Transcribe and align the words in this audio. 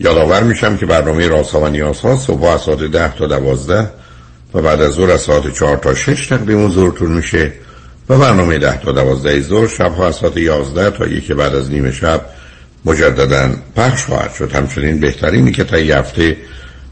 یادآور 0.00 0.42
میشم 0.42 0.76
که 0.76 0.86
برنامه 0.86 1.28
رازها 1.28 1.60
و 1.60 1.68
نیازها 1.68 2.16
صبح 2.16 2.44
از 2.44 2.60
ساعت 2.60 2.78
ده 2.78 3.14
تا 3.14 3.26
دوازده 3.26 3.90
و 4.54 4.62
بعد 4.62 4.82
از 4.82 4.92
ظهر 4.92 5.10
از 5.10 5.20
ساعت 5.20 5.54
چهار 5.54 5.76
تا 5.76 5.94
شش 5.94 6.26
تقدیم 6.26 6.66
حضورتون 6.66 7.12
میشه 7.12 7.52
و 8.08 8.18
برنامه 8.18 8.58
ده 8.58 8.80
تا 8.80 8.92
دوازده 8.92 9.40
ظهر 9.40 9.68
شبها 9.68 10.06
از 10.06 10.16
ساعت 10.16 10.36
یازده 10.36 10.90
تا 10.90 11.06
یکی 11.06 11.34
بعد 11.34 11.54
از 11.54 11.70
نیمه 11.70 11.92
شب 11.92 12.20
مجددا 12.84 13.50
پخش 13.76 14.04
خواهد 14.04 14.34
شد. 14.34 14.52
همچنین 14.52 15.00
بهترینی 15.00 15.52
که 15.52 15.64
تا 15.64 15.76
هفته 15.76 16.36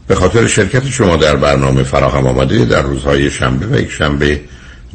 به 0.07 0.15
خاطر 0.15 0.47
شرکت 0.47 0.87
شما 0.87 1.15
در 1.15 1.35
برنامه 1.35 1.83
فراهم 1.83 2.27
آمده 2.27 2.65
در 2.65 2.81
روزهای 2.81 3.31
شنبه 3.31 3.65
و 3.65 3.79
یک 3.79 3.91
شنبه 3.91 4.41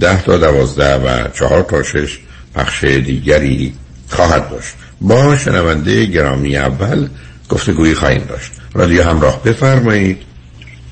ده 0.01 0.23
تا 0.23 0.37
دوازده 0.37 0.95
و 0.95 1.29
چهار 1.29 1.63
تا 1.63 1.83
شش 1.83 2.19
پخش 2.55 2.85
دیگری 2.85 3.73
خواهد 4.09 4.51
داشت. 4.51 4.75
با 5.01 5.37
شنونده 5.37 6.05
گرامی 6.05 6.57
اول 6.57 7.09
گفتگویی 7.49 7.95
خواهیم 7.95 8.25
داشت. 8.29 8.53
رادیو 8.75 9.03
همراه. 9.03 9.43
بفرمایید. 9.43 10.23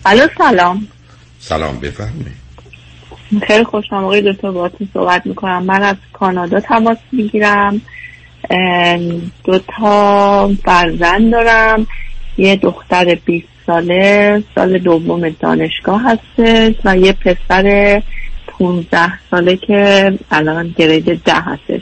الو 0.06 0.26
سلام. 0.38 0.88
سلام 1.38 1.80
بفرمایید. 1.80 2.46
خیلی 3.46 3.64
خوشم 3.64 3.94
آقای 3.96 4.32
دکتر 4.32 4.50
باهاتون 4.50 4.88
صحبت 4.94 5.26
می‌کنم. 5.26 5.62
من 5.62 5.82
از 5.82 5.96
کانادا 6.12 6.60
تماس 6.60 6.98
می‌گیرم. 7.12 7.80
دو 9.44 9.58
تا 9.58 10.50
فرزند 10.64 11.32
دارم. 11.32 11.86
یه 12.38 12.56
دختر 12.56 13.18
20 13.24 13.46
ساله 13.66 14.42
سال 14.54 14.78
دوم 14.78 15.28
دانشگاه 15.28 16.02
هستش 16.04 16.74
و 16.84 16.96
یه 16.96 17.12
پسر 17.12 18.02
15 18.46 19.12
ساله 19.30 19.56
که 19.56 20.12
الان 20.30 20.74
گرید 20.78 21.22
ده 21.22 21.34
هستش. 21.34 21.80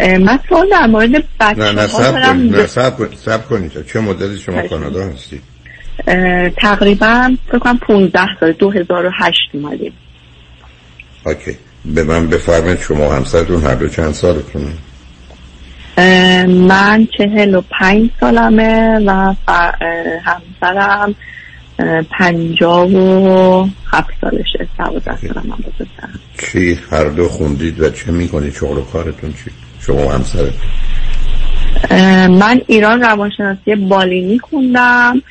من 0.00 0.38
سوال 0.48 0.68
در 0.70 0.86
مورد 0.86 1.24
بچه 1.40 1.58
نه 1.58 1.72
نه 1.72 1.86
سب 1.86 2.22
کنید 2.26 2.56
نه 2.56 2.66
سب 2.66 2.96
کنید 2.96 3.18
سب 3.18 3.48
کنید. 3.48 3.86
چه 3.86 4.00
مدتی 4.00 4.38
شما 4.38 4.68
کانادا 4.68 5.04
هستی 5.04 5.40
تقریبا 6.56 7.36
فکر 7.48 7.58
کنم 7.58 7.78
15 7.78 8.20
سال 8.40 8.52
2008 8.52 9.38
اومدیم. 9.52 9.92
اوکی. 11.26 11.56
به 11.84 12.04
من 12.04 12.26
بفرمایید 12.26 12.80
شما 12.80 13.14
همسرتون 13.14 13.62
هر 13.62 13.74
دو 13.74 13.88
چند 13.88 14.14
سالتونه؟ 14.14 14.72
من 16.46 17.08
چهل 17.18 17.54
و 17.54 17.62
پنج 17.80 18.10
سالمه 18.20 19.00
و 19.06 19.34
همسرم 20.24 21.14
پنجاه 22.10 22.88
و 22.92 23.68
هفت 23.92 24.10
سالشه. 24.20 24.68
دوازده 24.78 25.18
سالم 25.20 25.46
من 25.46 25.56
بزرگترم 25.56 26.20
چی؟ 26.38 26.78
هر 26.90 27.04
دو 27.04 27.28
خوندید 27.28 27.80
و 27.80 27.90
چه 27.90 28.12
می‌کنید؟ 28.12 28.54
شغل 28.54 28.78
و 28.78 28.84
کارتون 28.84 29.32
چی؟ 29.32 29.50
شما 29.86 30.12
همسرت 30.12 30.52
من 32.30 32.60
ایران 32.66 33.00
روانشناسی 33.02 33.74
بالینی 33.74 34.38
خوندم 34.38 35.22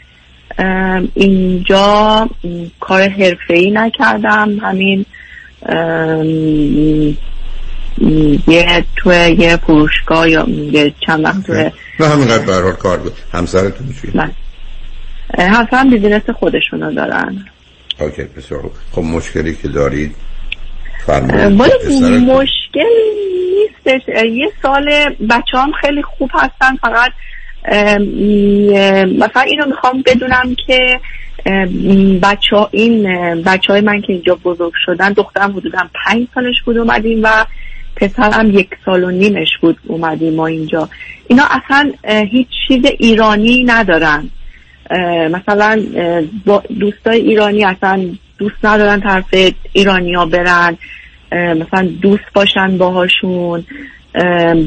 اینجا 1.14 2.30
کار 2.80 3.10
حرفه‌ای 3.10 3.72
نکردم. 3.72 4.60
همین 4.62 5.06
یه 8.48 8.86
تو 8.96 9.14
یه 9.14 9.58
فروشگاه 9.58 10.30
یا 10.30 10.46
یه 10.50 10.94
چند 11.08 11.26
وقت 11.26 11.46
توی 11.46 11.72
نه 12.00 12.08
همینقدر 12.08 12.46
بهرحال 12.46 12.74
کار 12.74 12.98
بود. 12.98 13.14
همسرتون 13.34 13.96
چی؟ 14.02 14.12
من 14.14 14.32
همسرم 15.40 15.90
business 15.90 16.30
خودشونو 16.30 16.94
دارن. 16.94 17.46
okay 18.00 18.24
بسیار 18.24 18.72
خب 18.92 19.02
مشکلی 19.02 19.56
که 19.56 19.68
دارید 19.68 20.16
مشکل 22.20 22.90
نیستش. 23.56 24.02
یه 24.32 24.52
سال 24.62 24.90
بچه 25.30 25.58
هم 25.58 25.72
خیلی 25.82 26.02
خوب 26.02 26.32
هستن. 26.34 26.76
فقط 26.76 27.12
مثلا 29.18 29.42
اینو 29.42 29.66
می‌خوام 29.68 30.04
بدونم 30.06 30.56
که 30.68 31.00
بچه 32.22 32.56
ها 32.56 32.70
این 32.72 33.04
بچه 33.42 33.74
های 33.74 33.82
من 33.82 34.02
که 34.02 34.14
اینجا 34.14 34.36
بزرگ 34.36 34.74
شدن 34.86 35.14
دخترم 35.14 35.52
حدودا 35.58 35.80
پنج 36.06 36.28
سالش 36.36 36.62
بود 36.66 36.78
اومدیم 36.78 37.24
و 37.24 37.46
پسرم 37.96 38.60
یک 38.60 38.70
سال 38.86 39.04
و 39.04 39.12
نیمش 39.12 39.50
بود 39.62 39.78
اومدیم 39.88 40.34
ما 40.34 40.48
اینجا. 40.48 40.90
اینا 41.28 41.44
اصلا 41.44 41.92
هیچ 42.32 42.48
چیز 42.68 42.86
ایرانی 43.00 43.64
ندارن. 43.64 44.30
مثلا 45.32 45.84
دوستای 46.80 47.22
ایرانی 47.22 47.66
اصلا 47.66 48.06
دوست 48.40 48.56
ندارن 48.64 49.00
طرف 49.00 49.54
ایرانیا 49.74 50.26
برن 50.26 50.78
مثلا 51.32 51.90
دوست 52.02 52.24
باشن 52.34 52.78
باهاشون 52.78 53.66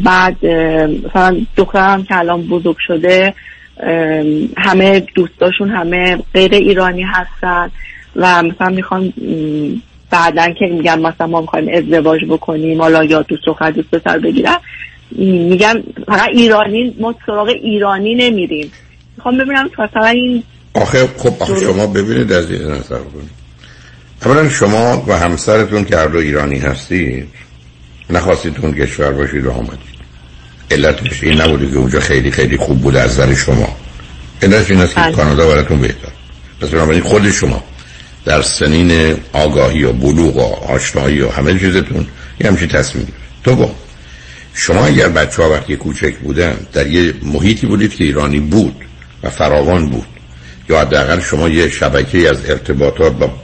بعد 0.04 0.46
مثلا 1.06 1.36
دخترم 1.56 2.04
که 2.04 2.18
الان 2.18 2.42
بزرگ 2.42 2.76
شده 2.86 3.34
همه 4.56 5.00
دوستاشون 5.14 5.70
همه 5.70 6.18
غیر 6.34 6.54
ایرانی 6.54 7.02
هستن 7.02 7.70
و 8.16 8.42
مثلا 8.42 8.68
می‌خوان 8.68 9.12
بعدا 10.10 10.48
که 10.58 10.66
میگن 10.66 10.98
مثلا 10.98 11.26
ما 11.26 11.40
می‌خوایم 11.40 11.68
ازدواج 11.74 12.20
بکنیم 12.28 12.82
حالا 12.82 13.04
یا 13.04 13.22
دوست 13.22 13.42
دختر 13.46 13.70
دوست 13.70 13.90
پسر 13.90 14.18
بگیرن 14.18 14.56
میگن 15.18 15.82
فقط 16.06 16.28
ایرانی 16.32 16.96
ما 17.00 17.14
سراغ 17.26 17.48
ایرانی 17.48 18.14
نمیریم. 18.14 18.72
می‌خوام 19.16 19.38
ببینم 19.38 19.70
مثلا 19.78 20.06
این 20.06 20.42
آخه 20.74 21.06
خب 21.06 21.42
آخه 21.42 21.60
شما 21.60 21.86
ببینید 21.86 22.32
از 22.32 22.50
این 22.50 22.62
نظر 22.62 22.98
کنید 22.98 23.41
اولا 24.24 24.48
شما 24.48 25.04
و 25.06 25.18
همسرتون 25.18 25.84
که 25.84 25.96
هر 25.96 26.06
دو 26.06 26.18
ایرانی 26.18 26.58
هستید 26.58 27.28
نخواستید 28.10 28.56
اون 28.62 28.74
کشور 28.74 29.12
باشید 29.12 29.46
و 29.46 29.50
آمدید 29.50 29.92
علتش 30.70 31.22
این 31.22 31.40
نبوده 31.40 31.70
که 31.70 31.76
اونجا 31.76 32.00
خیلی 32.00 32.30
خیلی 32.30 32.56
خوب 32.56 32.80
بوده 32.80 33.00
از 33.00 33.10
نظر 33.10 33.34
شما 33.34 33.76
علتش 34.42 34.70
این 34.70 34.80
است 34.80 34.94
که 34.94 35.00
بله. 35.00 35.12
کانادا 35.12 35.48
براتون 35.48 35.80
بهتر 35.80 36.12
پس 36.60 36.68
بنابراین 36.68 37.02
خود 37.02 37.30
شما 37.30 37.64
در 38.24 38.42
سنین 38.42 39.16
آگاهی 39.32 39.84
و 39.84 39.92
بلوغ 39.92 40.36
و 40.36 40.72
آشنایی 40.72 41.20
و 41.20 41.30
همه 41.30 41.58
چیزتون 41.58 42.06
یه 42.40 42.46
همچین 42.46 42.68
تصمیم. 42.68 43.08
تو 43.44 43.56
با 43.56 43.74
شما 44.54 44.86
اگر 44.86 45.08
بچه 45.08 45.42
ها 45.42 45.50
وقتی 45.50 45.76
کوچک 45.76 46.14
بودن 46.16 46.56
در 46.72 46.86
یه 46.86 47.14
محیطی 47.22 47.66
بودید 47.66 47.94
که 47.94 48.04
ایرانی 48.04 48.40
بود 48.40 48.76
و 49.22 49.30
فراوان 49.30 49.90
بود 49.90 50.06
یا 50.68 50.80
حداقل 50.80 51.20
شما 51.20 51.48
یه 51.48 51.68
شبکه 51.68 52.30
از 52.30 52.50
ارتباطات 52.50 53.12
با 53.12 53.41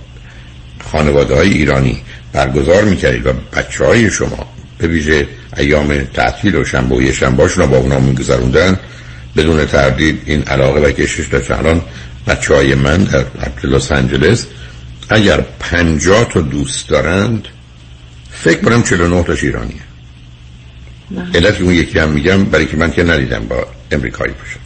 خانواده 0.93 1.35
های 1.35 1.49
ایرانی 1.53 2.03
برگزار 2.33 2.85
می‌کردید 2.85 3.27
و 3.27 3.33
بچه 3.57 3.85
های 3.85 4.11
شما 4.11 4.47
به 4.79 4.87
ویژه 4.87 5.29
ایام 5.57 6.05
تعطیل 6.15 6.57
و 6.57 6.65
شنبه 6.65 6.97
و 6.97 7.03
یه 7.03 7.13
شنبهاشون 7.13 7.65
رو 7.65 7.71
با 7.71 7.77
اونا 7.77 8.01
میگذروندن 8.01 8.79
بدون 9.37 9.67
تردید 9.67 10.23
این 10.27 10.43
علاقه 10.43 10.81
و 10.81 10.91
کشش 10.91 11.27
داشت 11.27 11.51
الان 11.51 11.83
بچه 12.27 12.55
های 12.55 12.75
من 12.75 13.05
در 13.05 13.25
لس 13.65 13.93
آنجلس 13.93 14.47
اگر 15.09 15.41
پنجاه 15.61 16.25
تا 16.25 16.41
دوست 16.41 16.89
دارند 16.89 17.49
فکر 18.31 18.61
کنم 18.61 18.83
49 18.83 19.23
تاش 19.23 19.45
ایرانیه. 19.45 19.81
علت 21.35 21.61
اون 21.61 21.75
یکی 21.75 21.99
هم 21.99 22.09
میگم 22.09 22.45
برای 22.45 22.67
که 22.67 22.77
من 22.77 22.91
که 22.91 23.03
ندیدم 23.03 23.47
با 23.49 23.67
امریکایی 23.91 24.33
باشم. 24.33 24.61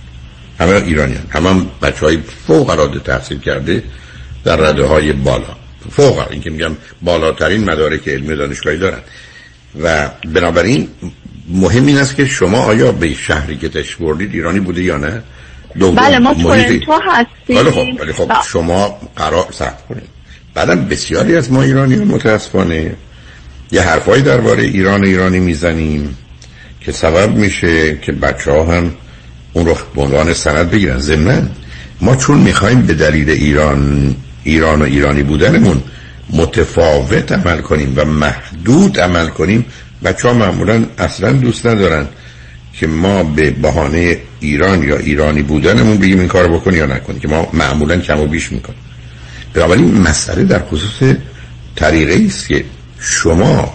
همه 0.60 0.86
ایرانی 0.86 1.14
هم. 1.14 1.26
همه 1.30 1.50
هم 1.50 1.66
بچه 1.82 2.06
های 2.06 2.18
فوق 2.46 2.70
العاده 2.70 2.98
تحصیل 2.98 3.38
کرده 3.38 3.82
در 4.44 4.56
رده 4.56 4.84
های 4.84 5.12
بالا. 5.12 5.61
فوق 5.90 6.26
این 6.30 6.40
که 6.40 6.50
میگم 6.50 6.76
بالاترین 7.02 7.70
مدارک 7.70 8.08
علمی 8.08 8.36
دانشگاهی 8.36 8.78
دارن. 8.78 9.00
و 9.82 10.10
بنابراین 10.34 10.88
مهم 11.48 11.86
این 11.86 11.98
است 11.98 12.16
که 12.16 12.24
شما 12.24 12.58
آیا 12.58 12.92
به 12.92 13.14
شهری 13.14 13.56
که 13.56 13.68
تشریف 13.68 13.96
بردید 13.96 14.34
ایرانی 14.34 14.60
بوده 14.60 14.82
یا 14.82 14.96
نه؟ 14.96 15.22
دوم 15.78 15.94
بله 15.94 16.18
ما 16.18 16.34
تورنتو 16.34 16.92
هستیم. 16.92 17.56
بله 17.56 17.70
خب, 17.70 17.98
بله 18.00 18.12
خب 18.12 18.32
شما 18.52 19.00
قرار 19.16 19.46
سخت 19.52 19.86
کنید. 19.86 20.08
بعدم 20.54 20.88
بسیاری 20.88 21.36
از 21.36 21.52
ما 21.52 21.62
ایرانی 21.62 21.96
متاسفانه 21.96 22.94
یه 23.72 23.82
حرفایی 23.82 24.22
درباره 24.22 24.62
ایران 24.62 25.04
ایرانی 25.04 25.40
می‌زنیم 25.40 26.16
که 26.80 26.92
سبب 26.92 27.36
میشه 27.36 27.98
که 27.98 28.12
بچه 28.12 28.50
ها 28.50 28.64
هم 28.64 28.94
اون 29.52 29.66
رو 29.66 29.76
به 29.94 30.02
عنوان 30.02 30.32
سند 30.32 30.70
بگیرن. 30.70 30.98
ضمن 30.98 31.48
ما 32.00 32.16
چون 32.16 32.38
می‌خوایم 32.38 32.82
به 32.82 32.94
دلیل 32.94 33.30
ایران 33.30 34.14
ایران 34.44 34.82
و 34.82 34.84
ایرانی 34.84 35.22
بودنمون 35.22 35.82
متفاوت 36.30 37.32
عمل 37.32 37.60
کنیم 37.60 37.92
و 37.96 38.04
محدود 38.04 39.00
عمل 39.00 39.26
کنیم. 39.26 39.64
بچه 40.04 40.28
ها 40.28 40.34
معمولا 40.34 40.84
اصلا 40.98 41.32
دوست 41.32 41.66
ندارن 41.66 42.06
که 42.72 42.86
ما 42.86 43.22
به 43.22 43.50
بهانه 43.50 44.18
ایران 44.40 44.82
یا 44.82 44.96
ایرانی 44.96 45.42
بودنمون 45.42 45.96
بگیم 45.96 46.18
این 46.18 46.28
کار 46.28 46.48
بکنی 46.48 46.76
یا 46.76 46.86
نکنی 46.86 47.18
که 47.18 47.28
ما 47.28 47.48
معمولا 47.52 47.96
کم 47.96 48.20
و 48.20 48.26
بیش 48.26 48.52
می‌کنیم. 48.52 48.78
بنابراین 49.54 50.00
مسئله 50.00 50.44
در 50.44 50.58
خصوص 50.58 51.16
طریقه 51.76 52.24
است 52.26 52.48
که 52.48 52.64
شما 53.00 53.74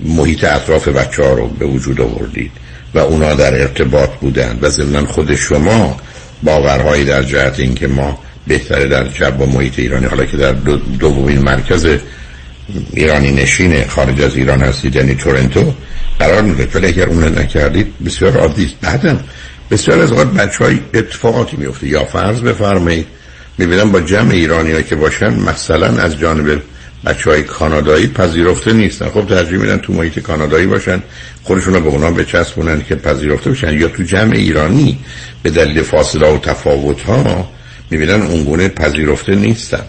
محیط 0.00 0.44
اطراف 0.44 0.88
بچه 0.88 1.22
ها 1.22 1.32
رو 1.32 1.48
به 1.48 1.66
وجود 1.66 2.00
آوردید 2.00 2.50
و 2.94 2.98
اونا 2.98 3.34
در 3.34 3.60
ارتباط 3.60 4.10
بودن 4.10 4.58
و 4.62 4.68
ضمنا 4.68 5.06
خود 5.06 5.34
شما 5.34 5.96
باورهایی 6.42 7.04
در 7.04 7.22
جهت 7.22 7.60
اینکه 7.60 7.86
ما 7.86 8.18
بهتره 8.46 8.88
در 8.88 9.04
جب 9.08 9.40
و 9.40 9.46
محیط 9.46 9.78
ایرانی. 9.78 10.06
حالا 10.06 10.24
که 10.24 10.36
در 10.36 10.52
دومین 10.98 11.38
مرکز 11.38 11.86
ایرانی 12.92 13.30
نشین 13.30 13.84
خارج 13.88 14.20
از 14.20 14.36
ایران 14.36 14.60
هستید 14.60 14.96
یعنی 14.96 15.14
تورنتو 15.14 15.74
قرار 16.18 16.42
میده. 16.42 16.68
ولی 16.74 16.86
اگر 16.86 17.06
اون 17.06 17.38
نکردید 17.38 17.92
بسیار 18.04 18.36
عادی 18.36 18.64
است. 18.64 18.74
بعدم 18.80 19.20
بسیار 19.70 20.00
از 20.00 20.10
اوقات 20.12 20.32
بچه 20.32 20.64
های 20.64 20.78
اتفاقاتی 20.94 21.56
میفته 21.56 21.88
یا 21.88 22.04
فرض 22.04 22.40
بفرمایید 22.40 23.06
می‌بینم 23.58 23.92
با 23.92 24.00
جمع 24.00 24.30
ایرانی 24.30 24.82
که 24.82 24.96
باشن 24.96 25.40
مثلا 25.40 25.86
از 25.86 26.18
جانب 26.18 26.62
بچه 27.06 27.30
های 27.30 27.42
کانادایی 27.42 28.06
پذیرفته 28.06 28.72
نیستن. 28.72 29.08
خب 29.08 29.26
ترجیح 29.26 29.58
میدن 29.58 29.78
تو 29.78 29.92
محیط 29.92 30.18
کانادایی 30.18 30.66
باشن 30.66 31.02
خودشون 31.42 31.74
رو 31.74 31.80
به 31.80 31.88
اونا 31.88 32.10
بچسبونن 32.10 32.82
که 32.88 32.94
پذیرفته 32.94 33.50
باشن 33.50 33.80
یا 33.80 33.88
تو 33.88 34.02
جمع 34.02 34.34
ایرانی 34.34 34.98
به 35.42 35.50
دلیل 35.50 35.82
فاصله 35.82 36.34
و 36.34 36.38
تفاوت 36.38 37.00
ها 37.00 37.48
می‌بینن 37.90 38.22
اونگونه 38.22 38.68
پذیرفته 38.68 39.34
نیستن. 39.34 39.82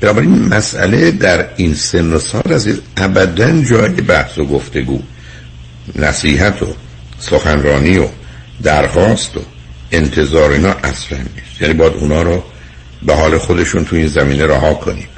بنابراین 0.00 0.48
مسئله 0.48 1.10
در 1.10 1.46
این 1.56 1.74
سن 1.74 2.12
و 2.12 2.18
سال 2.18 2.52
از 2.52 2.68
ابدا 2.96 3.62
جای 3.62 3.88
بحث 3.88 4.38
و 4.38 4.44
گفتگو. 4.44 5.02
نصیحت 5.96 6.62
و 6.62 6.66
سخنرانی 7.18 7.98
و 7.98 8.06
درخواست 8.62 9.36
و 9.36 9.40
انتظار 9.92 10.50
اینا 10.50 10.70
اصلا 10.70 11.18
نیست. 11.18 11.60
یعنی 11.60 11.74
باید 11.74 11.92
اونا 11.92 12.22
رو 12.22 12.42
به 13.02 13.14
حال 13.14 13.38
خودشون 13.38 13.84
تو 13.84 13.96
این 13.96 14.06
زمینه 14.08 14.46
رها 14.46 14.74
کنیم. 14.74 15.08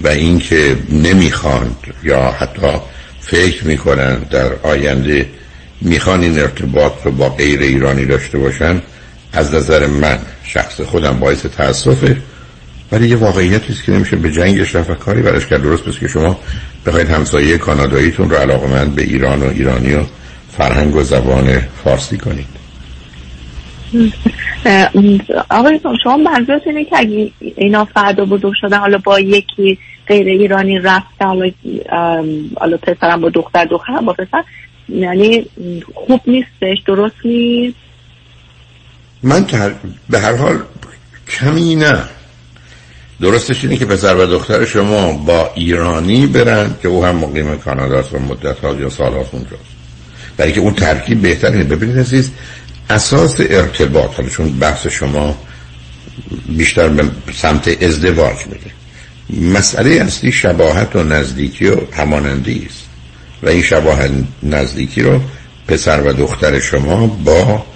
و 0.00 0.08
اینکه 0.08 0.76
نمی‌خواند 0.88 1.76
یا 2.02 2.30
حتی 2.30 2.72
فکر 3.20 3.66
می‌کنن 3.66 4.14
در 4.14 4.52
آینده 4.62 5.28
می‌خوان 5.80 6.22
این 6.22 6.40
ارتباط 6.40 6.92
رو 7.04 7.10
با 7.10 7.28
غیر 7.28 7.60
ایرانی 7.60 8.06
داشته 8.06 8.38
باشن 8.38 8.82
از 9.34 9.54
نظر 9.54 9.86
من 9.86 10.18
شخص 10.44 10.80
خودم 10.80 11.18
باعث 11.20 11.46
تاسفه 11.46 12.16
ولی 12.92 13.08
یه 13.08 13.16
واقعیتی 13.16 13.72
است 13.72 13.84
که 13.84 13.92
نمیشه 13.92 14.16
به 14.16 14.30
جنگش 14.32 14.74
رفت 14.74 14.98
کاری 14.98 15.22
برش 15.22 15.46
کرد. 15.46 15.62
درست 15.62 15.84
بس 15.84 15.98
که 15.98 16.08
شما 16.08 16.38
بخواید 16.86 17.10
همسایه 17.10 17.58
کاناداییتون 17.58 18.30
رو 18.30 18.36
علاقه 18.36 18.66
من 18.66 18.90
به 18.90 19.02
ایران 19.02 19.42
و 19.42 19.48
ایرانی 19.48 19.94
و 19.94 20.00
فرهنگ 20.50 20.96
و 20.96 21.02
زبان 21.02 21.60
فارسی 21.84 22.18
کنید. 22.18 22.46
آقای 25.50 25.80
شما 26.04 26.16
منظورت 26.16 26.66
اینه 26.66 26.84
که 26.84 26.96
اگه 26.98 27.30
اینا 27.40 27.84
فردا 27.84 28.24
بزرگ 28.24 28.54
شدن 28.60 28.78
حالا 28.78 28.98
با 29.04 29.20
یکی 29.20 29.78
غیر 30.06 30.28
ایرانی 30.28 30.78
رفته 30.78 31.24
حالا 32.56 32.76
پسرم 32.82 33.20
با 33.20 33.28
دختر 33.28 33.64
دخترم 33.64 34.04
با 34.04 34.12
پسر 34.12 34.44
یعنی 34.88 35.46
خوب 35.94 36.20
نیستش؟ 36.26 36.78
درست 36.86 37.16
نیست؟ 37.24 37.83
من 39.24 39.46
به 40.10 40.20
هر 40.20 40.36
حال 40.36 40.58
کمی 41.28 41.74
نه. 41.74 41.98
درستش 43.20 43.64
اینه 43.64 43.76
که 43.76 43.84
پسر 43.84 44.16
و 44.16 44.26
دختر 44.26 44.64
شما 44.64 45.12
با 45.12 45.50
ایرانی 45.54 46.26
برن 46.26 46.74
که 46.82 46.88
او 46.88 47.04
هم 47.04 47.16
مقیم 47.16 47.58
کانادا 47.58 47.98
است 47.98 48.14
و 48.14 48.18
مدت 48.18 48.58
ها 48.58 48.74
یا 48.74 48.90
سال 48.90 49.12
هاست 49.12 49.34
اونجاست 49.34 49.62
برای 50.36 50.52
که 50.52 50.60
اون 50.60 50.74
ترکیب 50.74 51.22
بهتره 51.22 51.64
ببینید 51.64 51.98
عزیز 51.98 52.30
اساس 52.90 53.36
ارتباط 53.38 54.14
حالا 54.14 54.28
چون 54.28 54.58
بحث 54.58 54.86
شما 54.86 55.38
بیشتر 56.48 56.88
به 56.88 57.04
سمت 57.32 57.82
ازدواج 57.82 58.36
میده 58.46 58.70
مسئله 59.58 59.90
اصلی 59.90 60.32
شباهت 60.32 60.96
و 60.96 61.02
نزدیکی 61.02 61.66
و 61.66 61.76
همانندی 61.92 62.66
است. 62.70 62.84
و 63.42 63.48
این 63.48 63.62
شباهت 63.62 64.10
نزدیکی 64.42 65.02
رو 65.02 65.20
پسر 65.68 66.00
و 66.00 66.12
دختر 66.12 66.60
شما 66.60 67.06
با 67.06 67.66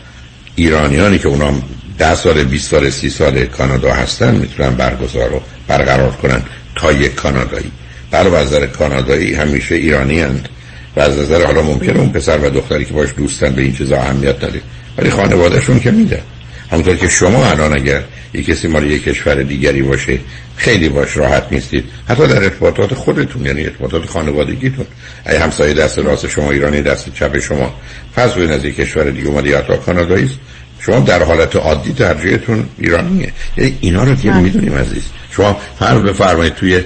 ایرانیانی 0.58 1.18
که 1.18 1.28
اونا 1.28 1.52
ده 1.98 2.14
سال 2.14 2.44
20 2.44 2.70
سال 2.70 2.90
سی 2.90 3.10
سال 3.10 3.46
کانادا 3.46 3.92
هستن 3.92 4.34
می‌تونن 4.34 4.70
برگزار 4.70 5.34
و 5.34 5.40
برقرار 5.68 6.10
کنن 6.10 6.42
تا 6.74 6.92
یک 6.92 7.14
کانادایی. 7.14 7.72
از 8.12 8.26
نظر 8.26 8.66
کانادایی 8.66 9.34
همیشه 9.34 9.74
ایرانی 9.74 10.20
هند 10.20 10.48
و 10.96 11.00
از 11.00 11.18
نظر 11.18 11.46
حالا 11.46 11.62
ممکنه 11.62 11.98
اون 11.98 12.08
پسر 12.08 12.38
و 12.38 12.50
دختری 12.50 12.84
که 12.84 12.92
باش 12.92 13.08
دوستن 13.16 13.54
به 13.54 13.62
این 13.62 13.72
چیزا 13.72 13.96
اهمیت 13.96 14.44
نده. 14.44 14.60
ولی 14.98 15.10
خانوادهشون 15.10 15.80
که 15.80 15.90
میده. 15.90 16.22
همونطور 16.70 16.96
که 16.96 17.08
شما 17.08 17.46
الان 17.46 17.72
اگر 17.72 18.02
یک 18.34 18.46
کسی 18.46 18.68
مال 18.68 18.90
یک 18.90 19.04
کشور 19.04 19.42
دیگری 19.42 19.82
باشه 19.82 20.18
خیلی 20.56 20.88
باش 20.88 21.16
راحت 21.16 21.46
نیستید. 21.50 21.84
حتی 22.08 22.26
در 22.26 22.42
ارتباطات 22.42 22.94
خودتون 22.94 23.46
یعنی 23.46 23.64
ارتباطات 23.64 24.06
خانوادگیتون. 24.06 24.86
اگه 25.24 25.40
همسایه 25.40 25.74
دست 25.74 25.98
راست 25.98 26.28
شما 26.28 26.50
ایرانی 26.50 26.82
دست 26.82 27.14
چپ 27.14 27.38
شما. 27.38 27.74
فرض 28.14 28.32
کنید 28.32 28.50
از 28.50 28.64
یک 28.64 28.76
کشور 28.76 29.10
دیگه 29.10 29.28
اومده 29.28 29.48
یا 29.48 29.62
کانادایی 29.62 30.24
است 30.24 30.34
شما 30.80 31.00
در 31.00 31.22
حالت 31.22 31.56
عادی 31.56 31.92
ترجیحتون 31.92 32.68
ایرانیه. 32.78 33.32
یعنی 33.56 33.78
اینا 33.80 34.04
رو 34.04 34.14
که 34.14 34.30
بله. 34.30 34.40
می‌دونیم 34.40 34.74
عزیز. 34.74 35.02
شما 35.30 35.60
فرض 35.78 36.02
بفرمایید 36.02 36.54
توی 36.54 36.80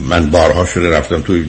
من 0.00 0.30
بارها 0.30 0.66
شده 0.66 0.90
رفتم 0.90 1.20
توی 1.20 1.44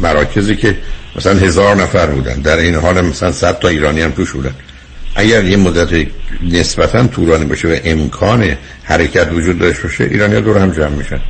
مراکزی 0.00 0.56
که 0.56 0.76
مثلا 1.16 1.38
هزار 1.38 1.76
نفر 1.76 2.06
بودن. 2.06 2.34
در 2.34 2.56
این 2.56 2.74
حال 2.74 3.00
مثلا 3.00 3.32
صد 3.32 3.58
تا 3.58 3.68
ایرانی 3.68 4.00
هم 4.00 4.10
توش 4.10 4.30
بودن. 4.30 4.54
اگر 5.14 5.44
یه 5.44 5.56
مدت 5.56 6.06
نسبتا 6.42 7.06
طولانی 7.06 7.44
باشه 7.44 7.68
و 7.68 7.76
امکان 7.84 8.56
حرکت 8.82 9.32
وجود 9.32 9.58
داشته 9.58 9.82
باشه 9.82 10.04
ایرانی 10.04 10.34
ها 10.34 10.40
دور 10.40 10.58
هم 10.58 10.70
جمع 10.70 10.88
میشن. 10.88 11.20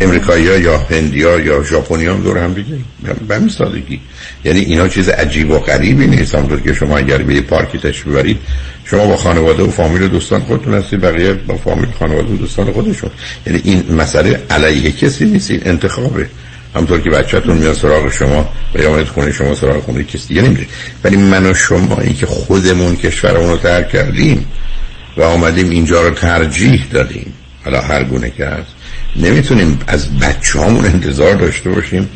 امریکایی 0.00 0.44
یا 0.44 0.78
هندی 0.78 1.18
یا 1.18 1.62
ژاپنی 1.62 2.06
هم 2.06 2.22
دور 2.22 2.38
هم 2.38 2.54
دیگه. 2.54 2.76
به 3.28 3.36
همین 3.36 3.48
سادگی 3.48 4.00
یعنی 4.44 4.60
اینا 4.60 4.88
چیز 4.88 5.08
عجیب 5.08 5.50
و 5.50 5.58
غریبی 5.58 6.06
نیست. 6.06 6.34
همونطور 6.34 6.60
که 6.60 6.72
شما 6.72 6.98
اگر 6.98 7.18
به 7.18 7.34
یه 7.34 7.40
پارکی 7.40 7.78
تشریف 7.78 8.14
برید 8.16 8.38
شما 8.84 9.06
با 9.06 9.16
خانواده 9.16 9.62
و 9.62 9.70
فامیل 9.70 10.02
و 10.02 10.08
دوستان 10.08 10.40
خودتون 10.40 10.74
هستید 10.74 11.00
بقیه 11.00 11.32
با 11.32 11.56
فامیل 11.56 11.88
خانواده 11.98 12.28
و 12.28 12.36
دوستان 12.36 12.72
خودشون. 12.72 13.10
یعنی 13.46 13.60
این 13.64 13.94
مسئله 13.94 14.42
علیه 14.50 14.92
کسی 14.92 15.24
نیست 15.24 15.50
این 15.50 15.60
انتخابه. 15.64 16.26
همطور 16.76 17.00
که 17.00 17.10
بچهتون 17.10 17.56
میاد 17.56 17.74
سراغ 17.74 18.12
شما 18.12 18.48
و 18.74 18.78
یا 18.78 19.04
خونه 19.04 19.32
شما 19.32 19.54
سراغ 19.54 19.82
خونه 19.82 20.04
کسی 20.04 20.28
دیگه 20.28 20.42
نمیده 20.42 20.66
ولی 21.04 21.16
من 21.16 21.50
و 21.50 21.54
شما 21.54 22.00
این 22.00 22.14
که 22.14 22.26
خودمون 22.26 22.96
کشورمون 22.96 23.50
رو 23.50 23.56
ترک 23.56 23.88
کردیم 23.88 24.46
و 25.16 25.22
آمدیم 25.22 25.70
اینجا 25.70 26.02
رو 26.02 26.10
ترجیح 26.10 26.86
دادیم. 26.92 27.34
حالا 27.64 27.80
هر 27.80 28.04
گونه 28.04 28.30
که 28.30 28.46
هست. 28.46 28.70
نمی‌تونیم 29.16 29.78
از 29.86 30.18
بچه 30.18 30.60
همون 30.60 30.84
انتظار 30.84 31.34
داشته 31.34 31.70
باشیم 31.70 32.08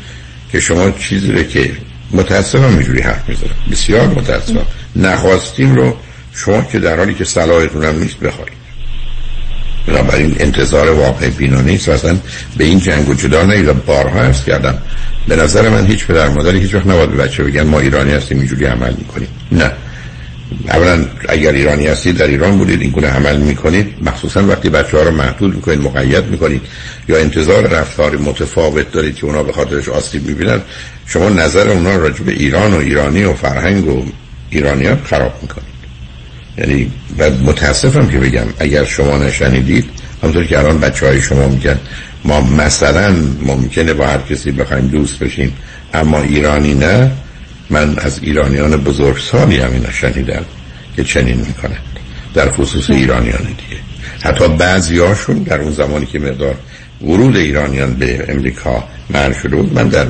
که 0.51 0.59
شما 0.59 0.91
چیزی 0.91 1.31
رو 1.31 1.43
که 1.43 1.71
متاسفم 2.11 2.63
اینجوری 2.63 3.01
حرف 3.01 3.29
می‌زنم. 3.29 3.55
بسیار 3.71 4.07
متاسفم. 4.07 4.65
نخواستیم 4.95 5.75
رو 5.75 5.97
شما 6.33 6.61
که 6.61 6.79
در 6.79 6.97
حالی 6.97 7.13
که 7.13 7.23
صلاحتون 7.25 7.83
هم 7.83 7.99
نیست 7.99 8.19
بخواهید 8.19 8.60
بنابراین 9.87 10.35
انتظار 10.39 10.89
واقع 10.89 11.29
بینا 11.29 11.61
نیست 11.61 11.89
و 11.89 11.91
اصلا 11.91 12.17
به 12.57 12.63
این 12.63 12.79
جنگ 12.79 13.09
و 13.09 13.13
جدا 13.13 13.43
نید 13.43 13.67
و 13.67 13.73
بارها 13.73 14.21
ارز 14.21 14.43
کردم. 14.43 14.77
به 15.27 15.35
نظر 15.35 15.69
من 15.69 15.85
هیچ 15.85 16.07
پدر 16.07 16.29
مادری 16.29 16.59
هیچ 16.59 16.75
وقت 16.75 16.87
نباید 16.87 17.17
بچه 17.17 17.43
بگن 17.43 17.63
ما 17.63 17.79
ایرانی 17.79 18.11
هستیم 18.11 18.37
اینجوری 18.37 18.65
عمل 18.65 18.93
می‌کنیم. 18.97 19.27
نه. 19.51 19.71
اولا 20.69 21.05
اگر 21.29 21.51
ایرانی 21.51 21.87
هستید 21.87 22.17
در 22.17 22.27
ایران 22.27 22.57
بودید 22.57 22.81
این 22.81 22.91
گونه 22.91 23.07
عمل 23.07 23.37
می‌کنید. 23.37 23.93
مخصوصا 24.01 24.47
وقتی 24.47 24.69
بچه 24.69 24.97
ها 24.97 25.03
رو 25.03 25.11
محدود 25.11 25.55
می‌کنید 25.55 25.81
مقید 25.81 26.25
می‌کنید 26.25 26.61
یا 27.09 27.17
انتظار 27.17 27.67
رفتار 27.67 28.17
متفاوت 28.17 28.91
دارید 28.91 29.15
که 29.15 29.25
اونا 29.25 29.43
به 29.43 29.53
خاطرش 29.53 29.89
آسیب 29.89 30.27
می‌بینن 30.27 30.61
شما 31.05 31.29
نظر 31.29 31.69
اونا 31.69 31.95
راجع 31.95 32.23
به 32.23 32.31
ایران 32.31 32.73
و 32.73 32.77
ایرانی 32.77 33.23
و 33.23 33.33
فرهنگ 33.33 33.87
و 33.87 34.05
ایرانیان 34.49 34.99
خراب 35.05 35.33
می‌کنید. 35.41 35.70
یعنی 36.57 36.91
و 37.17 37.29
متاسفم 37.29 38.07
که 38.07 38.17
بگم 38.17 38.45
اگر 38.59 38.85
شما 38.85 39.17
نشنیدید 39.17 39.85
همونطور 40.21 40.45
که 40.45 40.59
الان 40.59 40.79
بچه 40.79 41.07
های 41.07 41.21
شما 41.21 41.47
میگن 41.47 41.79
ما 42.25 42.41
مثلا 42.41 43.15
ممکنه 43.41 43.93
با 43.93 44.07
هر 44.07 44.17
کسی 44.17 44.51
بخوایم 44.51 44.87
دوست 44.87 45.19
بشیم 45.19 45.53
اما 45.93 46.21
ایرانی 46.21 46.73
نه. 46.73 47.11
من 47.69 47.99
از 47.99 48.19
ایرانیان 48.23 48.77
بزرگ 48.77 49.17
سالی 49.17 49.57
همین 49.57 49.85
شنیدم 49.91 50.45
که 50.95 51.03
چنین 51.03 51.37
می‌کنند. 51.37 51.81
در 52.33 52.51
خصوص 52.51 52.89
ایرانیان 52.89 53.41
دیگه. 53.43 53.81
حتی 54.23 54.47
بعضی 54.47 54.97
هاشون 54.97 55.43
در 55.43 55.61
اون 55.61 55.71
زمانی 55.71 56.05
که 56.05 56.19
مقدار 56.19 56.55
ورود 57.01 57.37
ایرانیان 57.37 57.93
به 57.93 58.25
امریکا 58.29 58.83
من 59.09 59.33
شده 59.33 59.55
بود 59.55 59.73
من 59.73 59.87
در 59.87 60.05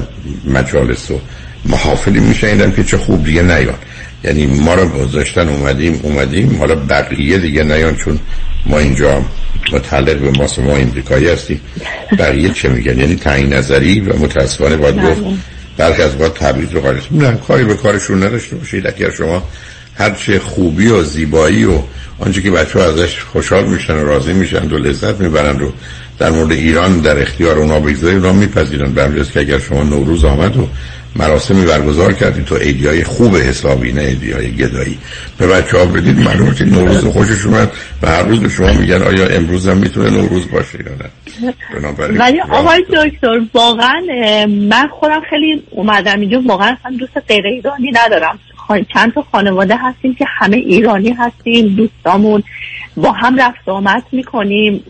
مجالس 0.46 1.12
و 1.12 1.20
محافلی 1.66 2.20
میشنیدم 2.20 2.72
که 2.72 2.84
چه 2.84 2.98
خوب 2.98 3.26
دیگه 3.26 3.42
نیان 3.42 3.76
یعنی 4.24 4.46
ما 4.46 4.74
رو 4.74 4.88
گذاشتن 4.90 5.50
اومدیم 5.50 6.00
اومدیم. 6.04 6.58
حالا 6.60 6.76
بقیه 6.76 7.38
دیگه 7.38 7.64
نیان 7.64 7.96
چون 7.96 8.20
ما 8.66 8.80
اینجا 8.80 9.22
متعلق 9.74 10.18
به 10.18 10.32
ما 10.32 10.48
ما 10.66 10.76
امریکایی 10.76 11.28
هستیم. 11.28 11.62
بقیه 12.20 12.50
چه 12.50 12.70
میگن؟ 12.70 13.00
یعنی 13.00 13.16
تعیین 13.16 13.54
نظری 13.54 14.00
و 14.00 14.18
متاسفانه 14.18 14.78
باید 14.78 14.96
بله. 14.96 15.10
گفت 15.10 15.22
برخی 15.78 16.02
از 16.02 16.18
باید 16.18 16.34
تبریز 16.34 16.72
رو 16.72 16.82
قرارش 16.82 17.08
نه 17.12 17.38
کاری 17.48 17.64
به 17.64 17.74
کارشون 17.74 18.24
نداشته 18.24 18.56
باشید. 18.56 18.88
اگر 18.88 19.12
شما 19.12 19.44
هرچه 19.96 20.40
خوبی 20.40 20.88
و 20.88 21.04
زیبایی 21.04 21.66
و 21.66 21.80
آنچه 22.20 22.42
که 22.42 22.52
بچه 22.52 22.80
ها 22.80 22.86
ازش 22.86 23.20
خوشحال 23.20 23.66
میشن 23.66 23.94
و 23.94 24.06
راضی 24.06 24.34
میشن 24.34 24.70
و 24.70 24.78
لذت 24.78 25.20
می‌برن 25.20 25.60
رو 25.60 25.74
در 26.20 26.30
مورد 26.30 26.52
ایران 26.52 27.00
در 27.00 27.22
اختیار 27.22 27.58
اونا 27.58 27.80
بگذاری 27.80 28.16
اونا 28.16 28.34
میپذیرن. 28.34 28.92
به 28.92 29.26
که 29.34 29.40
اگر 29.40 29.60
شما 29.60 29.84
نوروز 29.84 30.26
آمد 30.26 30.58
و 30.58 30.68
مراسمی 31.16 31.66
برگزار 31.66 32.14
کردید 32.14 32.46
تو 32.46 32.56
ایدیای 32.56 33.04
خوب 33.04 33.36
حسابی 33.36 33.92
نه 33.92 34.02
ایدیای 34.02 34.52
گدایی. 34.52 34.98
به 35.38 35.48
بچه 35.48 35.78
ها 35.78 35.86
بدید 35.86 36.20
معلومه 36.20 36.56
که 36.56 36.66
نوروز 36.66 37.06
خوشش 37.06 37.46
اومد 37.46 37.72
و 38.02 38.08
هر 38.08 38.24
روز 38.24 38.40
به 38.40 38.50
شما 38.50 38.74
میگن 38.74 39.02
آیا 39.02 39.28
امروز 39.28 39.68
هم 39.68 39.78
می‌تونه 39.78 40.10
نوروز 40.10 40.52
باشه 40.52 40.80
یا 40.80 40.92
نه. 40.92 41.10
ولی 42.20 42.42
آقای 42.42 42.86
دکتر 42.94 43.42
واقعا 43.54 44.02
من 44.48 44.88
خودم 44.88 45.22
خیلی 45.30 45.64
اومدم 45.72 46.20
اینجا 46.20 46.42
واقعا 46.46 46.78
اصلا 46.80 46.98
دوست 46.98 47.18
غیر 47.28 47.48
ایرانی 47.48 47.92
ندارم. 47.92 48.40
چند 48.94 49.14
تا 49.14 49.26
خانواده 49.32 49.76
هستیم 49.78 50.16
که 50.16 50.26
همه 50.40 50.58
ایرانی 50.58 51.10
هستیم 51.10 51.68
دوستامون 51.68 52.44
با 52.98 53.12
هم 53.12 53.42
رفت 53.42 53.70
آمد 53.70 54.04
می‌کنیم 54.12 54.84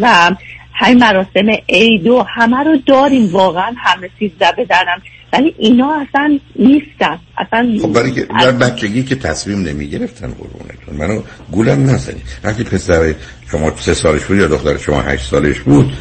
و 0.00 0.30
های 0.74 0.94
مراسم 0.94 1.46
عید 1.68 2.06
و 2.06 2.26
همه 2.36 2.64
رو 2.64 2.76
داریم. 2.86 3.32
واقعا 3.32 3.72
همه 3.76 4.10
سیزده 4.18 4.52
بدنم. 4.58 5.02
ولی 5.32 5.54
اینا 5.58 5.92
اصلا 6.08 6.38
نیستن. 6.56 7.18
اصلا 7.38 7.78
خب 7.82 7.92
برای 7.92 8.12
که 8.12 8.26
در 8.40 8.50
بچگی 8.50 9.02
که 9.02 9.14
تصمیم 9.14 9.62
نمی 9.62 9.88
گرفتن 9.88 10.26
قربونتون 10.26 10.96
منو 10.96 11.22
گولم 11.50 11.90
نزنی 11.90 12.22
وقتی 12.44 12.64
پسر 12.64 13.14
شما 13.50 13.72
سه 13.80 13.94
سالش 13.94 14.24
بود 14.24 14.38
یا 14.38 14.46
دختر 14.46 14.78
شما 14.78 15.00
هشت 15.00 15.30
سالش 15.30 15.60
بود 15.60 15.92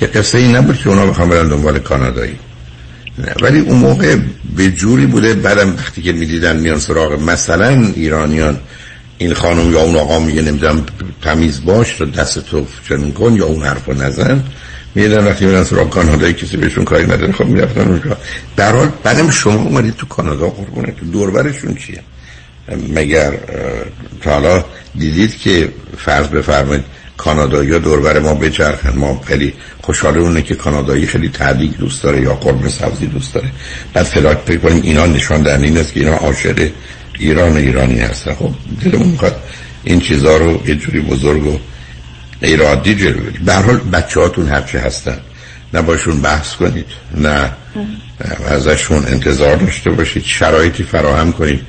که 0.00 0.06
قصه 0.06 0.38
ای 0.38 0.52
نبود 0.52 0.78
که 0.78 0.88
اونا 0.88 1.06
بخوام 1.06 1.28
برن 1.28 1.48
دنبال 1.48 1.78
کانادایی. 1.78 2.38
ولی 3.42 3.58
اون 3.58 3.78
موقع 3.78 4.16
به 4.56 4.70
جوری 4.70 5.06
بوده 5.06 5.34
بعدم 5.34 5.74
وقتی 5.74 6.02
که 6.02 6.12
می‌دیدن 6.12 6.56
میان 6.56 6.78
سراغ 6.78 7.22
مثلا 7.22 7.92
ایرانیان 7.96 8.58
این 9.18 9.34
خانم 9.34 9.72
یا 9.72 9.80
اون 9.80 9.96
آقا 9.96 10.18
میگه 10.18 10.42
نمی‌دونم 10.42 10.86
تمیز 11.22 11.64
باش 11.64 11.92
تو 11.92 12.04
دست 12.04 12.38
تو 12.38 12.66
چنین 12.88 13.12
کن 13.12 13.32
یا 13.36 13.46
اون 13.46 13.62
حرف 13.62 13.88
نزن. 13.88 14.42
میدن 14.94 15.26
وقتی 15.26 15.46
میرن 15.46 15.64
سراغ 15.64 15.90
کانادایی 15.90 16.34
کسی 16.34 16.56
بهشون 16.56 16.84
کاری 16.84 17.04
نداره. 17.04 17.32
خب 17.32 17.46
می‌رفتن 17.46 17.88
اونجا. 17.88 18.16
در 18.56 18.72
حال 18.72 18.88
بعدم 19.02 19.30
شما 19.30 19.62
اومدید 19.62 19.96
تو 19.96 20.06
کانادا 20.06 20.48
قربونه. 20.48 20.92
تو 20.92 21.06
دوربرشون 21.06 21.74
چیه؟ 21.74 22.00
مگر 22.94 23.32
تا 24.22 24.30
حالا 24.30 24.64
دیدید 24.98 25.38
که 25.38 25.68
فرض 25.98 26.28
بفرمایید 26.28 26.84
کانادایی 27.16 27.78
دوربر 27.78 28.18
ما 28.18 28.34
بچرخن 28.34 28.96
ما 28.96 29.20
خیلی 29.26 29.54
خوشحاله 29.82 30.20
اونه 30.20 30.42
که 30.42 30.54
کانادایی 30.54 31.06
خیلی 31.06 31.28
تعدیق 31.28 31.76
دوست 31.78 32.02
داره 32.02 32.20
یا 32.20 32.34
قرمه 32.34 32.68
سبزی 32.68 33.06
دوست 33.06 33.34
داره. 33.34 33.50
بعد 33.92 34.06
فلاک 34.06 34.38
فکر 34.46 34.58
کنیم 34.58 34.82
اینا 34.82 35.06
نشان 35.06 35.42
در 35.42 35.58
این 35.58 35.78
است 35.78 35.92
که 35.92 36.00
اینا 36.00 36.14
عاشق 36.14 36.68
ایران 37.18 37.52
و 37.52 37.56
ایرانی 37.56 37.98
هستن. 38.00 38.34
خب 38.34 38.50
دلمون 38.84 39.08
می‌خواد 39.08 39.36
این 39.84 40.00
چیزها 40.00 40.36
رو 40.36 40.62
یه 40.66 40.74
جوری 40.74 41.00
بزرگ 41.00 41.46
و 41.46 41.58
ایرادی 42.44 42.94
جلو 42.94 43.20
به 43.44 43.54
حال 43.54 43.76
بچه 43.76 44.20
هاتون 44.20 44.48
هرچی 44.48 44.78
هستن. 44.78 45.18
نه 45.74 45.82
باشون 45.82 46.20
بحث 46.20 46.54
کنید 46.54 46.86
نه 47.16 47.50
ازشون 48.48 49.06
انتظار 49.06 49.56
داشته 49.56 49.90
باشید. 49.90 50.24
شرایطی 50.24 50.82
فراهم 50.82 51.32
کنید 51.32 51.60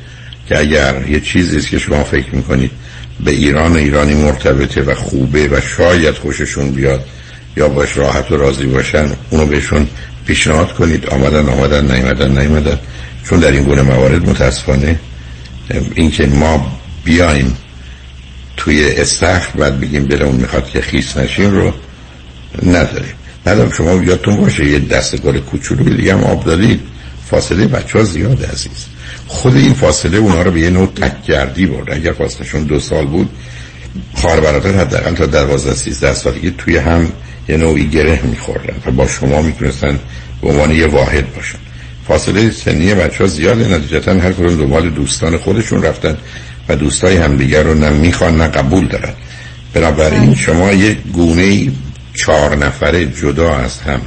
که 0.50 0.60
اگر 0.60 1.10
یه 1.10 1.20
چیزی 1.20 1.62
که 1.62 1.79
شما 1.79 2.03
فکر 2.03 2.36
می‌کنید 2.36 2.72
به 3.24 3.32
ایران 3.32 3.74
و 3.74 3.77
ایرانی 3.77 4.13
مرتبطه 4.13 4.82
و 4.82 4.96
خوبه 4.96 5.48
و 5.48 5.62
شاید 5.77 6.15
خوششون 6.15 6.72
بیاد 6.72 7.05
یا 7.58 7.67
باش 7.70 7.98
راحت 7.98 8.32
و 8.32 8.38
راضی 8.38 8.65
باشن 8.65 9.08
اونو 9.29 9.46
بهشون 9.46 9.88
پیشنهاد 10.25 10.74
کنید. 10.74 11.08
آمدن 11.08 11.50
آمدن 11.50 11.96
نیمدن 11.96 12.41
نیمدن 12.41 12.79
چون 13.29 13.39
در 13.39 13.51
این 13.51 13.63
گونه 13.63 13.82
موارد 13.82 14.29
متاسفانه 14.29 15.00
اینکه 15.96 16.25
ما 16.25 16.79
بیایم 17.03 17.58
توی 18.57 18.91
استخر 18.91 19.57
بعد 19.57 19.79
بگیم 19.79 20.07
اون 20.21 20.35
می‌خواد 20.35 20.69
که 20.69 20.81
خیس 20.81 21.17
نشیم 21.17 21.51
رو 21.51 21.74
نداریم. 22.63 23.13
ندارم 23.47 23.71
شما 23.71 24.03
یادتون 24.03 24.38
باشه 24.38 24.65
یه 24.65 24.79
دست 24.79 25.21
گل 25.21 25.39
کوچولو 25.39 25.95
دیگه 25.95 26.13
هم 26.13 26.24
آب 26.24 26.43
دادید. 26.43 26.79
فاصله 27.29 27.67
بچه 27.67 28.00
ها 28.00 28.03
زیاد 28.03 28.45
عزیز. 28.45 28.85
خود 29.27 29.55
این 29.55 29.74
فاصله 29.74 30.17
اونا 30.17 30.41
رو 30.41 30.51
به 30.51 30.59
یه 30.59 30.69
نوع 30.69 30.88
تکگردی 30.88 31.65
برد. 31.65 31.91
اگر 31.91 32.12
فاصلهشون 32.12 32.63
دو 32.63 32.79
سال 32.79 33.05
بود 33.05 33.29
خواهر 34.13 34.39
برادر 34.39 34.71
حداقل 34.71 35.15
تا 35.15 35.25
دوازده 35.25 35.74
سیزده 35.74 36.13
سالگی 36.13 36.51
توی 36.57 36.77
هم 36.77 37.12
یه 37.50 37.57
نوعی 37.57 37.88
گره 37.89 38.21
میخوردن 38.24 38.75
و 38.85 38.91
با 38.91 39.07
شما 39.07 39.41
می‌تونستن 39.41 40.00
به 40.41 40.50
عنوان 40.50 40.71
یه 40.71 40.88
واحد 40.88 41.35
باشن. 41.35 41.57
فاصله 42.07 42.51
سنی 42.51 42.93
بچه 42.93 43.17
ها 43.17 43.27
زیاده. 43.27 43.67
نتیجتا 43.67 44.13
هر 44.13 44.31
کدوم 44.31 44.57
دنبال 44.57 44.89
دوستان 44.89 45.38
خودشون 45.38 45.83
رفتن. 45.83 46.17
و 46.69 46.75
دوستای 46.75 47.17
همدیگر 47.17 47.63
رو 47.63 47.74
نه 47.74 47.89
می‌خوان 47.89 48.38
نه 48.38 48.48
قبول 48.48 48.88
دارن. 48.88 49.13
بنابراین 49.74 50.25
بله. 50.25 50.36
شما 50.36 50.72
یه 50.72 50.93
گونه 50.93 51.72
چهار 52.13 52.55
نفره 52.55 53.05
جدا 53.05 53.55
از 53.55 53.79
هم 53.79 54.01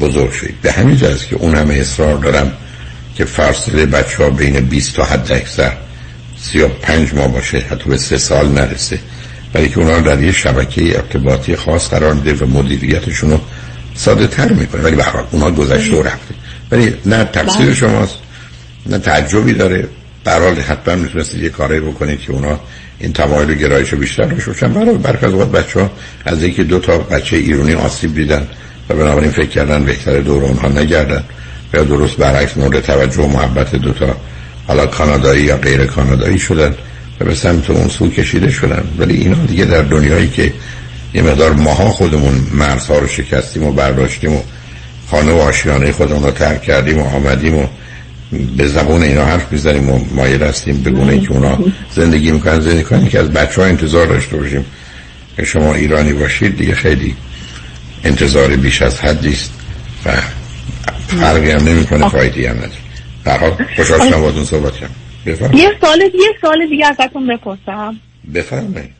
بزرگ 0.00 0.32
شدید. 0.32 0.60
به 0.62 0.72
همین 0.72 0.96
جاست 0.96 1.28
که 1.28 1.36
اون 1.36 1.54
همه 1.54 1.74
اصرار 1.74 2.18
دارم 2.18 2.52
که 3.16 3.24
فاصله 3.24 3.86
بچه 3.86 4.24
ها 4.24 4.30
بین 4.30 4.60
20 4.60 4.94
تا 4.94 5.04
حد 5.04 5.32
اکثر 5.32 5.72
35 6.40 7.14
ماه 7.14 7.28
باشه 7.28 7.58
حتی 7.58 7.90
به 7.90 7.96
سه 7.96 8.18
سال 8.18 8.48
نرسه. 8.48 8.98
ولی 9.54 9.68
که 9.68 9.78
اونا 9.78 10.00
در 10.00 10.22
یه 10.22 10.32
شبکه 10.32 10.96
ارتباطی 10.96 11.56
خاص 11.56 11.88
قرار 11.88 12.14
میده 12.14 12.34
و 12.34 12.46
مدیریتشون 12.46 13.30
رو 13.30 13.40
ساده 13.94 14.26
تر 14.26 14.52
می‌کنه. 14.52 14.82
ولی 14.82 14.96
به 14.96 15.04
اونا 15.30 15.50
گذشته 15.50 15.96
و 15.96 16.02
رفته. 16.02 16.34
ولی 16.70 16.94
نه 17.06 17.24
تقصیر 17.24 17.66
بله. 17.66 17.74
شماست 17.74 18.14
نه 18.86 18.98
تعجبی 18.98 19.52
داره. 19.52 19.88
برحال 20.26 20.60
حتما 20.60 20.94
می‌تونستید 20.94 21.42
یه 21.42 21.48
کاری 21.48 21.80
بکنید 21.80 22.20
که 22.20 22.32
اونا 22.32 22.60
این 22.98 23.12
تمایل 23.12 23.50
و 23.50 23.54
گرایش 23.54 23.94
بیشتر 23.94 24.24
داشته 24.24 24.50
باشن. 24.50 24.72
برای 24.72 24.98
برخی 24.98 25.26
از 25.26 25.34
وقت 25.34 25.48
بچه 25.48 25.80
ها 25.80 25.90
از 26.24 26.42
اینکه 26.42 26.64
دو 26.64 26.78
تا 26.78 26.98
بچه 26.98 27.36
ایرانی 27.36 27.74
آسیب 27.74 28.14
دیدن 28.14 28.48
و 28.88 28.94
بنابراین 28.94 29.30
فکر 29.30 29.48
کردن 29.48 29.84
بهتر 29.84 30.20
دور 30.20 30.44
اونها 30.44 30.68
نگردن 30.68 31.24
یا 31.74 31.84
درست 31.84 32.16
برعکس 32.16 32.56
مورد 32.56 32.80
توجه 32.80 33.22
و 33.22 33.26
محبت 33.26 33.74
دو 33.74 33.92
تا 33.92 34.16
حالا 34.66 34.86
کانادایی 34.86 35.42
یا 35.44 35.56
غیر 35.56 35.84
کانادایی 35.84 36.38
شدن 36.38 36.74
و 37.20 37.24
به 37.24 37.34
سمت 37.34 37.70
اون 37.70 37.88
سو 37.88 38.10
کشیده 38.10 38.50
شدن. 38.50 38.84
ولی 38.98 39.14
اینا 39.14 39.46
دیگه 39.46 39.64
در 39.64 39.82
دنیایی 39.82 40.28
که 40.28 40.52
یه 41.14 41.22
مقدار 41.22 41.52
ماها 41.52 41.90
خودمون 41.90 42.34
مرزها 42.52 42.98
رو 42.98 43.06
شکستیم 43.06 43.64
و 43.64 43.72
برداشتیم 43.72 44.32
و 44.32 44.40
خانه 45.10 45.32
و 45.32 45.36
آشیانه 45.36 45.92
خودمون 45.92 46.22
رو 46.22 46.30
ترک 46.30 46.62
کردیم 46.62 46.98
و 46.98 47.04
آمدیم 47.04 47.58
و 47.58 47.66
به 48.56 48.66
زبون 48.66 49.02
اینا 49.02 49.24
حرف 49.24 49.52
می‌زنیم 49.52 49.90
و 49.90 50.00
مایل 50.14 50.42
هستیم 50.42 50.82
بگونه 50.82 51.20
که 51.20 51.32
اونا 51.32 51.58
زندگی 51.90 52.30
می‌کنن 52.30 52.60
زندگی 52.60 52.82
کنن 52.82 53.08
که 53.08 53.18
از 53.18 53.32
بچه 53.32 53.60
ها 53.60 53.66
انتظار 53.66 54.06
داشته 54.06 54.36
باشیم 54.36 54.64
که 55.36 55.44
شما 55.44 55.74
ایرانی 55.74 56.12
باشید 56.12 56.56
دیگه 56.56 56.74
خیلی 56.74 57.14
انتظار 58.04 58.56
بیش 58.56 58.82
از 58.82 59.00
حدی 59.00 59.32
است 59.32 59.52
و 60.06 60.10
فرقی 61.06 61.50
هم 61.50 61.68
نمی‌کنه 61.68 62.08
فایدی 62.08 62.46
هم 62.46 62.56
نداره. 62.56 62.72
در 63.24 63.38
حال 63.38 63.50
خوشحال 63.76 64.08
شدم 64.08 64.20
باهاتون 64.20 64.44
صحبت 64.44 64.72
کنم 64.76 64.90
یه 65.54 65.72
سال 65.80 66.00
یه 66.00 66.10
سال 66.40 66.66
دیگه 66.70 66.86
ازتون 66.86 67.26
بپرسم. 67.26 67.96
بفرمایید. 68.34 68.90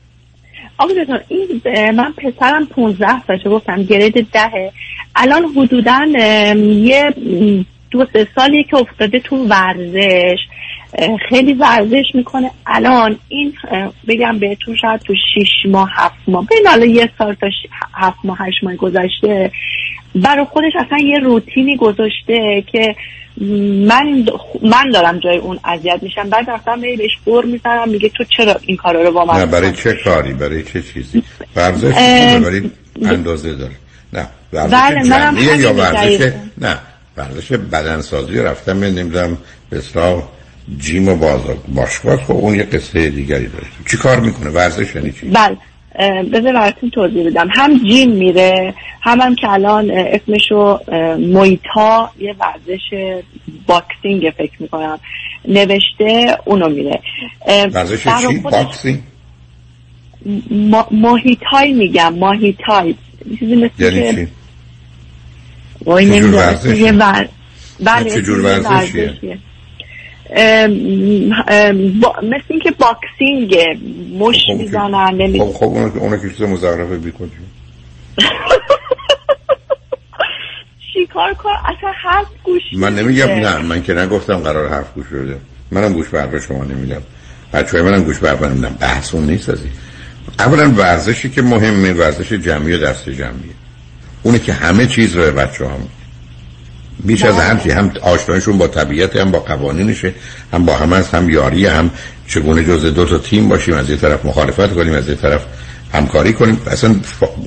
آقا 0.78 0.92
این 1.28 1.62
من 1.90 2.12
پسرم 2.12 2.66
15 2.66 3.06
سالشه 3.26 3.50
گفتم 3.50 3.82
گرید 3.82 4.26
دهه. 4.32 4.72
الان 5.16 5.44
حدودا 5.56 5.98
یه 6.56 7.14
دو 7.90 8.06
سه 8.12 8.26
سالی 8.34 8.64
که 8.64 8.76
افتاده 8.76 9.20
تو 9.20 9.36
ورزش. 9.36 10.38
خیلی 11.28 11.52
ورزش 11.52 12.04
می‌کنه. 12.14 12.50
الان 12.66 13.18
این 13.28 13.54
بگم 14.08 14.38
بهتون 14.38 14.76
شاید 14.76 15.00
تو 15.00 15.14
شیش 15.34 15.48
ماه 15.68 15.90
هفت 15.94 16.14
ماه 16.28 16.46
بین 16.46 16.66
حالا 16.66 16.86
یه 16.86 17.10
سال 17.18 17.34
تا 17.34 17.46
هفت 17.94 18.18
ماه 18.24 18.38
هشت 18.40 18.64
ماه 18.64 18.76
گذشته 18.76 19.50
برای 20.14 20.44
خودش 20.44 20.72
اصلا 20.86 20.98
یه 20.98 21.18
روتینی 21.18 21.76
گذاشته 21.76 22.64
که 22.72 22.96
من 23.86 24.24
من 24.62 24.90
دارم 24.90 25.18
جای 25.18 25.36
اون 25.36 25.58
اذیت 25.64 25.98
میشم. 26.02 26.30
بعد 26.30 26.50
رفتم 26.50 26.80
بهش 26.80 27.18
بر 27.26 27.44
می‌زنم 27.44 27.88
میگه 27.88 28.08
تو 28.08 28.24
چرا 28.24 28.56
این 28.66 28.76
کارا 28.76 29.02
رو 29.02 29.12
با 29.12 29.24
من 29.24 29.34
نه 29.34 29.46
برای 29.46 29.72
چه 29.72 29.92
کاری؟ 30.04 30.32
برای 30.32 30.62
چه 30.62 30.82
چیزی؟ 30.82 31.22
ورزش 31.56 31.94
برای 32.44 32.70
اندازه 33.02 33.54
داره. 33.54 33.74
نه 34.12 34.26
ورزش 34.52 34.74
بله، 34.74 35.08
جمعیه 35.08 35.56
یا 35.56 35.74
ورزش. 35.74 36.32
نه. 36.58 36.78
ورزش 37.16 37.52
بدنسازی 37.52 38.38
رفتم 38.38 38.76
من 38.76 38.90
نمی‌دونم 38.90 39.38
به 39.70 39.80
جیم 40.78 41.08
و 41.08 41.16
باشگاه. 41.68 42.16
خب 42.16 42.32
اون 42.32 42.54
یه 42.54 42.62
قصه 42.62 43.10
دیگری 43.10 43.46
داره. 43.46 43.66
چی 43.90 43.96
کار 43.96 44.20
می‌کنه؟ 44.20 44.50
ورزش 44.50 44.94
یعنی 44.94 45.12
چی؟ 45.12 45.26
بله. 45.26 45.56
بذار 46.32 46.52
براتون 46.52 46.90
توضیح 46.90 47.26
بدم. 47.26 47.48
هم 47.50 47.78
جیم 47.78 48.10
میره 48.10 48.74
هم 49.00 49.20
هم 49.20 49.34
که 49.34 49.50
الان 49.50 49.90
اسمشو 49.90 50.78
مویتا 51.18 52.10
یه 52.18 52.34
ورزش 52.40 53.16
باکسینگ 53.66 54.32
فکر 54.38 54.62
می‌کنم 54.62 54.98
نوشته 55.48 56.38
اونو 56.44 56.68
میره. 56.68 57.00
ورزش 57.72 58.02
چی؟ 58.02 58.38
باکسینگ؟ 58.38 58.98
ما- 60.50 60.88
ماهیتای 60.90 61.72
میگم 61.72 62.14
ماهیتای 62.14 62.94
چیزی 63.38 63.56
مثل 63.56 63.94
یعنی 63.94 64.26
چی؟ 64.26 64.28
وای 65.84 66.06
نمی‌دونم، 66.06 66.36
ورزشی؟ 66.36 66.76
یه 66.76 66.92
ور... 66.92 67.28
بله 67.80 68.22
ورزشیه؟ 68.42 69.38
با... 72.00 72.14
مثل 72.22 72.44
اینکه 72.48 72.70
باکسینگ 72.70 73.56
مش 74.18 74.36
خب، 74.46 74.52
می‌زنن 74.52 75.14
نمی... 75.14 75.40
خب 75.40 75.52
خب 75.52 75.64
اونو 75.64 75.90
که 75.90 75.98
اونو 75.98 76.16
که 76.16 76.30
چیز 76.30 76.42
مزخرفه 76.42 76.96
بیکنی 76.96 77.30
چی 80.92 81.06
کار 81.06 81.30
اصلا 81.30 81.90
حرف 82.02 82.26
گوش 82.44 82.62
من 82.72 82.94
نمیگم. 82.94 83.26
نه 83.26 83.58
من 83.58 83.82
که 83.82 83.94
نگفتم 83.94 84.36
قرار 84.36 84.68
حرف 84.68 84.94
گوش 84.94 85.06
بده. 85.06 85.36
منم 85.70 85.92
گوش 85.92 86.08
به 86.08 86.20
حرف 86.20 86.46
شما 86.46 86.64
نمیدم. 86.64 87.02
بچه 87.52 87.82
منم 87.82 88.02
گوش 88.02 88.18
به 88.18 88.28
حرف 88.28 88.42
نمیدم. 88.42 88.76
بحث 88.80 89.14
اون 89.14 89.26
نیست 89.26 89.48
از 89.48 89.62
این 89.62 89.72
اولا 90.38 90.70
ورزشی 90.70 91.30
که 91.30 91.42
مهمه 91.42 91.92
ورزش 91.92 92.32
جمعی 92.32 92.72
و 92.72 92.78
دست 92.78 93.08
جمعیه. 93.08 93.55
اونه 94.26 94.38
که 94.38 94.52
همه 94.52 94.86
چیز 94.86 95.16
رو 95.16 95.22
به 95.22 95.30
بچه 95.30 95.64
ها 95.64 95.76
میده 95.76 95.90
بیش 97.04 97.24
از 97.24 97.34
هر 97.34 97.56
چی 97.56 97.70
هم 97.70 97.92
آشنایشون 98.02 98.58
با 98.58 98.68
طبیعت 98.68 99.16
هم 99.16 99.30
با 99.30 99.38
قوانینشه 99.38 100.14
هم 100.52 100.64
با 100.64 100.76
هم 100.76 100.92
است 100.92 101.14
هم 101.14 101.30
یاری 101.30 101.66
هم 101.66 101.90
چگونه 102.28 102.64
جز 102.64 102.84
دو 102.94 103.04
تا 103.04 103.18
تیم 103.18 103.48
باشیم 103.48 103.74
از 103.74 103.90
یه 103.90 103.96
طرف 103.96 104.24
مخالفت 104.24 104.74
کنیم 104.74 104.94
از 104.94 105.08
یه 105.08 105.14
طرف 105.14 105.44
همکاری 105.92 106.32
کنیم. 106.32 106.60
اصلا 106.66 106.94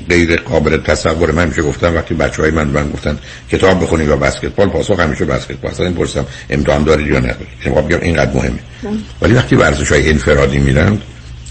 غیر 0.09 0.35
قابل 0.35 0.77
تصور 0.77 1.31
من 1.31 1.47
میشه 1.47 1.61
گفتم 1.61 1.95
وقتی 1.95 2.13
بچه 2.13 2.41
های 2.41 2.51
من 2.51 2.67
من 2.67 2.91
گفتن 2.91 3.17
کتاب 3.51 3.83
بخونید 3.83 4.07
یا 4.07 4.15
بسکتبال 4.15 4.69
پاسخ 4.69 4.99
همیشه 4.99 5.25
بسکتبال. 5.25 5.71
اصلا 5.71 5.91
پرسیدم 5.91 6.25
امتحان 6.49 6.83
دارید 6.83 7.07
یا 7.07 7.19
ندارید 7.19 7.47
یعنی 7.65 7.81
بگم 7.81 7.99
اینقدر 8.01 8.33
مهمه. 8.33 8.59
ولی 9.21 9.33
وقتی 9.33 9.55
ورزش 9.55 9.91
های 9.91 10.09
انفرادی 10.09 10.59
میرن 10.59 10.97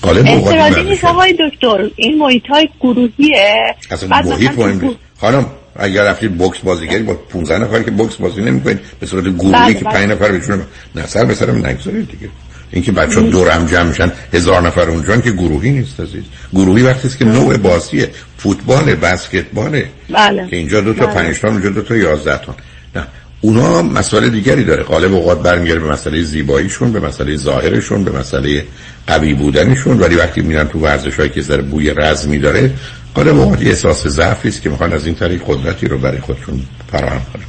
این 0.05 0.29
انفرادی 0.29 0.83
نیست 0.83 1.05
آقای 1.05 1.33
دکتر. 1.33 1.91
این 1.97 2.19
محیط 2.19 2.47
های 2.47 2.69
گروهیه. 2.81 3.75
اصلا 3.91 4.21
محیط 4.21 4.59
مهم 4.59 4.97
خانم 5.21 5.47
اگر 5.77 6.05
رفتید 6.05 6.37
بوکس 6.37 6.59
بازیگری 6.59 7.03
با 7.03 7.15
15 7.15 7.59
نفر 7.59 7.83
که 7.83 7.91
بوکس 7.91 8.17
بازی 8.17 8.41
نمی‌کنید 8.41 8.81
به 9.01 9.07
صورت 9.07 9.25
گروهی 9.25 9.53
بله، 9.53 9.75
که 9.75 9.85
بله. 9.85 9.95
5 9.95 10.11
نفر 10.11 10.33
بتونه 10.33 10.63
نه 10.95 11.07
سر 11.07 11.25
به 11.25 11.35
سرم 11.35 11.67
نگذارید 11.67 12.11
دیگه. 12.11 12.29
اینکه 12.71 12.93
بچه 12.93 13.21
دور 13.21 13.51
هم 13.51 13.67
جمع 13.67 13.83
میشن 13.83 14.13
هزار 14.33 14.63
نفر 14.63 14.91
اونجا 14.91 15.17
که 15.17 15.31
گروهی 15.31 15.71
نیست 15.71 16.01
عزیز. 16.01 16.23
گروهی 16.53 16.83
وقتی 16.83 17.09
است 17.09 17.19
که 17.19 17.25
نوع 17.25 17.57
بازیه. 17.57 18.11
فوتبال 18.39 18.95
بسکتباله. 18.95 19.89
بله. 20.11 20.49
که 20.49 20.57
اینجا 20.57 20.81
دو 20.81 20.95
تا 20.95 21.07
بله. 21.07 21.15
پنج 21.15 21.41
تا 21.41 21.49
اونجا 21.49 21.69
دو 21.69 21.83
تا 21.83 21.97
یازده 21.97 22.39
تا. 22.39 22.57
نه 22.97 23.07
اونا 23.41 23.83
مسئله 23.83 24.29
دیگری 24.29 24.65
داره. 24.65 24.83
غالب 24.83 25.15
اوقات 25.15 25.43
برمیگره 25.43 25.79
به 25.79 25.93
مسئله 25.93 26.23
زیباییشون 26.23 26.93
به 26.93 27.01
مسئله 27.01 27.37
ظاهرشون 27.37 28.05
به 28.05 28.19
مسئله 28.19 28.65
قوی 29.07 29.35
بودنشون. 29.35 29.99
ولی 29.99 30.15
وقتی 30.15 30.41
میرن 30.41 30.69
تو 30.69 30.79
ورزش 30.79 31.17
هایی 31.17 31.31
که 31.31 31.43
ذره 31.43 31.63
بوی 31.63 31.91
رزمی 31.91 32.39
داره 32.39 32.71
غالب 33.17 33.37
اوقات 33.37 33.63
یه 33.63 33.69
احساس 33.69 34.07
ضعفی 34.07 34.49
است 34.49 34.63
که 34.63 34.71
می‌خوان 34.71 34.93
از 34.93 35.07
این 35.07 35.15
طریق 35.15 35.43
قدرتی 35.47 35.89
رو 35.89 35.99
برای 35.99 36.21
خودشون 36.21 36.63
فراهم 36.93 37.21
کنن 37.33 37.45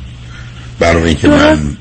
برای 0.80 1.04
اینکه 1.04 1.28
من. 1.28 1.78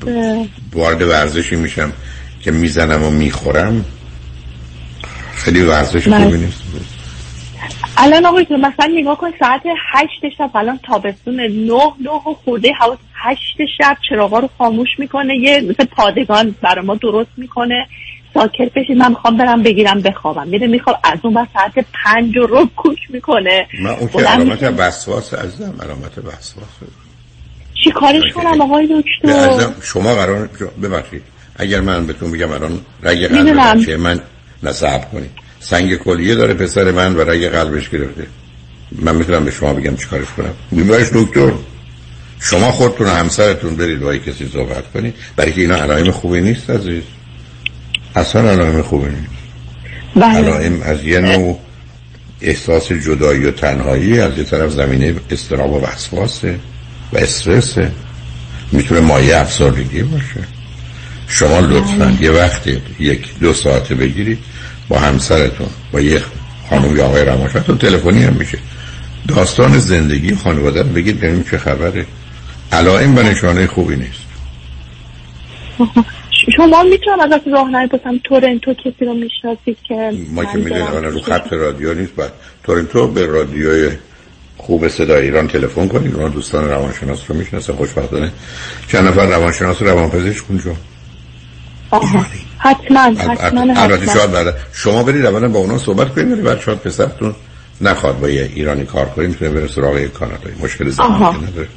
وارد 0.73 1.01
ورزشی 1.01 1.55
میشم 1.55 1.93
که 2.41 2.51
می‌زنم 2.51 3.03
و 3.03 3.09
می‌خورم 3.09 3.85
خیلی 5.35 5.61
ورزش. 5.61 6.07
خوبی 6.07 6.37
نیست 6.37 6.63
الان 7.97 8.25
آقای 8.25 8.43
دکتر 8.43 8.55
مثلا 8.55 8.93
نگاه 8.95 9.17
کن 9.17 9.31
ساعت 9.39 9.61
هشت 9.93 10.35
شب 10.37 10.51
الان 10.55 10.79
تابستون 10.83 11.35
نه 11.35 11.93
نه 11.99 12.11
و 12.11 12.33
خورده 12.45 12.71
هشت 13.13 13.57
شب 13.77 13.97
چراغا 14.09 14.39
رو 14.39 14.49
خاموش 14.57 14.89
می‌کنه 14.97 15.37
یه 15.37 15.61
مثل 15.61 15.85
پادگان 15.85 16.55
برای 16.61 16.85
ما 16.85 16.95
درست 16.95 17.31
می‌کنه 17.37 17.87
ساکت 18.33 18.73
بشید 18.75 18.97
من 18.97 19.09
می‌خوام 19.09 19.37
برم 19.37 19.63
بگیرم 19.63 20.01
بخوابم. 20.01 20.47
میره 20.47 20.67
می‌خوام 20.67 20.95
از 21.03 21.19
اون 21.23 21.33
بعد 21.33 21.47
ساعت 21.53 21.85
پنج 22.03 22.37
رو 22.37 22.69
کوک 22.75 22.97
می‌کنه. 23.09 23.67
من 23.81 23.89
اون 23.89 24.07
که 24.07 24.19
علامت. 24.19 24.73
وسواس 24.77 25.33
عزیزم 25.33 25.73
علامت 25.83 26.17
وسواس. 26.17 26.89
چی 27.83 27.91
کارش 27.91 28.33
کنم 28.35 28.61
آقای 28.61 28.87
دکتر؟ 28.87 29.71
شما 29.81 30.15
قرار 30.15 30.49
ببخشید. 30.83 31.21
اگر 31.55 31.81
من 31.81 32.07
بهتون 32.07 32.31
بگم 32.31 32.51
الان 32.51 32.79
رگ 33.03 33.27
قلب 33.27 33.89
من 33.89 34.21
نصب 34.63 35.11
کنید. 35.11 35.31
سنگ 35.59 35.95
کلیه 35.95 36.35
داره 36.35 36.53
پسر 36.53 36.91
من 36.91 37.15
و 37.15 37.21
رگ 37.21 37.47
قلبش 37.47 37.89
گرفته. 37.89 38.27
من 38.91 39.15
می‌تونم 39.15 39.45
به 39.45 39.51
شما 39.51 39.73
بگم 39.73 39.95
چیکارش 39.95 40.27
کنم. 40.37 40.53
میبرش 40.71 41.07
دکتر. 41.13 41.51
شما 42.41 42.71
خودتون 42.71 43.07
و 43.07 43.09
همسرتون 43.09 43.75
برید 43.75 43.99
با 43.99 44.17
کسی 44.17 44.49
صحبت 44.53 44.91
کنید. 44.91 45.15
برای 45.35 45.51
که 45.51 45.61
اینا 45.61 45.75
علائم 45.75 46.11
خوبی 46.11 46.41
نیست 46.41 46.69
عزیز. 46.69 47.03
اصلا 48.15 48.51
علائم 48.51 48.81
خوبی 48.81 49.09
نیست 49.09 49.39
بله. 50.15 50.25
علائم 50.25 50.81
از 50.81 51.03
یه 51.03 51.19
نوع 51.19 51.59
احساس 52.41 52.91
جدایی 52.91 53.45
و 53.45 53.51
تنهایی 53.51 54.19
از 54.19 54.37
یه 54.37 54.43
طرف 54.43 54.71
زمینه 54.71 55.15
استراب 55.31 55.71
و 55.71 55.81
وسواسه 55.81 56.59
و 57.13 57.17
استرسه. 57.17 57.91
می‌تونه 58.71 59.01
مایه 59.01 59.37
افسردگی 59.37 60.03
باشه. 60.03 60.43
شما 61.27 61.59
لطفا 61.59 62.17
یه 62.21 62.31
وقتی 62.31 62.81
یک 62.99 63.39
دو 63.39 63.53
ساعته 63.53 63.95
بگیرید 63.95 64.39
با 64.87 64.99
همسرتون 64.99 65.67
با 65.91 66.01
یه 66.01 66.21
خانم 66.69 66.97
یا 66.97 67.05
آقای 67.05 67.25
روانشناس 67.25 67.65
تلفنی 67.65 68.23
هم 68.23 68.33
میشه. 68.33 68.57
داستان 69.27 69.79
زندگی 69.79 70.35
خانواده 70.35 70.81
رو 70.81 70.89
بگید 70.89 71.19
ببینیم 71.19 71.45
چه 71.51 71.57
خبره. 71.57 72.05
علائم 72.71 73.17
و 73.17 73.21
نشانه 73.21 73.67
خوبی 73.67 73.95
نیست. 73.95 74.19
شما 76.55 76.83
می‌تونم 76.83 77.19
ازت 77.19 77.47
راهنمایی 77.47 77.87
بپرسم. 77.87 78.19
تورنتو 78.23 78.73
کسی 78.73 79.05
رو 79.05 79.13
می‌شناسید 79.13 79.77
که 79.83 80.11
ما 80.33 80.45
که 80.45 80.57
من 80.57 80.63
می‌دونیم 80.63 80.85
برم 80.85 80.95
الان 80.95 81.13
رو؟ 81.13 81.21
خط 81.21 81.53
رادیو 81.53 81.93
نیست 81.93 82.15
بعد 82.15 82.31
تورنتو 82.63 83.07
به 83.07 83.25
رادیوی 83.25 83.89
خوب 84.57 84.87
صدای 84.87 85.25
ایران 85.25 85.47
تلفن 85.47 85.87
کنید. 85.87 86.15
اونا 86.15 86.27
دوستان 86.27 86.69
روانشناس 86.69 87.19
رو 87.27 87.35
می‌شناسه 87.35 87.73
خوشبختانه. 87.73 88.31
چند 88.87 89.07
نفر 89.07 89.25
روانشناس 89.25 89.81
روانپزشک 89.81 90.43
اونجا. 90.49 90.71
حتما 92.57 92.99
حتما 92.99 93.61
البته 93.61 94.01
حتما. 94.01 94.13
شاید 94.13 94.31
بعد 94.31 94.55
شما 94.73 95.03
برید 95.03 95.25
اولا 95.25 95.49
با 95.49 95.59
اونا 95.59 95.77
صحبت 95.77 96.15
کنید 96.15 96.31
ولی 96.31 96.41
بعد 96.41 96.59
شاید 96.59 96.79
پسرتون 96.79 97.35
نخواد 97.81 98.19
با 98.19 98.29
یه 98.29 98.49
ایرانی 98.55 98.85
کار 98.85 99.05
کنید 99.05 99.29
می‌تونه 99.29 99.51
بره 99.51 99.67
سراغ 99.67 99.97
یک 99.97 100.13
کانادایی. 100.13 100.55
مشکل 100.63 100.89
زمانی 100.89 101.37
نداره. 101.47 101.67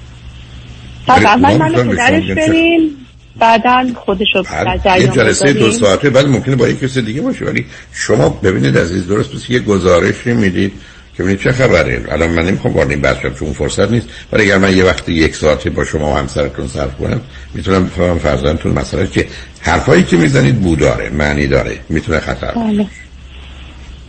اول 1.09 1.41
ما 1.41 1.59
من 1.59 1.75
شما 1.75 1.93
پدرش 1.93 2.31
بریم. 2.31 2.97
بعدا 3.39 3.87
خودشو 3.95 4.43
در 4.85 5.01
یه 5.01 5.09
جلسه 5.09 5.53
دو. 5.53 5.73
ساعته 5.73 6.11
بعد 6.11 6.27
ممکنه 6.27 6.57
با 6.57 6.69
یک 6.69 6.81
کسی 6.81 7.03
دیگه 7.03 7.21
باشه. 7.21 7.45
ولی 7.45 7.67
شما 7.93 8.29
ببینید 8.29 8.79
عزیز 8.79 9.09
درست 9.09 9.31
پس 9.31 9.51
یه 9.51 9.59
گزارشی 9.59 10.33
می‌دید 10.33 10.73
که 11.17 11.23
ببینید 11.23 11.41
چه 11.41 11.53
خبره؟ 11.53 12.05
الان 12.09 12.31
من 12.31 12.47
نمی‌خوام 12.47 12.75
وارد 12.75 12.91
این 12.91 13.01
بحث 13.01 13.17
شم 13.23 13.35
چون 13.35 13.53
فرصت 13.53 13.91
نیست. 13.91 14.07
ولی 14.33 14.43
اگر 14.43 14.59
من 14.59 14.77
یه 14.77 14.85
وقتی 14.85 15.13
یک 15.13 15.37
ساعته 15.37 15.71
با 15.71 15.85
شما 15.85 16.13
و 16.13 16.17
همسرتون 16.17 16.69
صرف 16.69 16.97
کنم 16.97 17.21
می‌تونم 17.55 17.85
بفهمم 17.85 18.19
فرزندتون 18.19 18.73
مسئله 18.73 19.07
که 19.07 19.27
حرفایی 19.61 20.03
که 20.03 20.17
می‌زنید 20.17 20.61
بوداره 20.61 21.11
معنی 21.11 21.47
داره 21.47 21.79
می‌تونه 21.89 22.21
خطر 22.21 22.53
بله. 22.53 22.87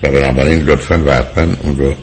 و 0.03 0.11
بنابراین 0.11 0.59
لطفا 0.59 1.03
و 1.05 1.11
حتما 1.11 1.53
اون 1.63 1.77
رو 1.77 1.95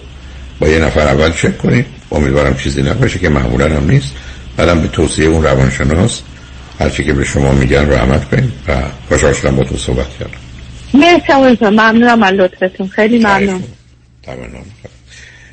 با 0.61 0.69
یه 0.69 0.79
نفر 0.79 1.01
اول 1.01 1.31
چک 1.33 1.59
کنید. 1.59 1.87
امیدوارم 2.13 2.57
چیزی 2.57 2.83
نباشه 2.83 3.19
که 3.19 3.29
معمولا 3.29 3.77
هم 3.77 3.91
نیست. 3.91 4.11
بعدم 4.57 4.81
به 4.81 4.89
توصیه 4.89 5.27
اون 5.27 5.43
روانشناس 5.43 6.21
هرچی 6.81 7.05
که 7.05 7.13
به 7.13 7.25
شما 7.25 7.53
میگن 7.53 7.87
رو 7.87 7.95
عمل 7.95 8.19
کنید 8.19 8.53
و 8.69 8.83
خوشحال 9.09 9.33
شدم 9.33 9.57
با 9.57 9.65
تو 9.65 9.77
صحبت 9.77 10.07
کردم. 10.19 10.39
مرسی. 10.95 11.65
ممنونم 11.65 12.23
از 12.23 12.33
لطفتون. 12.33 12.89
خیلی 12.89 13.19
ممنون. 13.19 13.63
تمام 14.23 14.49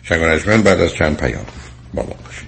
شنگانشمن 0.04 0.62
بعد 0.62 0.80
از 0.80 0.94
چند 0.94 1.18
پیام. 1.18 1.46
با 1.94 2.04
ما 2.04 2.16
باشید. 2.26 2.48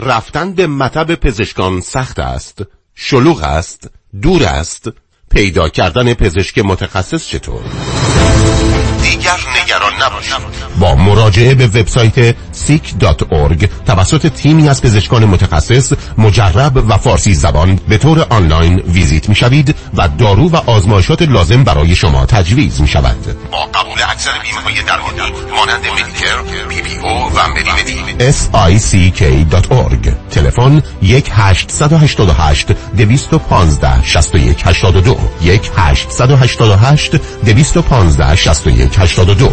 رفتن 0.00 0.54
به 0.54 0.66
مطب 0.66 1.14
پزشکان 1.14 1.80
سخت 1.80 2.18
است 2.18 2.62
شلوغ 2.94 3.42
است 3.42 3.90
دور 4.22 4.44
است 4.44 4.88
پیدا 5.30 5.68
کردن 5.68 6.14
پزشک 6.14 6.58
متخصص 6.58 7.26
چطور؟ 7.26 7.60
دیگر 9.02 9.38
نگران 9.62 9.92
نباشید. 10.02 10.34
با 10.80 10.94
مراجعه 10.94 11.54
به 11.54 11.66
وبسایت 11.66 12.36
seek.org 12.68 13.68
توسط 13.86 14.26
تیمی 14.26 14.68
از 14.68 14.82
پزشکان 14.82 15.24
متخصص 15.24 15.92
مجرب 16.18 16.84
و 16.88 16.96
فارسی 16.96 17.34
زبان 17.34 17.80
به 17.88 17.98
طور 17.98 18.26
آنلاین 18.30 18.78
ویزیت 18.78 19.28
می 19.28 19.34
شوید 19.34 19.74
و 19.94 20.08
دارو 20.08 20.48
و 20.48 20.56
آزمایشات 20.56 21.22
لازم 21.22 21.64
برای 21.64 21.94
شما 21.94 22.26
تجویز 22.26 22.80
می 22.80 22.88
شود 22.88 23.36
با 23.52 23.58
قبول 23.58 23.98
اکثر 24.10 24.30
بیمه 24.42 24.60
های 24.60 24.82
درمانی 24.82 25.32
مانند 25.56 25.86
Medicare 25.86 26.42
PPO 26.68 27.30
و 27.34 27.48
Medi-Medi 27.48 28.02
sick.org 28.78 30.08
تلفن 30.30 30.82
1 31.02 31.26
888 31.32 32.72
215 32.96 34.02
61 34.02 34.66
82 34.66 35.18
1 35.42 35.70
888 35.76 37.16
215 37.44 38.36
61 38.36 38.98
82 38.98 39.52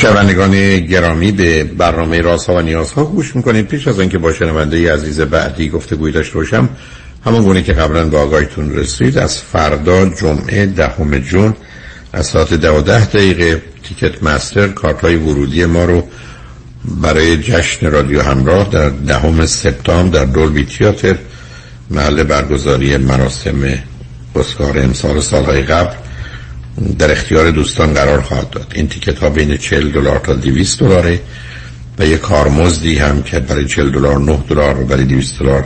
شنوندگان 0.00 0.80
گرامی 0.80 1.32
به 1.32 1.64
برنامه 1.64 2.20
رازها 2.20 2.54
و 2.54 2.60
نیازها 2.60 3.04
گوش 3.04 3.36
می‌کنید. 3.36 3.66
پیش 3.66 3.88
از 3.88 4.00
اینکه 4.00 4.18
با 4.18 4.32
شنونده 4.32 4.92
عزیز 4.94 5.20
بعدی 5.20 5.68
گفته 5.68 5.96
داشته 5.96 6.34
باشم 6.34 6.68
همون 7.26 7.42
گونه 7.42 7.62
که 7.62 7.72
قبلا 7.72 8.04
به 8.04 8.18
آگاهتون 8.18 8.72
رسید 8.72 9.18
از 9.18 9.38
فردا 9.38 10.08
جمعه 10.08 10.66
دهم 10.66 11.18
جون 11.18 11.54
از 12.12 12.26
ساعت 12.26 12.54
دوازده 12.54 13.04
دقیقه 13.04 13.62
تیکت 13.82 14.22
مستر 14.22 14.68
کارت 14.68 15.00
های 15.00 15.16
ورودی 15.16 15.64
ما 15.64 15.84
رو 15.84 16.08
برای 16.84 17.36
جشن 17.36 17.90
رادیو 17.90 18.22
همراه 18.22 18.68
در 18.70 18.88
دهم 18.88 19.46
سپتامبر 19.46 20.18
در 20.18 20.24
دولبی 20.24 20.64
تیاتر 20.64 21.16
محل 21.90 22.22
برگزاری 22.22 22.96
مراسم 22.96 23.78
اسکار 24.36 24.78
امسال 24.78 25.20
سالهای 25.20 25.62
قبل 25.62 25.94
در 26.98 27.12
اختیار 27.12 27.50
دوستان 27.50 27.94
قرار 27.94 28.20
خواهد 28.20 28.50
داد. 28.50 28.72
این 28.74 28.88
تیکت 28.88 29.18
ها 29.18 29.30
بین 29.30 29.56
40 29.56 29.90
دلار 29.92 30.18
تا 30.18 30.34
200 30.34 30.80
دلاره 30.80 31.20
و 31.98 32.06
یک 32.06 32.20
کارمزدی 32.20 32.98
هم 32.98 33.22
که 33.22 33.40
برای 33.40 33.66
40 33.66 33.90
دلار 33.90 34.18
9 34.18 34.38
دلار 34.48 34.80
و 34.80 34.84
برای 34.86 35.04
200 35.04 35.38
دلار 35.38 35.64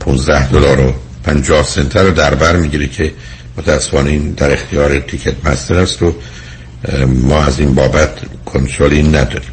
15 0.00 0.48
دلار 0.48 0.80
و 0.80 0.94
50 1.24 1.62
سنت 1.62 1.96
رو 1.96 2.10
در 2.10 2.34
بر 2.34 2.56
می‌گیره 2.56 2.86
که 2.86 3.12
متاسفانه 3.58 4.10
این 4.10 4.30
در 4.30 4.52
اختیار 4.52 4.98
تیکت 4.98 5.34
مستر 5.44 5.74
است 5.74 6.02
و 6.02 6.14
ما 7.06 7.44
از 7.44 7.60
این 7.60 7.74
بابت 7.74 8.18
کنترلی 8.44 9.02
نداریم. 9.02 9.50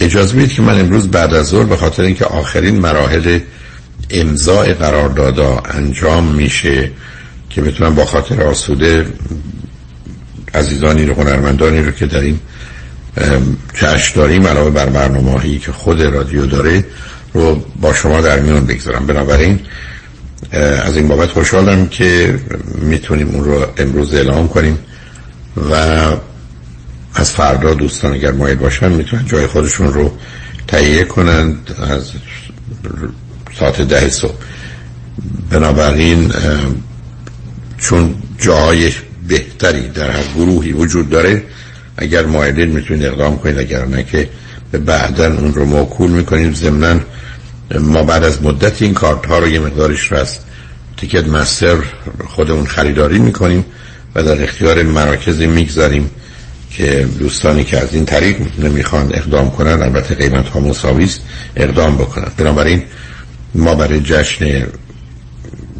اجازه 0.00 0.36
بدید 0.36 0.52
که 0.52 0.62
من 0.62 0.80
امروز 0.80 1.10
بعد 1.10 1.34
از 1.34 1.46
ظهر 1.46 1.64
به 1.64 1.76
خاطر 1.76 2.02
اینکه 2.02 2.24
آخرین 2.24 2.78
مراحل 2.78 3.38
امضاء 4.10 4.74
قراردادا 4.74 5.62
انجام 5.64 6.24
میشه 6.24 6.90
که 7.50 7.62
بتونم 7.62 7.94
با 7.94 8.04
خاطر 8.04 8.42
آسوده 8.42 9.06
عزیزانی 10.54 11.06
رو 11.06 11.14
هنرمندانی 11.14 11.82
رو 11.82 11.90
که 11.90 12.06
در 12.06 12.20
این 12.20 12.40
داریم 14.14 14.46
علاوه 14.46 14.70
بر 14.70 14.86
برنامه 14.86 15.58
که 15.58 15.72
خود 15.72 16.02
رادیو 16.02 16.46
داره 16.46 16.84
رو 17.34 17.64
با 17.80 17.94
شما 17.94 18.20
در 18.20 18.40
میون 18.40 18.66
بگذارم. 18.66 19.06
بنابراین 19.06 19.60
از 20.84 20.96
این 20.96 21.08
بابت 21.08 21.28
خوشحالم 21.28 21.88
که 21.88 22.38
می‌تونیم 22.74 23.28
اون 23.28 23.44
رو 23.44 23.66
امروز 23.78 24.14
اعلام 24.14 24.48
کنیم 24.48 24.78
و 25.70 25.74
از 27.14 27.30
فردا 27.30 27.74
دوستان 27.74 28.12
اگر 28.12 28.32
مایل 28.32 28.56
باشن 28.56 28.92
می‌تونن 28.92 29.26
جای 29.26 29.46
خودشون 29.46 29.92
رو 29.92 30.12
تهیه 30.68 31.04
کنند 31.04 31.74
از 31.82 32.10
ساعت 33.58 33.80
ده 33.80 34.08
صبح. 34.08 34.34
بنابراین 35.50 36.32
چون 37.78 38.14
جای 38.38 38.92
بهتری 39.32 39.88
در 39.88 40.10
هر 40.10 40.24
گروهی 40.36 40.72
وجود 40.72 41.10
داره. 41.10 41.42
اگر 41.96 42.26
مایلین 42.26 42.68
می‌تونید 42.68 43.04
اقدام 43.04 43.38
کنید 43.38 43.58
اگر 43.58 43.84
نه 43.84 44.02
که 44.04 44.28
به 44.70 44.78
بعدا 44.78 45.26
اون 45.26 45.54
رو 45.54 45.64
موکول 45.64 46.10
می‌کنیم 46.10 46.54
ضمنا 46.54 47.00
ما 47.80 48.02
بعد 48.02 48.24
از 48.24 48.42
مدت 48.42 48.82
این 48.82 48.94
کارت 48.94 49.26
ها 49.26 49.38
رو 49.38 49.48
یه 49.48 49.60
مقدارش 49.60 50.12
رو 50.12 50.18
از 50.18 50.38
تیکت 50.96 51.28
مستر 51.28 51.76
خودمون 52.28 52.66
خریداری 52.66 53.18
می‌کنیم 53.18 53.64
و 54.14 54.22
در 54.22 54.42
اختیار 54.42 54.82
مراکزی 54.82 55.46
می‌گذاریم 55.46 56.10
که 56.70 57.08
دوستانی 57.18 57.64
که 57.64 57.78
از 57.78 57.94
این 57.94 58.04
طریق 58.04 58.36
نمی‌خوان 58.58 59.12
اقدام 59.14 59.50
کنن 59.50 59.82
البته 59.82 60.14
قیمت 60.14 60.48
ها 60.48 60.60
مساوی 60.60 61.08
اقدام 61.56 61.96
بکنن. 61.96 62.28
بنابراین 62.36 62.82
ما 63.54 63.74
برای 63.74 64.00
جشن 64.00 64.66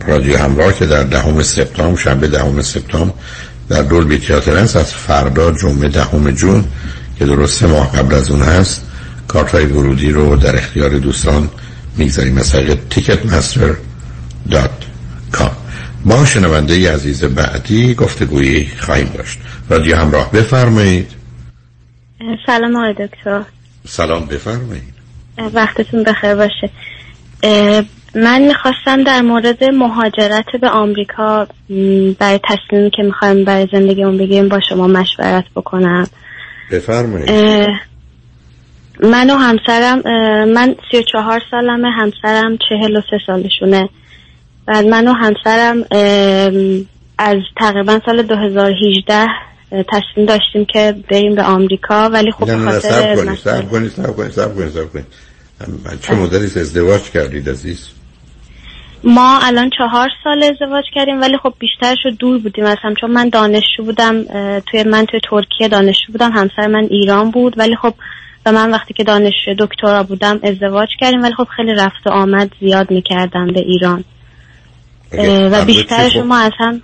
رادیو 0.07 0.39
همراه 0.39 0.79
که 0.79 0.87
در 0.87 1.03
دهم 1.03 1.43
سپتامبر 1.43 2.01
شنبه 2.01 2.29
دهم 2.29 2.63
سپتامبر 2.63 3.15
در 3.69 3.83
Dolby 3.83 4.19
Theatre 4.19 4.59
هست 4.59 4.77
از 4.77 4.95
فردا 4.95 5.53
جمعه 5.53 5.89
دهم 5.89 6.31
جون 6.31 6.65
که 7.19 7.25
درست 7.25 7.61
سه 7.61 7.67
ماه 7.67 7.93
قبل 7.93 8.15
از 8.15 8.31
اون 8.31 8.43
هست 8.43 8.87
کارت 9.29 9.55
های 9.55 9.67
ورودی 9.67 10.11
رو 10.11 10.37
در 10.37 10.57
اختیار 10.57 10.91
دوستان 10.91 11.51
می‌گذاریم 11.97 12.39
از 12.39 12.53
طریق 12.53 12.79
Ticketmaster 12.91 13.75
dot 14.51 14.71
com 15.33 15.51
با 16.05 16.25
شنونده 16.25 16.93
عزیز 16.93 17.25
بعدی 17.25 17.95
گفتگویی 17.95 18.73
خواهیم 18.79 19.07
داشت. 19.07 19.39
رادیو 19.69 19.97
همراه 19.97 20.33
بفرمایید. 20.33 21.11
سلام 22.47 22.77
آقای 22.77 23.07
دکتر. 23.07 23.43
سلام 23.87 24.27
بفرمایید. 24.27 24.95
وقتتون 25.55 26.03
بخیر 26.03 26.35
باشه. 26.35 26.71
من 28.15 28.43
می‌خواستم 28.43 29.05
در 29.05 29.21
مورد 29.21 29.65
مهاجرت 29.65 30.57
به 30.61 30.69
آمریکا 30.69 31.47
برای 32.19 32.41
تصمیمی 32.49 32.91
که 32.91 33.03
می‌خوایم 33.03 33.45
برای 33.45 33.69
زندگی 33.73 34.05
اون 34.05 34.19
بگیریم 34.19 34.49
با 34.49 34.61
شما 34.69 34.87
مشورت 34.87 35.45
بکنم. 35.57 36.07
بفرمایید. 36.71 37.31
من 39.01 39.31
و 39.31 39.35
همسرم 39.35 39.99
من 40.49 40.75
سی 40.91 40.99
و 40.99 41.03
چهار 41.03 41.43
سالمه 41.51 41.91
همسرم 41.91 42.59
چهل 42.69 42.97
و 42.97 43.01
سه 43.11 43.19
سالشونه. 43.27 43.89
بعد 44.67 44.87
من 44.87 45.09
و 45.09 45.13
همسرم 45.13 45.85
از 47.19 47.37
تقریبا 47.57 48.01
سال 48.07 48.23
2018 48.23 49.27
تصمیم 49.71 50.27
داشتیم 50.27 50.65
که 50.65 50.95
بریم 51.11 51.35
به 51.35 51.43
آمریکا. 51.43 52.09
ولی 52.09 52.31
خب 52.31 52.51
نه 52.51 52.57
نه 52.57 52.79
سب 52.79 53.15
کنید 53.15 53.39
سب 53.39 53.71
کنید 53.71 53.91
سب 53.91 54.55
کنید 54.57 54.71
سب 54.71 54.93
کنید 54.93 55.07
چه 56.03 56.15
مدتی 56.15 56.61
ازدواج 56.61 57.03
کردید 57.03 57.51
عزیز؟ 57.51 57.89
ما 59.05 59.39
الان 59.43 59.71
چهار 59.79 60.09
سال 60.25 60.43
ازدواج 60.43 60.85
کردیم 60.95 61.21
ولی 61.21 61.39
خب 61.43 61.55
بیشترش 61.59 61.99
رو 62.05 62.11
دور 62.11 62.39
بودیم 62.39 62.65
از 62.65 62.77
هم 62.83 62.95
چون 63.01 63.11
من 63.11 63.29
دانشجو 63.29 63.85
بودم 63.85 64.25
توی 64.61 64.83
من 64.83 65.07
توی 65.07 65.21
ترکیه 65.31 65.69
دانشجو 65.69 66.13
بودم 66.13 66.33
همسر 66.33 66.67
من 66.67 66.89
ایران 66.91 67.31
بود 67.31 67.59
ولی 67.59 67.77
خب 67.77 67.95
و 68.47 68.53
من 68.53 68.71
وقتی 68.71 68.95
که 68.95 69.05
دانشجو 69.05 69.55
دکترا 69.59 70.03
بودم 70.03 70.41
ازدواج 70.43 70.89
کردیم 71.01 71.23
ولی 71.23 71.35
خب 71.35 71.47
خیلی 71.57 71.75
رفت 71.75 72.07
و 72.07 72.11
آمد 72.11 72.51
زیاد 72.61 72.91
می‌کردم 72.91 73.47
به 73.47 73.61
ایران. 73.61 74.05
و 75.53 75.65
بیشترش 75.65 76.17
ما 76.17 76.39
از 76.39 76.53
هم 76.59 76.83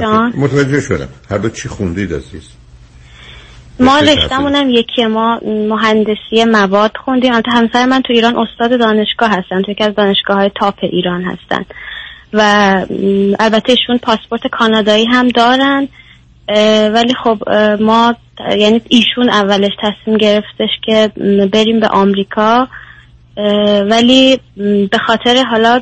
جان؟ 0.00 0.32
متوجه 0.36 0.80
شدم. 0.80 1.08
هر 1.30 1.38
دو 1.38 1.48
چی 1.48 1.68
خوندید 1.68 2.14
عزیز؟ 2.14 2.59
ما 3.80 3.98
رشتمون 3.98 4.54
هم 4.54 4.70
یکی 4.70 5.06
ما 5.06 5.40
مهندسی 5.44 6.44
مواد 6.44 6.96
خوندیم. 7.04 7.32
البته 7.34 7.50
همسر 7.52 7.86
من 7.86 8.02
تو 8.02 8.12
ایران 8.12 8.36
استاد 8.38 8.78
دانشگاه 8.78 9.30
هستن. 9.30 9.62
تو 9.62 9.70
یکی 9.70 9.84
از 9.84 9.94
دانشگاه 9.94 10.36
های 10.36 10.50
تاپ 10.60 10.74
ایران 10.82 11.24
هستن. 11.24 11.64
و 12.32 12.40
البته 13.40 13.72
ایشون 13.72 13.98
پاسپورت 13.98 14.46
کانادایی 14.46 15.06
هم 15.06 15.28
دارن. 15.28 15.88
ولی 16.94 17.14
خب 17.24 17.50
ما 17.80 18.14
یعنی 18.58 18.80
ایشون 18.88 19.30
اولش 19.30 19.72
تصمیم 19.82 20.16
گرفتش 20.16 20.70
که 20.86 21.10
بریم 21.52 21.80
به 21.80 21.88
آمریکا. 21.88 22.68
ولی 23.90 24.40
به 24.90 24.98
خاطر 25.06 25.44
حالا 25.50 25.80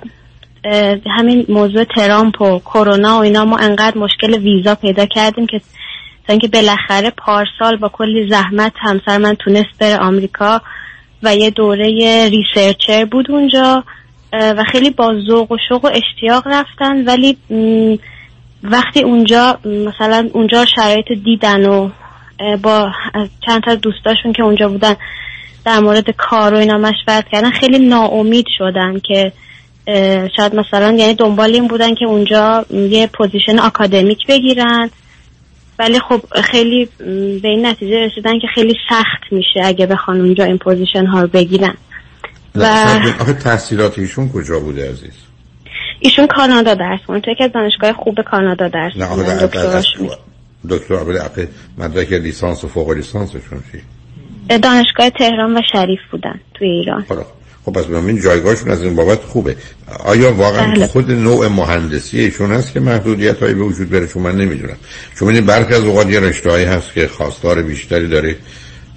همین 1.19 1.47
موضوع 1.49 1.85
ترامپ 1.85 2.43
و 2.43 2.59
کرونا 2.59 3.19
و 3.19 3.23
اینا 3.23 3.45
ما 3.45 3.59
انقدر 3.59 3.99
مشکل 3.99 4.39
ویزا 4.39 4.75
پیدا 4.75 5.07
کردیم 5.07 5.47
که 5.47 5.61
تا 6.29 6.33
اینکه 6.33 6.49
بالاخره 6.49 7.11
پارسال 7.11 7.77
با 7.77 7.89
کلی 7.89 8.31
زحمت 8.31 8.73
همسر 8.81 9.19
من 9.19 9.35
تونست 9.35 9.79
بره 9.81 9.97
آمریکا 9.97 10.61
و 11.23 11.37
یه 11.37 11.51
دوره 11.51 12.29
ریسرچر 12.29 13.05
بود 13.05 13.31
اونجا 13.31 13.85
و 14.33 14.65
خیلی 14.73 14.91
با 14.91 15.15
ذوق 15.29 15.53
و 15.53 15.57
شوق 15.69 15.85
و 15.85 15.91
اشتیاق 15.95 16.47
رفتن. 16.47 17.05
ولی 17.05 17.37
وقتی 18.63 19.03
اونجا 19.03 19.59
مثلا 19.65 20.29
اونجا 20.33 20.65
شرایط 20.77 21.13
دیدن 21.25 21.67
و 21.67 21.91
با 22.63 22.91
چند 23.47 23.63
تا 23.63 23.75
دوستاشون 23.75 24.33
که 24.33 24.43
اونجا 24.43 24.69
بودن 24.69 24.95
در 25.65 25.81
مورد 25.81 26.11
کار 26.11 26.55
و 26.55 26.57
اینا 26.57 26.79
مشورت 26.79 27.29
کردن 27.33 27.51
خیلی 27.51 27.79
ناامید 27.79 28.47
شدن 28.59 28.99
که 28.99 29.33
شاید 30.37 30.55
مثلا 30.55 30.93
یعنی 30.93 31.15
دنبال 31.15 31.55
این 31.55 31.69
بودن 31.69 31.95
که 31.95 32.05
اونجا 32.05 32.67
یه 32.71 33.07
position 33.07 33.59
آکادمیک 33.59 34.27
بگیرن. 34.27 34.91
ولی 35.79 35.99
خب 36.01 36.21
خیلی 36.43 36.89
به 37.43 37.49
این 37.49 37.67
نتیجه 37.67 38.07
رسیدن 38.07 38.39
که 38.39 38.47
خیلی 38.55 38.75
سخت 38.89 39.33
میشه 39.33 39.61
اگه 39.65 39.87
بخوان 39.87 40.21
اونجا 40.21 40.45
این 40.45 40.59
position 40.59 41.07
ها 41.07 41.21
رو 41.21 41.29
بگیرن. 41.29 41.75
و 42.55 42.65
آخه 43.21 43.33
تحصیلات 43.33 43.99
ایشون 43.99 44.29
کجا 44.29 44.61
بوده 44.61 44.91
عزیز؟ 44.91 45.13
ایشون 46.01 46.27
کانادا 46.27 46.75
درس 46.75 47.01
خوندن 47.07 47.21
تو 47.21 47.31
یکی 47.31 47.45
از 47.45 47.53
دانشگاه 47.53 47.93
خوب 47.93 48.21
کانادا 48.21 48.69
درس 48.69 48.93
آخه 49.01 49.49
دکتر 50.69 50.95
اول 50.95 51.47
مدرک 51.79 52.13
لیسانس 52.13 52.65
و 52.65 52.69
فوق 52.69 52.91
لیسانسشون 52.91 53.63
چی؟ 53.73 53.83
دانشگاه 54.59 55.11
تهران 55.11 55.57
و 55.57 55.61
شریف 55.73 56.01
بودن 56.11 56.41
توی 56.55 56.69
ایران. 56.69 57.07
خب 57.69 57.75
پس 57.75 57.91
این 57.91 58.21
جایگاهشون 58.21 58.71
از 58.71 58.83
این 58.83 58.95
بابت 58.97 59.23
خوبه. 59.23 59.57
آیا 60.05 60.33
واقعا 60.33 60.75
بله. 60.75 60.87
خود 60.87 61.11
نوع 61.11 61.49
مهندسی 61.49 62.21
ایشون 62.21 62.53
هست 62.53 62.73
که 62.73 62.81
محدودیت 62.81 63.39
هایی 63.43 63.55
به 63.55 63.63
وجود 63.63 63.91
بره؟ 63.91 64.07
چون 64.07 64.23
من 64.23 64.37
نمی‌دونم. 64.37 64.77
چون 65.19 65.35
این 65.35 65.47
برخی 65.47 65.75
از 65.75 65.85
اوقات 65.85 66.11
یه 66.11 66.21
رشته 66.21 66.51
هایی 66.51 66.65
هست 66.65 66.95
که 66.95 67.07
خواستار 67.07 67.63
بیشتری 67.63 68.09
داره 68.09 68.37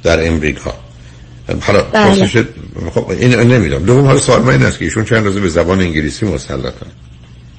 در 0.04 0.28
امریکا. 0.28 0.74
حالا 1.62 1.82
بله. 1.82 2.26
خب 2.94 3.10
این 3.10 3.36
نمی‌دونم. 3.36 3.86
دوم 3.86 4.06
حالا 4.06 4.20
سوال 4.20 4.42
من 4.42 4.50
این 4.50 4.64
است 4.64 4.80
که 4.80 4.86
ایشون 4.86 5.06
چند 5.06 5.26
روزه 5.26 5.40
به 5.40 5.48
زبان 5.48 5.80
انگلیسی 5.80 6.26
مسلطن؟ 6.26 6.88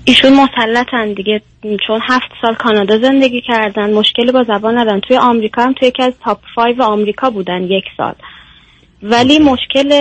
ایشون 0.05 0.33
مسلطن 0.33 1.13
دیگه. 1.13 1.43
چون 1.87 2.01
هفت 2.09 2.29
سال 2.43 2.55
کانادا 2.55 2.99
زندگی 2.99 3.43
کردن 3.49 3.93
مشکلی 3.93 4.33
با 4.33 4.45
زبان 4.49 4.79
ندارن. 4.79 5.01
توی 5.09 5.17
آمریکا 5.17 5.63
هم 5.63 5.73
توی 5.73 5.89
یکی 5.89 6.03
از 6.03 6.13
تاپ 6.25 6.39
5 6.57 6.81
آمریکا 6.81 7.31
بودن 7.31 7.63
یک 7.63 7.85
سال. 7.97 8.15
ولی 9.03 9.39
مشکل 9.39 9.93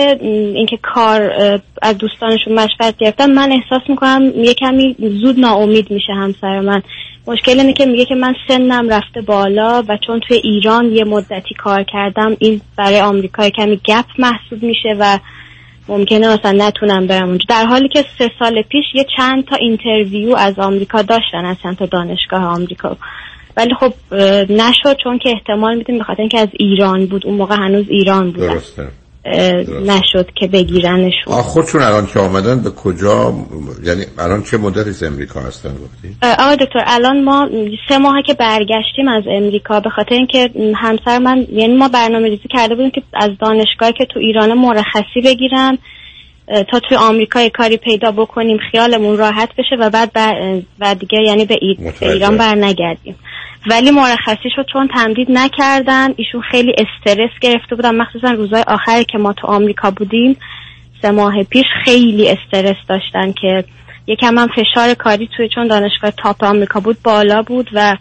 اینکه 0.54 0.78
کار 0.82 1.32
از 1.82 1.98
دوستانشون 1.98 2.52
مشورت 2.52 2.96
گرفتن 2.98 3.32
من 3.32 3.52
احساس 3.52 3.90
می‌کنم 3.90 4.32
یه 4.36 4.54
کمی 4.54 4.96
زود 4.98 5.40
ناامید 5.40 5.90
میشه 5.90 6.12
همسر 6.12 6.60
من. 6.60 6.82
مشکل 7.26 7.60
اینه 7.60 7.72
که 7.72 7.86
میگه 7.86 8.04
که 8.04 8.14
من 8.14 8.34
سنم 8.48 8.88
رفته 8.88 9.20
بالا 9.20 9.84
و 9.88 9.98
چون 10.06 10.20
توی 10.20 10.36
ایران 10.36 10.92
یه 10.92 11.04
مدتی 11.04 11.54
کار 11.54 11.82
کردم 11.82 12.36
این 12.38 12.60
برای 12.76 13.00
آمریکا 13.00 13.48
کمی 13.48 13.76
گپ 13.76 14.04
محسوب 14.18 14.62
میشه 14.62 14.96
و 14.98 15.18
ممکنه 15.88 16.34
مثلا 16.34 16.52
نتونم 16.66 17.06
برم 17.06 17.28
اونجا. 17.28 17.44
در 17.48 17.64
حالی 17.64 17.88
که 17.88 18.04
سه 18.18 18.30
سال 18.38 18.62
پیش 18.62 18.84
یه 18.94 19.06
چند 19.16 19.44
تا 19.44 19.56
interview 19.56 20.36
از 20.36 20.58
آمریکا 20.58 21.02
داشتن 21.02 21.44
از 21.44 21.56
چند 21.62 21.76
تا 21.76 21.86
دانشگاه 21.86 22.44
آمریکا. 22.44 22.96
ولی 23.56 23.74
خب 23.80 24.14
نشد 24.50 24.96
چون 25.04 25.18
که 25.18 25.30
احتمال 25.30 25.76
میدیم 25.76 25.98
به 25.98 26.04
خاطر 26.04 26.20
اینکه 26.20 26.40
از 26.40 26.48
ایران 26.52 27.06
بود. 27.06 27.26
اون 27.26 27.34
موقع 27.34 27.56
هنوز 27.56 27.86
ایران 27.88 28.30
بود. 28.30 28.40
درسته. 28.40 28.88
نشد 29.86 30.30
که 30.34 30.46
بگیرنشون. 30.46 31.34
خودشون 31.34 31.82
الان 31.82 32.06
که 32.06 32.18
آمدن 32.18 32.62
به 32.62 32.70
کجا؟ 32.70 33.34
یعنی 33.84 34.04
الان 34.18 34.42
چه 34.42 34.56
مدتی 34.56 34.90
از 34.90 35.02
امریکا 35.02 35.40
هستن 35.40 35.70
گفتی؟ 35.70 36.16
آقا 36.38 36.54
دکتر 36.54 36.84
الان 36.86 37.24
ما 37.24 37.48
سه 37.88 37.98
ماه 37.98 38.22
که 38.26 38.34
برگشتیم 38.34 39.08
از 39.08 39.22
امریکا. 39.26 39.80
به 39.80 39.90
خاطر 39.90 40.14
اینکه 40.14 40.50
همسر 40.76 41.18
من 41.18 41.46
یعنی 41.52 41.74
ما 41.74 41.88
برنامه 41.88 42.28
ریزی 42.28 42.48
کرده 42.50 42.74
بودیم 42.74 42.90
که 42.90 43.02
از 43.14 43.30
دانشگاهی 43.40 43.92
که 43.92 44.04
تو 44.04 44.18
ایران 44.18 44.52
مرخصی 44.52 45.20
بگیرن 45.24 45.78
تا 46.52 46.80
توی 46.88 46.96
آمریکا 46.96 47.48
کاری 47.48 47.76
پیدا 47.76 48.10
بکنیم 48.10 48.58
خیالمون 48.70 49.16
راحت 49.16 49.48
بشه 49.58 49.76
و 49.78 49.90
بعد 49.90 50.12
بر 50.12 50.60
و 50.80 50.94
دیگه 50.94 51.18
یعنی 51.26 51.44
به. 51.44 51.58
ایران 52.00 52.36
بر 52.36 52.54
نگردیم 52.54 53.14
ولی 53.66 53.90
مرخصی 53.90 54.50
شد 54.56 54.66
چون 54.72 54.88
تمدید 54.88 55.28
نکردن 55.30 56.14
ایشون 56.16 56.42
خیلی 56.50 56.74
استرس 56.78 57.30
گرفته 57.40 57.76
بودن. 57.76 57.94
مخصوصا 57.94 58.30
روزهای 58.30 58.64
آخری 58.66 59.04
که 59.04 59.18
ما 59.18 59.32
تو 59.32 59.46
آمریکا 59.46 59.90
بودیم 59.90 60.36
سه 61.02 61.10
ماه 61.10 61.42
پیش 61.42 61.64
خیلی 61.84 62.28
استرس 62.28 62.76
داشتن 62.88 63.32
که 63.32 63.64
یکم 64.06 64.38
هم 64.38 64.48
فشار 64.48 64.94
کاری 64.94 65.28
توی 65.36 65.48
چون 65.48 65.66
دانشگاه 65.66 66.10
تاپ 66.10 66.44
آمریکا 66.44 66.80
بود 66.80 66.96
بالا 67.04 67.42
بود 67.42 67.70
و 67.72 67.96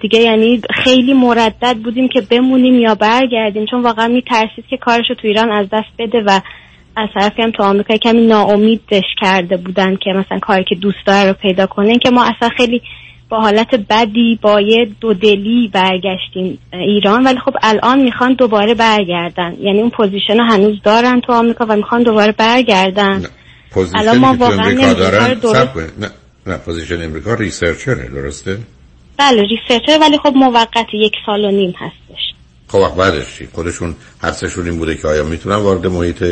دیگه 0.00 0.18
یعنی 0.18 0.60
خیلی 0.74 1.14
مردد 1.14 1.76
بودیم 1.84 2.08
که 2.08 2.20
بمونیم 2.20 2.74
یا 2.74 2.94
برگردیم. 2.94 3.66
چون 3.66 3.82
واقعا 3.82 4.08
میترسید 4.08 4.66
که 4.70 4.76
کارش 4.76 5.04
رو 5.08 5.14
تو 5.14 5.28
ایران 5.28 5.50
از 5.50 5.66
دست 5.72 5.90
بده 5.98 6.22
و 6.26 6.40
از 6.96 7.08
طرفی 7.14 7.42
هم 7.42 7.50
تو 7.50 7.62
آمریکا 7.62 7.96
کمی 7.96 8.26
ناامیدش 8.26 9.04
کرده 9.20 9.56
بودن 9.56 9.96
که 9.96 10.10
مثلا 10.10 10.38
کاری 10.38 10.64
که 10.64 10.74
دوست 10.74 11.06
داره 11.06 11.28
رو 11.28 11.34
پیدا 11.34 11.66
کنه 11.66 11.98
که 11.98 12.10
ما 12.10 12.24
اصلا 12.24 12.48
خیلی 12.56 12.82
با 13.28 13.40
حالت 13.40 13.74
بدی 13.90 14.38
با 14.42 14.60
یه 14.60 14.88
دودلی 15.00 15.70
برگشتیم 15.72 16.58
ایران 16.72 17.24
ولی 17.24 17.38
خب 17.38 17.54
الان 17.62 18.02
می‌خوان 18.02 18.34
دوباره 18.34 18.74
برگردن. 18.74 19.56
یعنی 19.60 19.80
اون 19.80 19.90
position 19.90 20.38
رو 20.38 20.44
هنوز 20.44 20.82
دارن 20.82 21.20
تو 21.20 21.32
آمریکا 21.32 21.66
و 21.68 21.76
می‌خوان 21.76 22.02
دوباره 22.02 22.32
برگردن. 22.32 23.22
الان 23.94 24.18
ما 24.18 24.36
واقعا. 24.38 24.70
نه 25.98 26.10
نه 26.46 26.56
position 26.56 27.02
امریکا 27.02 27.34
researcher 27.34 28.01
ه 28.01 28.08
درسته؟ 28.08 28.58
بله 29.18 29.42
researcher 29.42 29.98
ولی 30.00 30.18
خب 30.18 30.32
موقت 30.36 30.86
یک 30.94 31.12
سال 31.26 31.44
و 31.44 31.50
نیم 31.50 31.74
هستش. 31.78 32.34
خب 32.70 32.78
وقت 32.78 32.94
بعدش 32.94 33.36
چی 33.38 33.48
خودشون 33.52 33.94
حدسشون 34.18 34.68
این 34.68 34.78
بوده 34.78 34.94
که 34.94 35.08
آیا 35.08 35.24
می‌تونن 35.24 35.56
وارد 35.56 35.86
محیط 35.86 36.24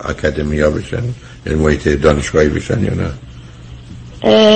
اکادمیا 0.00 0.70
بشن؟ 0.70 1.02
یعنی 1.46 1.58
محیط 1.58 1.88
دانشگاهی 1.88 2.48
بشن 2.48 2.84
یا 2.84 2.92
نه؟ 2.94 3.10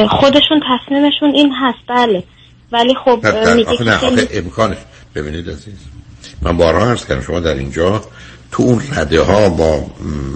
خودشون 0.06 0.60
تصمیمشون 0.70 1.34
این 1.34 1.52
هست 1.60 1.78
بله. 1.88 2.24
ولی 2.72 2.94
خب 3.04 3.26
میگه 3.56 3.70
آخه 3.70 3.84
نه 3.84 3.94
آخه 3.94 4.28
امکانش. 4.32 4.76
ببینید 5.14 5.50
عزیز 5.50 5.74
من 6.42 6.56
بارها 6.56 6.90
عرض 6.90 7.06
کردم 7.06 7.20
شما 7.20 7.40
در 7.40 7.54
اینجا 7.54 8.04
تو 8.52 8.62
اون 8.62 8.82
رده 8.96 9.20
ها 9.20 9.48
با 9.48 9.86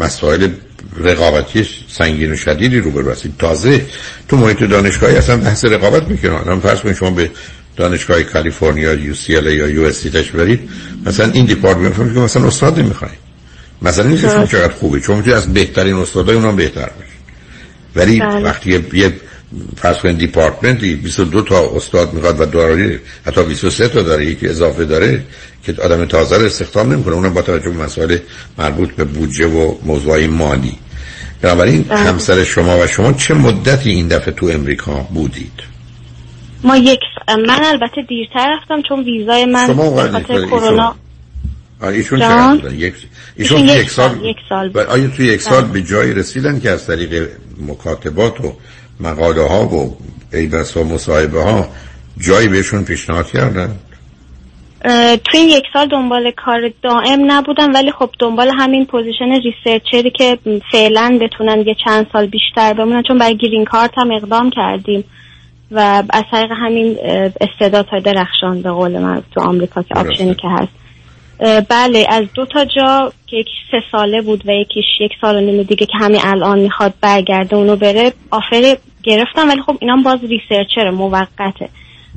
مسائل 0.01 0.49
رقابتی 0.97 1.69
سنگین 1.89 2.33
و 2.33 2.37
شدیدی 2.37 2.79
روبرو 2.79 3.11
هستید. 3.11 3.35
تازه 3.39 3.87
تو 4.29 4.37
محیط 4.37 4.63
دانشگاهی 4.63 5.17
اصلا 5.17 5.37
بحث 5.37 5.65
رقابت 5.65 6.09
می‌کنن. 6.09 6.35
الان 6.35 6.61
فرض 6.61 6.81
کنید 6.81 6.97
شما 6.97 7.11
به 7.11 7.31
دانشگاه 7.77 8.23
کالیفرنیا 8.23 8.95
یو 8.95 9.15
سی 9.15 9.37
ال 9.37 9.47
یا 9.47 9.69
یو 9.69 9.83
اس 9.83 9.97
سی 9.97 10.11
تش 10.11 10.31
برید. 10.31 10.61
مثلا 11.07 11.31
این 11.33 11.47
دیپارتمنت 11.47 11.95
که 11.97 12.21
مثلا 12.21 12.47
استاد 12.47 12.79
نمی‌خواین. 12.81 13.15
مثلا 13.83 14.09
نیست 14.09 14.23
شما 14.29 14.47
چقدر 14.47 14.73
خوبه 14.73 15.01
چون 15.01 15.17
می‌تونید 15.17 15.37
از 15.37 15.53
بهترین 15.55 15.95
استادای 15.97 16.37
اونم 16.37 16.57
بهتر 16.57 16.91
باشید 16.99 17.15
ولی 17.97 18.21
بله. 18.21 18.45
وقتی 18.45 18.71
یه- 18.93 19.13
فرض 19.77 19.97
کنید 19.97 20.19
دیپارتمنتی 20.19 20.95
22 20.95 21.43
تا 21.43 21.71
استاد 21.77 22.13
می‌خواد 22.13 22.41
و 22.41 22.45
دارایی 22.45 22.99
حتی 23.27 23.43
23 23.45 23.89
تا 23.89 24.03
داره 24.03 24.27
یکی 24.27 24.49
اضافه 24.49 24.85
داره 24.85 25.23
که 25.65 25.75
آدم 25.83 26.05
تازه 26.05 26.37
رو 26.39 26.45
استخدام 26.47 26.93
نمی‌کنه. 26.93 27.15
اونم 27.15 27.35
با 27.35 27.43
توجه 27.43 27.71
به 27.71 27.85
مسائل 27.85 28.19
مربوط 28.59 28.91
به 28.91 29.05
بودجه 29.05 29.47
و 29.47 29.75
موضوعی 29.85 30.27
مالی. 30.27 30.79
بنابراین 31.43 31.83
بله. 31.83 31.99
همسر 31.99 32.45
شما 32.45 32.79
و 32.79 32.87
شما 32.87 33.13
چه 33.13 33.35
مدتی 33.35 33.91
این 33.91 34.09
دفعه 34.09 34.35
تو 34.35 34.47
امریکا 34.47 34.93
بودید؟ 34.95 35.74
ما 36.65 36.77
یک 36.77 37.01
من 37.29 37.65
البته 37.65 38.03
دیرتر 38.09 38.57
رفتم 38.57 38.83
چون 38.83 39.05
ویزای 39.05 39.45
من 39.45 39.67
به 39.67 39.73
ولی 39.73 40.09
خاطر 40.13 40.35
ایشون- 40.35 40.51
کرونا 40.51 40.95
ایشون 41.83 42.19
جان؟ 42.21 42.57
بودن؟ 42.59 42.75
یک 42.75 42.95
ایشون 43.37 43.59
ایشون 43.59 43.77
یک 43.81 43.91
سال 43.91 44.09
سال- 44.09 44.25
یک 44.25 44.37
سال 44.49 44.71
و 44.75 44.79
آیا 44.79 45.09
تو 45.09 45.23
یک 45.23 45.43
سال 45.43 45.63
بله. 45.63 45.73
به 45.73 45.83
جایی 45.83 46.15
رسیدن 46.15 46.61
که 46.61 46.71
از 46.71 46.87
طریق 46.87 47.29
مکاتبات 47.69 48.41
و 48.41 48.53
مقاله 49.01 49.49
ها 49.49 49.67
و 49.69 49.97
ایبس 50.33 50.77
و 50.77 50.85
مصاحبه 50.85 51.43
ها 51.43 51.69
جایی 52.19 52.49
بهشون 52.49 52.85
پیشنهاد 52.85 53.27
کردن 53.31 53.77
توی 55.25 55.41
این 55.41 55.49
یک 55.49 55.65
سال 55.73 55.89
دنبال 55.89 56.31
کار 56.31 56.61
دائم 56.83 57.33
نبودم 57.33 57.75
ولی 57.75 57.93
خب 57.93 58.11
دنبال 58.19 58.51
همین 58.59 58.87
position 58.87 59.25
researcher 59.43 60.05
ی 60.05 60.11
که 60.11 60.39
فعلا 60.73 61.19
بتونن 61.21 61.65
یه 61.67 61.77
چند 61.85 62.07
سال 62.13 62.27
بیشتر 62.27 62.73
بمونن 62.73 63.03
چون 63.09 63.19
برای 63.19 63.37
green 63.37 63.65
card 63.65 63.91
هم 63.97 64.11
اقدام 64.11 64.51
کردیم 64.51 65.05
و 65.71 66.03
از 66.11 66.25
طریق 66.31 66.51
همین 66.57 66.97
استعدادهای 67.41 68.01
درخشان 68.01 68.63
به 68.63 68.71
قول 68.71 68.99
من 68.99 69.23
تو 69.35 69.41
آمریکا 69.41 69.83
که. 69.83 69.95
option 69.95 70.29
ی 70.29 70.35
که 70.35 70.49
هست. 70.49 70.73
بله 71.69 72.07
از 72.09 72.25
دو 72.35 72.47
تا 72.47 72.65
جا 72.65 73.13
که 73.27 73.37
یکیش 73.37 73.55
سه 73.71 73.83
ساله 73.93 74.23
بود 74.23 74.49
و 74.49 74.51
یکیش 74.53 74.85
یک 75.01 75.13
سال 75.21 75.37
و 75.37 75.41
نیم 75.41 75.63
دیگه 75.63 75.87
که 75.87 75.99
همین 75.99 76.21
الان 76.25 76.59
می‌خواد 76.59 76.95
برگرده 77.01 77.57
اونو 77.57 77.77
بره 77.77 78.13
offer 78.31 78.77
گرفتم 79.03 79.49
ولی 79.49 79.63
خب 79.63 79.77
اینام 79.81 80.03
باز 80.03 80.19
researcher 80.23 80.91
موقته. 80.91 81.69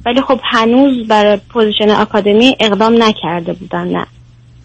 ولی 0.06 0.22
خب 0.22 0.40
هنوز 0.44 1.08
برای 1.08 1.38
position 1.50 1.90
آکادمیک 1.90 2.56
اقدام 2.60 3.04
نکرده 3.04 3.54
بودن 3.54 3.88
نه. 3.88 4.06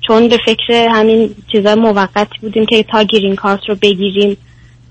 چون 0.06 0.28
به 0.28 0.38
فکر 0.46 0.88
همین 0.90 1.34
چیزای 1.52 1.74
موقتی 1.74 2.38
بودیم 2.40 2.66
که 2.66 2.82
تا 2.82 3.04
green 3.04 3.36
card 3.36 3.68
رو 3.68 3.74
بگیریم. 3.82 4.36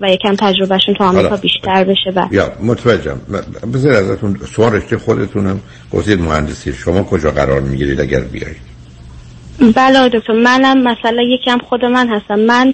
و 0.01 0.11
یکم 0.11 0.35
تجربهشون 0.35 0.95
تو 0.95 1.03
آمریکا. 1.03 1.35
بیشتر 1.35 1.83
بشه 1.83 2.11
و 2.15 2.27
یا 2.31 2.51
متوجهم. 2.63 3.21
بذار 3.73 3.91
ازتون 3.91 4.37
سوال 4.55 4.73
رشته 4.73 4.97
خودتونم 4.97 5.59
گفتید 5.91 6.21
مهندسی 6.21 6.73
شما 6.73 7.03
کجا 7.03 7.31
قرار 7.31 7.61
می‌گیرید 7.61 8.01
اگر 8.01 8.19
بیایید 8.19 8.71
بله 9.75 10.09
دکتر 10.09 10.33
منم 10.33 10.77
مثلا 10.77 11.21
یکم 11.21 11.57
خود 11.57 11.85
من 11.85 12.09
هستم. 12.09 12.39
من 12.39 12.73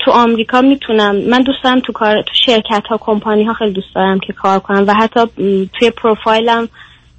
تو 0.00 0.10
آمریکا 0.10 0.60
می‌تونم 0.60 1.16
من 1.16 1.42
دوست 1.42 1.58
دارم 1.64 1.80
تو 1.80 1.92
کار 1.92 2.22
تو 2.22 2.34
شرکت 2.46 2.82
ها 2.90 2.98
کمپانی 3.00 3.44
ها 3.44 3.52
خیلی 3.52 3.72
دوست 3.72 3.94
دارم 3.94 4.20
که 4.20 4.32
کار 4.32 4.58
کنم 4.58 4.84
و 4.86 4.94
حتی 4.94 5.20
توی 5.78 5.90
پروفایلم 5.90 6.68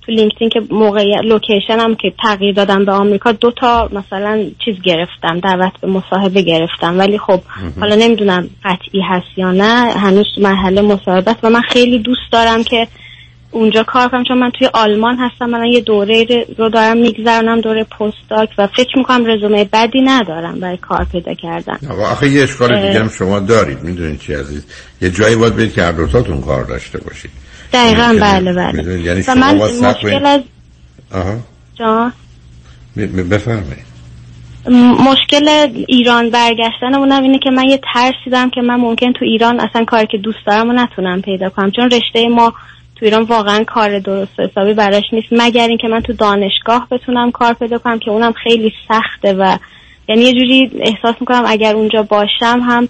تو 0.01 0.11
لینکدین 0.11 0.49
که 0.49 0.61
موقع 0.69 1.03
لوکیشنم 1.23 1.95
که 1.95 2.13
تغییر 2.23 2.55
دادم 2.55 2.85
به 2.85 2.91
آمریکا 2.91 3.31
دو 3.31 3.51
تا 3.51 3.89
مثلا 3.91 4.43
چیز 4.65 4.75
گرفتم 4.83 5.39
دعوت 5.39 5.71
به 5.81 5.87
مصاحبه 5.87 6.41
گرفتم. 6.41 6.99
ولی 6.99 7.17
خب 7.17 7.41
حالا 7.79 7.95
نمی‌دونم 7.95 8.49
قطعی 8.63 9.01
هست 9.01 9.37
یا 9.37 9.51
نه 9.51 9.93
هنوز 9.93 10.27
مرحله 10.37 10.81
مصاحبه 10.81 11.31
است 11.31 11.43
و 11.43 11.49
من 11.49 11.61
خیلی 11.61 11.99
دوست 11.99 12.31
دارم 12.31 12.63
که 12.63 12.87
اونجا 13.51 13.83
کار 13.83 14.07
کنم. 14.07 14.23
چون 14.23 14.37
من 14.37 14.51
توی 14.59 14.69
آلمان 14.73 15.17
هستم 15.17 15.45
من 15.45 15.65
یه 15.65 15.81
دوره 15.81 16.45
رو 16.57 16.69
دارم 16.69 16.97
میگذرونم 16.97 17.61
دوره 17.61 17.83
پستاک 17.83 18.49
و 18.57 18.67
فکر 18.67 18.97
می‌کنم 18.97 19.25
رزومه 19.25 19.69
بدی 19.73 20.01
ندارم 20.01 20.59
برای 20.59 20.77
کار 20.77 21.07
پیدا 21.11 21.33
کردن. 21.33 21.77
آخه 22.11 22.29
یه 22.29 22.43
اشکال. 22.43 22.87
دیگه 22.87 22.99
هم 22.99 23.09
شما 23.09 23.39
دارید. 23.39 23.83
می‌دونید 23.83 24.19
چی 24.19 24.33
عزیز؟ 24.33 24.65
یه 25.01 25.09
جایی 25.09 25.35
باید 25.35 25.55
برید 25.55 25.73
که 25.73 25.81
هر 25.83 25.91
دوتاتون 25.91 26.41
کار 26.41 26.63
داشته 26.63 26.97
باشید. 26.97 27.31
دقیقا 27.73 28.15
بله 28.21 28.53
بله. 28.53 29.01
یعنی 29.01 29.19
و 29.19 29.23
شما 29.23 29.35
من 29.35 29.55
مشکل. 29.55 30.25
از 30.25 30.41
آها. 31.13 31.37
جان؟ 31.75 32.13
ب- 32.97 33.01
ب- 33.05 33.33
بفرمایید. 33.33 33.91
م- 34.69 35.09
مشکل 35.11 35.47
ایران 35.87 36.29
برگشتن 36.29 36.95
اونم 36.95 37.23
اینه 37.23 37.39
که 37.39 37.49
من 37.51 37.63
یه 37.63 37.79
ترسی 37.93 38.29
دارم 38.31 38.49
که 38.49 38.61
من 38.61 38.75
ممکن 38.75 39.13
تو 39.13 39.25
ایران 39.25 39.59
اصلا 39.59 39.85
کاری 39.85 40.07
که 40.07 40.17
دوست 40.17 40.37
دارم 40.47 40.67
رو 40.67 40.73
نتونم 40.73 41.21
پیدا 41.21 41.49
کنم. 41.49 41.71
چون 41.71 41.89
رشته 41.89 42.27
ما 42.29 42.53
تو 42.95 43.05
ایران 43.05 43.23
واقعا 43.23 43.63
کار 43.63 43.99
درست 43.99 44.39
و 44.39 44.43
حسابی 44.43 44.73
براش 44.73 45.03
نیست. 45.13 45.27
مگر 45.31 45.67
اینکه 45.67 45.87
من 45.87 45.99
تو 46.01 46.13
دانشگاه 46.13 46.87
بتونم 46.91 47.31
کار 47.31 47.53
پیدا 47.53 47.77
کنم 47.77 47.99
که 47.99 48.11
اونم 48.11 48.33
خیلی 48.43 48.73
سخته 48.87 49.33
و 49.33 49.57
یعنی 50.09 50.21
یه 50.23 50.33
جوری 50.33 50.71
احساس 50.79 51.15
می‌کنم 51.19 51.43
اگر 51.47 51.75
اونجا 51.75 52.03
باشم 52.03 52.59
هم 52.67 52.89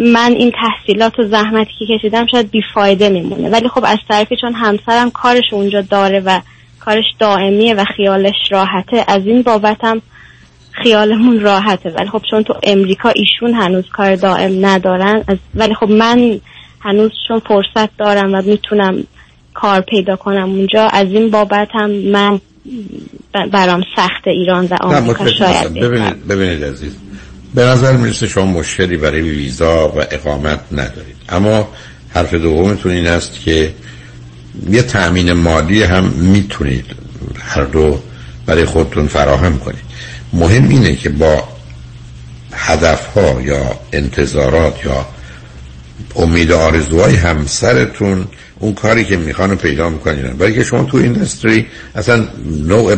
من 0.00 0.32
این 0.38 0.52
تحصیلات 0.52 1.18
و 1.18 1.28
زحمتی 1.28 1.70
که 1.78 1.98
کشیدم 1.98 2.26
شاید 2.26 2.50
بیفایده 2.50 3.08
میمونه. 3.08 3.50
ولی 3.50 3.68
خب 3.68 3.84
از 3.86 3.98
طرفی 4.08 4.36
چون 4.36 4.52
همسرم 4.52 5.10
کارش 5.10 5.52
اونجا 5.52 5.80
داره 5.80 6.20
و 6.20 6.40
کارش 6.80 7.04
دائمیه 7.18 7.74
و 7.74 7.84
خیالش 7.96 8.34
راحته 8.50 9.04
از 9.08 9.26
این 9.26 9.42
بابتم 9.42 10.02
خیالمون 10.70 11.40
راحته. 11.40 11.90
ولی 11.90 12.08
خب 12.08 12.22
چون 12.30 12.42
تو 12.42 12.54
امریکا 12.62 13.08
ایشون 13.08 13.54
هنوز 13.54 13.84
کار 13.92 14.16
دائم 14.16 14.66
ندارن 14.66 15.24
از 15.28 15.36
ولی 15.54 15.74
خب 15.74 15.90
من 15.90 16.40
هنوز 16.80 17.10
چون 17.28 17.38
فرصت 17.38 17.96
دارم 17.96 18.34
و 18.34 18.42
می‌تونم 18.42 19.04
کار 19.54 19.80
پیدا 19.80 20.16
کنم 20.16 20.50
اونجا 20.50 20.82
از 20.82 21.06
این 21.06 21.30
بابت 21.30 21.68
هم 21.74 21.90
من 21.90 22.40
برام 23.52 23.82
سخت 23.96 24.26
ایران 24.26 24.66
و 24.66 24.76
آمریکا 24.80 25.28
شاید. 25.28 25.74
ببینید 25.74 26.28
ببینید 26.28 26.64
عزیز. 26.64 26.96
به 27.54 27.62
نظر 27.62 27.96
می‌رسه 27.96 28.26
شما 28.26 28.46
مشکلی 28.46 28.96
برای 28.96 29.20
ویزا 29.20 29.88
و 29.88 30.04
اقامت 30.10 30.60
ندارید. 30.72 31.16
اما 31.28 31.68
حرف 32.08 32.34
دومتون 32.34 32.92
این 32.92 33.06
است 33.06 33.40
که 33.44 33.74
یه 34.70 34.82
تأمین 34.82 35.32
مالی 35.32 35.82
هم 35.82 36.04
می‌تونید 36.04 36.86
هر 37.40 37.64
دو 37.64 38.00
برای 38.46 38.64
خودتون 38.64 39.06
فراهم 39.06 39.58
کنید. 39.58 39.80
مهم 40.32 40.68
اینه 40.68 40.96
که 40.96 41.08
با 41.08 41.48
هدفها 42.52 43.42
یا 43.42 43.80
انتظارات 43.92 44.84
یا 44.84 45.06
امید 46.16 46.52
آرزوهای 46.52 47.16
همسرتون 47.16 48.26
اون 48.58 48.74
کاری 48.74 49.04
که 49.04 49.16
می‌خوان 49.16 49.56
پیدا 49.56 49.88
می‌کنین 49.88 50.22
برای 50.22 50.54
که 50.54 50.64
شما 50.64 50.84
تو 50.84 50.96
ایندستری 50.96 51.66
اصلا 51.94 52.28
نوع 52.66 52.96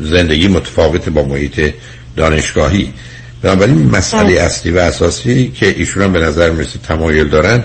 زندگی 0.00 0.48
متفاوت 0.48 1.08
با 1.08 1.22
محیط 1.22 1.72
دانشگاهی. 2.16 2.92
بنابراین 3.42 3.90
مسئله 3.90 4.40
اصلی 4.40 4.72
و 4.72 4.78
اساسی 4.78 5.52
که 5.54 5.66
ایشون 5.66 6.02
هم 6.02 6.12
به 6.12 6.20
نظر 6.20 6.50
می‌رسه 6.50 6.78
تمایل 6.78 7.28
دارن 7.28 7.64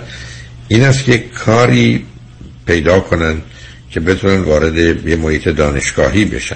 این 0.67 0.83
است 0.83 1.03
که 1.03 1.17
کاری 1.17 2.05
پیدا 2.65 2.99
کنن 2.99 3.41
که 3.89 3.99
بتونن 3.99 4.41
وارد 4.41 4.77
یه 5.07 5.15
محیط 5.15 5.47
دانشگاهی 5.47 6.25
بشن 6.25 6.55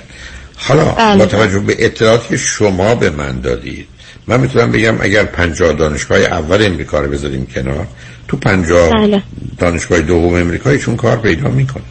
حالا 0.55 0.85
بله. 0.85 1.17
با 1.17 1.25
توجه 1.25 1.59
به 1.59 1.85
اطلاعاتی 1.85 2.29
که 2.29 2.37
شما 2.37 2.95
به 2.95 3.09
من 3.09 3.39
دادید 3.39 3.87
من 4.27 4.39
می‌تونم 4.39 4.71
بگم 4.71 4.95
اگر 5.01 5.23
پنجاه 5.23 5.73
دانشگاه 5.73 6.19
اول 6.19 6.65
امریکا 6.65 6.99
رو 6.99 7.11
بذاریم 7.11 7.45
کنار 7.45 7.87
تو 8.27 8.37
پنجاه 8.37 8.89
بله. 8.91 9.23
دانشگاه 9.57 10.01
دوم 10.01 10.33
امریکا 10.33 10.77
چون 10.77 10.95
کار 10.95 11.17
پیدا 11.17 11.49
می‌کنن 11.49 11.83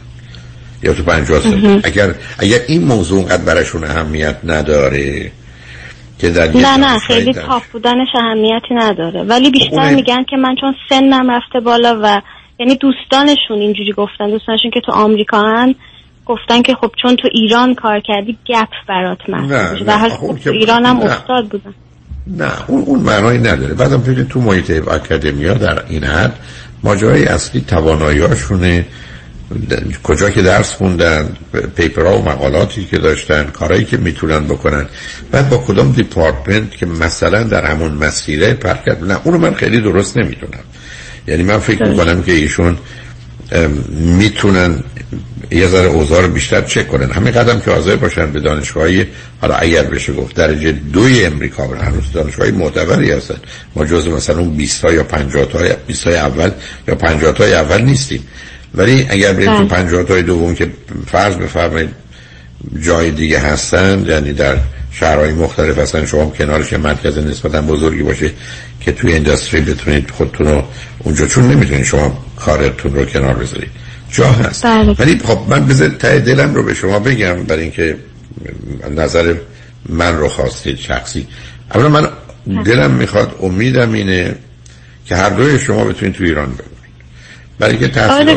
یا 0.83 0.93
تو 0.93 1.03
پنجاه. 1.03 1.41
سال 1.41 1.81
اگر 1.83 2.15
اگر 2.37 2.59
این 2.67 2.83
موضوع 2.83 3.19
اونقدر 3.19 3.43
براشون 3.43 3.83
اهمیت 3.83 4.35
نداره 4.43 5.31
که 6.19 6.29
در 6.29 6.47
نه 6.47 6.77
نه 6.77 6.99
خیلی 6.99 7.33
تاپ 7.33 7.63
بودنش 7.73 8.07
اهمیتی 8.15 8.73
نداره. 8.75 9.23
ولی 9.23 9.51
بیشتر 9.51 9.75
اونه- 9.79 9.95
میگن 9.95 10.23
که 10.29 10.37
من 10.37 10.55
چون 10.61 10.75
سنم 10.89 11.31
رفته 11.31 11.59
بالا 11.59 11.99
و 12.03 12.21
یعنی 12.59 12.75
دوستانشون 12.75 13.59
اینجوری 13.59 13.93
گفتن 13.93 14.29
دوستانشون 14.29 14.71
که 14.71 14.81
تو 14.85 14.91
آمریکا 14.91 15.39
هن 15.41 15.75
گفتن 16.25 16.61
که 16.61 16.75
خب 16.75 16.91
چون 17.01 17.15
تو 17.15 17.27
ایران 17.31 17.75
کار 17.75 17.99
کردی 17.99 18.37
گپ 18.45 18.67
برات 18.87 19.17
محسوب 19.29 19.79
میشه. 19.79 19.93
آخه 19.95 20.23
اون 20.23 20.37
خب 20.37 20.43
تو 20.43 20.49
ایران 20.49 20.85
هم 20.85 20.97
نه. 20.97 21.05
استاد 21.05 21.47
بودن. 21.47 21.73
نه 22.27 22.51
اون 22.67 22.81
اون 22.81 22.99
معنایی 22.99 23.39
نداره. 23.39 23.73
بعدم 23.73 23.97
ببینید 24.01 24.27
تو 24.27 24.39
محیط 24.39 24.71
اکادمیا 24.87 25.53
در 25.53 25.83
این 25.89 26.03
حد 26.03 26.39
ماجرای 26.83 27.25
اصلی 27.25 27.61
تواناییاشونه 27.61 28.85
کجا 30.03 30.29
که 30.29 30.41
درس 30.41 30.71
خوندن 30.71 31.37
پیپرها 31.75 32.17
و 32.17 32.25
مقالاتی 32.25 32.85
که 32.85 32.97
داشتن 32.97 33.43
کارهایی 33.43 33.85
که 33.85 33.97
می‌تونن 33.97 34.47
بکنن. 34.47 34.85
بعد 35.31 35.49
با 35.49 35.57
کدام 35.57 35.91
دیپارتمنت 35.91 36.71
که 36.71 36.85
مثلا 36.85 37.43
در 37.43 37.65
همون 37.65 37.91
مسیره 37.91 38.53
پر 38.53 38.73
کرد؟ 38.85 39.03
نه 39.03 39.19
اونو 39.23 39.37
من 39.37 39.53
خیلی 39.53 39.81
درست 39.81 40.17
نمی‌دونم. 40.17 40.63
یعنی 41.27 41.43
من 41.43 41.57
فکر 41.59 41.83
می‌کنم 41.83 42.23
که 42.23 42.31
ایشون 42.31 42.77
می‌تونن 43.89 44.83
یه 45.51 45.67
ذره 45.67 45.87
اوضاع 45.87 46.21
رو 46.21 46.27
بیشتر 46.27 46.61
چک 46.61 46.87
کنن. 46.87 47.11
همین 47.11 47.33
قدم 47.33 47.59
که 47.59 47.71
حاضر 47.71 47.95
باشن 47.95 48.31
به 48.31 48.39
دانشگاهی 48.39 49.05
حالا 49.41 49.55
اگر 49.55 49.83
بشه 49.83 50.13
گفت 50.13 50.35
درجه 50.35 50.71
دوی 50.71 51.25
امریکا 51.25 51.67
برن. 51.67 51.81
هنوز 51.81 52.11
دانشگاهی 52.13 52.51
معتبری 52.51 53.11
هستن. 53.11 53.37
ما 53.75 53.85
جز 53.85 54.07
مثلا 54.07 54.39
اون 54.39 54.57
20 54.57 54.81
تا 54.81 54.93
یا 54.93 55.03
50 55.03 55.45
تا 55.45 55.59
20 55.87 56.03
تای 56.03 56.15
اول 56.15 56.51
یا 56.87 56.95
50 56.95 57.31
تای 57.33 57.53
اول 57.53 57.81
نیستیم. 57.81 58.27
ولی 58.75 59.05
اگر 59.09 59.33
بریم 59.33 59.57
تو 59.57 59.65
بله. 59.65 59.67
50 59.67 60.03
تای 60.03 60.23
دوم 60.23 60.55
که 60.55 60.71
فرض 61.07 61.35
بفرمایید 61.35 61.89
جای 62.81 63.11
دیگه 63.11 63.39
هستن 63.39 64.05
یعنی 64.07 64.33
در 64.33 64.57
شهرهای 64.91 65.33
مختلف 65.33 65.77
هستن 65.77 66.05
شما 66.05 66.25
کنارش 66.25 66.73
مرکز 66.73 67.17
نسبتا 67.17 67.61
بزرگی 67.61 68.03
باشه 68.03 68.31
که 68.81 68.91
توی 68.91 69.13
اندستری 69.13 69.61
بتونید 69.61 70.11
خودتون 70.11 70.47
رو 70.47 70.63
اونجا 70.99 71.27
چون 71.27 71.51
نمی‌تونید 71.51 71.83
شما 71.83 72.25
کارتون 72.35 72.93
رو 72.93 73.05
کنار 73.05 73.33
بذارید 73.33 73.69
جا 74.11 74.27
هست 74.27 74.65
بله. 74.65 74.95
ولی 74.99 75.19
خب 75.19 75.39
من 75.49 75.65
بذار 75.65 75.89
ته 75.89 76.19
دلم 76.19 76.53
رو 76.53 76.63
به 76.63 76.73
شما 76.73 76.99
بگم 76.99 77.43
برای 77.43 77.61
اینکه 77.61 77.97
نظر 78.95 79.35
من 79.89 80.17
رو 80.17 80.29
خواستید 80.29 80.77
شخصی 80.77 81.27
اولا 81.73 81.89
من 81.89 82.07
دلم 82.63 82.91
می‌خواد 82.91 83.35
امیدم 83.41 83.93
اینه 83.93 84.35
که 85.05 85.15
هر 85.15 85.29
دوی 85.29 85.59
شما 85.59 85.83
بتونید 85.83 86.15
تو 86.15 86.23
ایران 86.23 86.45
بمونید 86.45 86.74
برای 87.59 87.77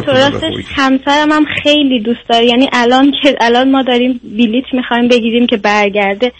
راستش 0.07 0.51
خوبی 0.51 0.65
همسرم 0.77 1.33
هم 1.33 1.45
خیلی 1.63 2.01
دوست 2.01 2.29
داره. 2.29 2.47
یعنی 2.47 2.69
الان 2.73 3.13
که 3.23 3.37
الان 3.41 3.71
ما 3.71 3.83
داریم 3.83 4.21
بلیت 4.25 4.65
می‌خوایم 4.73 5.09
بگیریم 5.09 5.47
که 5.47 5.57
برگرده 5.57 6.33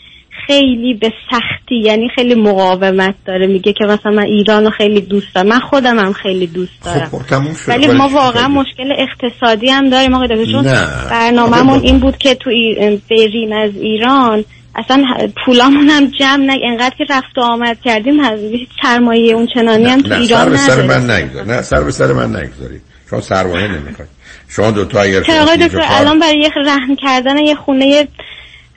خیلی 0.47 0.95
به 0.95 1.13
سختی 1.31 1.81
یعنی 1.85 2.09
خیلی 2.15 2.35
مقاومت 2.35 3.15
داره. 3.27 3.47
میگه 3.47 3.73
که 3.73 3.85
مثلا 3.85 4.13
من 4.13 4.23
ایران 4.23 4.65
رو 4.65 4.71
خیلی 4.71 5.01
دوست 5.01 5.35
دارم. 5.35 5.47
من 5.47 5.61
خودم 5.61 5.99
هم 5.99 6.13
خیلی 6.13 6.47
دوست 6.47 6.85
دارم. 6.85 7.09
خب 7.13 7.23
تموم 7.31 7.55
شد. 7.55 7.69
ولی 7.69 7.87
ما 7.87 8.09
واقعا؟ 8.09 8.49
مشکل 8.49 8.93
اقتصادی 8.99 9.71
هم 9.71 9.91
داریم. 9.91 10.15
آقای 10.15 10.29
دکتر 10.29 10.53
چون. 10.53 10.63
برنامهمون 11.11 11.81
این 11.81 11.99
بود 11.99 12.17
که 12.17 12.35
تو 12.35 12.51
ای- 12.51 13.01
بریم 13.11 13.53
از 13.53 13.71
ایران. 13.77 14.45
اصلا 14.75 15.05
پولامون 15.45 15.89
هم 15.89 16.07
جمع 16.07 16.45
نه 16.45 16.59
انقدر 16.65 16.95
که 16.99 17.05
رفت 17.11 17.39
و 17.39 17.41
آمد 17.41 17.81
کردیم 17.85 18.25
هیچ 18.25 18.69
سرمایه 18.83 19.35
اون 19.35 19.47
چنانی 19.55 19.85
هم 19.85 20.01
تو 20.01 20.09
نه 20.09 20.15
سر 20.15 20.21
ایران 20.21 20.51
به 20.51 20.57
سر 20.57 20.83
من 20.83 21.11
نگذار 21.11 21.45
نه 21.45 21.63
سر 21.63 21.81
به 21.85 21.91
سر 21.91 22.13
من 22.13 22.37
نگذارید. 22.37 22.83
شما 23.11 23.21
سرمایه 23.21 23.69
نمی‌خواید. 23.69 24.11
شما 24.49 24.71
دو 24.71 24.85
تا 24.85 25.01
اگر 25.01 25.41
آقای 25.43 25.57
دکتر 25.57 25.83
الان 25.85 26.19
برای 26.19 26.41
یه 26.41 26.51
رهن 26.57 26.97
کردن 26.97 27.39
یه 27.39 27.55
خونه 27.55 28.09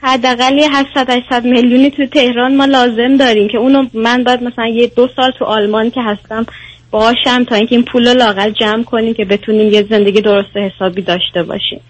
حداقل 0.02 0.58
یه 0.58 0.70
700 0.72 1.10
800 1.10 1.46
میلیونی 1.46 1.92
تو 1.92 2.06
تهران 2.06 2.56
ما 2.56 2.66
لازم 2.66 3.18
داریم 3.18 3.48
که 3.48 3.58
اونو 3.58 3.86
من 3.94 4.24
باید 4.24 4.44
مثلا 4.44 4.68
یه 4.68 4.88
دو 4.88 5.08
سال 5.16 5.32
تو 5.40 5.46
آلمان 5.46 5.90
که 5.90 6.02
هستم 6.02 6.46
باشم 6.92 7.44
تا 7.44 7.56
اینکه 7.56 7.76
این 7.76 7.86
پول 7.86 8.08
رو 8.08 8.14
لاقل 8.14 8.50
جمع 8.50 8.84
کنیم 8.84 9.14
که 9.14 9.26
بتونیم 9.26 9.74
یه 9.74 9.86
زندگی 9.90 10.22
درست 10.22 10.58
حسابی 10.58 11.02
داشته 11.02 11.44
باشیم. 11.44 11.82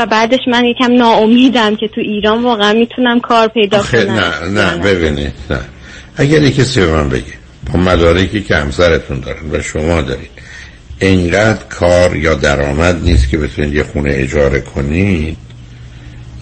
و 0.00 0.06
بعدش 0.06 0.38
من 0.48 0.64
یکم 0.64 0.92
ناامیدم 0.92 1.76
که 1.76 1.88
تو 1.88 2.00
ایران 2.00 2.42
واقعا 2.42 2.72
می‌تونم 2.72 3.20
کار 3.20 3.48
پیدا 3.48 3.82
کنم. 3.82 4.12
نه 4.12 4.48
نه 4.48 4.76
ببینید 4.76 5.32
نه. 5.50 5.60
اگر 6.16 6.42
یه 6.42 6.50
کسی 6.50 6.80
به 6.80 6.92
من 6.92 7.08
بگه 7.08 7.32
با 7.72 7.80
مدارکی 7.80 8.42
که 8.42 8.56
همسرتون 8.56 9.20
دارن 9.20 9.50
و 9.50 9.62
شما 9.62 10.02
دارید 10.02 10.30
اینقدر 11.00 11.64
کار 11.64 12.16
یا 12.16 12.34
درآمد 12.34 13.04
نیست 13.04 13.30
که 13.30 13.38
بتونید 13.38 13.74
یه 13.74 13.82
خونه 13.82 14.10
اجاره 14.14 14.60
کنید 14.60 15.36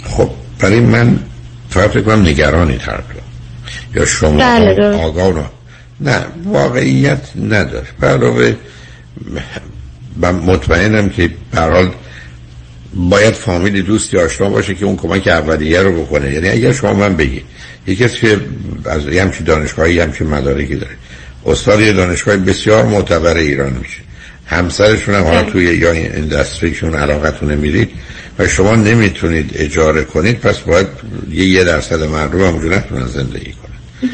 خب 0.04 0.30
برای 0.59 0.80
من 0.80 1.18
فقط 1.70 2.04
کنم 2.04 2.22
نگرانی 2.22 2.76
هر 2.76 3.00
یا 3.94 4.06
شما 4.06 4.38
بله،. 4.38 4.96
آگاه 4.96 5.50
نه 6.00 6.24
واقعیت 6.44 7.20
نداره. 7.36 7.86
علاوه 8.02 8.54
من 10.16 10.34
مطمئنم 10.34 11.09
که 11.09 11.30
به 11.52 11.61
باید 12.95 13.34
فامیلی 13.34 13.82
دوستی 13.82 14.18
آشنا 14.18 14.51
باشه 14.51 14.74
که 14.74 14.84
اون 14.84 14.97
کمک 14.97 15.26
اولیه 15.26 15.82
رو 15.82 16.03
بکنه. 16.03 16.32
یعنی 16.32 16.49
اگر 16.49 16.72
شما 16.72 16.93
من 16.95 17.16
بگی 17.16 17.43
یکی 17.86 18.05
کسی 18.05 18.20
که 18.20 18.41
از 18.84 19.07
یه 19.07 19.22
همچین 19.22 19.47
دانشگاهی 19.47 19.95
یه 19.95 20.03
همچین 20.03 20.26
مدارکی 20.26 20.76
داره. 20.76 20.95
استاد 21.47 21.80
یه 21.80 21.93
دانشگاه 21.93 22.36
بسیار 22.36 22.84
معتبر 22.84 23.36
ایران 23.36 23.72
میشه. 23.72 24.01
همسرشون 24.47 25.14
هم 25.14 25.24
حالا 25.24 25.43
توی 25.43 25.64
یا 25.64 25.93
اندستریشون 25.93 26.95
علاقتون 26.95 27.55
میرید 27.55 27.91
و 28.39 28.49
شما 28.49 28.74
نمی‌تونید 28.74 29.51
اجاره 29.55 30.05
کنید 30.05 30.41
پس 30.41 30.59
باید 30.59 30.86
یه 31.30 31.45
یه 31.45 31.64
درصد 31.64 32.03
مردم 32.03 32.41
هم 32.41 32.72
نتونن 32.72 33.07
زندگی 33.07 33.55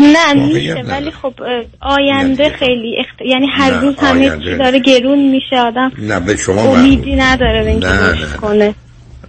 نه 0.01 0.33
میشه. 0.35 0.83
ولی 0.89 1.11
خب 1.11 1.35
آینده 1.81 2.49
خیلی 2.49 2.97
اخت... 2.99 3.23
یعنی 3.27 3.47
هر 3.47 3.71
روز 3.71 3.95
همه. 3.99 4.31
چی 4.31 4.57
داره 4.57 4.79
گرون 4.79 5.31
میشه 5.31 5.57
آدم 5.57 5.93
نه 5.99 6.21
به 6.21 6.37
شما 6.37 6.63
امیدی 6.63 7.17
نداره 7.17 7.65
به 7.65 7.71
اینکه. 7.71 8.37
کنه. 8.41 8.75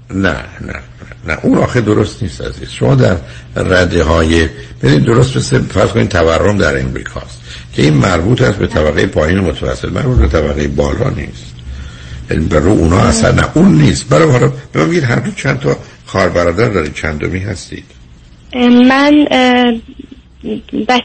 نه 0.10 0.36
نه 0.62 0.80
نه. 1.28 1.38
اون 1.43 1.58
آخه 1.58 1.82
درست 1.82 2.24
نیست 2.24 2.41
عزیز. 2.41 2.70
شما 2.70 2.95
در 2.95 3.16
رده 3.56 4.03
های 4.03 4.49
ببینید 4.84 5.03
درست 5.03 5.38
مثل 5.38 5.62
فرض 5.62 5.89
کنید 5.89 6.10
تورم 6.10 6.58
در 6.58 6.80
امریکاست 6.80 7.41
که 7.74 7.82
این 7.82 7.93
مربوط 7.93 8.41
است 8.41 8.58
به 8.58 8.68
طبقه 8.68 9.06
پایین 9.06 9.39
متوسط. 9.39 9.91
مربوط 9.91 10.18
به 10.18 10.28
طبقه 10.28 10.68
بالا 10.68 11.10
نیست. 11.10 11.56
یعنی 12.32 12.45
برای 12.45 12.72
اونا 12.72 12.99
اصلا 12.99 13.32
نه 13.32 13.47
اون 13.53 13.82
نیست. 13.82 14.10
برای 14.10 14.32
حالا 14.32 14.51
به 14.72 14.86
من 14.86 14.93
هر 14.93 15.16
دو 15.16 15.32
چند 15.32 15.60
تا 15.60 15.78
خواهر 16.06 16.30
برادر 16.30 16.70
دارید 16.70 16.93
چندمی 16.93 17.39
هستید؟ 17.39 17.86
اه، 18.53 18.70
من 18.70 19.28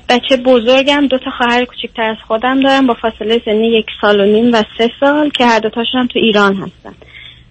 بچه 0.09 0.36
بزرگم 0.45 1.07
دو 1.07 1.18
تا 1.18 1.30
خواهر 1.38 1.64
کوچکتر 1.64 2.03
از 2.03 2.16
خودم 2.26 2.61
دارم 2.61 2.86
با 2.86 2.97
فاصله 3.03 3.41
سنی 3.45 3.78
یک 3.78 3.86
سال 4.01 4.20
و 4.20 4.24
نیم 4.24 4.53
و 4.53 4.62
سه 4.78 4.88
سال 5.01 5.30
که 5.30 5.47
هر 5.47 5.59
دوتاشون 5.59 6.01
هم 6.01 6.07
تو 6.07 6.18
ایران 6.18 6.55
هستن. 6.55 6.95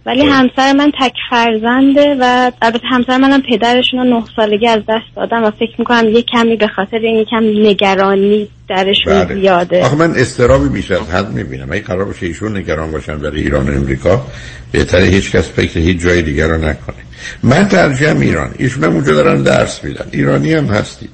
ولی 0.05 0.25
همسر 0.25 0.73
من 0.73 0.91
تک 1.01 1.13
فرزنده 1.29 2.15
و 2.19 2.51
البته 2.61 2.87
همسر 2.91 3.17
منم 3.17 3.41
پدرشون 3.41 3.99
رو 3.99 4.05
نه 4.05 4.23
سالگی 4.35 4.67
از 4.67 4.81
دست 4.89 5.15
دادم 5.15 5.43
و 5.43 5.51
فکر 5.51 5.75
می‌کنم 5.79 6.09
یه 6.09 6.21
کمی 6.21 6.55
به 6.55 6.67
خاطر 6.67 6.97
این 6.97 7.15
یکم 7.15 7.43
نگرانی 7.69 8.47
درشون 8.67 9.23
بله. 9.25 9.35
زیاده. 9.35 9.85
آخه 9.85 9.95
من 9.95 10.11
استرابی 10.11 10.69
بیش 10.69 10.91
از 10.91 11.09
حد 11.09 11.29
می‌بینم. 11.29 11.71
اگه 11.71 11.81
قرار 11.81 12.05
باشه 12.05 12.25
ایشون 12.25 12.57
نگران 12.57 12.91
باشن 12.91 13.17
برای 13.17 13.41
ایران 13.41 13.69
و 13.69 13.71
امریکا 13.71 14.21
بهتره 14.71 15.05
هیچ 15.05 15.31
کس 15.31 15.51
فکر 15.51 15.79
هیچ 15.79 16.01
جای 16.01 16.21
دیگر 16.21 16.47
رو 16.47 16.57
نکنه. 16.57 16.95
من 17.43 17.67
ترجیحم 17.67 18.19
ایران. 18.19 18.51
ایشون 18.57 18.83
هم 18.83 18.93
اونجا 18.93 19.13
دارن 19.13 19.43
درس 19.43 19.83
میدن. 19.83 20.05
ایرانی 20.11 20.53
هم 20.53 20.65
هستی 20.65 21.09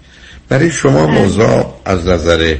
برای 0.49 0.71
شما 0.71 1.07
موضوع 1.07 1.73
از 1.85 2.07
نظر 2.07 2.55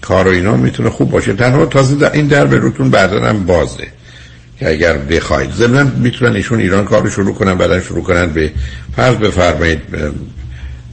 کار 0.00 0.28
و 0.28 0.30
اینا 0.30 0.56
می‌تونه 0.56 0.90
خوب 0.90 1.10
باشه. 1.10 1.32
تنها 1.32 1.66
تازه 1.66 1.94
در 1.94 2.12
این 2.12 2.26
در 2.26 2.46
به 2.46 2.56
روتون 2.56 2.90
بعدا 2.90 3.20
هم 3.20 3.46
بازه. 3.46 3.86
که 4.58 4.70
اگر 4.70 4.98
بخواید. 4.98 5.52
ضمن 5.52 5.92
می‌تونن 5.96 6.36
ایشون 6.36 6.60
ایران 6.60 6.84
کار 6.84 7.02
رو 7.02 7.10
شروع 7.10 7.34
کنن 7.34 7.54
بعدا 7.54 7.80
شروع 7.80 8.02
کنن 8.02 8.26
به 8.26 8.50
فرض 8.96 9.16
بفرمایید 9.16 9.80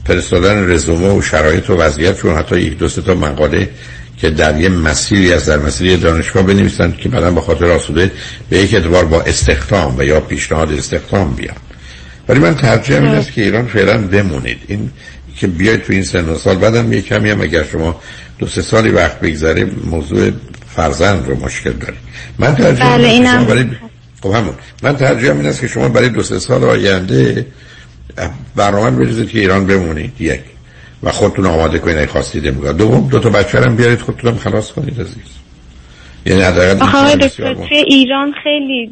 فرستادن 0.04 0.70
رزومه 0.70 1.18
و 1.18 1.22
شرایط 1.22 1.70
و 1.70 1.76
وضعیت 1.76 2.16
چون 2.16 2.34
حتی 2.34 2.60
یک 2.60 2.78
دو 2.78 2.88
تا 2.88 3.14
مقاله 3.14 3.68
که 4.16 4.30
در 4.30 4.60
یه 4.60 4.68
مسیری 4.68 5.32
از 5.32 5.46
در 5.46 5.58
مسیر 5.58 5.86
یه 5.86 5.96
دانشگاه 5.96 6.42
بنویسن 6.42 6.92
که 6.92 7.08
بعدا 7.08 7.30
به 7.30 7.40
خاطر 7.40 7.70
آسوده 7.70 8.10
به 8.50 8.58
یک 8.58 8.74
اعتبار 8.74 9.04
با 9.04 9.22
استخدام 9.22 9.98
و 9.98 10.02
یا 10.02 10.20
پیشنهاد 10.20 10.72
استخدام 10.72 11.34
بیان. 11.34 11.56
ولی 12.28 12.38
من 12.38 12.54
ترجیح 12.54 12.96
این 12.96 13.06
است 13.06 13.32
که 13.32 13.42
ایران 13.42 13.66
فعلا 13.66 13.98
بمونید. 13.98 14.58
این 14.66 14.90
که 15.40 15.46
بیاید 15.46 15.82
تو 15.82 15.92
این 15.92 16.02
سن 16.02 16.28
و 16.28 16.38
سال. 16.38 16.56
بعدم 16.56 16.92
یه 16.92 17.02
کمی 17.02 17.30
هم 17.30 17.40
اگر 17.40 17.64
شما 17.64 18.00
دو 18.38 18.46
سه 18.46 18.62
سالی 18.62 18.90
وقت 18.90 19.20
بگذره 19.20 19.64
موضوع 19.84 20.30
فرزند 20.76 21.28
رو 21.28 21.44
مشکل 21.44 21.72
دارید 21.72 22.00
من 22.38 22.54
ترجیح 22.54 22.94
بله 22.94 23.08
اینم 23.08 23.44
برای 23.44 23.64
خب 24.22 24.30
همون. 24.30 24.54
من 24.82 24.96
ترجیح 24.96 25.30
این 25.30 25.46
است 25.46 25.60
که 25.60 25.68
شما 25.68 25.88
برای 25.88 26.08
دو 26.08 26.22
سه 26.22 26.38
سال 26.38 26.64
آینده 26.64 27.46
برنامه 28.56 28.90
بریزید 28.90 29.28
که 29.28 29.38
ایران 29.38 29.66
بمونید 29.66 30.20
یک. 30.20 30.40
و 31.02 31.10
خودتون 31.10 31.46
آماده 31.46 31.78
کنید 31.78 31.96
اگه 31.96 32.06
خواستید 32.06 32.48
امریکا 32.48 32.72
دوم 32.72 33.08
دو 33.08 33.18
تا 33.18 33.30
بچه 33.30 33.60
هم 33.60 33.76
بیارید 33.76 34.00
خودتون 34.00 34.38
خلاص 34.38 34.72
کنید 34.72 35.00
عزیز. 35.00 35.39
یعنی 36.26 36.42
آقای 36.80 37.16
دکتر 37.16 37.54
توی 37.54 37.76
ایران 37.76 38.34
خیلی 38.42 38.90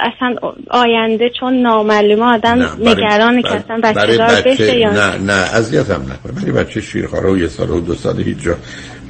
اصلا 0.00 0.34
آینده 0.70 1.30
چون 1.40 1.62
نامعلومه 1.62 2.22
آدم 2.22 2.70
نگرانه 2.80 3.42
که 3.42 3.54
اصلا 3.54 3.80
بچه 3.84 4.16
دار 4.16 4.42
بشه 4.42 4.78
یا 4.78 4.92
نه. 4.92 5.16
نه 5.16 5.32
اذیت 5.32 5.90
هم 5.90 6.02
نکنه. 6.02 6.42
ولی 6.42 6.52
بچه 6.52 6.80
شیرخواره 6.80 7.30
و 7.30 7.38
یه 7.38 7.48
سال 7.48 7.70
و 7.70 7.80
دو 7.80 7.94
سال 7.94 8.22
هیچ 8.22 8.38
جا 8.42 8.54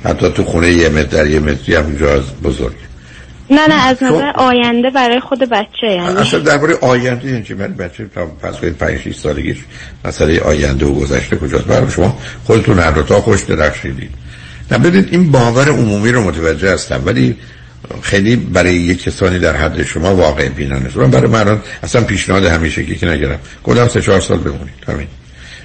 حتی 0.04 0.30
تو 0.30 0.44
خونه 0.44 0.72
یه 0.72 0.88
متر 0.88 1.16
در 1.16 1.26
یه 1.26 1.40
متری 1.40 1.74
هم 1.74 1.96
جا 1.96 2.22
بزرگ. 2.44 2.74
نه 3.50 3.66
نه 3.66 3.86
از 3.86 4.02
نظر 4.02 4.30
آینده 4.34 4.90
برای 4.90 5.20
خود 5.20 5.38
بچه 5.38 5.86
یعنی 5.86 6.16
اصلا 6.16 6.40
درباره 6.40 6.74
آینده 6.80 7.28
یعنی 7.28 7.42
چی 7.42 7.54
برای 7.54 7.72
بچه 7.72 8.06
تا 8.14 8.26
پس 8.26 8.60
کنید 8.60 8.76
5 8.76 9.00
6 9.00 9.14
سالگیش 9.14 9.58
مسئله 10.04 10.40
آینده 10.40 10.86
و 10.86 10.94
گذشته 10.94 11.36
کجاست؟ 11.36 11.66
برای 11.66 11.90
شما 11.90 12.18
خودتون 12.44 12.78
هر 12.78 12.90
دو 12.90 13.02
تا 13.02 13.20
خوش 13.20 13.42
درخشیدید. 13.42 14.10
نه 14.70 14.78
بدید 14.78 15.08
این 15.10 15.30
باور 15.30 15.68
عمومی 15.68 16.12
رو 16.12 16.22
متوجه 16.22 16.72
هستم 16.72 17.02
ولی 17.04 17.36
خیلی 18.02 18.36
برای 18.36 18.74
یک 18.74 19.02
کسانی 19.02 19.38
در 19.38 19.56
حد 19.56 19.82
شما 19.82 20.16
واقع 20.16 20.48
بینانه 20.48 20.88
من 20.96 21.10
برای 21.10 21.30
من 21.30 21.60
اصلا 21.82 22.02
پیشنهاد 22.02 22.44
همیشه 22.44 22.84
که 22.84 23.06
نگرم. 23.06 23.38
گفتم 23.64 23.88
سه 23.88 24.00
چهار 24.00 24.20
سال 24.20 24.38
بمونید. 24.38 24.74
همین. 24.88 25.06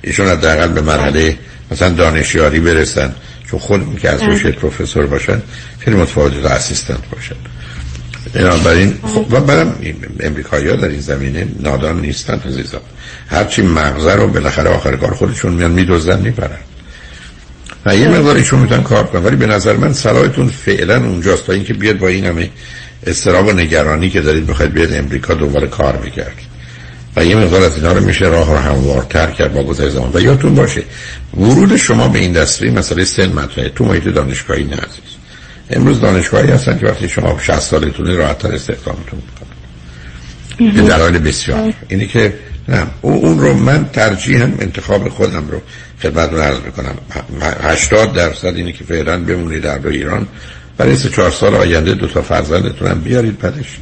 ایشون 0.02 0.28
حداقل 0.28 0.68
به 0.68 0.82
مرحله 0.82 1.38
مثلا 1.72 1.90
دانشیاری 1.90 2.60
برسن 2.60 3.16
چون 3.52 3.60
خود 3.60 4.00
که 4.00 4.10
از 4.10 4.24
روش 4.24 4.46
پروفسور 4.46 5.06
باشن 5.06 5.42
خیلی 5.80 5.98
متفاوت 5.98 6.42
تا 6.42 6.50
اسیستنت 6.50 7.10
باشن. 7.12 7.36
بنابراین 8.34 9.00
خب 9.04 9.26
و 9.32 9.40
برم 9.40 9.76
امریکایی 10.20 10.68
ها 10.68 10.76
در 10.76 10.88
این 10.88 11.00
زمینه 11.00 11.48
نادان 11.60 12.02
نیستن 12.02 12.40
عزیزان. 12.46 12.82
هرچی 13.28 13.62
مغزه 13.62 14.16
رو 14.16 14.28
بالاخره 14.28 14.70
آخر 14.70 14.96
کار 14.96 15.14
خودشون 15.14 15.54
میان 15.54 15.72
میدوزن 15.72 16.20
می‌برن 16.20 16.58
و 17.86 17.96
یه 17.96 18.08
مقدار 18.08 18.36
ایشون 18.36 18.60
می‌تونن 18.60 18.84
کار 18.84 19.04
کنن 19.04 19.24
ولی 19.24 19.36
به 19.36 19.46
نظر 19.46 19.74
من 19.74 19.94
صلاحتون 19.94 20.48
فعلا 20.48 20.96
اونجاست 20.96 21.46
تا 21.46 21.54
اینکه 21.54 21.74
بیاد 21.74 21.98
با 21.98 22.08
این 22.08 22.26
همه 22.26 22.50
استراب 23.08 23.48
و 23.48 23.52
نگرانی 23.52 24.10
که 24.10 24.22
دارید 24.22 24.48
بخواید 24.48 24.74
بیاد 24.74 24.94
امریکا 24.94 25.34
دوباره 25.34 25.68
کار 25.68 25.98
بکرد 25.98 26.36
و 27.16 27.26
یه 27.26 27.36
مقدار 27.36 27.64
از 27.64 27.76
اینا 27.76 27.92
رو 27.92 28.06
میشه 28.06 28.26
راه 28.26 28.52
رو 28.52 28.58
هموارتر 28.58 29.32
کرد 29.32 29.54
با 29.54 29.64
گذر 29.64 29.90
زمان. 29.90 30.12
و 30.14 30.22
یادتون 30.22 30.56
باشه 30.56 30.84
ورود 31.38 31.76
شما 31.76 32.08
به 32.08 32.20
این 32.20 32.34
دستری 32.34 32.72
مسئله 32.72 33.06
سن 33.06 33.32
مطرحه. 33.32 33.70
تو 33.70 33.86
محیط 33.86 34.04
دانشگاهی 34.04 34.64
نه 34.64 34.76
عزیز. 34.76 35.14
امروز 35.70 36.02
دانشگاهی 36.02 36.52
هستن 36.52 36.80
که 36.80 36.86
وقتی 36.86 37.10
شما 37.10 37.40
60 37.40 37.60
سالتونه 37.60 38.16
راحتتر 38.16 38.54
استخدامتون 38.54 39.20
می‌کنن. 39.20 39.54
به 40.74 40.82
دلایل 40.82 41.20
بسیار. 41.20 41.74
اینی 41.88 42.08
که 42.08 42.34
نه 42.68 42.88
اون 43.02 43.40
رو 43.40 43.54
من 43.54 43.90
ترجیحاً 43.94 44.52
انتخاب 44.60 45.10
خودم 45.10 45.48
رو 45.52 45.62
خدمتتون 46.04 46.40
عرض 46.40 46.60
می‌کنم. 46.60 46.96
80 47.62 48.14
درصد 48.14 48.56
اینه 48.56 48.72
که 48.72 48.84
فعلا 48.84 49.24
بمونید 49.24 49.64
در 49.64 49.88
ایران. 49.88 50.28
برای 50.78 50.96
سه 50.96 51.10
چهار 51.10 51.32
سال 51.32 51.56
آینده 51.56 51.94
دو 51.94 52.08
تا 52.08 52.22
فرزندتون 52.22 52.88
هم 52.88 53.02
بیارید 53.02 53.40
بعدش. 53.40 53.78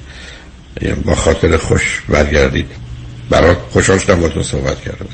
با 1.05 1.15
خاطر 1.15 1.57
خوش 1.57 2.01
برگردید. 2.09 2.67
برای 3.29 3.55
خوشحال 3.69 3.97
شدم 3.99 4.21
با 4.21 4.29
تو 4.29 4.43
صحبت 4.43 4.81
کردم. 4.81 5.05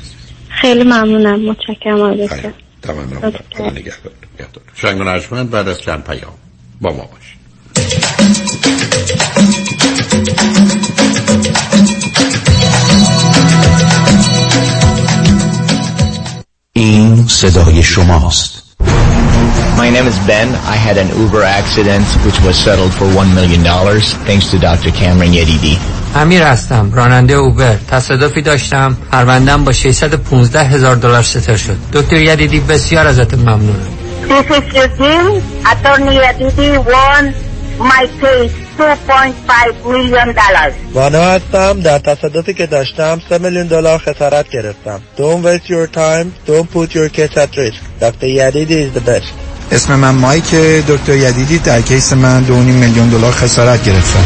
خیلی 0.48 0.84
ممنونم. 0.84 1.40
متشکرم 1.40 2.00
آقای 2.00 2.28
تمام 2.82 3.24
نگهدار. 3.72 4.12
بعد 5.44 5.68
از 5.68 5.80
چند 5.80 6.04
پیام 6.04 6.34
با 6.80 6.92
ما 6.92 7.02
باش 7.02 7.38
این 16.77 17.27
صدای 17.27 17.83
شماست 17.83 18.63
My 19.77 19.89
name 19.89 20.07
is 20.07 20.17
Ben. 20.29 20.49
I 20.75 20.77
had 20.87 20.97
an 21.03 21.09
Uber 21.23 21.43
accident 21.59 22.05
which 22.25 22.39
was 22.47 22.55
settled 22.65 22.93
for 22.99 23.05
$1 23.05 23.33
million 23.39 23.61
thanks 24.27 24.45
to 24.51 24.57
Dr. 24.59 24.91
Cameron 24.91 25.31
Yedidi. 25.33 25.77
امیر 26.15 26.43
هستم 26.43 26.91
راننده 26.93 27.33
اوبر 27.33 27.75
تصادفی 27.87 28.41
داشتم 28.41 28.97
پروندم 29.11 29.63
با 29.63 29.71
615 29.71 30.63
هزار 30.63 30.95
دلار 30.95 31.21
ستر 31.23 31.55
شد 31.57 31.77
دکتر 31.93 32.21
یدیدی 32.21 32.59
بسیار 32.59 33.07
ازت 33.07 33.33
ممنونم 33.33 33.87
This 34.29 34.49
is 34.57 34.75
Eugene. 34.75 35.41
Attorney 35.71 36.17
Aditi 36.29 36.69
won 36.91 37.23
my 37.79 38.03
case 38.21 38.55
2.5 38.78 39.84
million 39.84 40.32
dollars. 40.32 40.74
وانا 40.94 41.22
هستم 41.22 41.80
در 41.80 41.98
تصادفی 41.98 42.54
که 42.54 42.66
داشتم 42.66 43.20
3 43.28 43.38
میلیون 43.38 43.66
دلار 43.66 43.98
خسارت 43.98 44.50
گرفتم. 44.50 45.00
Don't 45.16 45.44
waste 45.44 45.68
your 45.68 45.86
time. 45.86 46.50
Don't 46.50 46.70
put 46.74 46.94
your 46.94 47.08
case 47.08 47.36
at 47.36 47.56
risk. 47.56 47.80
Dr. 48.00 48.26
Yadidi 48.26 48.78
is 48.86 48.92
the 48.94 49.10
best. 49.10 49.32
اسم 49.72 49.94
من 49.94 50.14
مایک 50.14 50.54
دکتر 50.88 51.16
یدیدی 51.16 51.58
در 51.58 51.80
کیس 51.80 52.12
من 52.12 52.44
2.5 52.46 52.50
میلیون 52.52 53.08
دلار 53.08 53.32
خسارت 53.32 53.84
گرفتم. 53.84 54.24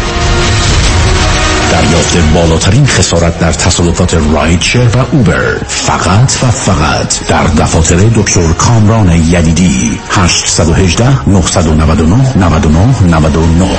دریافت 1.73 2.17
بالاترین 2.35 2.87
خسارت 2.87 3.39
در 3.39 3.53
تصادفات 3.53 4.15
رایدشر 4.35 4.87
و 4.95 4.99
اوبر 5.13 5.57
فقط 5.69 6.33
و 6.43 6.51
فقط 6.51 7.27
در 7.29 7.45
دفاتر 7.45 7.97
دکتر 7.97 8.53
کامران 8.53 9.11
یدیدی 9.11 10.01
818 10.11 11.29
999 11.29 12.39
99 12.39 13.03
99 13.03 13.79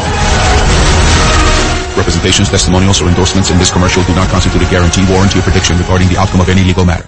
Representations, 2.04 2.50
testimonials, 2.50 3.02
or 3.02 3.08
endorsements 3.08 3.50
in 3.50 3.58
this 3.58 3.72
commercial 3.72 4.04
do 4.04 4.14
not 4.14 4.28
constitute 4.28 4.62
a 4.62 4.70
guarantee, 4.70 5.06
warranty, 5.10 5.40
or 5.40 5.42
prediction 5.42 5.78
regarding 5.78 6.10
the 6.10 6.18
outcome 6.18 6.42
of 6.42 6.50
any 6.50 6.62
legal 6.62 6.84
matter. 6.84 7.08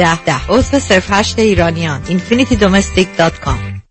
ده 0.01 0.23
ده 0.23 0.35
عضو 0.49 0.79
صرف 0.79 1.05
هشت 1.09 1.39
ایرانیان 1.39 2.01
infinitydomestic.com 2.05 3.81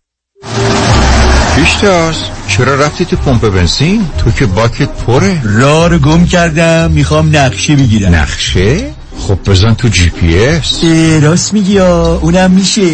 پیشتاز 1.55 2.15
چرا 2.47 2.75
رفتی 2.75 3.05
تو 3.05 3.15
پمپ 3.15 3.49
بنزین؟ 3.49 4.09
تو 4.17 4.31
که 4.31 4.45
باکت 4.45 4.89
پره. 4.89 5.41
راه 5.43 5.87
رو 5.87 5.99
گم 5.99 6.25
کردم 6.25 6.91
می‌خوام 6.91 7.35
نقشه 7.35 7.75
بگیرم. 7.75 8.15
نقشه؟ 8.15 8.93
خب 9.19 9.39
بزن 9.45 9.73
تو 9.73 9.87
جی 9.87 10.09
پی 10.09 10.45
اس. 10.45 10.83
راست 11.23 11.53
میگی 11.53 11.79
اونم 11.79 12.51
میشه. 12.51 12.91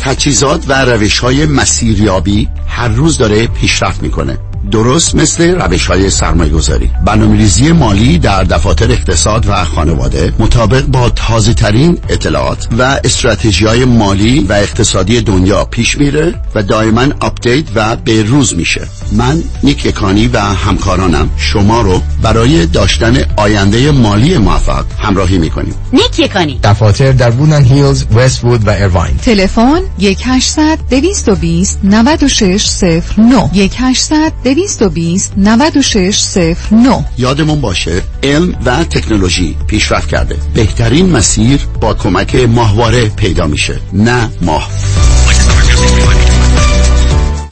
تجهیزات 0.00 0.64
و 0.68 0.84
روش 0.84 1.18
های 1.18 1.46
مسیریابی 1.46 2.48
هر 2.68 2.88
روز 2.88 3.18
داره 3.18 3.46
پیشرفت 3.46 4.02
می‌کنه. 4.02 4.38
درست 4.70 5.14
مثل 5.14 5.60
روش 5.60 5.86
های 5.86 6.10
سرمایه 6.10 6.50
گذاری 6.50 6.90
برنامه 7.04 7.72
مالی 7.72 8.18
در 8.18 8.44
دفاتر 8.44 8.92
اقتصاد 8.92 9.46
و 9.48 9.64
خانواده 9.64 10.32
مطابق 10.38 10.86
با 10.86 11.10
تازه 11.10 11.54
ترین 11.54 11.98
اطلاعات 12.08 12.68
و 12.78 12.82
استراتژی 13.04 13.66
های 13.66 13.84
مالی 13.84 14.40
و 14.48 14.52
اقتصادی 14.52 15.20
دنیا 15.20 15.64
پیش 15.64 15.98
میره 15.98 16.34
و 16.54 16.62
دائما 16.62 17.06
update 17.20 17.64
و 17.74 17.96
به 17.96 18.22
روز 18.22 18.54
میشه. 18.54 18.80
من 19.12 19.42
نیک 19.62 19.86
یکانی 19.86 20.26
و 20.28 20.40
همکارانم. 20.40 21.30
شما 21.36 21.80
رو 21.80 22.02
برای 22.22 22.66
داشتن 22.66 23.16
آینده 23.36 23.90
مالی 23.90 24.38
موفق 24.38 24.84
همراهی 24.98 25.38
می‌کنیم. 25.38 25.74
نیک 25.92 26.18
یکانی. 26.18 26.60
دفاتر 26.62 27.12
در 27.12 27.30
بودن 27.30 27.64
هیلز، 27.64 28.04
وست 28.14 28.44
وود 28.44 28.66
و 28.66 28.70
ایرواین 28.70 29.16
تلفن 29.16 29.80
1800 30.00 30.78
220 30.90 31.78
9609 31.82 33.36
1800 33.54 34.32
220 34.54 35.32
9609 35.36 37.04
یادمون 37.18 37.60
باشه 37.60 38.02
علم 38.22 38.56
و 38.66 38.84
تکنولوژی 38.84 39.56
پیشرفت 39.66 40.08
کرده. 40.08 40.36
بهترین 40.54 41.10
مسیر 41.10 41.60
با 41.80 41.94
کمک 41.94 42.34
ماهواره 42.34 43.08
پیدا 43.08 43.46
میشه 43.46 43.80
نه 43.92 44.30
ماه. 44.40 44.68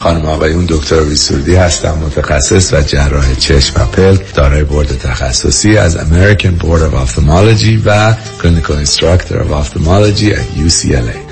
خانم 0.03 0.26
آقایون 0.26 0.66
دکتر 0.68 1.00
ویسوردی 1.00 1.55
هستم 1.55 1.98
متخصص 1.98 2.72
و 2.72 2.80
جراح 2.80 3.34
چشم 3.34 3.82
و 3.82 3.86
پلک 3.86 4.34
دارای 4.34 4.64
بورد 4.64 4.98
تخصصی 4.98 5.76
از 5.76 5.96
American 5.96 6.62
Board 6.62 6.80
of 6.80 7.09
Ophthalmology 7.09 7.80
و 7.84 8.14
Clinical 8.42 8.86
Instructor 8.86 9.34
of 9.34 9.53
Ophthalmology 9.53 10.32
at 10.32 10.59
UCLA 10.66 11.31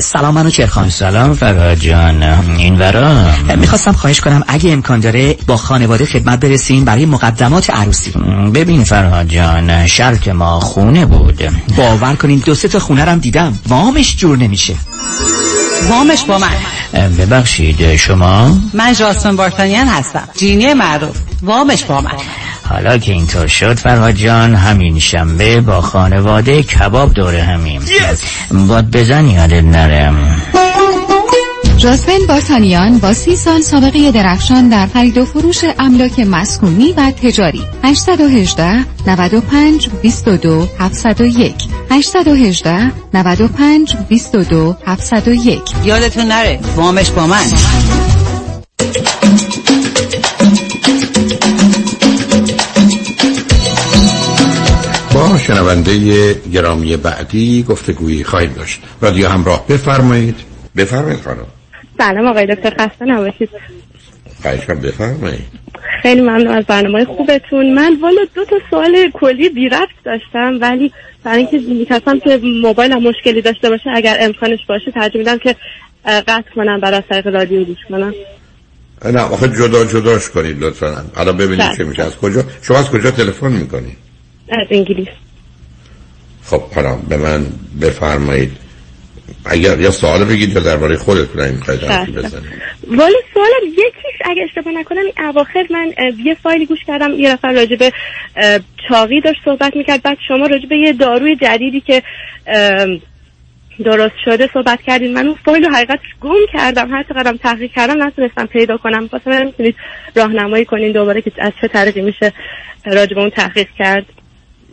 سلام 0.00 0.34
منوچهر 0.34 0.50
خان. 0.50 0.90
سلام 0.90 1.34
فرهاد 1.34 1.78
جان. 1.78 2.22
این 2.56 2.78
ورا؟ 2.78 3.24
می‌خواستم 3.56 3.92
خواهش 3.92 4.20
کنم 4.20 4.44
اگه 4.48 4.72
امکان 4.72 5.00
داره 5.00 5.36
با 5.46 5.56
خانواده 5.56 6.06
خدمت 6.06 6.40
برسیم 6.40 6.84
برای 6.84 7.06
مقدمات 7.06 7.70
عروسی. 7.70 8.12
ببین 8.54 8.84
فرهاد 8.84 9.28
جان 9.28 9.86
شرط 9.86 10.28
ما 10.28 10.60
خونه 10.60 11.06
بود. 11.06 11.42
باور 11.76 12.14
کنین 12.14 12.38
دو 12.38 12.54
سه 12.54 12.68
تا 12.68 12.78
خونه 12.78 13.04
رم 13.04 13.18
دیدم. 13.18 13.58
وامش 13.68 14.16
جور 14.16 14.38
نمیشه. 14.38 14.74
وامش 15.88 16.24
با 16.24 16.38
من. 16.38 16.56
ببخشید 17.18 17.96
شما؟ 17.96 18.58
من 18.74 18.92
جاسمن 18.92 19.36
بارتانیان 19.36 19.88
هستم. 19.88 20.28
جینی 20.36 20.74
معروف. 20.74 21.16
وامش 21.42 21.84
با 21.84 22.00
من. 22.00 22.10
حالا 22.68 22.98
که 22.98 23.12
اینطور 23.12 23.46
شد 23.46 23.74
فرهاد 23.78 24.14
جان 24.14 24.54
همین 24.54 24.98
شنبه 24.98 25.60
با 25.60 25.80
خانواده 25.80 26.62
کباب 26.62 27.14
دوره 27.14 27.42
همیم. 27.42 27.80
Yes. 27.86 28.54
باد 28.54 28.90
بزن 28.90 29.26
یادت 29.26 29.64
نرم 29.64 30.42
جاسمن 31.78 32.26
باتانیان 32.28 32.98
با 32.98 33.12
سی 33.12 33.36
سال 33.36 33.60
سابقه 33.60 34.10
درخشان 34.12 34.68
در 34.68 34.86
خرید 34.86 35.18
و 35.18 35.24
فروش 35.24 35.64
املاک 35.78 36.20
مسکونی 36.20 36.92
و 36.92 37.10
تجاری. 37.10 37.62
818 37.84 38.84
95 39.06 39.88
22 40.02 40.66
701 40.78 41.54
818 41.90 42.92
95 43.14 43.96
22 44.08 44.76
701 44.86 45.60
یادتون 45.84 46.24
نره 46.24 46.60
وامش 46.76 47.10
با 47.10 47.26
من. 47.26 47.44
با 55.14 55.38
شنونده 55.38 56.34
گرامی 56.34 56.96
بعدی 56.96 57.62
گفتگویی 57.62 58.24
خواهیم 58.24 58.52
داشت. 58.52 58.80
رادیو 59.00 59.28
همراه 59.28 59.66
بفرمایید. 59.68 60.36
بفرمایید 60.76 61.20
خانم. 61.20 61.57
سلام 61.98 62.26
آقای 62.26 62.46
دکتر 62.46 62.70
خسته 62.70 63.04
نباشید. 63.04 63.48
خواهش 64.42 64.60
بفرمایید. 64.60 65.44
خیلی 66.02 66.20
ممنون 66.20 66.48
از 66.48 66.64
برنامه 66.64 67.04
خوبتون. 67.04 67.74
من 67.74 67.96
والا 68.00 68.20
دو 68.34 68.44
تا 68.44 68.56
سوال 68.70 69.10
کلی 69.14 69.48
بی 69.48 69.68
رفت 69.68 70.04
داشتم 70.04 70.58
ولی 70.60 70.92
برای 71.24 71.38
اینکه 71.38 71.58
میترسم 71.58 72.18
که 72.18 72.40
موبایلم 72.62 73.02
مشکلی 73.02 73.42
داشته 73.42 73.70
باشه 73.70 73.90
اگر 73.94 74.16
امکانش 74.20 74.58
باشه 74.68 74.90
ترجیح 74.90 75.18
میدم 75.18 75.38
که 75.38 75.56
قطع 76.04 76.50
کنم 76.56 76.80
برای 76.80 77.02
طریق 77.10 77.26
رادیو 77.26 77.64
گوش 77.64 77.78
کنم. 77.88 78.14
نه 79.04 79.20
آخه 79.20 79.48
جدا 79.48 79.84
جداش 79.84 80.30
کنید 80.30 80.64
لطفا. 80.64 81.04
حالا 81.14 81.32
ببینید 81.32 81.76
چه 81.76 81.84
میشه. 81.84 82.02
از 82.02 82.16
کجا؟ 82.16 82.44
شما 82.62 82.78
از 82.78 82.90
کجا 82.90 83.10
تلفن 83.10 83.52
می‌کنید 83.52 83.96
از 84.48 84.66
انگلیس. 84.70 85.08
خب 86.44 86.62
حالا 86.62 86.94
به 87.08 87.16
من 87.16 87.46
بفرمایید. 87.80 88.52
اگر 89.44 89.80
یا 89.80 89.90
سوال 89.90 90.24
بگید 90.24 90.52
یا 90.52 90.60
درباره 90.60 90.96
خودتون 90.96 91.40
این 91.40 91.54
می‌خواید 91.54 91.82
حرفی 91.82 92.12
بزنید. 92.12 92.44
ولی 92.88 93.16
سوالم 93.34 93.72
یکیش 93.72 94.20
اگه 94.24 94.42
اشتباه 94.42 94.74
نکنم 94.74 94.98
این 94.98 95.26
اواخر 95.28 95.66
من 95.70 95.92
یه 96.24 96.34
فایلی 96.42 96.66
گوش 96.66 96.78
کردم 96.86 97.12
یه 97.12 97.32
نفر 97.32 97.52
راجع 97.52 97.76
به 97.76 97.92
چاقی 98.88 99.20
داشت 99.20 99.40
صحبت 99.44 99.76
می‌کرد 99.76 100.02
بعد 100.02 100.16
شما 100.28 100.46
راجع 100.46 100.68
به 100.68 100.76
یه 100.78 100.92
داروی 100.92 101.36
جدیدی 101.36 101.80
که 101.80 102.02
درست 103.84 104.14
شده 104.24 104.48
صحبت 104.54 104.78
کردین. 104.86 105.12
من 105.12 105.26
اون 105.26 105.36
فایل 105.44 105.64
رو 105.64 105.74
حقیقتش 105.74 106.06
گم 106.20 106.34
کردم 106.52 106.90
هر 106.90 107.02
چقدرم 107.02 107.36
تحقیق 107.36 107.72
کردم 107.72 108.02
نتونستم 108.02 108.46
پیدا 108.46 108.76
کنم. 108.76 109.08
واسه 109.12 109.44
می‌تونید 109.44 109.76
راهنمایی 110.16 110.64
کنین 110.64 110.92
دوباره 110.92 111.22
که 111.22 111.32
از 111.38 111.52
چه 111.60 111.68
طریقی 111.68 112.00
میشه 112.00 112.32
راجع 112.84 113.14
به 113.14 113.20
اون 113.20 113.30
تحقیق 113.30 113.68
کرد. 113.78 114.06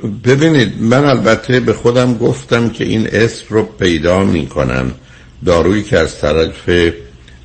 ببینید 0.04 0.82
من 0.82 1.06
البته 1.06 1.60
به 1.60 1.74
خودم 1.74 2.18
گفتم 2.18 2.70
که 2.70 2.84
این 2.84 3.08
اسم 3.12 3.46
رو 3.50 3.64
پیدا 3.64 4.24
می 4.24 4.48
کنم 4.48 4.92
دارویی 5.46 5.84
که 5.84 6.00
از 6.00 6.20
طرف 6.20 6.70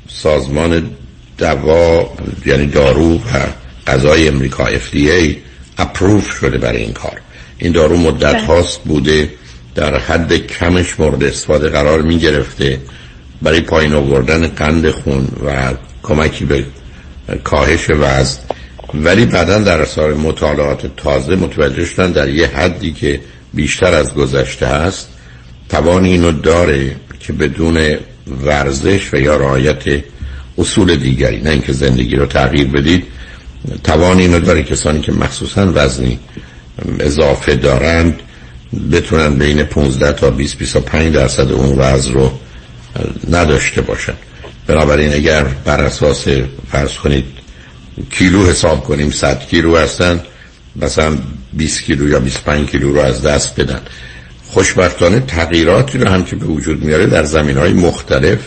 سازمان 0.09 0.91
دوا 1.39 2.11
یعنی 2.47 2.67
دارو 2.67 3.15
و 3.15 3.47
غذای 3.87 4.29
امریکا 4.29 4.67
FDA 4.67 5.37
اپروف 5.79 6.31
شده 6.31 6.59
برای 6.59 6.83
این 6.83 6.93
کار. 6.93 7.21
این 7.59 7.73
دارو 7.73 7.97
مدت 7.97 8.43
هاست 8.43 8.81
بوده. 8.81 9.31
در 9.75 9.99
حد 9.99 10.47
کمش 10.47 11.01
مورد 11.01 11.25
استفاده 11.25 11.69
قرار 11.69 12.03
می 12.03 12.19
گرفته 12.19 12.81
برای 13.43 13.61
پایین 13.61 13.93
آوردن 13.93 14.47
قند 14.47 14.91
خون 14.91 15.29
و 15.47 15.73
کمکی 16.03 16.45
به 16.45 16.65
کاهش 17.45 17.91
وزن. 17.91 18.39
ولی 18.95 19.27
بعدا 19.27 19.59
در 19.59 19.81
اثر 19.81 20.13
مطالعات 20.13 20.91
تازه 20.97 21.37
متوجه 21.37 21.85
شدن 21.85 22.13
در 22.13 22.29
یه 22.29 22.47
حدی 22.47 22.93
که 22.93 23.21
بیشتر 23.55 23.95
از 23.95 24.15
گذشته 24.15 24.67
است 24.67 25.09
توان 25.69 26.05
اینو 26.05 26.33
داره 26.33 26.97
که 27.21 27.33
بدون 27.33 27.97
ورزش 28.43 29.15
و 29.15 29.17
یا 29.17 29.37
رعایت 29.37 30.03
اصول 30.59 30.97
دیگری 30.97 31.41
نه 31.43 31.51
اینکه 31.51 31.73
زندگی 31.73 32.17
رو 32.17 32.27
تغییر 32.27 32.67
بدید 32.69 33.05
توان 33.85 34.19
اینو 34.19 34.41
داره 34.41 34.63
کسانی 34.63 35.01
که 35.01 35.13
مخصوصا 35.13 35.73
وزنی 35.75 36.19
اضافه 37.01 37.57
دارند 37.57 38.21
بتونن 38.93 39.35
بین 39.39 39.63
15 39.63 40.13
تا 40.13 40.31
20 40.31 40.59
25 40.59 41.15
درصد 41.15 41.53
اون 41.53 41.79
وزن 41.79 42.13
رو 42.13 42.33
نداشته 43.31 43.81
باشن. 43.81 44.15
بنابراین 44.67 45.13
اگر 45.15 45.43
بر 45.43 45.81
اساس 45.81 46.29
فرض 46.73 46.95
کنید 46.95 47.25
کیلو 48.11 48.47
حساب 48.47 48.85
کنیم. 48.85 49.11
100 49.11 49.47
کیلو 49.47 49.77
هستن 49.77 50.21
مثلا 50.77 51.19
20 51.53 51.83
کیلو 51.83 52.09
یا 52.09 52.21
25 52.21 52.69
کیلو 52.69 52.93
رو 52.93 53.01
از 53.01 53.23
دست 53.23 53.61
بدن. 53.61 53.81
خوشبختانه 54.51 55.21
تغییراتی 55.21 55.99
رو 55.99 56.09
هم 56.09 56.25
که 56.25 56.37
به 56.37 56.47
وجود 56.47 56.85
میاره 56.85 57.07
در 57.07 57.25
زمین 57.25 57.57
های 57.57 57.73
مختلف 57.73 58.39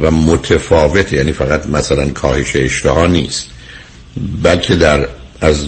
و 0.00 0.10
متفاوت 0.10 1.12
یعنی 1.12 1.32
فقط 1.32 1.66
مثلا 1.66 2.08
کاهش 2.08 2.56
اشتها 2.56 3.06
نیست 3.06 3.46
بلکه 4.42 4.74
در 4.76 5.08
از 5.40 5.66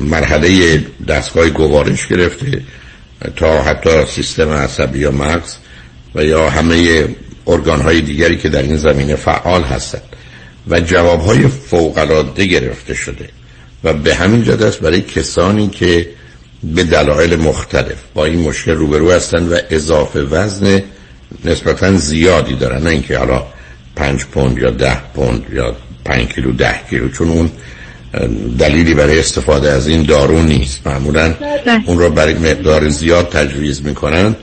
مرحله 0.00 0.78
دستگاه 1.08 1.50
گوارش 1.50 2.06
گرفته 2.06 2.62
تا 3.36 3.62
حتی 3.62 4.06
سیستم 4.06 4.50
عصبی 4.50 4.98
یا 4.98 5.10
مغز 5.10 5.54
و 6.14 6.24
یا 6.24 6.50
همه 6.50 7.08
ارگان 7.46 7.80
های 7.80 8.00
دیگری 8.00 8.36
که 8.36 8.48
در 8.48 8.62
این 8.62 8.76
زمینه 8.76 9.16
فعال 9.16 9.62
هستند 9.62 10.07
و 10.70 10.80
جوابهای 10.80 11.48
فوقلاده 11.48 12.46
گرفته 12.46 12.94
شده 12.94 13.28
و 13.84 13.92
به 13.92 14.14
همین 14.14 14.44
جد 14.44 14.62
است 14.62 14.80
برای 14.80 15.00
کسانی 15.00 15.68
که 15.68 16.08
به 16.62 16.84
دلایل 16.84 17.36
مختلف 17.36 17.96
با 18.14 18.24
این 18.24 18.40
مشکل 18.40 18.72
روبرو 18.72 19.10
هستند 19.10 19.52
و 19.52 19.56
اضافه 19.70 20.20
وزن 20.20 20.82
نسبتا 21.44 21.96
زیادی 21.96 22.54
دارن 22.54 22.82
نه 22.82 22.90
اینکه 22.90 23.18
حالا 23.18 23.46
پنج 23.96 24.24
پوند 24.24 24.58
یا 24.58 24.70
ده 24.70 25.00
پوند 25.14 25.46
یا 25.52 25.76
پنج 26.04 26.28
کیلو 26.28 26.52
ده 26.52 26.80
کیلو 26.90 27.08
چون 27.08 27.28
اون 27.28 27.50
دلیلی 28.58 28.94
برای 28.94 29.18
استفاده 29.18 29.70
از 29.70 29.88
این 29.88 30.02
دارو 30.02 30.42
نیست. 30.42 30.86
معمولا 30.86 31.34
اون 31.86 31.98
رو 31.98 32.10
برای 32.10 32.34
مقدار 32.34 32.88
زیاد 32.88 33.28
تجویز 33.28 33.82
می‌کنن. 33.82 34.36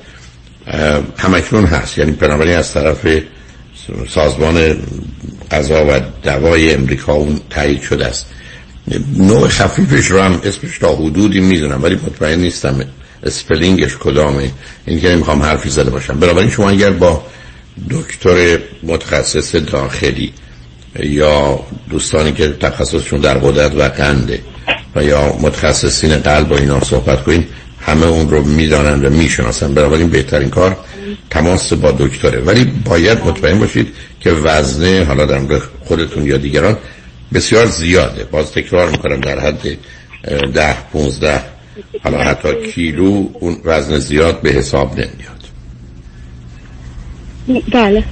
همکنون 1.17 1.65
هست. 1.65 1.97
یعنی 1.97 2.11
بنابراین 2.11 2.55
از 2.55 2.73
طرف 2.73 3.07
سازمان 4.09 4.77
غذا 5.51 5.85
و 5.85 5.99
دوای 6.23 6.73
امریکا 6.73 7.13
اون 7.13 7.39
تایید 7.49 7.81
شده 7.81 8.05
است. 8.05 8.25
نوع 9.17 9.47
خفیفش 9.47 10.05
رو 10.11 10.21
هم 10.21 10.41
اسمش 10.43 10.77
تا 10.77 10.95
حدودی 10.95 11.39
می‌دونم 11.39 11.83
ولی 11.83 11.95
مطمئن 11.95 12.39
نیستم 12.39 12.85
اسپلینگش 13.23 13.97
کدامه. 13.97 14.51
این 14.85 14.99
که 14.99 15.09
نمی‌خوام 15.09 15.41
حرفی 15.41 15.69
زده 15.69 15.89
باشم. 15.89 16.19
بنابراین 16.19 16.49
شما 16.49 16.69
اگر 16.69 16.91
با 16.91 17.23
دکتر 17.89 18.59
متخصص 18.83 19.55
داخلی 19.55 20.33
یا 20.99 21.59
دوستانی 21.89 22.31
که 22.31 22.49
تخصصشون 22.49 23.19
در 23.19 23.37
قدرت 23.37 23.75
و 23.75 23.81
قنده 23.81 24.39
و 24.95 25.03
یا 25.03 25.37
متخصصین 25.41 26.17
قلب 26.17 26.51
و 26.51 26.53
اینا 26.53 26.83
صحبت 26.83 27.23
کنید 27.23 27.47
همه 27.81 28.05
اون 28.05 28.29
رو 28.29 28.43
می‌دانند 28.43 29.05
و 29.05 29.09
می‌شناسن. 29.09 29.73
بنابراین 29.73 30.09
بهترین 30.09 30.49
کار 30.49 30.77
تماس 31.29 31.73
با 31.73 31.91
دکتره. 31.91 32.39
ولی 32.41 32.65
باید 32.65 33.19
مطمئن 33.25 33.59
باشید 33.59 33.87
که 34.19 34.31
وزنه 34.31 35.03
حالا 35.03 35.25
در 35.25 35.59
خودتون 35.85 36.25
یا 36.25 36.37
دیگران 36.37 36.77
بسیار 37.33 37.65
زیاده. 37.65 38.23
باز 38.23 38.51
تکرار 38.51 38.89
می‌کنم 38.89 39.21
در 39.21 39.39
حد 39.39 39.77
ده 40.53 40.75
پونزده 40.91 41.41
حالا 42.03 42.23
حتی 42.23 42.71
کیلو 42.71 43.27
اون 43.39 43.57
وزن 43.65 43.99
زیاد 43.99 44.41
به 44.41 44.49
حساب 44.49 44.91
نمیاد. 44.93 45.35
بله. 47.71 48.03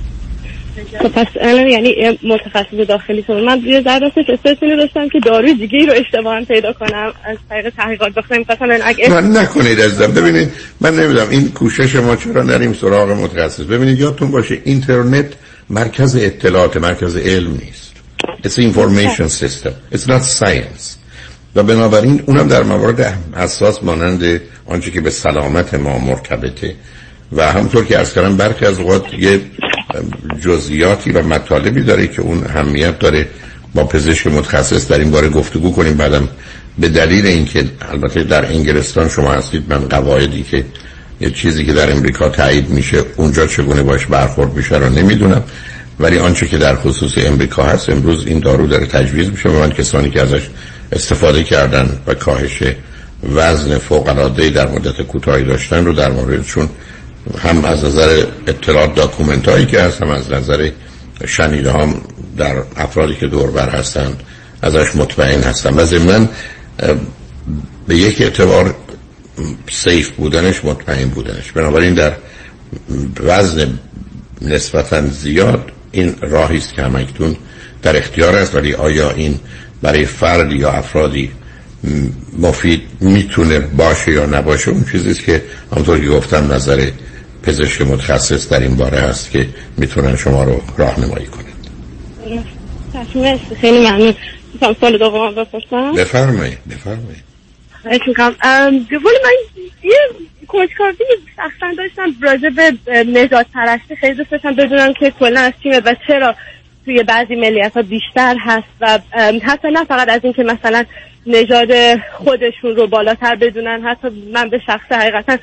خب 1.01 1.07
پس 1.07 1.27
الان 1.41 1.67
یعنی 1.67 2.19
متخصص 2.23 2.87
داخلی 2.87 3.21
تو 3.21 3.33
من 3.33 3.61
یه 3.65 3.81
ذره 3.81 4.11
استرسینی 4.17 4.75
داشتم 4.77 5.09
که 5.09 5.19
داروی 5.19 5.53
دیگه 5.53 5.85
رو 5.85 5.93
اشتباها 5.93 6.41
پیدا 6.45 6.73
کنم. 6.73 7.13
از 7.23 7.37
طریق 7.49 7.69
تحقیقات. 7.69 8.13
بخوام 8.13 8.39
می‌خواستم 8.39 8.69
اگه 8.83 9.09
من 9.09 9.37
نکنید 9.37 9.81
عزیزم. 9.81 10.13
ببینید 10.13 10.51
من 10.81 10.95
نمی‌دونم 10.95 11.29
این 11.29 11.49
کوشش 11.49 11.95
ما 11.95 12.15
چرا 12.15 12.43
نریم 12.43 12.73
سراغ 12.73 13.09
متخصص. 13.09 13.63
ببینید 13.63 13.99
یادتون 13.99 14.31
باشه 14.31 14.57
اینترنت 14.63 15.25
مرکز 15.69 16.15
اطلاعات 16.15 16.77
مرکز 16.77 17.17
علم 17.17 17.51
نیست. 17.51 17.93
It's 18.43 18.57
information 18.57 19.29
system. 19.29 19.95
It's 19.95 20.07
not 20.07 20.21
science. 20.39 20.97
و 21.55 21.63
بنابراین 21.63 22.23
اونم 22.25 22.47
در 22.47 22.63
موارد 22.63 23.17
اساس 23.35 23.83
مانند 23.83 24.41
آنچه 24.65 24.91
که 24.91 25.01
به 25.01 25.09
سلامت 25.09 25.73
ما 25.73 25.97
مرتبطه. 25.97 26.75
و 27.31 27.51
همطور 27.51 27.85
که 27.85 27.97
از 27.97 28.13
کردم 28.13 28.37
برخی 28.37 28.65
از 28.65 28.79
اوقات 28.79 29.13
یه 29.13 29.41
جزئیاتی 30.41 31.11
و 31.11 31.21
مطالبی 31.21 31.83
داره 31.83 32.07
که 32.07 32.21
اون 32.21 32.43
همیت 32.43 32.99
داره. 32.99 33.27
با 33.75 33.83
پزشک 33.83 34.27
متخصص 34.27 34.87
در 34.87 34.99
این 34.99 35.11
باره 35.11 35.29
گفتگو 35.29 35.71
کنیم. 35.71 35.97
بعدم 35.97 36.29
به 36.79 36.89
دلیل 36.89 37.25
اینکه 37.25 37.65
البته 37.91 38.23
در 38.23 38.45
انگلستان 38.45 39.09
شما 39.09 39.31
هستید 39.31 39.63
من 39.69 39.79
قواعدی 39.79 40.43
که 40.43 40.65
یه 41.21 41.29
چیزی 41.29 41.65
که 41.65 41.73
در 41.73 41.91
امریکا 41.91 42.29
تایید 42.29 42.69
میشه 42.69 43.03
اونجا 43.15 43.47
چگونه 43.47 43.83
باش 43.83 44.05
برخورد 44.05 44.53
میشه 44.53 44.77
رو 44.77 44.89
نمی‌دونم. 44.89 45.43
ولی 45.99 46.17
آنچه 46.17 46.47
که 46.47 46.57
در 46.57 46.75
خصوص 46.75 47.17
امریکا 47.17 47.63
هست 47.63 47.89
امروز 47.89 48.27
این 48.27 48.39
دارو 48.39 48.67
داره 48.67 48.85
تجویز 48.85 49.29
میشه 49.29 49.49
به 49.49 49.59
من 49.59 49.69
کسانی 49.69 50.09
که 50.09 50.21
ازش 50.21 50.49
استفاده 50.91 51.43
کردن 51.43 51.97
و 52.07 52.13
کاهش 52.13 52.63
وزن 53.33 53.77
فوق 53.77 54.07
العاده 54.07 54.49
در 54.49 54.67
مدت 54.67 55.01
کوتاهی 55.01 55.43
داشتن 55.43 55.85
رو 55.85 55.93
در 55.93 56.11
موردشون 56.11 56.69
هم 57.39 57.65
از 57.65 57.85
نظر 57.85 58.25
اطلاعات 58.47 58.95
داکومنت 58.95 59.49
هایی 59.49 59.65
که 59.65 59.81
هست 59.81 60.01
هم 60.01 60.09
از 60.09 60.31
نظر 60.31 60.69
شنیده 61.27 61.71
هم 61.71 62.01
در 62.37 62.55
افرادی 62.77 63.15
که 63.15 63.27
دور 63.27 63.51
بر 63.51 63.69
هستن 63.69 64.17
ازش 64.61 64.95
مطمئن 64.95 65.41
هستم 65.43 65.77
و 65.77 65.85
ضمن 65.85 66.29
به 67.87 67.97
یک 67.97 68.21
اعتبار 68.21 68.75
سیف 69.71 70.09
بودنش 70.09 70.65
مطمئن 70.65 71.09
بودنش. 71.09 71.51
بنابراین 71.51 71.93
در 71.93 72.13
وزن 73.19 73.79
نسبتا 74.41 75.07
زیاد 75.07 75.71
این 75.91 76.15
راهی 76.21 76.57
است 76.57 76.73
که 76.73 76.81
همکنون 76.81 77.35
در 77.81 77.97
اختیار 77.97 78.35
است. 78.35 78.55
ولی 78.55 78.73
آیا 78.73 79.11
این 79.11 79.39
برای 79.81 80.05
فرد 80.05 80.51
یا 80.51 80.71
افرادی 80.71 81.31
مفید 82.39 82.81
می‌تونه 82.99 83.59
باشه 83.59 84.11
یا 84.11 84.25
نباشه 84.25 84.71
اون 84.71 84.85
چیزیست 84.91 85.23
که 85.23 85.43
همونطور 85.71 85.99
که 85.99 86.07
گفتم 86.09 86.53
نظر 86.53 86.89
پزشک 87.43 87.81
متخصص 87.81 88.49
در 88.49 88.59
این 88.59 88.75
باره 88.75 88.97
هست 88.97 89.31
که 89.31 89.47
می‌تونن 89.77 90.15
شما 90.15 90.43
رو 90.43 90.61
راهنمایی 90.77 91.25
کنند. 91.25 91.67
خیلی 93.61 93.79
ممنون. 93.79 94.15
می‌تونم 94.53 94.75
سال 94.81 94.97
دوم 94.97 95.35
بپرسم. 95.35 95.91
بفرمایید 95.91 96.57
بفرمایید. 96.69 97.23
دوباره 98.89 99.17
من 99.23 99.61
یه 99.83 99.97
کنجکاوی 100.47 101.05
شخصا 101.35 101.73
داشتم 101.77 102.15
راجع 102.21 102.49
به 102.49 102.71
نجات 103.03 103.45
پرستی. 103.53 103.95
خیلی 103.95 104.13
دوست 104.13 104.31
داشتم 104.31 104.55
بدونم 104.55 104.93
که 104.93 105.13
کلا 105.19 105.41
از 105.41 105.53
تیمه 105.63 105.79
و 105.79 105.95
چرا 106.07 106.35
توی 106.85 107.03
بعضی 107.03 107.35
ملیت 107.35 107.71
ها 107.75 107.81
بیشتر 107.81 108.35
هست 108.39 108.67
و 108.81 108.99
حتی 109.43 109.67
نه 109.71 109.83
فقط 109.83 110.09
از 110.09 110.19
اینکه 110.23 110.43
مثلا 110.43 110.83
نژاد 111.27 111.69
خودشون 112.13 112.75
رو 112.75 112.87
بالاتر 112.87 113.35
بدونن 113.35 113.81
حتی 113.85 114.07
من 114.33 114.49
به 114.49 114.59
شخص 114.65 114.91
حقیقتا 114.91 115.37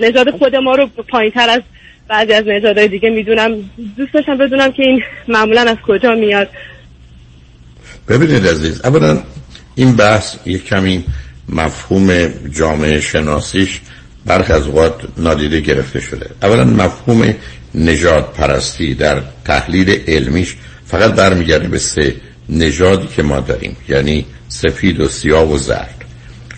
نژاد 0.00 0.30
خود 0.30 0.56
ما 0.56 0.74
رو 0.74 0.86
پایین 0.86 1.30
تر 1.30 1.50
از 1.50 1.62
بعضی 2.08 2.32
از 2.32 2.44
نژادهای 2.46 2.88
دیگه 2.88 3.10
می‌دونم. 3.10 3.70
دوست 3.96 4.14
داشتم 4.14 4.38
بدونم 4.38 4.72
که 4.72 4.82
این 4.82 5.02
معمولا 5.28 5.60
از 5.60 5.76
کجا 5.86 6.14
میاد. 6.14 6.48
ببینید 8.08 8.46
عزیز 8.46 8.80
اولا 8.84 9.22
این 9.74 9.96
بحث 9.96 10.36
یک 10.46 10.64
کمی 10.64 11.04
مفهوم 11.48 12.28
جامعه 12.50 13.00
شناسیش 13.00 13.80
برخ 14.26 14.50
از 14.50 14.66
اوقات 14.66 15.00
نادیده 15.16 15.60
گرفته 15.60 16.00
شده. 16.00 16.30
اولا 16.42 16.64
مفهوم 16.64 17.34
نجات 17.74 18.36
پرستی 18.36 18.94
در 18.94 19.22
تحلیل 19.44 20.00
علمیش 20.08 20.56
فقط 20.86 21.12
برمیگرده 21.12 21.68
به 21.68 21.78
سه 21.78 22.14
نژادی 22.48 23.06
که 23.06 23.22
ما 23.22 23.40
داریم 23.40 23.76
یعنی 23.88 24.26
سفید 24.48 25.00
و 25.00 25.08
سیاه 25.08 25.52
و 25.52 25.58
زرد. 25.58 26.04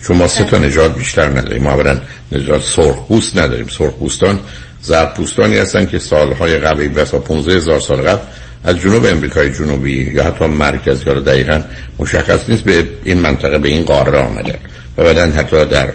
چون 0.07 0.17
ما 0.17 0.27
سه 0.27 0.43
تا 0.43 0.57
نژاد 0.57 0.95
بیشتر 0.95 1.27
نداریم. 1.27 1.63
ما 1.63 1.71
اولا 1.71 1.97
نژاد 2.31 2.61
سرخپوست 2.61 3.37
نداریم. 3.37 3.67
سرخپوستان 3.67 4.39
زردپوستانی 4.81 5.57
هستن 5.57 5.85
که 5.85 5.99
سالهای 5.99 6.57
قبل 6.57 6.87
بسا 6.87 7.19
15 7.19 7.55
هزار 7.55 7.79
سال 7.79 8.01
قبل 8.01 8.21
از 8.63 8.79
جنوب 8.79 9.05
امریکای 9.05 9.53
جنوبی 9.53 10.11
یا 10.13 10.23
حتی 10.23 10.45
مرکز 10.45 11.03
یا 11.07 11.13
دقیقا 11.13 11.61
مشخص 11.99 12.49
نیست 12.49 12.63
به 12.63 12.87
این 13.03 13.19
منطقه 13.19 13.57
به 13.57 13.69
این 13.69 13.83
قاره 13.83 14.19
آمده. 14.19 14.59
و 14.97 15.03
بعدا 15.03 15.21
حتی 15.21 15.65
در 15.65 15.93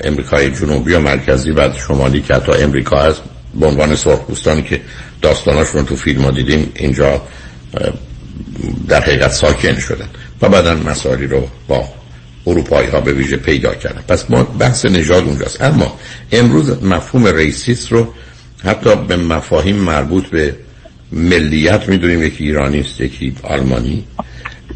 امریکای 0.00 0.50
جنوبی 0.50 0.94
و 0.94 1.00
مرکزی 1.00 1.50
و 1.50 1.72
شمالی 1.72 2.20
که 2.20 2.34
حتی 2.34 2.52
امریکا 2.52 3.02
هست 3.02 3.22
به 3.60 3.66
عنوان 3.66 3.96
سرخپوستانی 3.96 4.62
که 4.62 4.80
داستاناشون 5.22 5.84
تو 5.84 5.96
فیلم 5.96 6.22
ها 6.22 6.30
دیدیم 6.30 6.72
اینجا 6.74 7.22
در 8.88 9.00
حقیقت 9.00 9.32
ساکن 9.32 9.78
شدن 9.78 10.08
و 10.42 10.48
بعدا 10.48 10.74
مسائلی 10.74 11.26
رو 11.26 11.48
با 11.68 11.84
اروپایی 12.46 12.88
ها 12.88 13.00
به 13.00 13.12
ویژه 13.12 13.36
پیدا 13.36 13.74
کردن. 13.74 14.00
پس 14.08 14.30
ما 14.30 14.42
بحث 14.42 14.84
نژاد 14.84 15.24
اونجاست. 15.24 15.62
اما 15.62 15.98
امروز 16.32 16.82
مفهوم 16.82 17.26
ریسیس 17.26 17.92
رو 17.92 18.08
حتی 18.64 18.96
به 18.96 19.16
مفاهیم 19.16 19.76
مربوط 19.76 20.26
به 20.26 20.56
ملیت 21.12 21.88
می‌دونیم 21.88 22.22
یکی 22.22 22.44
ایرانی 22.44 22.80
است 22.80 23.00
یکی 23.00 23.36
آلمانی. 23.42 24.04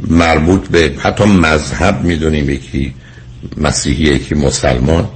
مربوط 0.09 0.69
به 0.69 0.93
حتی 0.99 1.25
مذهب 1.25 2.05
می‌دونیم 2.05 2.51
یکی 2.51 2.95
مسیحی 3.57 4.05
یکی 4.05 4.35
مسلمان. 4.35 5.09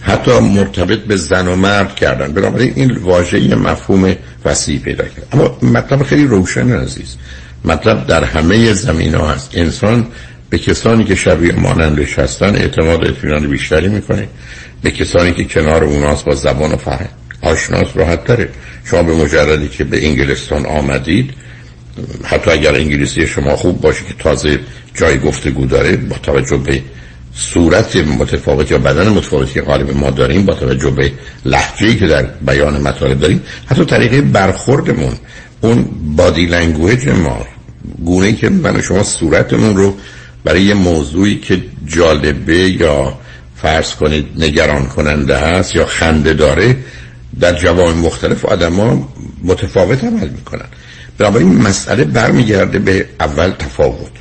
حتی 0.00 0.38
مرتبط 0.38 0.98
به 0.98 1.16
زن 1.16 1.48
و 1.48 1.56
مرد 1.56 1.94
کردن. 1.94 2.32
بنابراین 2.32 2.72
این 2.76 2.96
واژه 2.96 3.54
مفهوم 3.54 4.16
وسیع 4.44 4.78
پیدا 4.78 5.04
کرد. 5.04 5.26
اما 5.32 5.58
مطلب 5.62 6.02
خیلی 6.02 6.24
روشن 6.24 6.72
عزیز. 6.72 7.16
مطلب 7.64 8.06
در 8.06 8.24
همه 8.24 8.72
زمین 8.72 9.14
ها 9.14 9.28
هست. 9.28 9.50
انسان 9.54 10.06
به 10.50 10.58
کسانی 10.58 11.04
که 11.04 11.14
شبیه 11.14 11.52
مانندش 11.52 12.18
هستن 12.18 12.56
اعتماد 12.56 13.06
اطمینان 13.06 13.46
بیشتری 13.46 13.88
می‌کنه. 13.88 14.28
به 14.82 14.90
کسانی 14.90 15.32
که 15.32 15.44
کنار 15.44 15.84
اوناست 15.84 16.24
با 16.24 16.34
زبان 16.34 16.72
و 16.72 16.76
فرهنگ 16.76 17.08
آشناس 17.42 17.88
راحت 17.94 18.24
داره 18.24 18.48
شما 18.84 19.02
به 19.02 19.14
مجردی 19.14 19.68
که 19.68 19.84
به 19.84 20.06
انگلستان 20.06 20.66
آمدید 20.66 21.30
حتی 22.24 22.50
اگر 22.50 22.74
انگلیسی 22.74 23.26
شما 23.26 23.56
خوب 23.56 23.80
باشه 23.80 24.04
که 24.04 24.14
تازه 24.18 24.58
جای 24.94 25.18
گفتگو 25.18 25.66
داره 25.66 25.96
با 25.96 26.16
توجه 26.18 26.56
به 26.56 26.82
صورت 27.34 27.96
متفاوت 27.96 28.70
یا 28.70 28.78
بدن 28.78 29.08
متفاوتی 29.08 29.54
که 29.54 29.62
غالب 29.62 29.96
ما 29.96 30.10
داریم 30.10 30.46
با 30.46 30.54
توجه 30.54 30.90
به 30.90 31.12
لهجه‌ای 31.44 31.96
که 31.96 32.06
در 32.06 32.22
بیان 32.22 32.82
مطالب 32.82 33.20
داریم. 33.20 33.42
حتی 33.66 33.84
طریقه 33.84 34.20
برخوردمون 34.20 35.12
اون 35.60 35.88
body 36.16 36.46
language 36.46 37.08
ما 37.08 37.46
گونه 38.04 38.32
که 38.32 38.48
من 38.48 38.76
و 38.76 38.82
شما 38.82 39.02
صورتمون 39.02 39.76
رو 39.76 39.94
برای 40.44 40.62
یه 40.62 40.74
موضوعی 40.74 41.36
که 41.36 41.62
جالبه 41.86 42.58
یا 42.70 43.18
فرض 43.56 43.94
کنید 43.94 44.26
نگران 44.38 44.86
کننده 44.86 45.38
هست 45.38 45.74
یا 45.74 45.86
خنده 45.86 46.34
داره 46.34 46.76
در 47.40 47.52
جواب 47.52 47.96
مختلف 47.96 48.44
ها 48.44 49.08
متفاوت 49.44 50.04
عمل 50.04 50.28
می‌کنن. 50.28 50.66
بنابراین 51.18 51.62
مسئله 51.62 52.04
برمیگرده 52.04 52.78
به 52.78 53.06
اول 53.20 53.50
تفاوت. 53.50 54.17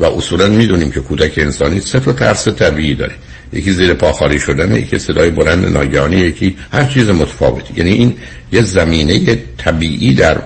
و 0.00 0.04
اصولا 0.04 0.48
می‌دونیم 0.48 0.90
که 0.90 1.00
کودک 1.00 1.32
انسانی 1.36 1.80
سه 1.80 2.00
تا 2.00 2.12
ترس 2.12 2.48
طبیعی 2.48 2.94
داره. 2.94 3.12
یکی 3.52 3.72
زیر 3.72 3.94
پا 3.94 4.12
خالی 4.12 4.38
شدن 4.38 4.76
یکی 4.76 4.98
صدای 4.98 5.30
بلند 5.30 5.66
ناگهانی 5.66 6.16
یکی 6.16 6.56
هر 6.72 6.84
چیز 6.84 7.08
متفاوتی. 7.08 7.74
یعنی 7.76 7.90
این 7.90 8.16
یه 8.52 8.62
زمینه 8.62 9.38
طبیعی 9.58 10.14
در 10.14 10.38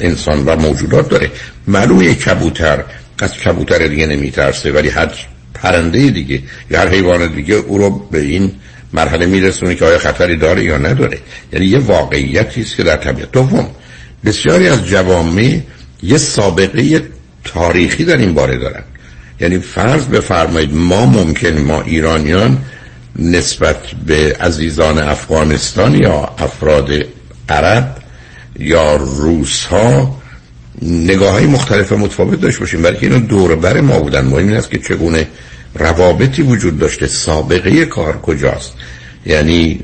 انسان 0.00 0.44
و 0.44 0.56
موجودات 0.56 1.08
داره. 1.08 1.30
معلومه 1.66 2.14
کبوتر 2.14 2.84
از 3.18 3.34
کبوتر 3.34 3.86
دیگه 3.86 4.06
نمیترسه 4.06 4.72
ولی 4.72 4.88
هر 4.88 5.10
پرنده 5.54 6.10
دیگه 6.10 6.42
یا 6.70 6.80
هر 6.80 6.88
حیوان 6.88 7.34
دیگه 7.34 7.54
او 7.54 7.78
رو 7.78 7.90
به 8.10 8.20
این 8.20 8.52
مرحله 8.92 9.26
میرسونه 9.26 9.74
که 9.74 9.84
آیا 9.84 9.98
خطری 9.98 10.36
داره 10.36 10.64
یا 10.64 10.78
نداره. 10.78 11.18
یعنی 11.52 11.66
یه 11.66 11.78
واقعیتی 11.78 12.60
است 12.60 12.76
که 12.76 12.82
در 12.82 12.96
طبیعت. 12.96 13.32
دوم 13.32 13.70
بسیاری 14.24 14.68
از 14.68 14.86
جوامع 14.86 15.60
یه 16.02 16.18
سابقه 16.18 17.02
تاریخی 17.44 18.04
در 18.04 18.16
این 18.16 18.34
باره 18.34 18.58
دارن. 18.58 18.82
یعنی 19.40 19.58
فرض 19.58 20.04
بفرمایید 20.04 20.74
ما 20.74 21.06
ممکن 21.06 21.58
ما 21.58 21.82
ایرانیان 21.82 22.58
نسبت 23.18 23.76
به 24.06 24.36
عزیزان 24.40 24.98
افغانستان 24.98 25.94
یا 25.94 26.34
افراد 26.38 26.90
عرب 27.48 27.96
یا 28.58 28.96
روس 28.96 29.64
ها 29.64 30.20
نگاه 30.82 31.32
های 31.32 31.46
مختلف 31.46 31.92
و 31.92 31.96
متفاوت 31.96 32.40
داشت 32.40 32.60
باشیم 32.60 32.82
برای 32.82 32.96
که 32.96 33.06
اینا 33.06 33.18
دور 33.18 33.54
بر 33.54 33.80
ما 33.80 34.00
بودن. 34.00 34.24
مهم 34.24 34.48
این 34.48 34.56
است 34.56 34.70
که 34.70 34.78
چگونه 34.78 35.28
روابطی 35.74 36.42
وجود 36.42 36.78
داشته 36.78 37.06
سابقه 37.06 37.84
کار 37.84 38.20
کجاست. 38.20 38.72
یعنی 39.26 39.80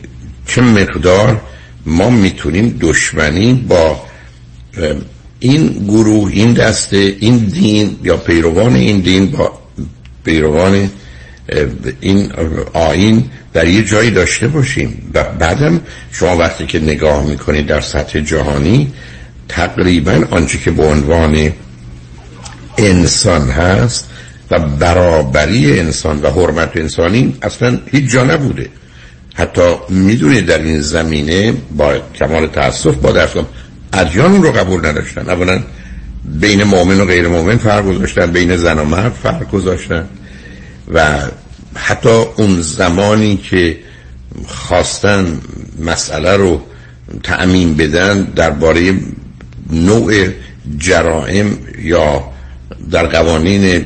چه 0.47 0.63
مقدار 0.63 1.41
ما 1.87 2.11
می‌تونیم 2.11 2.77
دشمنی 2.81 3.55
با 3.55 4.03
این 5.41 5.69
گروه 5.89 6.31
این 6.33 6.53
دسته 6.53 7.17
این 7.21 7.37
دین 7.37 7.97
یا 8.05 8.17
پیروان 8.17 8.75
این 8.75 9.01
دین 9.01 9.31
با 9.31 9.59
پیروان 10.25 10.91
این 12.01 12.33
آین 12.73 13.31
در 13.53 13.69
یه 13.69 13.85
جایی 13.85 14.11
داشته 14.11 14.49
باشیم. 14.49 15.11
و 15.15 15.25
بعدم 15.25 15.81
شما 16.13 16.37
وقتی 16.37 16.67
که 16.67 16.79
نگاه 16.79 17.27
می‌کنید 17.27 17.67
در 17.67 17.81
سطح 17.81 18.21
جهانی 18.21 18.93
تقریبا 19.49 20.25
آنچه 20.31 20.59
که 20.59 20.71
به 20.71 20.87
عنوان 20.87 21.53
انسان 22.79 23.51
هست 23.51 24.11
و 24.51 24.59
برابری 24.59 25.81
انسان 25.81 26.21
و 26.23 26.31
حرمت 26.31 26.77
انسانی 26.77 27.37
اصلا 27.43 27.79
هیچ 27.93 28.11
جا 28.11 28.25
نبوده. 28.25 28.69
حتی 29.35 29.75
می‌دونید 29.89 30.47
در 30.47 30.59
این 30.59 30.81
زمینه 30.81 31.53
با 31.77 31.99
کمال 32.15 32.47
تاسف 32.47 32.95
با 32.95 33.13
درستم 33.13 33.47
ادیان 33.93 34.43
رو 34.43 34.53
قبول 34.53 34.87
نداشتن. 34.87 35.29
اولا 35.31 35.63
بین 36.25 36.63
مؤمن 36.63 37.01
و 37.01 37.05
غیر 37.05 37.29
مؤمن 37.29 37.57
فرق 37.57 37.87
گذاشتن 37.87 38.27
بین 38.33 38.57
زن 38.57 38.79
و 38.79 38.85
مرد 38.85 39.13
فرق 39.13 39.51
گذاشتن. 39.51 40.09
و 40.95 41.19
حتی 41.77 42.25
اون 42.37 42.61
زمانی 42.61 43.37
که 43.37 43.79
خواستن 44.47 45.41
مسئله 45.79 46.37
رو 46.37 46.63
تأمین 47.23 47.75
بدن 47.75 48.23
درباره 48.23 48.95
نوع 49.71 50.29
جرائم 50.79 51.59
یا 51.79 52.25
در 52.91 53.07
قوانین 53.07 53.85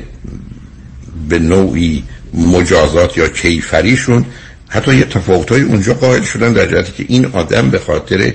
به 1.29 1.39
نوعی 1.39 2.03
مجازات 2.33 3.17
یا 3.17 3.27
کیفریشون 3.27 4.25
حتی 4.69 4.95
یه 4.95 5.03
تفاوت 5.03 5.51
های 5.51 5.61
اونجا 5.61 5.93
قائل 5.93 6.23
شدن 6.23 6.53
در 6.53 6.65
جهتی 6.65 6.91
که 6.91 7.13
این 7.13 7.25
آدم 7.25 7.69
به 7.69 7.79
خاطر 7.79 8.33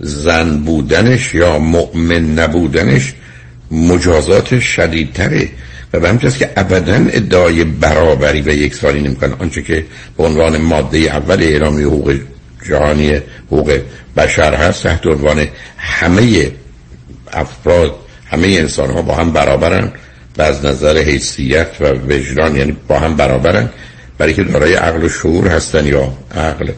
زن 0.00 0.58
بودنش 0.58 1.34
یا 1.34 1.58
مؤمن 1.58 2.38
نبودنش 2.38 3.14
مجازات 3.70 4.60
شدیدتره. 4.60 5.48
و 5.92 6.00
به 6.00 6.08
همچنین 6.08 6.32
که 6.32 6.50
ابدا 6.56 6.94
ادعای 6.94 7.64
برابری 7.64 8.40
و 8.40 8.48
یکسانی 8.48 9.00
نمی‌کنه 9.00 9.34
آنچه 9.38 9.62
که 9.62 9.84
به 10.16 10.24
عنوان 10.24 10.56
ماده 10.56 10.98
اول 10.98 11.42
اعلامی 11.42 11.82
حقوق 11.82 12.14
جهانی 12.68 13.20
حقوق 13.46 13.80
بشر 14.16 14.54
هست 14.54 14.82
تحت 14.82 15.06
عنوان 15.06 15.46
همه 15.76 16.52
افراد 17.32 17.94
همه 18.26 18.46
انسان 18.46 18.90
ها 18.90 19.02
با 19.02 19.14
هم 19.14 19.30
برابرن 19.32 19.92
و 20.38 20.42
از 20.42 20.64
نظر 20.64 20.98
حیثیت 20.98 21.68
و 21.80 21.84
وجدان 21.84 22.56
یعنی 22.56 22.76
با 22.88 22.98
هم 22.98 23.16
برابرن. 23.16 23.70
برای 24.18 24.34
که 24.34 24.44
دارای 24.44 24.74
عقل 24.74 25.04
و 25.04 25.08
شعور 25.08 25.48
هستن 25.48 25.86
یا 25.86 26.12
عقل 26.34 26.72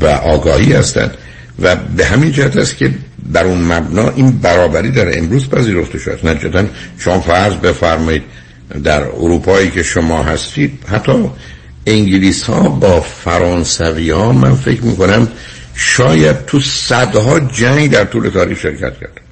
و 0.00 0.06
آگاهی 0.06 0.72
هستند 0.72 1.14
و 1.62 1.76
به 1.76 2.06
همین 2.06 2.32
جهت 2.32 2.56
است 2.56 2.76
که 2.76 2.94
در 3.32 3.44
اون 3.44 3.58
مبنا 3.58 4.10
این 4.10 4.30
برابری 4.30 4.90
در 4.90 5.18
امروز 5.18 5.48
پذیرفته 5.48 5.98
شد 5.98 6.20
نجدا 6.24 6.64
شما 6.98 7.20
فرض 7.20 7.54
بفرمایید 7.54 8.22
در 8.84 9.02
اروپایی 9.02 9.70
که 9.70 9.82
شما 9.82 10.22
هستید 10.22 10.78
حتی 10.88 11.30
انگلیس 11.86 12.42
ها 12.42 12.68
با 12.68 13.00
فرانسوی 13.00 14.10
ها 14.10 14.32
من 14.32 14.54
فکر 14.54 14.82
می‌کنم 14.82 15.28
شاید 15.74 16.46
تو 16.46 16.60
صدها 16.60 17.40
جنگ 17.40 17.90
در 17.90 18.04
طول 18.04 18.28
تاریخ 18.28 18.58
شرکت 18.58 18.98
کردن 19.00 19.25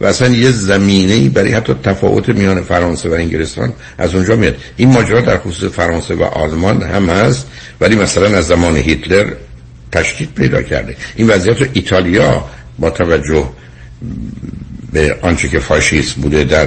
و 0.00 0.06
اصلا 0.06 0.28
یه 0.28 0.50
زمینه 0.50 1.28
برای 1.28 1.52
حتی 1.52 1.74
تفاوت 1.84 2.28
میان 2.28 2.62
فرانسه 2.62 3.08
و 3.08 3.12
انگلستان 3.12 3.72
از 3.98 4.14
اونجا 4.14 4.36
میاد. 4.36 4.56
این 4.76 4.92
ماجرا 4.92 5.20
در 5.20 5.38
خصوص 5.38 5.72
فرانسه 5.72 6.14
و 6.14 6.22
آلمان 6.22 6.82
هم 6.82 7.10
هست 7.10 7.46
ولی 7.80 7.96
مثلا 7.96 8.38
از 8.38 8.46
زمان 8.46 8.76
هیتلر 8.76 9.32
تشکیل 9.92 10.28
پیدا 10.36 10.62
کرده. 10.62 10.96
این 11.16 11.26
وضعیت 11.26 11.70
ایتالیا 11.72 12.44
با 12.78 12.90
توجه 12.90 13.48
به 14.92 15.16
آنچه 15.22 15.48
که 15.48 15.58
فاشیست 15.58 16.14
بوده 16.14 16.44
در 16.44 16.66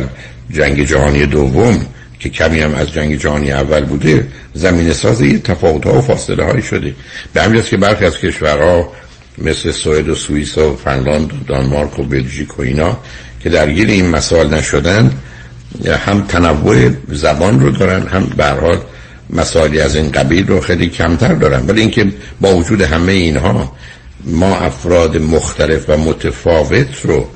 جنگ 0.52 0.84
جهانی 0.84 1.26
دوم 1.26 1.86
که 2.20 2.30
کمی 2.30 2.60
هم 2.60 2.76
از 2.76 2.94
جنگ 2.94 3.16
جهانی 3.16 3.52
اول 3.52 3.86
بوده 3.86 4.28
زمین 4.54 4.94
ساز 4.94 5.22
یه 5.22 5.40
تفاوت 5.40 5.86
ها 5.86 5.98
و 5.98 6.02
فاصله 6.02 6.44
های 6.44 6.62
شده. 6.62 6.96
به 7.34 7.44
همین 7.44 7.62
که 7.62 7.78
برخی 7.78 8.06
از 8.06 8.18
کشورها 8.18 8.92
مثل 9.42 9.72
سوئد 9.72 10.10
و 10.10 10.16
سوئیس 10.16 10.58
و 10.58 10.76
فنلاند 10.76 11.34
و 11.34 11.36
دانمارک 11.48 12.00
و 12.00 12.04
بلژیک 12.04 12.60
و 12.60 12.62
اینا 12.62 12.98
که 13.40 13.50
درگیر 13.50 13.88
این 13.90 14.10
مسائل 14.10 14.54
نشدن 14.54 15.12
هم 16.06 16.22
تنوع 16.28 16.90
زبان 17.08 17.60
رو 17.60 17.72
دارن 17.72 18.08
هم 18.08 18.26
به 18.38 18.46
حال 18.46 18.78
مسائلی 19.30 19.82
از 19.82 19.96
این 19.96 20.12
قبیل 20.12 20.48
رو 20.48 20.60
خیلی 20.62 20.88
کمتر 20.90 21.34
دارن. 21.34 21.68
ولی 21.68 21.82
اینکه 21.82 22.06
با 22.42 22.56
وجود 22.56 22.82
همه 22.82 23.12
اینها 23.12 23.74
ما 24.24 24.58
افراد 24.58 25.18
مختلف 25.18 25.90
و 25.90 25.98
متفاوت 25.98 27.06
رو 27.06 27.28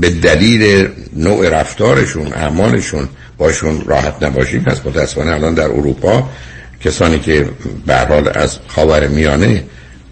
به 0.00 0.10
دلیل 0.10 0.88
نوع 1.16 1.48
رفتارشون 1.48 2.26
اعمالشون 2.32 3.08
باشون 3.38 3.82
راحت 3.86 4.22
نباشیم 4.22 4.60
پس 4.60 4.86
متاسفانه 4.86 5.30
الان 5.30 5.54
در 5.54 5.64
اروپا 5.64 6.28
کسانی 6.84 7.18
که 7.18 7.48
به 7.86 7.96
حال 7.96 8.30
از 8.34 8.58
خاور 8.68 9.08
میانه 9.08 9.64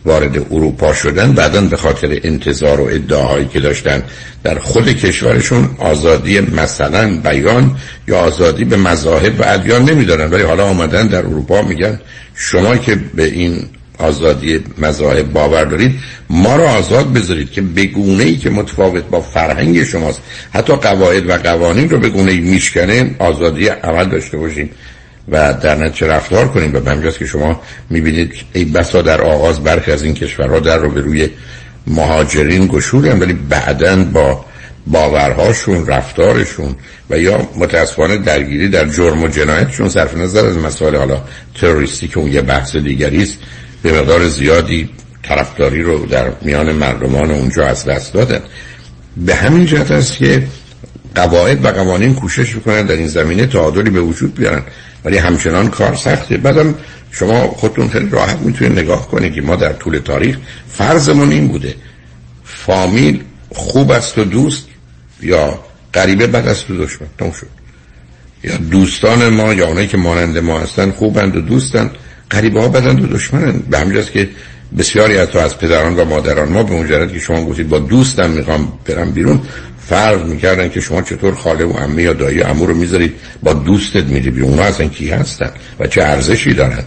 وارد 0.09 0.39
اروپا 0.51 0.93
شدن 0.95 1.33
بعدا 1.33 1.61
به 1.61 1.77
خاطر 1.77 2.21
انتظار 2.25 2.81
و 2.81 2.85
ادعاهایی 2.85 3.47
که 3.47 3.61
داشتن 3.61 4.03
در 4.45 4.59
خود 4.59 4.89
کشورشون 4.89 5.69
آزادی 5.79 6.41
مثلا 6.41 7.17
بیان 7.17 7.77
یا 8.09 8.19
آزادی 8.19 8.65
به 8.65 8.77
مذاهب 8.77 9.41
و 9.41 9.45
ادیان 9.47 9.85
نمیدارن. 9.85 10.31
ولی 10.31 10.43
حالا 10.43 10.65
آمدن 10.65 11.07
در 11.07 11.19
اروپا 11.19 11.63
میگن 11.63 12.01
شما 12.35 12.77
که 12.77 12.95
به 13.15 13.25
این 13.25 13.65
آزادی 13.99 14.65
مذاهب 14.79 15.33
باور 15.33 15.65
دارید 15.65 15.95
ما 16.31 16.57
را 16.57 16.71
آزاد 16.71 17.13
بذارید 17.13 17.51
که 17.51 17.61
به 17.61 17.85
گونه 17.85 18.25
ای 18.25 18.37
که 18.37 18.51
متفاوت 18.51 19.05
با 19.05 19.21
فرهنگ 19.21 19.85
شماست 19.85 20.23
حتی 20.55 20.73
قواعد 20.77 21.31
و 21.31 21.33
قوانین 21.33 21.91
رو 21.91 21.99
به 21.99 22.09
گونه 22.09 22.33
ای 22.33 22.41
میشکنه 22.41 23.15
آزادی 23.19 23.69
عمل 23.69 24.05
داشته 24.05 24.37
باشیم. 24.37 24.71
و 25.31 25.55
در 25.55 25.75
نتیجه 25.75 26.07
رفتار 26.07 26.49
کنیم. 26.49 26.75
و 26.75 26.81
به 26.81 27.13
که 27.13 27.27
شما 27.27 27.61
می‌بینید 27.91 28.33
ای 28.53 28.65
بسا 28.65 29.03
در 29.03 29.21
آغاز 29.21 29.65
برخی 29.65 29.93
از 29.93 30.03
این 30.03 30.15
کشورها 30.15 30.61
در 30.61 30.79
رو 30.79 30.91
به 30.91 31.01
روی 31.01 31.29
مهاجرین 31.87 32.67
گشودن 32.67 33.19
ولی 33.19 33.33
بعدا 33.33 34.05
با 34.05 34.45
باورهاشون 34.87 35.87
رفتارشون 35.87 36.75
و 37.11 37.19
یا 37.19 37.49
متاسفانه 37.57 38.17
درگیری 38.17 38.69
در 38.69 38.89
جرم 38.89 39.23
و 39.23 39.29
جنایتشون 39.29 39.89
صرف 39.89 40.17
نظر 40.17 40.47
از 40.47 40.57
مسائل 40.57 40.97
حالا 40.97 41.23
تروریستی 41.61 42.09
که 42.09 42.19
اون 42.19 42.33
یه 42.33 42.43
بحث 42.43 42.77
دیگری 42.77 43.23
است 43.23 43.39
به 43.83 43.93
مقدار 43.93 44.29
زیادی 44.29 44.91
طرفداری 45.23 45.83
رو 45.83 46.07
در 46.07 46.33
میان 46.43 46.73
مردمان 46.73 47.31
اونجا 47.31 47.67
از 47.67 47.85
دست 47.85 48.15
دادن. 48.15 48.41
به 49.17 49.35
همین 49.35 49.67
جهت 49.67 49.91
است 49.91 50.17
که 50.17 50.47
قواعد 51.15 51.65
و 51.65 51.69
قوانین 51.69 52.15
کوشش 52.15 52.55
می‌کنن 52.55 52.87
در 52.87 52.97
این 52.97 53.09
زمینه 53.09 53.47
تعادلی 53.47 53.91
به 53.91 54.01
وجود 54.01 54.35
بیارن. 54.35 54.63
ولی 55.05 55.19
همچنان 55.19 55.71
کار 55.71 55.95
سخته. 55.95 56.37
بعدم 56.37 56.75
شما 57.11 57.49
خودتون 57.49 57.89
خیلی 57.89 58.09
راحت 58.11 58.39
می‌تونید 58.39 58.79
نگاه 58.79 59.09
کنید 59.09 59.35
که 59.35 59.41
ما 59.41 59.57
در 59.57 59.73
طول 59.73 59.99
تاریخ 59.99 60.39
فرضمون 60.69 61.33
این 61.33 61.49
بوده. 61.49 61.75
فامیل 62.45 63.23
خوب 63.55 63.91
است 63.91 64.19
و 64.19 64.25
دوست 64.25 64.67
یا 65.23 65.59
غریبه 65.95 66.27
بد 66.27 66.49
است 66.49 66.71
و 66.71 66.85
دشمن. 66.85 67.09
تموم 67.19 67.33
شد. 67.33 67.47
یا 68.45 68.57
دوستان 68.57 69.29
ما 69.29 69.55
یا 69.55 69.67
اونایی 69.67 69.89
که 69.89 69.97
مانند 69.97 70.39
ما 70.39 70.61
هستن 70.61 70.91
خوبند 70.91 71.37
و 71.37 71.41
دوستند. 71.41 71.91
غریبه 72.31 72.61
ها 72.61 72.69
بدند 72.69 73.05
و 73.05 73.07
دشمنند. 73.07 73.69
به 73.69 73.79
همجاست 73.79 74.13
که 74.13 74.29
بسیاری 74.79 75.19
از 75.19 75.37
از 75.37 75.59
پدران 75.59 75.97
و 75.97 76.05
مادران 76.05 76.49
ما 76.49 76.63
به 76.63 76.75
مجرد 76.75 77.13
که 77.13 77.19
شما 77.19 77.45
گفتید 77.45 77.69
با 77.69 77.79
دوستم 77.79 78.31
می‌خوام 78.31 78.73
برم 78.85 79.11
بیرون 79.11 79.41
فرض 79.89 80.21
می‌کردن 80.23 80.69
که 80.69 80.81
شما 80.81 81.03
چطور 81.03 81.35
خاله 81.35 81.65
و 81.65 81.73
عمه 81.73 82.03
یا 82.03 82.13
دایی 82.13 82.41
عمو 82.41 82.67
رو 82.67 82.75
می‌ذارید؟ 82.75 83.15
با 83.43 83.53
دوستت 83.53 84.05
میری 84.05 84.31
بیرون. 84.31 84.51
اونا 84.51 84.63
اصلا 84.63 84.87
کی 84.87 85.11
هستن 85.11 85.51
و 85.81 85.87
چه 85.87 86.03
ارزشی 86.03 86.55
دارن؟ 86.55 86.85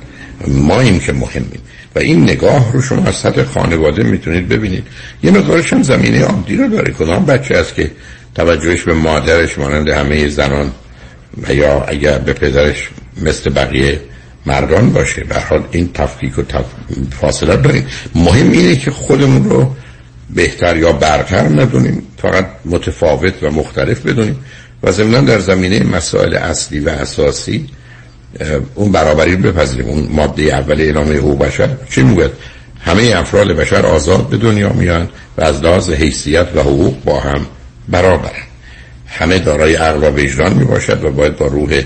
ما 0.48 0.80
این 0.80 1.00
که 1.00 1.14
مهمیم. 1.14 1.62
و 1.96 2.00
این 2.00 2.24
نگاه 2.24 2.74
رو 2.74 2.82
شما 2.82 3.04
از 3.06 3.16
سطح 3.16 3.44
خانواده 3.44 4.04
می‌تونید 4.04 4.48
ببینید. 4.50 4.84
یه 5.24 5.32
مقدارش 5.32 5.74
هم 5.74 5.84
زمینه 5.84 6.24
عادی 6.24 6.56
رو 6.56 6.68
داره. 6.68 6.94
کدام 6.94 7.26
بچه 7.26 7.58
است 7.58 7.76
که 7.76 7.92
توجهش 8.36 8.84
به 8.84 8.94
مادرش 8.94 9.58
مانند 9.58 9.90
همه 9.90 10.28
زنان 10.28 10.72
و 11.48 11.54
یا 11.54 11.84
اگر 11.84 12.18
به 12.18 12.34
پدرش 12.34 12.90
مثل 13.22 13.50
بقیه 13.50 14.02
مردان 14.46 14.94
باشه؟ 14.94 15.24
به 15.24 15.40
حال 15.40 15.64
این 15.72 15.90
تفکیک 15.94 16.38
و 16.38 16.42
تف... 16.42 16.66
فاصله 17.22 17.56
داریم. 17.56 17.86
مهم 18.16 18.52
اینه 18.52 18.76
که 18.76 18.92
خودمون 18.92 19.50
رو 19.50 19.76
بهتر 20.36 20.78
یا 20.78 20.92
برتر 20.92 21.42
ندونیم. 21.42 22.04
فقط 22.18 22.48
متفاوت 22.66 23.44
و 23.44 23.52
مختلف 23.52 24.06
بدونیم. 24.06 24.40
و 24.84 24.92
ضمنا 24.92 25.22
در 25.22 25.40
زمینه 25.40 25.84
مسائل 25.84 26.36
اصلی 26.36 26.80
و 26.80 26.90
اساسی 26.90 27.68
اون 28.76 28.92
برابری 28.92 29.36
رو 29.36 29.52
بپذیریم. 29.52 29.88
اون 29.88 30.08
ماده 30.12 30.44
اول 30.44 30.82
اعلامه 30.82 31.16
حقوق 31.16 31.40
بشر 31.40 31.70
چی 31.90 32.04
می‌گوید؟ 32.04 32.32
همه 32.86 33.14
افراد 33.16 33.48
بشر 33.48 33.86
آزاد 33.86 34.30
به 34.30 34.38
دنیا 34.38 34.74
میان 34.74 35.10
و 35.38 35.42
از 35.42 35.62
لحاظ 35.62 35.90
حیثیت 35.90 36.48
و 36.56 36.62
حقوق 36.62 37.04
با 37.04 37.20
هم 37.20 37.46
برابرن. 37.90 38.44
همه 39.08 39.40
دارای 39.40 39.76
عقل 39.76 40.04
و 40.04 40.12
وجدان 40.12 40.54
می 40.54 40.66
باشد 40.66 41.04
و 41.04 41.12
باید 41.12 41.38
با 41.38 41.46
روح 41.46 41.82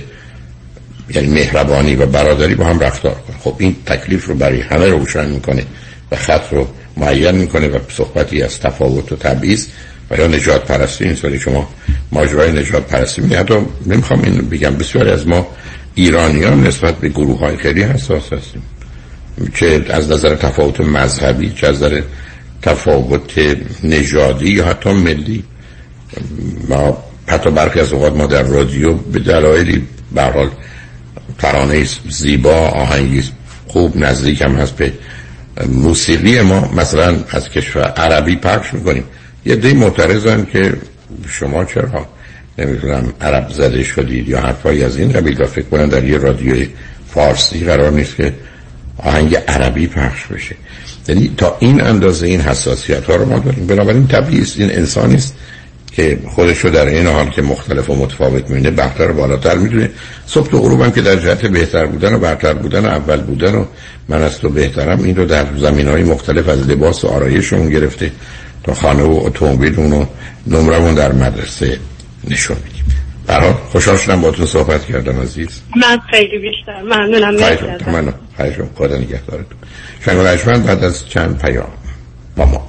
یعنی 1.10 1.28
مهربانی 1.28 1.96
و 1.96 2.06
برادری 2.06 2.56
با 2.56 2.66
هم 2.66 2.80
رفتار 2.80 3.14
کنه 3.14 3.38
خب 3.40 3.56
این 3.58 3.76
تکلیف 3.86 4.26
رو 4.26 4.36
برای 4.36 4.62
همه 4.62 4.88
روشن 4.88 5.30
می‌کنه 5.30 5.66
و 6.12 6.16
خط 6.16 6.54
رو 6.54 6.68
معین 6.98 7.32
می‌کنه 7.32 7.68
و 7.68 7.80
صحبتی 7.90 8.42
از 8.42 8.60
تفاوت 8.60 9.12
و 9.12 9.16
تبعیض 9.16 9.68
و 10.12 10.18
یا 10.18 10.28
نجات 10.28 10.66
پرستی 10.66 11.08
نیست 11.08 11.26
ولی 11.26 11.40
شما 11.40 11.70
ماجرای 12.12 12.52
نجات 12.52 12.88
پرستی 12.88 13.22
می 13.22 13.36
حتی 13.36 13.54
نمی‌خوام 13.86 14.22
این 14.24 14.50
بگم. 14.50 14.76
بسیاری 14.76 15.10
از 15.10 15.28
ما 15.28 15.48
ایرانیان 15.96 16.68
نسبت 16.68 16.96
به 16.96 17.10
گروه 17.10 17.40
های 17.40 17.58
خیلی 17.58 17.84
حساس 17.84 18.34
هستیم 18.34 18.64
چه 19.54 19.86
از 19.90 20.12
نظر 20.12 20.36
تفاوت 20.36 20.82
مذهبی 20.82 21.50
چه 21.50 21.68
از 21.68 21.76
نظر 21.76 22.02
تفاوت 22.62 23.58
نژادی 23.84 24.50
یا 24.50 24.66
حتی 24.66 24.94
ملی 24.94 25.44
ما 26.70 27.04
حتی 27.28 27.52
برخی 27.52 27.80
از 27.80 27.94
اوقات 27.94 28.16
ما 28.16 28.26
در 28.26 28.44
رادیو 28.44 28.94
به 28.94 29.20
دلایلی 29.20 29.88
به 30.12 30.24
حال 30.24 30.50
ترانه 31.40 31.86
زیبا 32.10 32.56
آهنگی 32.56 33.24
خوب 33.68 33.98
نزدیک 33.98 34.42
هم 34.42 34.56
هست 34.56 34.76
به 34.76 34.94
موسیقی 35.68 36.42
ما 36.42 36.72
مثلا 36.72 37.16
از 37.30 37.50
کشور 37.50 37.84
عربی 37.84 38.36
پخش 38.36 38.74
می‌کنیم. 38.74 39.04
یه 39.46 39.56
دی 39.56 39.74
معترضن 39.74 40.46
که 40.46 40.74
شما 41.28 41.66
چرا 41.66 42.08
نمی‌دونم 42.58 43.14
عرب 43.22 43.50
زده 43.50 43.84
شدید 43.84 44.30
یا 44.30 44.40
حرفایی 44.40 44.84
از 44.84 44.98
این 44.98 45.12
قبیل 45.12 45.46
فکر 45.46 45.66
کنن 45.66 45.86
در 45.86 46.04
یه 46.04 46.18
رادیو 46.18 46.66
فارسی 47.08 47.66
قرار 47.66 47.92
نیست 47.92 48.16
که 48.16 48.34
آهنگ 48.98 49.36
عربی 49.48 49.88
پخش 49.88 50.26
بشه. 50.26 50.56
یعنی 51.08 51.34
تا 51.38 51.58
این 51.60 51.82
اندازه 51.82 52.28
این 52.28 52.42
حساسیت 52.42 53.06
ها 53.06 53.16
رو 53.16 53.26
ما 53.26 53.40
داریم. 53.40 53.68
بنابراین 53.68 54.08
طبیعی 54.08 54.42
است. 54.42 54.60
این 54.60 54.72
انسانی 54.72 55.16
است 55.16 55.36
که 55.96 56.20
خودش 56.36 56.60
رو 56.60 56.70
در 56.70 56.86
این 56.86 57.08
حال 57.08 57.30
که 57.30 57.42
مختلف 57.42 57.90
و 57.90 57.96
متفاوت 57.96 58.50
می‌بینه 58.50 58.72
بهتر 58.72 59.12
و 59.12 59.14
بالاتر 59.14 59.58
می‌دونه. 59.58 59.92
صبح 60.26 60.56
و 60.56 60.60
غروب 60.60 60.82
هم 60.82 60.92
که 60.92 61.02
در 61.02 61.16
جهت 61.16 61.46
بهتر 61.46 61.86
بودن 61.86 62.14
و 62.14 62.20
برتر 62.20 62.54
بودن 62.54 62.86
و 62.86 62.88
اول 62.90 63.22
بودن 63.22 63.56
و 63.56 63.66
من 64.10 64.22
از 64.22 64.40
تو 64.40 64.50
بهترم 64.50 65.04
این 65.04 65.16
رو 65.16 65.26
در 65.26 65.46
زمین 65.58 65.88
های 65.88 66.04
مختلف 66.04 66.50
از 66.50 66.70
لباس 66.70 67.06
و 67.06 67.08
آرایشمون 67.08 67.70
گرفته 67.70 68.12
تا 68.64 68.74
خانه 68.74 69.04
و 69.04 69.20
اتومبیل 69.26 69.80
و 69.80 70.06
نمرمون 70.48 70.94
در 70.94 71.12
مدرسه 71.12 71.80
نشون 72.30 72.58
میدیم. 72.64 72.86
برای 73.28 73.54
خوشحال 73.72 73.98
شدم 73.98 74.22
با 74.22 74.32
تو 74.32 74.46
صحبت 74.46 74.86
کردم 74.86 75.22
عزیز. 75.22 75.62
من 75.76 76.00
خیلی 76.12 76.40
بیشتر. 76.40 76.82
ممنونم. 76.82 77.36
من 77.92 78.14
خیلی 78.38 78.56
خدا 78.76 78.98
نگهدارتون. 78.98 79.58
شنگ 80.46 80.66
بعد 80.66 80.84
از 80.84 81.10
چند 81.10 81.38
پیام 81.42 81.70
با 82.36 82.46
ما 82.46 82.68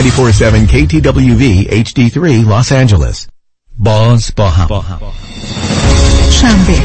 Ninety-four-seven 0.00 0.62
KTWV 0.66 1.44
HD3 1.84 2.16
Los 2.46 2.72
Angeles. 2.72 3.26
باز 3.78 4.32
با 4.36 4.50
هم. 4.50 4.68
شنبه 6.30 6.82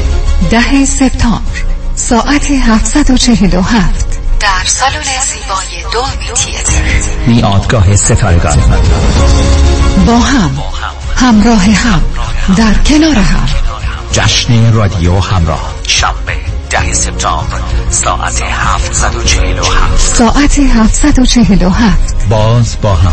ده 0.50 0.84
سپتامبر 0.84 1.64
ساعت 1.94 2.50
747 2.50 4.18
در 4.40 4.48
سالن 4.64 5.02
زیبای 5.02 5.92
دولبی 5.92 6.32
تیتر 6.34 6.82
میادگاه 7.26 7.96
ستارگان. 7.96 8.58
با 10.06 10.18
هم 10.18 10.50
همراه 11.16 11.64
هم 11.64 12.00
در 12.56 12.74
کنار 12.74 13.18
هم. 13.18 13.48
جشن 14.12 14.72
رادیو 14.72 15.20
همراه. 15.20 15.74
شنبه 15.86 16.55
ده 16.70 16.92
سپتامبر 16.92 17.60
ساعت 17.90 18.42
747 18.42 19.98
ساعت 19.98 20.58
747 20.60 22.28
باز 22.28 22.76
با 22.82 22.94
هم. 22.94 23.12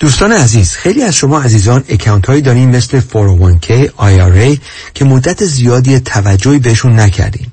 دوستان 0.00 0.32
عزیز 0.32 0.72
خیلی 0.72 1.02
از 1.02 1.16
شما 1.16 1.40
عزیزان 1.40 1.84
account 1.88 2.26
هایی 2.26 2.42
دارین 2.42 2.76
مثل 2.76 3.00
401k 3.00 3.88
IRA 3.98 4.58
که 4.94 5.04
مدت 5.04 5.44
زیادی 5.44 6.00
توجهی 6.00 6.58
بهشون 6.58 7.00
نکردین. 7.00 7.46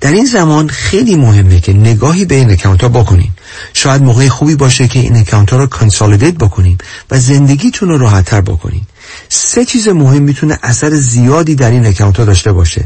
در 0.00 0.12
این 0.12 0.26
زمان 0.26 0.68
خیلی 0.68 1.16
مهمه 1.16 1.60
که 1.60 1.72
نگاهی 1.72 2.24
به 2.24 2.34
این 2.34 2.50
account 2.50 2.82
ها 2.82 2.88
بکنین. 2.88 3.30
شاید 3.72 4.02
موقع 4.02 4.28
خوبی 4.28 4.54
باشه 4.54 4.88
که 4.88 4.98
این 4.98 5.16
account 5.16 5.50
ها 5.50 5.56
رو 5.56 5.66
consolidate 5.66 6.34
بکنین 6.34 6.78
و 7.10 7.18
زندگیتون 7.18 7.88
رو 7.88 7.98
راحتتر 7.98 8.40
بکنین. 8.40 8.82
سه 9.28 9.64
چیز 9.64 9.88
مهم 9.88 10.22
می‌تونه 10.22 10.58
اثر 10.62 10.90
زیادی 10.90 11.54
در 11.54 11.70
این 11.70 11.86
account 11.86 12.16
ها 12.16 12.24
داشته 12.24 12.52
باشه. 12.52 12.84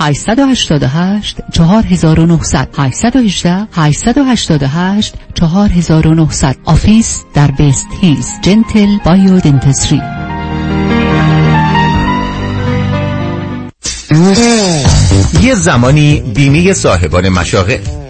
888 0.00 1.36
4900 1.52 2.68
818 2.78 3.68
888 3.72 5.14
4900 5.34 6.56
office 6.64 7.24
در 7.34 7.50
وست 7.50 7.86
هیلز. 8.00 8.28
Gentle 8.42 8.98
Biodentistry 9.04 10.02
یه 15.42 15.54
زمانی 15.54 16.20
بیمه 16.20 16.72
صاحبان 16.72 17.28
مشاغل 17.28 17.78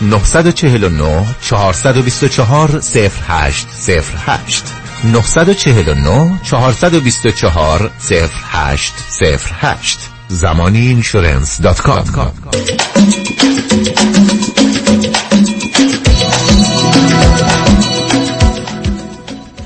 949 0.00 1.26
424 1.40 2.80
0808 2.80 3.66
949 5.04 6.40
424 6.42 7.90
0808 8.10 9.98
زمانی 10.28 10.78
اینشورنس 10.78 11.60
دات 11.60 11.80
کام 11.80 12.04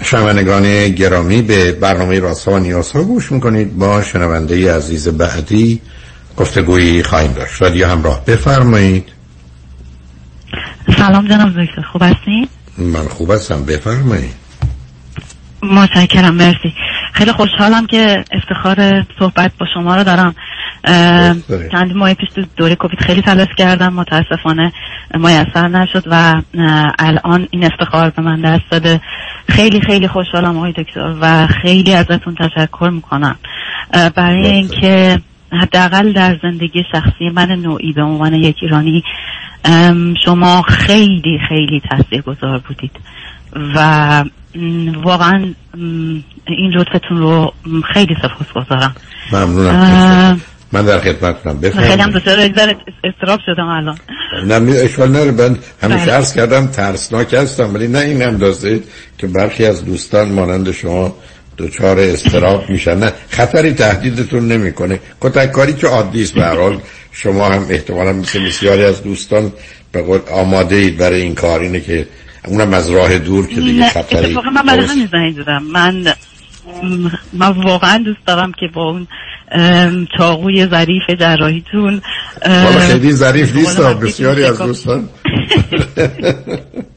شنوندگان 0.02 0.88
گرامی 0.88 1.42
به 1.42 1.72
برنامه 1.72 2.20
راسا 2.20 2.52
و 2.52 2.58
نیاسا 2.58 3.02
گوش 3.02 3.32
می‌کنید 3.32 3.78
با 3.78 4.02
شنونده 4.02 4.74
عزیز 4.74 5.08
بعدی 5.08 5.80
گفتگویی 6.36 7.02
خواهیم 7.02 7.32
داشت. 7.32 7.62
رادیو 7.62 7.86
همراه. 7.86 8.24
بفرمایید. 8.24 9.09
سلام 11.00 11.28
جناب 11.28 11.48
دکتر. 11.48 11.82
خوب 11.82 12.02
هستین؟ 12.02 12.48
من 12.78 13.08
خوب 13.08 13.30
هستم. 13.30 13.64
بفرمایید. 13.64 14.34
متشکرم. 15.62 16.34
مرسی. 16.34 16.74
خیلی 17.12 17.32
خوشحالم 17.32 17.86
که 17.86 18.24
افتخار 18.32 19.04
صحبت 19.18 19.52
با 19.60 19.66
شما 19.74 19.96
رو 19.96 20.04
دارم. 20.04 20.34
چند 21.72 21.96
ماه 21.96 22.14
پیش 22.14 22.28
تو 22.34 22.42
دوره 22.56 22.74
کووید 22.74 23.00
خیلی 23.00 23.22
تلاش 23.22 23.48
کردم. 23.56 23.92
متاسفانه 23.92 24.72
میسر 25.14 25.68
نشد 25.68 26.02
و 26.06 26.42
الان 26.98 27.48
این 27.50 27.64
افتخار 27.64 28.10
به 28.10 28.22
من 28.22 28.40
دست 28.40 28.70
داده. 28.70 29.00
خیلی 29.48 29.80
خیلی 29.80 30.08
خوشحالم 30.08 30.56
آقای 30.56 30.72
دکتر 30.72 31.14
و 31.20 31.46
خیلی 31.46 31.94
ازتون 31.94 32.34
تشکر 32.34 32.90
می‌کنم. 32.92 33.36
برای 34.14 34.46
اینکه 34.46 35.20
حداقل 35.52 36.12
در 36.12 36.38
زندگی 36.42 36.84
شخصی 36.92 37.28
من 37.34 37.50
نوعی 37.50 37.92
به 37.92 38.02
عنوان 38.02 38.34
یک 38.34 38.56
ایرانی 38.62 39.04
شما 40.24 40.62
خیلی 40.62 41.38
خیلی 41.48 41.82
تاثیر 41.90 42.22
گذار 42.22 42.58
بودید 42.58 42.92
و 43.74 44.24
واقعا 45.02 45.54
این 46.46 46.72
لطفتون 46.74 47.18
رو 47.18 47.52
خیلی 47.94 48.16
سپاس 48.22 48.66
گذارم 48.66 48.94
ممنونم 49.32 50.40
من 50.72 50.84
در 50.84 50.98
خدمتتونم 50.98 51.60
بفرمایید. 51.60 51.90
خیلی 51.90 52.02
هم 52.02 52.10
دوست 52.10 52.28
استراب 53.04 53.40
شدم 53.46 53.68
الان. 53.68 53.98
نه 54.46 54.72
اشکال 54.72 55.10
نره 55.10 55.30
من 55.30 55.58
همیشه 55.82 56.10
عرض 56.10 56.34
کردم 56.34 56.66
ترسناک 56.66 57.34
هستم 57.34 57.74
ولی 57.74 57.88
نه 57.88 57.98
این 57.98 58.22
اندازه 58.22 58.80
که 59.18 59.26
برخی 59.26 59.64
از 59.64 59.84
دوستان 59.84 60.32
مانند 60.32 60.70
شما 60.70 61.16
دچار 61.60 62.00
استراب 62.00 62.70
میشن. 62.70 62.98
نه 62.98 63.12
خطری 63.28 63.72
تهدیدتون 63.72 64.48
نمی‌کنه. 64.48 65.00
کتک 65.20 65.52
کاری 65.52 65.74
که 65.74 65.86
عادی 65.86 66.22
است 66.22 66.34
به 66.34 66.46
حال. 66.46 66.78
شما 67.12 67.48
هم 67.48 67.66
احتمالا 67.70 68.12
مثل 68.12 68.46
بسیاری 68.46 68.84
از 68.84 69.02
دوستان 69.02 69.52
به 69.92 70.02
قول 70.02 70.20
آماده 70.32 70.76
اید 70.76 70.96
برای 70.96 71.22
این 71.22 71.34
کار. 71.34 71.60
اینه 71.60 71.80
که 71.80 72.06
اونم 72.46 72.74
از 72.74 72.90
راه 72.90 73.18
دور 73.18 73.46
که 73.46 73.60
دیگه 73.60 73.88
خطری 73.88 74.34
من 74.34 74.62
برای 74.66 74.86
همین 74.86 75.08
زنگ 75.12 75.34
زدم. 75.42 75.62
من 75.62 76.14
من 77.32 77.48
واقعا 77.48 78.02
دوست 78.04 78.26
دارم 78.26 78.52
که 78.52 78.66
با 78.74 78.90
اون 78.90 79.06
چاقوی 80.18 80.66
ظریف 80.66 81.02
جراحیتون 81.20 82.02
خیلی 82.80 83.12
ظریف 83.12 83.56
نیست 83.56 83.80
بسیاری 83.80 84.44
از 84.44 84.58
دوستان. 84.58 85.08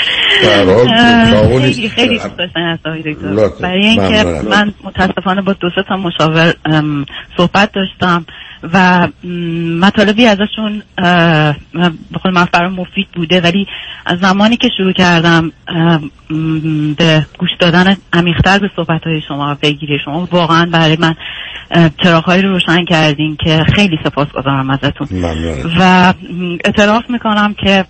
خیلی 0.00 1.88
خیلی 1.88 2.18
دوست 2.18 2.36
داشتن 2.36 2.78
برای 3.60 3.86
اینکه 3.86 4.24
من 4.50 4.72
متاسفانه 4.84 5.42
با 5.42 5.52
دو 5.52 5.70
تا 5.88 5.96
مشاور 5.96 6.54
صحبت 7.36 7.72
داشتم 7.72 8.26
و 8.62 9.08
مطالبی 9.80 10.26
ازشون 10.26 10.82
بخواد 12.14 12.34
من 12.34 12.48
برای 12.52 12.70
مفید 12.70 13.08
بوده 13.14 13.40
ولی 13.40 13.66
از 14.06 14.18
زمانی 14.18 14.56
که 14.56 14.68
شروع 14.76 14.92
کردم 14.92 15.52
به 16.96 17.26
گوش 17.38 17.50
دادن 17.58 17.96
عمیقتر 18.12 18.58
به 18.58 18.70
صحبت 18.76 19.00
های 19.04 19.20
شما 19.28 19.52
و 19.52 19.54
پیگیری 19.54 19.98
شما 20.04 20.28
واقعا 20.32 20.66
برای 20.72 20.96
من 21.00 21.14
چراغهایی 22.02 22.42
رو 22.42 22.48
روشن 22.48 22.84
کردین 22.84 23.36
که 23.44 23.64
خیلی 23.74 23.98
سپاس 24.04 24.28
گذارم 24.28 24.70
ازتون 24.70 25.08
و 25.78 26.14
اعتراف 26.64 27.02
می‌کنم 27.08 27.54
که 27.54 27.84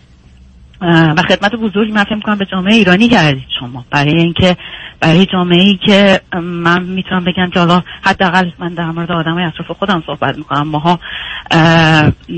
و 0.80 1.22
خدمت 1.28 1.54
بزرگی 1.54 1.92
من 1.92 2.04
فکر 2.04 2.14
می‌کنم 2.14 2.38
به 2.38 2.46
جامعه 2.46 2.74
ایرانی 2.74 3.08
کردید 3.08 3.46
شما. 3.60 3.84
برای 3.90 4.20
اینکه 4.20 4.56
برای 5.00 5.26
جامعه 5.26 5.60
ای 5.60 5.78
که 5.86 6.20
من 6.42 6.82
می‌تونم 6.82 7.24
بگم 7.24 7.50
که 7.50 7.58
حالا 7.58 7.82
حداقل 8.02 8.50
من 8.58 8.74
در 8.74 8.90
مورد 8.90 9.12
آدم 9.12 9.36
اطراف 9.36 9.78
خودم 9.78 10.02
صحبت 10.06 10.38
می‌کنم. 10.38 10.68
ماها 10.68 11.00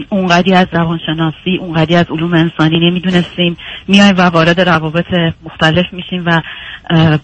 اونقدی 0.09 0.55
از 0.55 0.67
روانشناسی 0.73 1.57
اونقدی 1.61 1.97
از 1.97 2.07
علوم 2.11 2.35
انسانی 2.35 2.91
نمی‌دونستیم. 2.91 3.57
میایم 3.89 4.15
و 4.19 4.23
وارد 4.23 4.61
روابط 4.61 5.07
مختلف 5.45 5.87
میشیم 5.93 6.25
و 6.27 6.41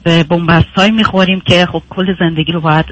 به 0.04 0.24
بومبست 0.24 0.68
های 0.76 0.90
می‌خوریم 0.90 1.40
که 1.40 1.66
خب 1.66 1.82
کل 1.90 2.14
زندگی 2.18 2.52
رو 2.52 2.60
باید 2.60 2.86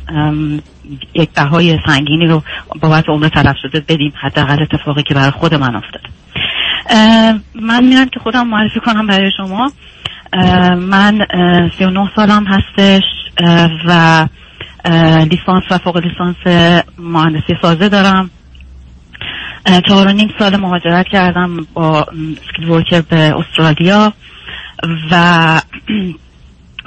یک 1.15 1.31
بهای 1.37 1.79
سنگینی 1.87 2.27
رو 2.27 2.43
بابت 2.81 3.09
عمر 3.09 3.29
تلف 3.29 3.57
شده 3.63 3.81
بدیم. 3.81 4.13
حداقل 4.21 4.63
اتفاقی 4.63 5.03
که 5.03 5.15
برای 5.15 5.31
خود 5.31 5.55
من 5.55 5.77
افتاد 5.77 6.16
من 7.55 7.85
میرم 7.85 8.09
که 8.09 8.21
خودم 8.21 8.47
معرفی 8.47 8.81
کنم 8.81 9.07
برای 9.07 9.31
شما. 9.37 9.73
من 10.77 11.19
سی 11.79 11.85
و 11.85 11.91
نه 11.91 12.11
سالم 12.17 12.45
هستش 12.47 13.03
و 13.87 14.27
لیسانس 15.31 15.65
و 15.71 15.79
فوق 15.79 15.97
لیسانس 15.97 16.37
مهندسی 16.99 17.57
سازه 17.63 17.89
دارم. 17.89 18.31
چهار 19.89 20.07
و 20.07 20.13
نیم 20.13 20.35
سال 20.39 20.57
مهاجرت 20.57 21.07
کردم 21.09 21.67
با 21.75 22.07
سکیل 22.49 22.69
ورکر 22.69 23.01
به 23.01 23.35
استرالیا 23.37 24.13
و 25.11 25.61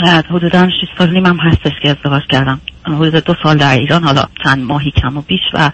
حدودا 0.05 0.69
6 0.69 0.73
سال 0.97 1.09
نیم 1.09 1.25
هم 1.25 1.37
هستش 1.39 1.71
که 1.83 1.89
ازدواج 1.89 2.21
کردم. 2.29 2.61
حدود 2.85 3.15
دو 3.15 3.35
سال 3.43 3.57
در 3.57 3.73
ایران 3.73 4.03
حالا 4.03 4.23
چند 4.43 4.63
ماهی 4.63 4.91
کم 4.91 5.17
و 5.17 5.21
بیش 5.21 5.39
و 5.53 5.71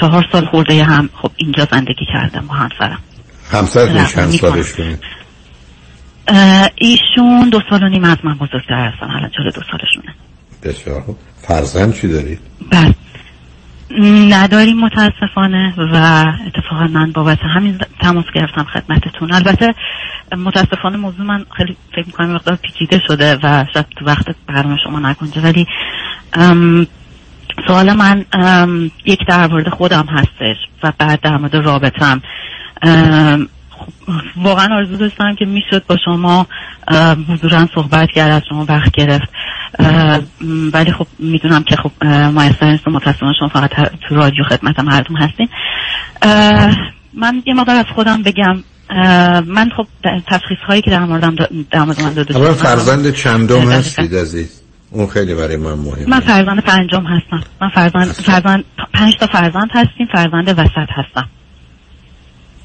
چهار 0.00 0.26
سال 0.32 0.46
خورده 0.46 0.84
هم 0.84 1.08
خب 1.22 1.30
اینجا 1.36 1.68
زندگی 1.70 2.06
کردم 2.12 2.46
با 2.46 2.54
همسرم. 2.54 2.98
همسرتون 3.50 4.04
چند 4.04 4.30
سالش 4.30 4.74
ایشون 6.76 7.48
دو 7.52 7.60
سال 7.70 7.82
و 7.82 7.88
نیم 7.88 8.04
از 8.04 8.16
من 8.24 8.34
بزرگتر 8.34 8.92
هستن 8.92 9.10
الان 9.10 9.30
چهار 9.30 9.50
دو 9.50 9.60
سالشونه. 9.70 10.14
بسیار 10.62 11.04
فرزند 11.48 11.94
چی 11.94 12.08
دارید؟ 12.08 12.40
بله. 12.70 12.94
نداریم 14.30 14.80
متاسفانه 14.80 15.74
و 15.76 16.24
اتفاقا 16.46 16.86
من 16.86 17.12
بابت 17.12 17.38
همین 17.42 17.78
تماس 18.00 18.24
گرفتم 18.34 18.64
خدمتتون. 18.64 19.32
البته 19.32 19.74
متاسفانه 20.36 20.96
موضوع 20.96 21.26
من 21.26 21.44
خیلی 21.56 21.76
فکر 21.94 22.06
می‌کنم 22.06 22.34
مقدار 22.34 22.56
پیچیده 22.56 23.00
شده 23.06 23.38
و 23.42 23.64
شاید 23.74 23.86
تو 23.96 24.04
وقت 24.04 24.26
برنامه 24.46 24.76
شما 24.84 24.98
نکنجه 24.98 25.40
ولی 25.40 25.66
سوال 27.66 27.92
من 27.92 28.24
یک 29.04 29.18
در 29.28 29.46
مورد 29.46 29.68
خودم 29.68 30.06
هستش 30.06 30.56
و 30.82 30.92
بعد 30.98 31.20
در 31.20 31.36
مورد 31.36 31.54
رابطم. 31.54 32.22
واقعا 34.36 34.76
آرزو 34.76 34.96
داشتم 34.96 35.34
که 35.34 35.44
می‌شد 35.44 35.86
با 35.86 35.96
شما 36.04 36.46
حضورا 37.28 37.68
صحبت 37.74 38.10
کرد 38.10 38.30
از 38.30 38.42
شما 38.48 38.64
وقت 38.68 38.90
گرفت. 38.90 39.28
ولی 40.72 40.92
خب 40.92 41.06
می‌دونم 41.18 41.62
که 41.62 41.76
خب 41.76 42.06
مایستر 42.06 42.70
نیست 42.70 42.88
متاسفانه 42.88 43.32
شما 43.38 43.48
فقط 43.48 43.70
تو 44.08 44.14
رادیو 44.14 44.44
خدمت 44.44 44.80
مردم 44.80 45.16
هستین. 45.16 45.48
من 47.14 47.42
یه 47.46 47.54
مقدار 47.54 47.76
از 47.76 47.84
خودم 47.94 48.22
بگم. 48.22 48.62
من 49.46 49.70
خب 49.76 49.86
تشخیص 50.26 50.58
هایی 50.68 50.82
که 50.82 50.90
در 50.90 51.04
موردم 51.04 51.34
در 51.70 51.82
مورد 51.84 52.02
من 52.02 52.14
داده 52.14 52.34
شده 52.34 52.52
فرزند 52.52 53.14
چندم 53.14 53.70
هستید 53.70 54.14
عزیز؟ 54.14 54.62
اون 54.90 55.06
خیلی 55.06 55.34
برای 55.34 55.56
من 55.56 55.72
مهمه. 55.72 56.08
من 56.08 56.20
فرزند 56.20 56.62
پنجم 56.62 57.04
هستم. 57.04 57.40
من 57.60 57.68
فرزند 57.68 58.06
فرزند 58.06 58.64
پنج 58.94 59.16
تا 59.16 59.26
فرزند 59.26 59.70
هستیم 59.72 60.06
فرزند 60.12 60.48
وسط 60.48 60.88
هستم. 60.90 61.28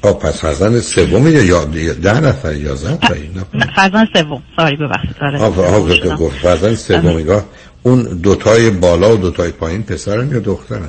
آه 0.02 0.18
پس 0.18 0.40
فرزند 0.40 0.78
سوم 0.78 1.26
یا 1.26 1.64
ده 1.92 2.20
نفر 2.20 2.54
یا 2.54 2.72
نفر؟ 2.72 3.72
فرزند 3.76 4.08
سوم. 4.14 4.42
ساری 4.56 4.76
ببخشید. 4.76 5.16
آره. 5.20 5.40
آه 5.40 6.16
گفت 6.16 6.36
فرزند 6.38 6.74
سوم 6.74 7.42
اون 7.82 8.02
دوتای 8.02 8.70
بالا 8.70 9.14
و 9.14 9.16
دوتای 9.16 9.50
پایین 9.50 9.82
پسرن 9.82 10.30
یا 10.30 10.38
دخترن؟ 10.38 10.88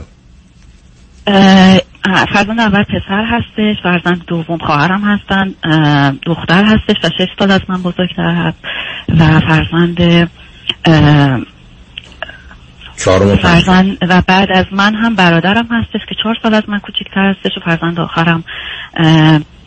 فرزند 2.34 2.60
اول 2.60 2.84
پسر 2.84 3.26
هستش 3.26 3.76
فرزند 3.84 4.22
دوم 4.28 4.58
خواهرم 4.58 5.02
هستن 5.02 5.54
دختر 6.26 6.64
هستش 6.64 6.96
و 7.04 7.10
شش 7.18 7.28
سال 7.40 7.52
از 7.52 7.62
من 7.68 7.82
بزرگتر 7.82 8.30
هست 8.30 8.58
و 9.20 9.40
فرزند 9.40 10.30
فرزند 13.00 13.98
و 14.02 14.22
بعد 14.28 14.48
از 14.52 14.66
من 14.72 14.96
هم 14.96 15.16
برادرم 15.16 15.68
هستش 15.72 16.02
که 16.10 16.16
چهار 16.24 16.36
سال 16.44 16.54
از 16.54 16.64
من 16.68 16.80
کوچکتر 16.80 17.30
هستش 17.30 17.58
و 17.58 17.62
فرزند 17.66 18.00
آخرم 18.00 18.44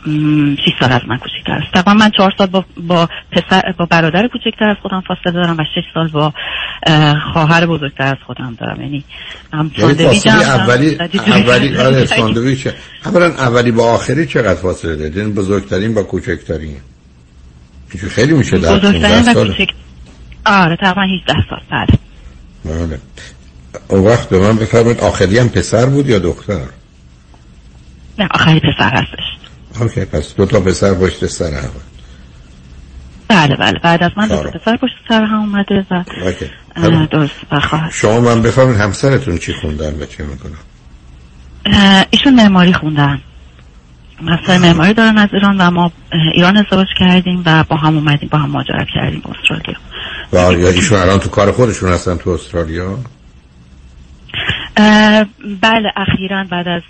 6 0.05 0.73
سال 0.79 0.91
از 0.91 1.01
من 1.07 1.17
کوچکتر 1.17 1.51
است 1.51 1.73
تقریبا 1.73 1.93
من 1.93 2.11
چهار 2.17 2.33
سال 2.37 2.47
با, 2.47 2.65
با 2.87 3.09
پسر 3.31 3.73
با 3.79 3.85
برادر 3.85 4.27
کوچکتر 4.27 4.69
از 4.69 4.77
خودم 4.81 5.03
فاصله 5.07 5.31
دارم 5.33 5.57
و 5.59 5.63
6 5.75 5.81
سال 5.93 6.07
با 6.07 6.33
خواهر 7.33 7.65
بزرگتر 7.65 8.03
از 8.03 8.17
خودم 8.27 8.57
دارم. 8.59 8.81
یعنی 8.81 9.03
هم 9.53 9.71
یعنی 9.77 10.19
اولی 10.27 10.95
اولی 11.27 11.77
آره 11.87 12.05
ساندویچ 12.05 12.67
اولا 13.05 13.25
اولی 13.25 13.71
با 13.71 13.93
آخری 13.93 14.25
چقدر 14.25 14.61
فاصله 14.61 14.95
دارید 14.95 15.35
بزرگترین 15.35 15.93
با 15.93 16.03
کوچکترین؟ 16.03 16.77
خیلی 18.09 18.33
میشه 18.33 18.57
در 18.57 18.77
بزرگترین 18.77 19.29
و 19.29 19.33
کوچک 19.33 19.69
آره 20.45 20.75
تقریبا 20.75 21.01
18 21.01 21.33
سال 21.49 21.61
بعد. 21.71 21.89
بله. 22.65 22.99
اون 23.87 24.01
وقت 24.01 24.29
به 24.29 24.39
من 24.39 24.57
بفرمایید 24.57 24.99
آخری 24.99 25.39
هم 25.39 25.49
پسر 25.49 25.85
بود 25.85 26.09
یا 26.09 26.19
دختر؟ 26.19 26.65
نه 28.19 28.27
آخری 28.31 28.59
پسر 28.59 28.89
هستش. 28.89 29.23
اوکی 29.79 30.05
پس 30.05 30.35
دو 30.35 30.45
تا 30.45 30.59
پسر 30.59 30.93
پشت 30.93 31.25
سر 31.25 31.53
هم. 31.53 31.69
بله 33.27 33.55
بله. 33.55 33.79
بعد 33.79 34.03
از 34.03 34.11
من 34.17 34.27
دو 34.27 34.43
تا 34.43 34.49
پسر 34.49 34.77
پشت 34.77 34.93
سر 35.09 35.23
هم 35.23 35.39
اومده 35.39 35.85
و 35.91 36.03
درست 37.11 37.33
شما 37.91 38.19
من 38.19 38.41
بفرمایید 38.41 38.79
همسرتون 38.79 39.37
چی 39.37 39.53
خوندن 39.53 39.93
و 40.01 40.05
چه 40.05 40.23
می‌کنن؟ 40.23 40.57
ایشون 42.09 42.35
معماری 42.35 42.73
خوندن. 42.73 43.21
مستر 44.21 44.57
معماری 44.57 44.93
دارن 44.93 45.17
از 45.17 45.29
ایران 45.33 45.57
و 45.61 45.71
ما 45.71 45.91
ایران 46.35 46.57
ازدواج 46.57 46.87
کردیم 46.99 47.43
و 47.45 47.63
با 47.63 47.75
هم 47.75 47.95
اومدیم 47.95 48.29
با 48.31 48.37
هم 48.37 48.49
ماجرت 48.49 48.87
کردیم 48.95 49.21
استرالیا. 49.25 49.79
و 50.33 50.53
یا 50.53 50.69
ایشون 50.69 50.99
الان 50.99 51.19
تو 51.19 51.29
کار 51.29 51.51
خودشون 51.51 51.89
هستن 51.89 52.17
تو 52.17 52.29
استرالیا؟ 52.29 52.97
بله 55.61 55.91
اخیرا 55.95 56.43
بعد 56.51 56.67
از 56.67 56.81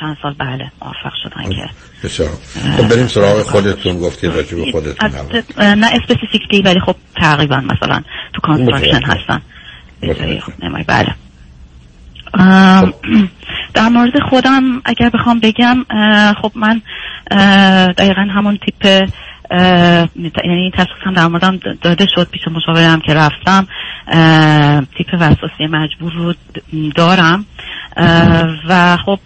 چند 0.00 0.16
سال 0.22 0.34
بله 0.38 0.70
موفق 0.82 1.12
شدن 1.22 1.48
که. 1.48 1.68
بسیار 2.04 2.28
خب 2.76 2.88
بریم 2.88 3.06
سراغ 3.06 3.42
خودتون 3.42 3.98
گفتید 3.98 4.30
راجع 4.30 4.56
به 4.56 4.72
خودتون 4.72 5.10
نه 5.58 5.86
specifically 5.86 6.62
ولی 6.62 6.80
خب 6.80 6.96
تقریبا 7.16 7.56
مثلا 7.56 8.02
تو 8.32 8.40
construction 8.42 9.02
هستن. 9.02 9.42
بله. 10.86 11.14
در 13.74 13.88
مورد 13.88 14.12
خودم 14.30 14.82
اگر 14.84 15.10
بخوام 15.10 15.40
بگم 15.40 15.84
خب 16.42 16.52
من 16.54 16.82
دقیقا 17.92 18.22
همون 18.22 18.58
تیپ 18.58 19.08
یعنی 20.44 20.70
تشخیصم 20.74 21.14
در 21.14 21.26
موردم 21.26 21.58
داده 21.82 22.06
شد 22.14 22.28
پیش 22.30 22.42
مشاورم 22.48 23.00
که 23.00 23.14
رفتم. 23.14 23.66
تیپ 24.96 25.14
وسواسی 25.14 25.66
مجبور 25.70 26.12
رو 26.12 26.34
دارم. 26.94 27.44
و 28.68 28.96
خب 28.96 29.18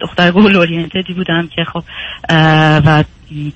دختر 0.00 0.30
goal 0.30 0.56
oriented 0.56 1.06
ی 1.06 1.12
بودم 1.12 1.48
که 1.56 1.64
خب 1.64 1.82
و 2.86 3.04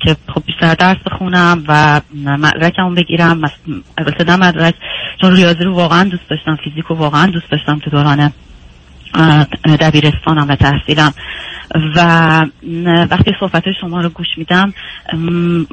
که 0.01 0.17
خب 0.35 0.43
بیشتر 0.47 0.75
درس 0.75 0.97
بخونم 1.07 1.65
و 1.69 2.01
مدرکمو 2.15 2.95
بگیرم. 2.95 3.41
البته 3.99 4.25
نه 4.25 4.37
مدرک 4.37 4.75
چون 5.21 5.37
ریاضی 5.37 5.65
رو 5.65 5.75
واقعا 5.75 6.05
دوست 6.05 6.29
داشتم 6.31 6.57
فیزیک 6.65 6.85
رو 6.85 6.97
واقعا 6.97 7.27
دوست 7.27 7.51
داشتم 7.51 7.79
تو 7.79 7.91
دوران 7.91 8.33
دبیرستانم 9.81 10.49
و 10.49 10.57
تحصیلم. 10.57 11.13
و 11.97 12.01
وقتی 13.11 13.33
صحبت 13.41 13.65
شما 13.81 14.01
رو 14.01 14.09
گوش 14.09 14.27
میدم 14.37 14.75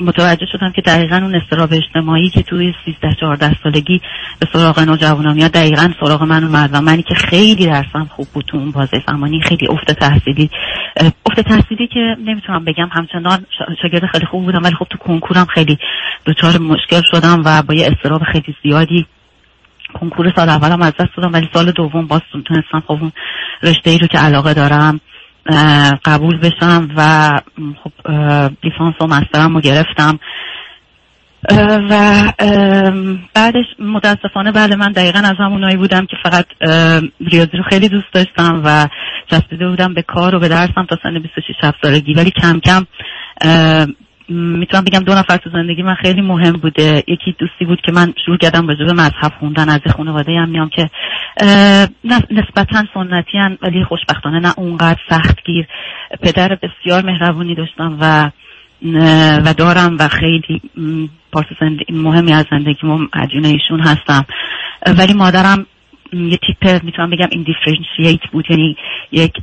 متوجه 0.01 0.45
شدم 0.51 0.71
که 0.75 0.81
دقیقا 0.81 1.15
اون 1.15 1.35
استراب 1.35 1.73
اجتماعی 1.73 2.29
که 2.29 2.43
توی 2.43 2.73
13 2.85 3.15
14 3.19 3.55
سالگی 3.63 4.01
به 4.39 4.47
سراغ 4.53 4.79
نوجوانان 4.79 5.35
میاد 5.35 5.51
دقیقا 5.51 5.89
سراغ 5.99 6.23
من 6.23 6.43
اومد 6.43 6.69
و 6.73 6.81
منی 6.81 7.03
که 7.03 7.15
خیلی 7.15 7.65
درسم 7.65 8.05
خوب 8.15 8.27
بود 8.33 8.45
تو 8.45 8.57
اون 8.57 8.71
بازه 8.71 9.03
زمانی 9.07 9.41
خیلی 9.41 9.67
افت 9.67 9.91
تحصیلی 9.91 10.49
افت 11.25 11.39
تحصیلی 11.39 11.87
که 11.87 12.15
نمی‌تونم 12.25 12.65
بگم 12.65 12.89
همچنان 12.91 13.45
شاگرد 13.81 14.05
خیلی 14.11 14.25
خوب 14.25 14.43
بودم 14.43 14.63
ولی 14.63 14.75
خب 14.75 14.87
تو 14.89 14.97
کنکورم 14.97 15.45
خیلی 15.45 15.77
دچار 16.25 16.57
مشکل 16.57 17.01
شدم 17.11 17.41
و 17.45 17.61
با 17.61 17.73
یه 17.73 17.87
استراب 17.91 18.21
خیلی 18.23 18.55
زیادی 18.63 19.05
کنکور 19.93 20.33
سال 20.35 20.49
اولم 20.49 20.81
از 20.81 20.93
دست 20.99 21.09
دادم 21.17 21.33
ولی 21.33 21.49
سال 21.53 21.71
دوم 21.71 22.07
باز 22.07 22.21
تونستم 22.31 22.79
خب 22.87 22.91
اون 22.91 23.11
رشته 23.63 23.89
ای 23.89 23.97
رو 23.97 24.07
که 24.07 24.17
علاقه 24.17 24.53
دارم 24.53 24.99
قبول 26.05 26.37
بشم 26.37 26.89
و 26.97 27.31
خب 27.83 27.91
لیسانس 28.63 28.95
و 29.01 29.07
مسترم 29.07 29.55
رو 29.55 29.61
گرفتم. 29.61 30.19
و 31.89 32.23
بعدش 33.33 33.65
متاسفانه 33.79 34.51
بله 34.51 34.75
من 34.75 34.91
دقیقا 34.91 35.19
از 35.19 35.35
همونایی 35.39 35.77
بودم 35.77 36.05
که 36.05 36.17
فقط 36.23 36.45
ریاضی 37.19 37.57
رو 37.57 37.63
خیلی 37.69 37.89
دوست 37.89 38.13
داشتم 38.13 38.61
و 38.65 38.87
چسبیده 39.31 39.69
بودم 39.69 39.93
به 39.93 40.01
کار 40.01 40.35
و 40.35 40.39
به 40.39 40.47
درسم 40.47 40.85
تا 40.89 40.97
سن 41.03 41.19
26 41.19 41.71
سالگی. 41.83 42.13
ولی 42.13 42.31
کم 42.31 42.59
کم 42.59 42.85
می‌تونم 44.29 44.83
بگم 44.83 44.99
دو 44.99 45.15
نفر 45.15 45.37
تو 45.37 45.49
زندگی 45.49 45.83
من 45.83 45.95
خیلی 45.95 46.21
مهم 46.21 46.51
بوده. 46.53 47.03
یکی 47.07 47.35
دوستی 47.39 47.65
بود 47.65 47.81
که 47.81 47.91
من 47.91 48.13
شروع 48.25 48.37
کردم 48.37 48.67
به 48.67 48.75
مذهب 48.93 49.31
خوندن. 49.39 49.69
از 49.69 49.79
خانواده 49.97 50.31
هم 50.31 50.49
میام 50.49 50.69
که 50.69 50.89
نسبتا 52.31 52.83
سنتی 52.93 53.37
هن 53.37 53.57
ولی 53.61 53.83
خوشبختانه 53.83 54.39
نه 54.39 54.53
اونقدر 54.57 54.99
سختگیر. 55.09 55.67
پدر 56.21 56.57
بسیار 56.61 57.05
مهربونی 57.05 57.55
داشتم 57.55 57.97
و 58.01 58.31
و 59.45 59.53
دارم 59.53 59.97
و 59.99 60.07
خیلی 60.07 60.61
زندگی 61.59 61.93
مهمی 61.93 62.33
از 62.33 62.45
زندگی 62.51 62.87
مدیون 63.15 63.45
ایشون 63.45 63.79
هستم. 63.79 64.25
ولی 64.97 65.13
مادرم 65.13 65.65
یه 66.13 66.37
تیپ 66.37 66.83
می‌تونم 66.83 67.09
بگم 67.09 67.27
indifferent 67.31 68.31
بود 68.31 68.45
یعنی 68.49 68.77
یک 69.11 69.33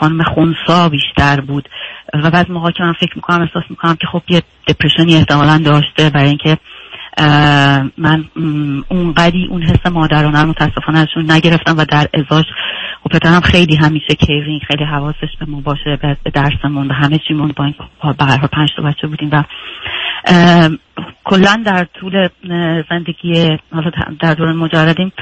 خانم 0.00 0.22
خونسا 0.22 0.88
بیشتر 0.88 1.40
بود. 1.40 1.68
و 2.14 2.30
بعض 2.30 2.50
موقع 2.50 2.70
که 2.70 2.82
من 2.82 2.92
فکر 2.92 3.12
می‌کنم 3.14 3.42
احساس 3.42 3.64
می‌کنم 3.70 3.96
که 4.00 4.06
خب 4.12 4.22
یه 4.28 4.42
depression 4.68 5.12
ی 5.12 5.16
احتمالا 5.16 5.58
داشته 5.58 6.10
برای 6.10 6.28
اینکه 6.28 6.58
من 7.98 8.24
اون 8.88 9.12
قدی 9.12 9.46
اون 9.50 9.62
حس 9.62 9.86
مادرانه 9.86 10.44
متاسفانه 10.44 10.98
ازشون 10.98 11.30
نگرفتم 11.30 11.76
و 11.78 11.84
در 11.84 12.06
ازاش 12.14 12.44
و 13.06 13.08
پدرم 13.08 13.40
خیلی 13.40 13.76
همیشه 13.76 14.14
caring 14.14 14.60
خیلی 14.68 14.84
حواسش 14.84 15.36
به 15.40 15.46
ما 15.46 15.60
باشه 15.60 15.98
به 16.24 16.30
درسمون 16.30 16.88
و 16.88 16.92
همه 16.92 17.18
چیمون 17.28 17.52
با 17.56 17.64
این 17.64 17.74
به 18.16 18.48
پنج 18.52 18.68
تا 18.76 18.82
بچه 18.82 19.06
بودیم 19.06 19.28
و 19.32 19.42
کلا 21.24 21.62
در 21.66 21.86
طول 22.00 22.28
زندگی 22.90 23.58
حالا 23.72 23.90
در 24.20 24.34
دوران 24.34 24.56
مجردیم 24.56 25.12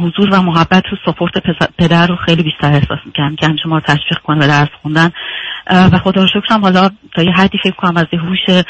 حضور 0.00 0.34
و 0.34 0.42
محبت 0.42 0.84
و 0.92 0.96
support 1.06 1.32
پدر 1.78 2.06
رو 2.06 2.16
خیلی 2.16 2.42
بیشتر 2.42 2.72
احساس 2.72 2.98
می‌کنم 3.06 3.36
که 3.36 3.46
شما 3.62 3.74
رو 3.74 3.80
تشویق 3.80 4.18
کنه 4.24 4.38
به 4.38 4.46
درس 4.46 4.68
خوندن. 4.82 5.10
و 5.70 5.98
خدا 6.04 6.22
رو 6.22 6.28
شکرم 6.28 6.62
حالا 6.62 6.90
تا 7.14 7.22
یه 7.22 7.30
حدی 7.30 7.58
فکر 7.62 7.74
کنم 7.74 7.96
از 7.96 8.06
هوش 8.12 8.64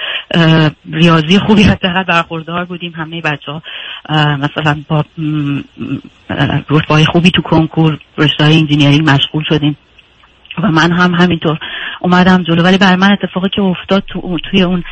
ریاضی 0.92 1.38
خوبی 1.38 1.62
حداقل 1.62 2.02
برخوردار 2.02 2.64
بودیم. 2.64 2.92
همه 2.96 3.20
بچه 3.20 3.52
ها 3.52 3.62
مثلا 4.36 4.82
با 4.88 5.04
رتبه 6.70 7.04
خوبی 7.04 7.30
تو 7.30 7.42
کنکور 7.42 7.98
رشته 8.18 8.44
engineering 8.44 9.10
مشغول 9.10 9.44
شدیم. 9.48 9.76
و 10.62 10.70
من 10.70 10.93
هم 10.93 11.15
همینطور 11.15 11.59
اومدم 12.01 12.43
جلو. 12.43 12.62
ولی 12.62 12.78
بر 12.78 12.97
من 12.97 13.12
اتفاقی 13.12 13.49
که 13.49 13.62
افتاد 13.62 14.05
تو 14.12 14.39
توی 14.51 14.62
اون 14.62 14.85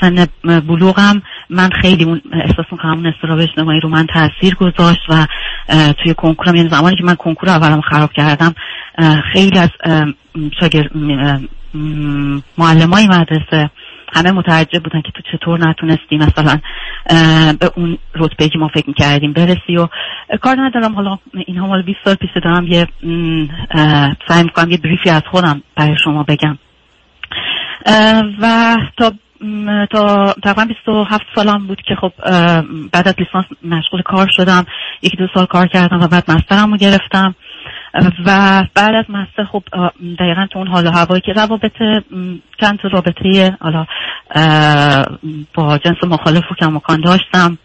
سن 0.00 0.26
بلوغم 0.44 1.22
من 1.50 1.70
خیلی 1.82 2.04
اون 2.04 2.20
احساس 2.32 2.66
می‌کنم 2.72 2.92
اون 2.92 3.06
استراب 3.06 3.38
اجتماعی 3.38 3.80
رو 3.80 3.88
من 3.88 4.06
تاثیر 4.06 4.54
گذاشت 4.54 5.02
و 5.08 5.26
توی 5.92 6.14
کنکورم 6.14 6.54
یعنی 6.54 6.68
زمانی 6.68 6.96
که 6.96 7.04
من 7.04 7.14
کنکور 7.14 7.48
اولم 7.48 7.80
خراب 7.80 8.12
کردم 8.12 8.54
خیلی 9.32 9.58
از 9.58 9.70
شاگر 10.60 10.88
معلمای 12.58 13.06
مدرسه 13.06 13.70
همه 14.12 14.32
متعجب 14.32 14.82
بودن 14.82 15.00
که 15.00 15.12
تو 15.14 15.22
چطور 15.32 15.68
نتونستی 15.68 16.16
مثلا 16.16 16.60
به 17.60 17.70
اون 17.76 17.98
رتبه 18.14 18.48
که 18.48 18.58
ما 18.58 18.68
فکر 18.68 18.84
می‌کردیم 18.86 19.32
برسی 19.32 19.76
و 19.76 19.88
کار 20.40 20.56
ندارم. 20.58 20.94
حالا 20.94 21.18
این 21.46 21.56
هم 21.56 21.82
20 21.82 21.98
سال 22.04 22.14
پیش 22.14 22.30
دارم 22.44 22.66
یه 22.66 22.86
سعی 24.28 24.42
می‌کنم 24.42 24.70
یه 24.70 24.78
بریفی 24.78 25.10
از 25.10 25.22
خودم 25.30 25.62
برای 25.76 25.96
شما 26.04 26.22
بگم. 26.22 26.58
و 28.40 28.76
تا 28.96 29.12
تا 29.90 30.34
تقریبا 30.44 30.64
27 30.64 31.24
سالم 31.34 31.66
بود 31.66 31.82
که 31.82 31.94
خب 31.94 32.12
بعد 32.92 33.08
از 33.08 33.14
لیسانس 33.18 33.44
مشغول 33.64 34.02
کار 34.02 34.28
شدم. 34.30 34.66
یکی 35.02 35.16
دو 35.16 35.26
سال 35.34 35.46
کار 35.46 35.66
کردم 35.66 36.00
و 36.00 36.08
بعد 36.08 36.30
مسترم 36.30 36.70
رو 36.70 36.76
گرفتم. 36.76 37.34
و 38.26 38.64
بعد 38.74 38.94
از 38.94 39.04
مستر 39.08 39.44
خب 39.44 39.62
دقیقا 40.18 40.46
تو 40.50 40.58
اون 40.58 40.68
حال 40.68 40.86
و 40.86 40.90
هوایی 40.90 41.20
که 41.20 41.32
روابط 41.32 41.72
چند 42.60 42.78
رابطه 42.92 43.56
حالا 43.60 43.86
با 45.54 45.78
جنس 45.78 46.04
مخالف 46.04 46.52
و 46.52 46.54
کمکان 46.54 47.00
داشتم. 47.00 47.58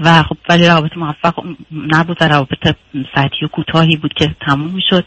و 0.00 0.22
خب 0.22 0.36
ولی 0.48 0.66
روابط 0.66 0.96
موفق 0.96 1.34
نبود 1.72 2.16
و 2.20 2.28
روابط 2.28 2.76
سطحی 3.14 3.44
و 3.44 3.48
کوتاهی 3.48 3.96
بود 3.96 4.14
که 4.14 4.34
تموم 4.46 4.70
می‌شد. 4.70 5.04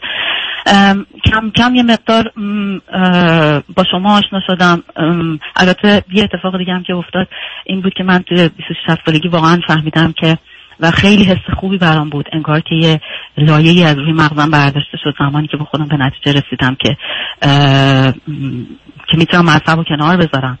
کم 1.24 1.50
کم 1.50 1.74
یه 1.74 1.82
مقدار 1.82 2.32
با 3.76 3.84
شما 3.90 4.18
آشنا 4.18 4.40
شدم. 4.46 4.82
البته 5.56 6.02
یه 6.12 6.24
اتفاق 6.24 6.58
دیگه 6.58 6.72
هم 6.72 6.82
که 6.82 6.94
افتاد 6.94 7.28
این 7.64 7.80
بود 7.80 7.94
که 7.94 8.04
من 8.04 8.18
توی 8.22 8.48
26 8.48 8.96
سالگی 9.06 9.28
واقعا 9.28 9.60
فهمیدم 9.66 10.12
که 10.12 10.38
و 10.80 10.90
خیلی 10.90 11.24
حس 11.24 11.54
خوبی 11.60 11.78
برام 11.78 12.08
بود. 12.08 12.28
انگار 12.32 12.60
که 12.60 12.74
یه 12.74 13.00
لایه 13.38 13.86
از 13.86 13.98
روی 13.98 14.12
مغزم 14.12 14.50
برداشته 14.50 14.98
شد 15.04 15.14
زمانی 15.18 15.46
که 15.46 15.56
با 15.56 15.64
خودم 15.64 15.88
به 15.88 15.96
نتیجه 15.96 16.32
رسیدم 16.32 16.74
که 16.74 16.96
که 19.08 19.16
می‌تونم 19.16 19.44
مذهب 19.44 19.76
رو 19.76 19.84
کنار 19.84 20.16
بذارم. 20.16 20.58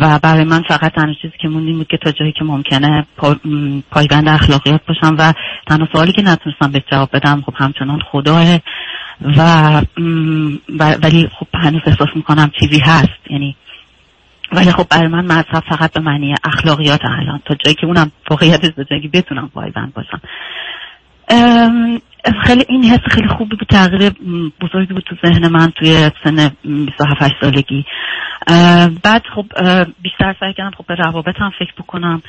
و 0.00 0.18
برای 0.22 0.44
من 0.44 0.62
فقط 0.68 0.92
تنها 0.94 1.14
چیزی 1.22 1.34
که 1.40 1.48
موندی 1.48 1.72
بود 1.72 1.86
که 1.86 1.96
تا 1.96 2.10
جایی 2.12 2.32
که 2.32 2.44
ممکنه 2.44 3.06
پایبند 3.90 4.28
اخلاقیات 4.28 4.80
باشم 4.88 5.16
و 5.18 5.32
تنها 5.66 5.88
سوالی 5.92 6.12
که 6.12 6.22
نتونستم 6.22 6.72
به 6.72 6.82
جواب 6.92 7.08
بدم 7.12 7.42
خب 7.46 7.54
همچنان 7.56 8.00
خداه. 8.12 8.58
و 9.36 9.82
ولی 10.78 11.28
خب 11.38 11.46
هنوز 11.54 11.82
احساس 11.86 12.08
می‌کنم 12.14 12.50
چیزی 12.60 12.80
هست. 12.80 13.30
یعنی 13.30 13.56
ولی 14.52 14.72
خب 14.72 14.86
برای 14.90 15.08
من 15.08 15.24
مذهب 15.24 15.62
فقط 15.68 15.92
به 15.92 16.00
معنی 16.00 16.34
اخلاقیات 16.44 17.00
الان. 17.04 17.40
تا 17.44 17.54
جایی 17.54 17.74
که 17.74 17.86
اونم 17.86 18.12
واقعیت 18.30 18.60
که 18.88 19.08
بتونم 19.12 19.50
پایبند 19.54 19.92
باشم. 19.94 20.20
خیلی 22.44 22.64
این 22.68 22.84
حس 22.84 23.00
خیلی 23.10 23.28
خوبی 23.28 23.56
بود 23.56 23.68
تغییر 23.70 24.12
بزرگی 24.60 24.94
بود 24.94 25.04
تو 25.06 25.16
ذهن 25.26 25.48
من 25.48 25.70
توی 25.70 26.10
سن 26.24 26.50
27 26.64 27.32
سالگی. 27.40 27.84
بعد 29.02 29.22
خب 29.34 29.46
بیشتر 30.02 30.36
سعی 30.40 30.54
کردم 30.54 30.70
خب 30.78 30.84
به 30.86 30.94
روابطم 30.94 31.50
فکر 31.58 31.72
بکنم. 31.78 32.22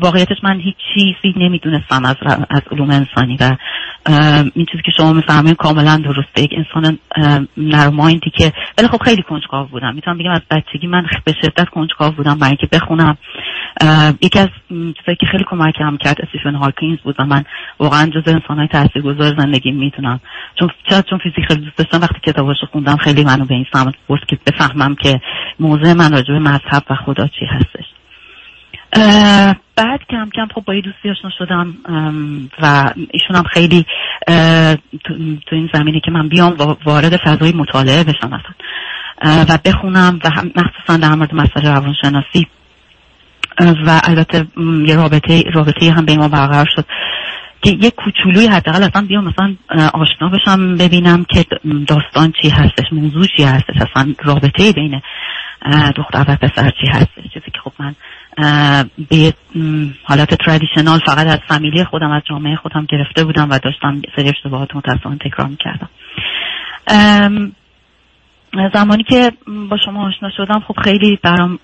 واقعیتش 0.00 0.36
من 0.42 0.60
هیچ 0.60 0.76
چیزی 0.94 1.34
نمی‌دونستم 1.38 2.04
از, 2.04 2.16
از 2.50 2.62
علوم 2.70 2.90
انسانی 2.90 3.36
و 3.40 3.56
این 4.54 4.66
چیزی 4.72 4.82
که 4.84 4.92
شما 4.96 5.12
می‌فهمین 5.12 5.54
کاملا 5.54 5.96
درسته. 5.96 6.42
یک 6.42 6.54
انسان 6.56 6.98
نرمایندی 7.56 8.30
که 8.30 8.52
ولی 8.78 8.88
خب 8.88 9.02
خیلی 9.02 9.22
کنجکاو 9.22 9.66
بودم. 9.66 9.94
می‌تونم 9.94 10.18
بگم 10.18 10.30
از 10.30 10.40
بچگی 10.50 10.86
من 10.86 11.06
به 11.24 11.34
شدت 11.42 11.68
کنجکاو 11.68 12.12
بودم 12.12 12.38
برای 12.38 12.56
اینکه 12.60 12.68
بخونم. 12.72 13.16
یکی 14.22 14.38
از 14.38 14.48
چیزایی 14.70 15.16
که 15.20 15.26
خیلی 15.30 15.44
کمکم 15.44 15.96
کرد 15.96 16.20
استیفن 16.20 16.54
هاکینز 16.54 16.98
بود 16.98 17.16
و 17.18 17.24
من 17.24 17.44
واقعا 17.78 18.06
جز 18.06 18.28
انسانهای 18.28 18.68
تاثیرگذار 18.68 19.34
زندگی 19.38 19.72
می‌تونم 19.72 20.20
چون 20.58 20.70
چون 21.10 21.18
فیزیک 21.18 21.44
خیلی 21.48 21.60
دوست 21.60 21.78
داشتم. 21.78 22.00
وقتی 22.00 22.20
کتاباش 22.32 22.56
خوندم 22.72 22.96
خیلی 22.96 23.24
منو 23.24 23.44
به 23.44 23.54
این 23.54 23.66
سمت 23.72 23.94
برد 24.08 24.26
که 24.28 24.38
بفهمم 24.46 24.94
که 24.94 25.20
موضوع 25.60 25.92
من 25.92 26.12
راجع 26.12 26.32
به 26.32 26.38
مذهب 26.38 26.82
و 26.90 26.94
خدا 26.94 27.26
چی 27.26 27.46
هستش. 27.46 27.84
بعد 29.76 30.00
کم 30.10 30.30
کم 30.34 30.48
خب 30.54 30.64
با 30.64 30.74
یه 30.74 30.80
دوستی 30.80 31.10
آشنا 31.10 31.30
شدم 31.38 31.74
و 32.62 32.92
ایشون 33.10 33.36
هم 33.36 33.42
خیلی 33.42 33.86
تو 35.44 35.54
این 35.54 35.70
زمینه 35.74 36.00
که 36.00 36.10
من 36.10 36.28
بیام 36.28 36.56
وارد 36.84 37.16
فضای 37.16 37.52
مطالعه 37.52 38.04
بشم 38.04 38.26
مثلا 38.26 38.54
و 39.48 39.58
بخونم 39.64 40.18
و 40.24 40.28
مخصوصا 40.56 40.96
در 40.96 41.14
مورد 41.14 41.34
مسئله 41.34 41.70
روانشناسی. 41.70 42.46
و 43.60 44.00
البته 44.04 44.46
یه 44.86 44.96
رابطه 44.96 45.42
رابطه 45.54 45.92
هم 45.92 46.04
به 46.04 46.16
ما 46.16 46.28
برقرار 46.28 46.68
شد 46.76 46.84
که 47.62 47.76
یه 47.80 47.90
کوچولوی 47.90 48.46
حداقل 48.46 48.82
اصلا 48.82 49.02
بیام 49.02 49.24
مثلا 49.24 49.54
آشنا 49.94 50.28
بشم 50.28 50.76
ببینم 50.76 51.24
که 51.24 51.44
داستان 51.88 52.32
چی 52.42 52.48
هستش 52.48 52.84
موضوع 52.92 53.26
چی 53.36 53.42
هستش 53.44 53.76
اصلا 53.76 54.14
رابطه 54.24 54.72
بین 54.72 55.02
دختر 55.96 56.24
و 56.28 56.36
پسر 56.36 56.70
چی 56.70 56.86
هستش. 56.86 57.22
چیزی 57.34 57.50
که 57.52 57.58
خب 57.64 57.72
من 57.78 57.94
به 59.10 59.34
حالت 60.04 60.34
ترادیشنال 60.34 60.98
فقط 61.06 61.26
از 61.26 61.38
فامیلی 61.48 61.84
خودم 61.84 62.10
از 62.10 62.22
جامعه 62.24 62.56
خودم 62.56 62.86
گرفته 62.88 63.24
بودم 63.24 63.50
و 63.50 63.58
داشتم 63.58 64.02
سری 64.16 64.28
اشتباهات 64.28 64.76
متاسفانه 64.76 65.18
تکرار 65.18 65.48
می‌کردم. 65.48 65.88
زمانی 68.74 69.02
که 69.02 69.32
با 69.70 69.76
شما 69.84 70.08
آشنا 70.08 70.30
شدم 70.36 70.60
خب 70.68 70.76
خیلی 70.84 71.18
برام 71.22 71.58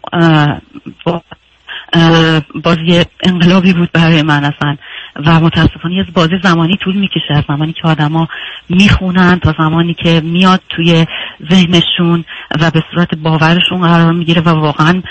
بازی 2.64 3.04
انقلابی 3.22 3.72
بود 3.72 3.92
برای 3.92 4.22
من 4.22 4.44
اصلا. 4.44 4.76
و 5.16 5.40
متاسفانه 5.40 6.00
از 6.00 6.14
بازی 6.14 6.38
زمانی 6.42 6.76
طول 6.76 6.96
می‌کشه 6.96 7.34
از 7.34 7.44
زمانی 7.48 7.72
که 7.72 7.88
آدما 7.88 8.28
می‌خونن 8.68 9.38
تا 9.38 9.54
زمانی 9.58 9.94
که 9.94 10.20
میاد 10.24 10.60
توی 10.68 11.06
ذهنشون 11.50 12.24
و 12.60 12.70
به 12.70 12.82
صورت 12.94 13.14
باورشون 13.14 13.80
قرار 13.80 14.12
می‌گیره 14.12 14.42
و 14.42 14.48
واقعا 14.48 15.02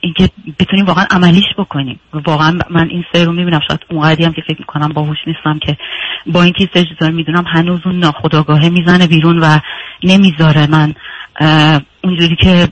اینکه 0.00 0.28
بتونیم 0.58 0.84
واقعا 0.84 1.04
عملیش 1.10 1.54
بکنیم. 1.58 2.00
واقعا 2.12 2.58
من 2.70 2.88
این 2.88 3.04
سر 3.12 3.24
رو 3.24 3.32
می‌بینم 3.32 3.60
شاید 3.68 3.80
اونقدی 3.90 4.24
هم 4.24 4.32
که 4.32 4.42
فکر 4.42 4.58
می‌کنم 4.58 4.88
باهوش 4.88 5.18
نیستم 5.26 5.58
که 5.58 5.76
با 6.26 6.42
اینکه 6.42 6.68
سجدار 6.74 7.10
می‌دونم 7.10 7.44
هنوز 7.46 7.80
اون 7.84 7.98
ناخداگاهه 7.98 8.68
می‌زنه 8.68 9.06
بیرون 9.06 9.38
و 9.38 9.58
نمی‌ذاره. 10.04 10.66
من 10.66 10.94
اونجوری 12.04 12.36
که 12.36 12.68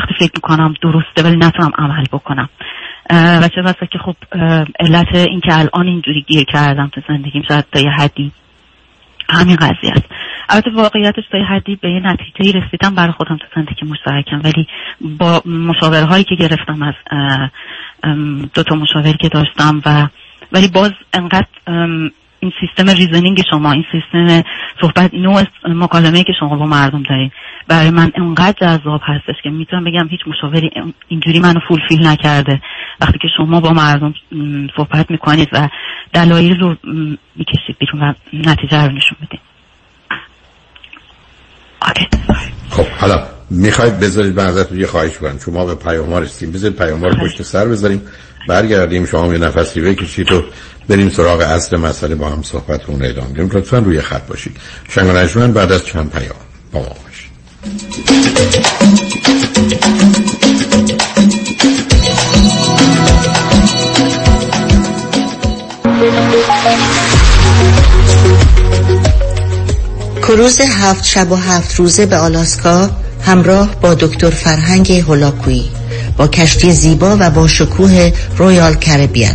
وقتی 0.00 0.14
فکر 0.18 0.32
می‌کنم 0.34 0.74
درسته 0.82 1.22
ولی 1.24 1.36
نتونم 1.36 1.72
عمل 1.78 2.04
بکنم. 2.12 2.48
و 3.12 3.48
چه 3.54 3.62
بسا 3.62 3.86
که 3.86 3.98
خب 3.98 4.16
علت 4.80 5.14
این 5.14 5.40
که 5.40 5.58
الان 5.58 5.86
اینجوری 5.86 6.24
گیر 6.28 6.44
کردم 6.44 6.90
تو 6.94 7.00
زندگیم 7.08 7.42
شاید 7.48 7.64
تا 7.72 7.80
یه 7.80 7.90
حدی 7.90 8.32
همین 9.28 9.56
قضیه 9.56 9.90
است. 9.90 10.04
البته 10.48 10.70
واقعیتش 10.70 11.24
تا 11.32 11.38
یه 11.38 11.44
حدی 11.44 11.76
به 11.76 11.90
یه 11.90 12.00
نتیجه 12.04 12.60
رسیدم 12.60 12.94
برای 12.94 13.12
خودم 13.12 13.36
تو 13.36 13.44
زندگی 13.54 13.86
مشترکم. 13.86 14.40
ولی 14.44 14.66
با 15.18 15.42
مشاورهایی 15.46 16.24
که 16.24 16.34
گرفتم 16.34 16.82
از 16.82 16.94
دو 18.54 18.62
تا 18.62 18.74
مشاوری 18.74 19.18
که 19.20 19.28
داشتم 19.28 19.82
و 19.86 20.08
ولی 20.52 20.68
باز 20.68 20.92
انقدر 21.12 21.46
این 22.40 22.52
سیستم 22.60 22.90
reasoning 22.90 23.42
شما 23.50 23.72
این 23.72 23.84
سیستم 23.92 24.42
صحبت 24.80 25.14
نوع 25.14 25.42
مکالمه 25.68 26.24
که 26.24 26.32
شما 26.40 26.56
با 26.56 26.66
مردم 26.66 27.02
دارین 27.02 27.30
برای 27.68 27.90
من 27.90 28.12
انقدر 28.14 28.54
جذاب 28.60 29.00
هستش 29.04 29.34
که 29.42 29.50
می‌تونم 29.50 29.84
بگم 29.84 30.08
هیچ 30.08 30.20
مشاوری 30.26 30.70
اینجوری 31.08 31.38
منو 31.38 31.60
fulfill 31.68 32.06
نکرده. 32.06 32.60
وقتی 33.00 33.18
که 33.18 33.28
شما 33.36 33.60
با 33.60 33.70
مردم 33.70 34.14
صحبت 34.76 35.10
می‌کنید 35.10 35.48
و 35.52 35.68
دلایل 36.12 36.60
رو 36.60 36.76
می‌کشید 37.36 37.76
بیرون 37.78 38.02
و 38.02 38.12
نتیجه 38.32 38.86
رو 38.86 38.92
نشون 38.92 39.18
بدید 39.22 39.40
خب 42.70 42.86
حالا 43.00 43.26
می‌خواید 43.50 44.00
بذارید 44.00 44.40
من 44.40 44.46
ازتون 44.46 44.80
یه 44.80 44.86
خواهش 44.86 45.18
کنم. 45.18 45.38
شما 45.44 45.66
به 45.66 45.74
پیام 45.74 46.14
رسیدیم. 46.14 46.54
بذارید 46.54 46.78
پیام 46.78 47.02
رو 47.04 47.14
پشت 47.14 47.42
سر 47.42 47.68
بذاریم. 47.68 48.02
برگردیم. 48.48 49.06
شما 49.06 49.32
یه 49.32 49.38
نفسی 49.38 49.80
بکشید 49.80 50.32
و 50.32 50.44
بریم 50.90 51.10
سراغ 51.10 51.40
اصل 51.40 51.76
مسئله 51.76 52.14
با 52.14 52.28
هم 52.28 52.42
صحبت 52.42 52.84
رو 52.84 52.94
ادامه 52.94 53.28
بدیم 53.28 53.50
لطفا 53.52 53.78
روی 53.78 54.00
خط 54.00 54.26
باشید. 54.26 54.56
شنگ 54.88 55.52
بعد 55.52 55.72
از 55.72 55.86
چند 55.86 56.10
پیام 56.10 56.34
با 56.72 56.80
ما 56.80 56.86
باشید. 56.86 57.30
کروز 70.22 70.60
هفت 70.60 71.04
شب 71.04 71.32
و 71.32 71.36
هفت 71.36 71.74
روزه 71.76 72.06
به 72.06 72.16
آلاسکا 72.16 72.90
همراه 73.26 73.74
با 73.80 73.94
دکتر 73.94 74.30
فرهنگ 74.30 74.92
هولاکویی 74.92 75.70
با 76.16 76.28
کشتی 76.28 76.72
زیبا 76.72 77.16
و 77.20 77.30
با 77.30 77.48
شکوه 77.48 78.12
رویال 78.36 78.74
کربیان 78.74 79.34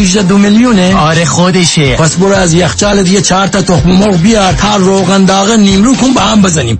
18 0.00 0.22
دو 0.22 0.38
میلیونه؟ 0.38 0.96
آره 0.96 1.24
خودشه. 1.24 1.96
پس 1.96 2.16
برو 2.16 2.32
از 2.32 2.54
یخچال 2.54 3.06
یه 3.06 3.20
چهار 3.20 3.46
تا 3.46 3.62
تخم 3.62 3.90
مرغ 3.90 4.16
بیار. 4.16 4.52
تا 4.52 4.76
روغن 4.76 5.24
داغ 5.24 5.50
نیمرو 5.50 5.94
کن 5.94 6.14
به 6.14 6.20
هم 6.20 6.42
بزنیم. 6.42 6.78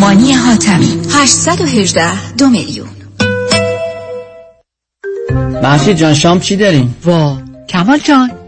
مانی 0.00 0.32
حاتمی 0.32 1.00
818 1.14 2.34
دو 2.38 2.48
میلیون. 2.48 2.88
محشید 5.62 5.96
جان 5.96 6.14
شام 6.14 6.40
چی 6.40 6.56
داریم؟ 6.56 6.96
وا 7.04 7.38
کمال 7.68 7.98
جان. 7.98 8.39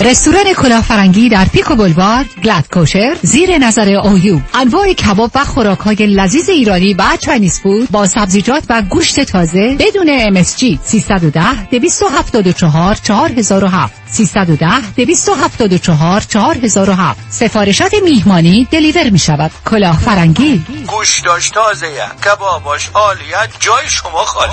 رستوران 0.00 0.52
کلاه 0.52 0.86
فرنگی 0.86 1.28
در 1.28 1.44
پیکو 1.44 1.74
بلوارد 1.74 2.26
glatt 2.44 2.68
kosher 2.72 3.16
زیر 3.22 3.58
نظر 3.58 3.88
اویو. 3.88 4.40
انواع 4.54 4.92
کباب 4.92 5.30
و 5.34 5.44
خوراک 5.44 5.78
های 5.78 5.96
لذیذ 5.96 6.48
ایرانی 6.48 6.94
و 6.94 7.02
Chinese 7.20 7.60
food 7.60 7.90
با 7.90 8.06
سبزیجات 8.06 8.64
و 8.68 8.82
گوشت 8.82 9.20
تازه 9.20 9.76
بدون 9.78 10.34
MSG 10.44 10.78
310 10.84 11.64
274 11.70 12.94
4007 12.94 13.94
310 14.06 14.90
274 14.96 16.20
4007 16.20 17.20
سفارشات 17.30 17.94
میهمانی 18.04 18.68
deliver 18.70 19.10
می 19.10 19.18
شود 19.18 19.50
کلاه 19.64 19.98
فرنگی 19.98 20.64
گوش 20.86 21.20
داشت 21.20 21.54
تازه 21.54 21.86
کباباش 22.24 22.90
عالیت 22.94 23.48
جای 23.60 23.88
شما 23.88 24.24
خالی. 24.24 24.52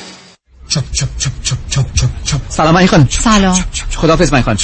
چپ 0.71 0.83
چپ 0.91 1.07
چپ 1.17 1.31
چپ 1.43 1.57
چپ 1.69 1.85
چپ 1.93 2.09
چپ 2.23 2.39
سلام 2.49 2.75
این 2.75 2.87
خانم 2.87 3.07
سلام 3.09 3.63
خداحافظ 3.95 4.33
من 4.33 4.41
خانم 4.41 4.57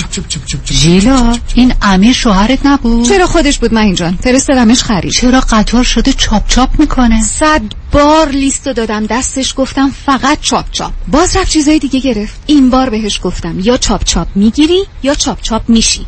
ژیلا 0.66 1.38
این 1.56 1.74
امیر 1.82 2.14
شوهرت 2.14 2.66
نبود 2.66 3.08
چرا 3.08 3.28
خودش 3.28 3.60
بود 3.60 3.74
من 3.74 3.96
جان 3.96 4.16
فرستادمش 4.24 4.84
خرید 4.84 5.12
چرا 5.12 5.40
قطار 5.40 5.84
شده 5.84 6.14
چاپ 6.14 6.48
چاپ 6.48 6.80
می‌کنه 6.80 7.22
صد 7.22 7.62
بار 7.92 8.30
لیستو 8.30 8.74
دادم 8.74 9.06
دستش 9.06 9.54
گفتم 9.58 9.92
فقط 10.06 10.40
چاپ 10.42 10.72
چاپ 10.72 10.94
باز 11.08 11.36
رفت 11.36 11.50
چیزای 11.52 11.80
دیگه 11.80 12.00
گرفت 12.00 12.40
این 12.46 12.70
بار 12.70 12.90
بهش 12.90 13.20
گفتم 13.24 13.60
یا 13.60 13.78
چاپ 13.78 14.04
چاپ 14.04 14.28
می‌گیری 14.36 14.86
یا 15.04 15.14
چاپ 15.14 15.42
چاپ 15.42 15.70
میشی 15.70 16.06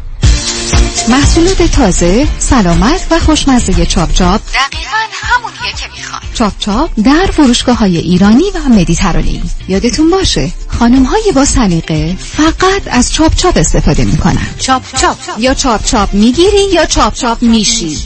محصولات 1.08 1.62
تازه، 1.64 2.28
سلامت 2.40 3.08
و 3.12 3.20
خوشمزه 3.20 3.86
چاپ 3.86 4.14
چاپ. 4.14 4.42
دقیقا 4.42 4.98
همونیه 5.14 5.74
که 5.78 5.86
می‌خوام 5.98 6.22
چاپ 6.34 6.54
چاپ 6.60 6.90
در 7.04 7.32
فروشگاه 7.32 7.78
های 7.78 7.98
ایرانی 7.98 8.44
و 8.56 8.70
مدیترانه‌ای. 8.70 9.42
یادتون 9.68 10.10
باشه 10.10 10.52
خانم 10.68 11.04
های 11.04 11.32
با 11.36 11.46
سلیقه 11.46 12.16
فقط 12.20 12.82
از 12.92 13.14
چاپ 13.14 13.36
چاپ 13.36 13.58
استفاده 13.58 14.06
می‌کنن. 14.06 14.48
چاپ 14.60 14.84
چاپ. 14.98 15.18
یا 15.38 15.54
چاپ 15.54 15.86
چاپ 15.86 16.14
می‌گیری 16.14 16.74
یا 16.74 16.86
چاپ 16.86 17.14
چاپ 17.14 17.44
میشی. 17.44 17.98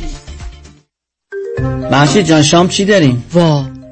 محشید 1.91 2.25
جان 2.25 2.43
شام 2.43 2.67
چی 2.67 2.85
داریم؟ 2.85 3.23
وا 3.33 3.65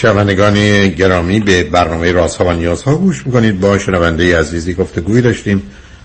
شنوندگان 0.00 0.88
گرامی 0.88 1.40
به 1.40 1.62
برنامه 1.62 2.12
رازها 2.12 2.44
و 2.44 2.52
نیازها 2.52 2.96
گوش 2.96 3.26
می‌کنید. 3.26 3.60
با 3.60 3.78
شنونده 3.78 4.38
عزیزی 4.38 4.74
گفتگوی 4.74 5.20
داشتیم. 5.22 5.62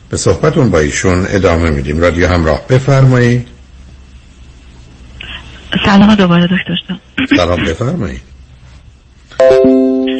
به 0.09 0.17
صحبتون 0.17 0.69
با 0.69 0.79
ایشون 0.79 1.25
ادامه 1.29 1.69
میدیم. 1.69 1.99
رادیو 1.99 2.27
همراه 2.27 2.67
بفرمایید. 2.67 3.47
سلام 5.85 6.15
دوباره 6.15 6.43
دکتر 6.43 6.97
سلام 7.37 7.65
بفرمایید. 7.65 8.21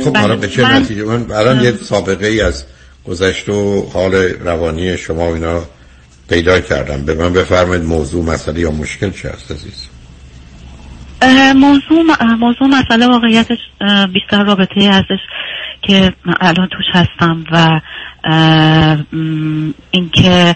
خب 0.03 0.17
حالا 0.17 0.35
به 0.35 0.47
چه 0.47 0.61
من- 0.61 0.81
نتیجه؟ 0.81 1.03
من 1.03 1.31
الان 1.31 1.61
یه 1.63 1.73
سابقه 1.83 2.27
ای 2.27 2.41
از 2.41 2.63
گذشت 3.07 3.49
و 3.49 3.89
حال 3.93 4.15
روانی 4.15 4.97
شما 4.97 5.29
و 5.29 5.33
اینا 5.33 5.63
پیدا 6.29 6.59
کردم. 6.59 7.05
به 7.05 7.13
من 7.13 7.33
بفرمایید 7.33 7.83
موضوع 7.83 8.25
مسئله 8.25 8.59
یا 8.59 8.71
مشکل 8.71 9.11
چه 9.11 9.29
هست 9.29 9.51
عزیز؟ 9.51 9.92
موضوع 11.55 12.03
موضوع 12.39 12.67
مسئله 12.67 13.07
واقعیتش 13.07 13.57
بیشتر 14.13 14.43
رابطه 14.43 14.81
ای 14.81 14.87
هستش 14.87 15.19
که 15.81 16.13
الان 16.41 16.67
توش 16.67 16.85
هستم 16.93 17.43
و 17.51 17.81
اینکه 19.91 20.55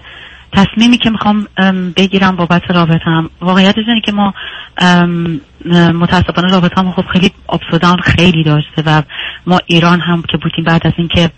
تصمیمی 0.52 0.98
که 0.98 1.10
می‌خوام 1.10 1.46
ام، 1.56 1.90
بگیرم 1.90 2.36
بابت 2.36 2.62
رابطم. 2.70 3.30
واقعیتش 3.40 3.84
اینه 3.88 4.00
که 4.00 4.12
ما 4.12 4.34
متاسفانه 5.74 6.52
رابطه 6.52 6.92
خب 6.96 7.04
خیلی 7.12 7.30
اپسودان 7.48 7.96
خیلی 8.00 8.44
داشته 8.44 8.82
و 8.86 9.02
ما 9.46 9.60
ایران 9.66 10.00
هم 10.00 10.22
که 10.22 10.36
بودیم 10.36 10.64
بعد 10.64 10.86
از 10.86 10.92
اینکه 10.96 11.30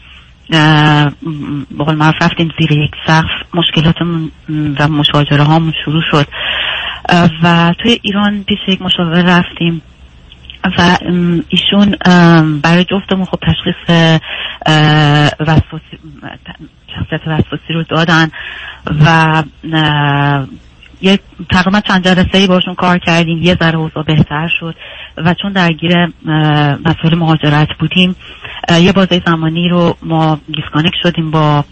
به 1.70 1.84
قول 1.84 1.94
معروف 1.94 2.22
رفتیم 2.22 2.52
زیر 2.60 2.72
یک 2.72 2.90
سقف 3.06 3.54
مشکلاتمون 3.54 4.30
و 4.78 4.88
مشاجره 4.88 5.42
هامون 5.42 5.72
شروع 5.84 6.02
شد. 6.10 6.26
و 7.42 7.74
توی 7.82 7.98
ایران 8.02 8.44
پیش 8.44 8.58
یک 8.68 8.82
مشاور 8.82 9.22
رفتیم 9.22 9.82
و 10.78 10.96
ایشون 11.48 11.96
برای 12.62 12.84
جفتمون 12.84 13.24
خب 13.24 13.38
تشخیص 13.42 14.10
شخصیت 16.96 17.20
وسواسی 17.26 17.72
رو 17.74 17.82
دادن 17.82 18.30
و 19.04 19.42
یه 21.02 21.18
تقریبا 21.50 21.80
چند 21.80 22.04
جلسه 22.04 22.38
ای 22.38 22.46
باشون 22.46 22.74
کار 22.74 22.98
کردیم. 22.98 23.42
یه 23.42 23.54
ذره 23.54 23.78
اوضاع 23.78 24.04
بهتر 24.04 24.48
شد 24.60 24.74
و 25.16 25.34
چون 25.34 25.52
درگیر 25.52 26.06
مسائل 26.84 27.14
مهاجرت 27.14 27.68
بودیم 27.78 28.16
یه 28.80 28.92
بازه 28.92 29.22
زمانی 29.26 29.68
رو 29.68 29.96
ما 30.02 30.40
دیسکانک 30.56 30.92
شدیم 31.02 31.30
با 31.30 31.64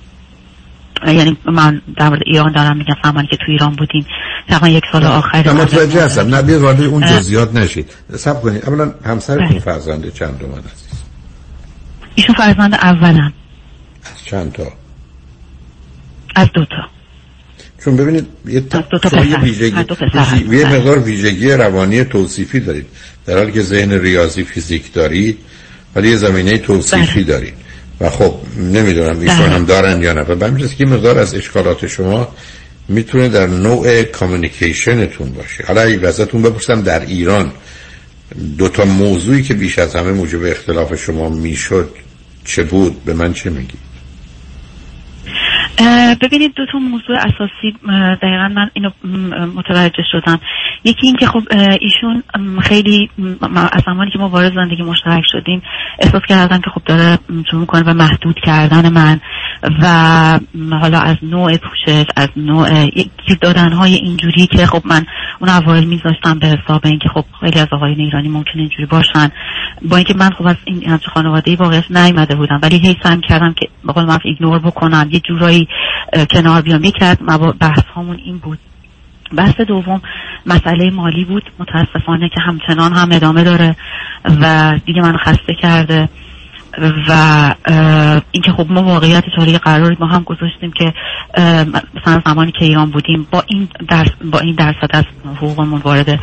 یعنی 1.07 1.37
من 1.45 1.83
در 1.97 2.09
مورد 2.09 2.23
ایران 2.27 2.53
دارم 2.53 2.77
میگم 2.77 2.95
زمانی 3.05 3.29
که 3.29 3.37
تو 3.37 3.45
ایران 3.49 3.75
بودیم 3.77 4.07
تقریبا 4.49 4.69
یک 4.69 4.85
سال 4.93 5.05
آخر 5.05 5.53
متوجه 5.53 6.05
هستم. 6.05 6.35
نه 6.35 6.43
بیاد 6.43 6.61
وارد 6.61 6.83
اون 6.83 7.07
جزئیات 7.07 7.55
نشید. 7.55 7.91
سب 8.17 8.43
کنید. 8.43 8.65
اولا 8.65 8.95
همسرتون 9.05 9.49
بله. 9.49 9.59
فرزند 9.59 10.13
چند 10.13 10.39
دوم 10.39 10.59
هست 10.73 10.89
ایشون 12.15 12.35
فرزند 12.35 12.75
اولم. 12.75 13.33
از 14.05 14.25
چند 14.25 14.53
تا؟ 14.53 14.73
از 16.37 16.49
دو 16.55 16.65
تا. 16.65 16.99
چون 17.85 17.97
ببینید 17.97 18.27
یه 18.47 18.61
تا 18.61 19.25
یه 19.25 19.39
ویژگی 19.39 19.85
یه 20.51 20.67
مقدار 20.67 20.99
ویژگی 20.99 21.51
روانی 21.51 22.05
توصیفی 22.05 22.61
دارید. 22.61 22.87
در 23.27 23.37
حالی 23.39 23.53
که 23.53 23.63
ذهن 23.63 23.93
ریاضی 23.93 24.45
فیزیک 24.45 24.93
دارید 24.93 25.39
ولی 25.95 26.11
یه 26.11 26.17
زمینه 26.17 26.59
توصیفی 26.59 27.25
بله. 27.25 27.33
دارید. 27.33 27.55
و 28.01 28.11
خب 28.11 28.35
نمی‌دونم 28.57 29.21
ایشون 29.21 29.39
بله. 29.39 29.51
هم 29.51 29.65
دارن 29.65 30.03
یا 30.03 30.13
نه. 30.13 30.21
و 30.21 30.35
به 30.35 30.69
که 30.69 30.87
مقدار 30.87 31.19
از 31.19 31.35
اشکالات 31.35 31.87
شما 31.87 32.29
می‌تونه 32.89 33.29
در 33.29 33.47
نوع 33.47 34.03
کامیونیکیشنتون 34.03 35.33
باشه. 35.33 35.65
حالا 35.67 35.83
ای 35.83 36.07
ازتون 36.07 36.43
بپرسم 36.43 36.83
در 36.83 37.01
ایران 37.01 37.53
دو 38.59 38.69
تا 38.69 38.85
موضوعی 38.85 39.43
که 39.43 39.55
بیش 39.55 39.79
از 39.79 39.97
همه 39.97 40.13
موجب 40.13 40.45
اختلاف 40.45 40.95
شما 40.95 41.29
می‌شد 41.29 41.91
چه 42.45 42.65
بود؟ 42.65 43.05
به 43.05 43.15
من 43.15 43.33
چه 43.33 43.51
میگی 43.51 43.79
ببینید 46.23 46.55
دو 46.55 46.67
تا 46.73 46.79
موضوع 46.79 47.17
اساسی 47.17 47.77
دقیقا 48.23 48.49
من 48.49 48.71
اینو 48.75 48.91
متوجه 49.47 50.03
شدم. 50.13 50.41
یکی 50.85 51.07
این 51.07 51.17
که 51.17 51.27
خب 51.27 51.43
ایشون 51.81 52.23
خیلی 52.63 53.11
از 53.73 53.83
زمانی 53.87 54.11
که 54.11 54.19
ما 54.19 54.29
وارد 54.29 54.55
زندگی 54.55 54.83
مشترک 54.83 55.25
شدیم 55.33 55.63
احساس 55.99 56.23
کردن 56.29 56.59
که 56.59 56.71
خب 56.75 56.83
داره 56.87 57.19
شروع 57.51 57.61
می‌کنه 57.61 57.83
به 57.83 57.93
محدود 57.93 58.37
کردن 58.45 58.93
من 58.93 59.21
و 59.83 60.41
حالا 60.81 60.99
از 60.99 61.17
نوع 61.23 61.57
پوشش 61.57 62.05
از 62.17 62.29
نوع 62.37 62.85
گیر 63.27 63.39
دادن 63.41 63.73
های 63.73 63.95
اینجوری 63.95 64.47
که 64.47 64.67
خب 64.67 64.83
من 64.85 65.07
اون 65.41 65.51
اوایل 65.51 65.85
میذاشتم 65.85 66.39
به 66.39 66.47
حساب 66.47 66.81
اینکه 66.85 67.09
خب 67.15 67.25
خیلی 67.41 67.61
از 67.61 67.69
آقایان 67.73 68.01
ایرانی 68.01 68.29
ممکنه 68.29 68.63
اینجوری 68.63 68.87
باشن. 68.87 69.31
با 69.89 69.97
اینکه 69.97 70.15
من 70.15 70.31
خب 70.31 70.47
از 70.47 70.57
این 70.65 70.85
همچه 70.91 71.11
خانواده 71.15 71.57
واقعیت 71.57 71.91
نیامده 71.91 72.35
بودم 72.35 72.59
ولی 72.63 72.79
هی 72.79 72.97
سعی 73.03 73.21
کردم 73.29 73.53
که 73.53 73.69
بقول 73.89 74.05
من 74.05 74.19
ایگنور 74.25 74.59
بکنم 74.59 75.09
یه 75.13 75.21
جورایی 75.21 75.69
کنار 76.31 76.63
بیام. 76.63 76.85
یکی 76.85 77.05
از 77.05 77.17
بحث 77.61 77.85
هامون 77.95 78.17
این 78.25 78.39
بود. 78.39 78.59
بحث 79.37 79.61
دوم 79.61 80.03
مسئله 80.47 80.91
مالی 80.91 81.25
بود. 81.25 81.51
متاسفانه 81.59 82.29
که 82.29 82.41
همچنان 82.41 82.93
هم 82.93 83.09
ادامه 83.13 83.45
داره 83.45 83.77
و 84.25 84.75
دیگه 84.87 85.03
من 85.03 85.17
خسته 85.17 85.55
کرده. 85.55 86.09
و 87.09 87.55
اینکه 88.31 88.53
خب 88.53 88.67
ما 88.71 88.83
واقعیت 88.83 89.25
حالا 89.37 89.59
قراری 89.59 89.97
ما 90.01 90.07
هم 90.07 90.23
گذاشتیم 90.23 90.73
که 90.73 90.95
مثلا 91.95 92.23
زمانی 92.27 92.53
که 92.53 92.65
ایران 92.65 92.91
بودیم 92.91 93.27
با 93.31 93.45
این 93.47 93.69
درس 93.89 94.09
با 94.31 94.39
این 94.39 94.55
درصد 94.55 94.91
از 94.91 95.05
حقوقمون 95.37 95.81
وارد 95.81 96.19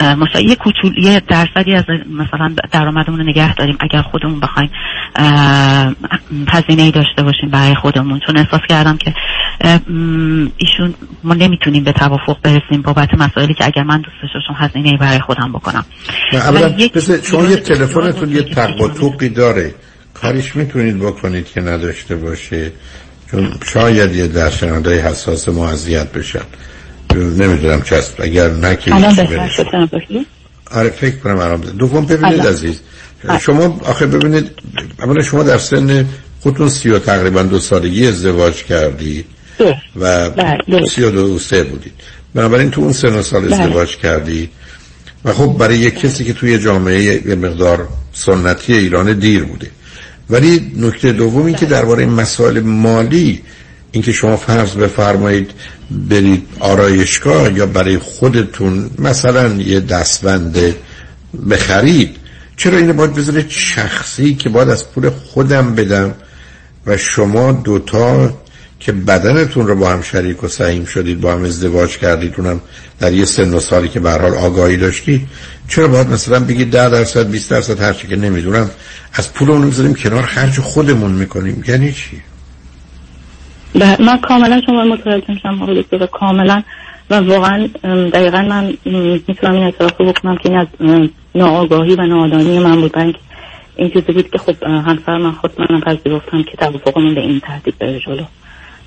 مثلا 0.00 0.40
یه 0.40 0.56
کوچول 0.56 0.98
یه 0.98 1.22
درصدی 1.28 1.74
از 1.74 1.84
مثلا 2.10 2.54
درآمدمون 2.72 3.22
نگه 3.22 3.54
داریم 3.54 3.76
اگر 3.80 4.02
خودمون 4.02 4.40
بخوایم 4.40 4.70
هزینه 6.48 6.82
ای 6.82 6.90
داشته 6.90 7.22
باشیم 7.22 7.50
برای 7.50 7.74
خودمون. 7.74 8.20
چون 8.26 8.36
احساس 8.36 8.60
کردم 8.68 8.96
که 8.96 9.14
ایشون 10.56 10.94
ما 11.24 11.34
نمی‌تونیم 11.34 11.84
به 11.84 11.92
توافق 11.92 12.36
برسیم 12.42 12.82
بابت 12.82 13.14
مسائلی 13.14 13.54
که 13.54 13.66
اگر 13.66 13.82
من 13.82 14.00
دوست 14.00 14.34
داشتم 14.34 14.54
هزینه 14.64 14.88
ای 14.88 14.96
برای 14.96 15.20
خودم 15.20 15.52
بکنم. 15.52 15.84
شما 17.22 17.44
یه 17.44 17.56
تلفنتون 17.56 18.30
یه 18.30 18.42
تق 18.42 18.70
داره. 19.36 19.74
کاریش 20.22 20.56
می‌تونید 20.56 20.98
بکنید 20.98 21.46
که 21.46 21.60
نداشته 21.60 22.16
باشه 22.16 22.72
چون 23.30 23.54
شاید 23.72 24.14
یه 24.14 24.26
در 24.26 24.50
شناده 24.50 25.02
حساس 25.02 25.48
ما 25.48 25.70
اذیت 25.70 26.12
بشن. 26.12 26.44
نمی‌دونم 27.14 27.82
چست 27.82 28.14
اگر 28.20 28.50
نکیش 28.50 28.92
آره 30.70 30.90
فکر 30.90 31.16
کنم 31.16 31.38
آرام 31.38 31.60
دوم 31.60 32.06
ببینید 32.06 32.46
عزیز. 32.46 32.80
شما 33.40 33.80
آخه 33.84 34.06
ببینید 34.06 34.50
اولا 35.02 35.22
شما 35.22 35.42
در 35.42 35.58
سن 35.58 36.06
خودتون 36.40 36.68
سی 36.68 36.90
و 36.90 36.98
تقریبا 36.98 37.42
دو 37.42 37.58
سالگی 37.58 38.06
ازدواج 38.06 38.64
کردی 38.64 39.24
و 39.96 40.30
بله، 40.30 40.86
سی 40.86 41.02
و 41.02 41.10
دو 41.10 41.38
سه 41.38 41.62
بودید. 41.62 41.92
بنابراین 42.34 42.70
تو 42.70 42.80
اون 42.80 42.92
سن 42.92 43.14
و 43.14 43.22
سال 43.22 43.42
بله. 43.42 43.56
ازدواج 43.56 43.96
کردی 43.96 44.50
و 45.24 45.32
خب 45.32 45.56
برای 45.58 45.78
یک 45.78 45.98
کسی 45.98 46.24
که 46.24 46.32
توی 46.32 46.58
جامعه 46.58 47.02
یه 47.02 47.34
مقدار 47.34 47.88
سنتی 48.12 48.74
ایران 48.74 49.12
دیر 49.12 49.44
بوده. 49.44 49.70
ولی 50.30 50.72
نکته 50.76 51.12
دوم 51.12 51.46
این 51.46 51.56
که 51.56 51.66
درباره 51.66 52.06
مسائل 52.06 52.60
مالی 52.60 53.42
اینکه 53.92 54.12
شما 54.12 54.36
فرض 54.36 54.76
بفرمایید 54.76 55.50
برید 55.90 56.46
آرایشگاه 56.60 57.52
یا 57.52 57.66
برای 57.66 57.98
خودتون 57.98 58.90
مثلا 58.98 59.48
یه 59.48 59.80
دستبند 59.80 60.58
بخرید 61.50 62.16
چرا 62.56 62.78
اینو 62.78 62.92
باید 62.92 63.14
بذارید 63.14 63.46
شخصی 63.48 64.34
که 64.34 64.48
باید 64.48 64.68
از 64.68 64.90
پول 64.90 65.10
خودم 65.10 65.74
بدم 65.74 66.14
و 66.86 66.96
شما 66.96 67.52
دوتا 67.52 68.34
که 68.80 68.92
بدنتون 68.92 69.66
رو 69.66 69.76
با 69.76 69.90
هم 69.90 70.02
شریک 70.02 70.44
و 70.44 70.48
سعیم 70.48 70.84
شدید 70.84 71.20
با 71.20 71.32
هم 71.32 71.44
ازدواج 71.44 71.98
کردید 71.98 72.34
اونم 72.38 72.60
در 73.00 73.12
یه 73.12 73.24
سن 73.24 73.54
و 73.54 73.60
سالی 73.60 73.88
که 73.88 74.00
به 74.00 74.10
حال 74.10 74.34
آگاهی 74.34 74.76
داشتید. 74.76 75.28
چرا 75.68 75.88
باید 75.88 76.08
مثلا 76.08 76.40
بگید 76.40 76.70
10 76.70 76.90
درصد 76.90 77.30
20 77.30 77.50
درصد 77.50 77.80
هر 77.80 77.92
که 77.92 78.16
نمی‌دونم 78.16 78.70
از 79.12 79.34
پول 79.34 79.50
اون 79.50 79.94
کنار 79.94 80.22
خرج 80.22 80.60
خودمون 80.60 81.10
می‌کنیم؟ 81.10 81.64
یعنی 81.68 81.92
چی؟ 81.92 82.22
من 83.74 84.18
کاملا 84.18 84.60
شما 84.66 84.84
متوجه 84.84 85.24
میشم 85.28 85.82
و 85.92 86.06
کاملا 86.06 86.62
و 87.10 87.14
واقعا 87.14 87.68
دقیقا 88.12 88.42
من 88.42 88.74
می‌تونم 89.28 89.54
این 89.54 89.64
اعتراف 89.64 89.92
رو 89.98 90.12
بکنم 90.12 90.36
که 90.36 90.48
این 90.48 90.58
از 90.58 90.66
ناآگاهی 91.34 91.94
و 91.94 92.06
نادانی 92.06 92.58
من 92.58 92.80
بود. 92.80 92.92
برای 92.92 93.14
این 93.76 93.90
چیزی 93.90 94.12
بود 94.12 94.30
که 94.30 94.38
خب 94.38 94.62
همسر 94.62 95.18
من 95.18 95.32
خود 95.32 95.52
من 95.58 95.80
پذیرفتم 95.80 96.42
که 96.42 96.56
توافقمون 96.58 97.14
به 97.14 97.20
این 97.20 97.40
تهدید 97.40 97.78
بره 97.78 98.00
جلو. 98.00 98.24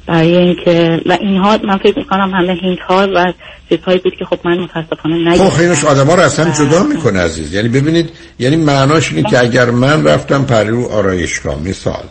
برای 0.08 0.38
اینکه 0.38 1.02
و 1.06 1.18
اینها 1.22 1.58
من 1.64 1.78
فکر 1.78 1.98
می‌کنم 1.98 2.32
همه 2.34 2.54
هینت 2.54 2.80
ها 2.80 3.08
و 3.16 3.34
چیزهایی 3.70 4.00
بود 4.00 4.14
که 4.20 4.26
خب 4.26 4.40
من 4.44 4.58
متاسفانه 4.60 5.30
نگیدم 5.30 5.50
خب 5.50 5.62
اینش 5.62 5.84
آدم 5.84 6.08
ها 6.08 6.16
رو 6.16 6.22
اصلا 6.22 6.52
جدا 6.52 6.84
می‌کنه 6.84 7.20
عزیز. 7.20 7.54
یعنی 7.54 7.70
ببینید 7.70 8.10
یعنی 8.40 8.56
معناش 8.56 9.12
اینه 9.12 9.30
که 9.30 9.40
اگر 9.40 9.72
من 9.72 10.04
رفتم 10.04 10.46
پریرو 10.46 10.88
آرایشگاه 10.88 11.60
مثال. 11.60 12.04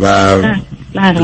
و 0.00 0.36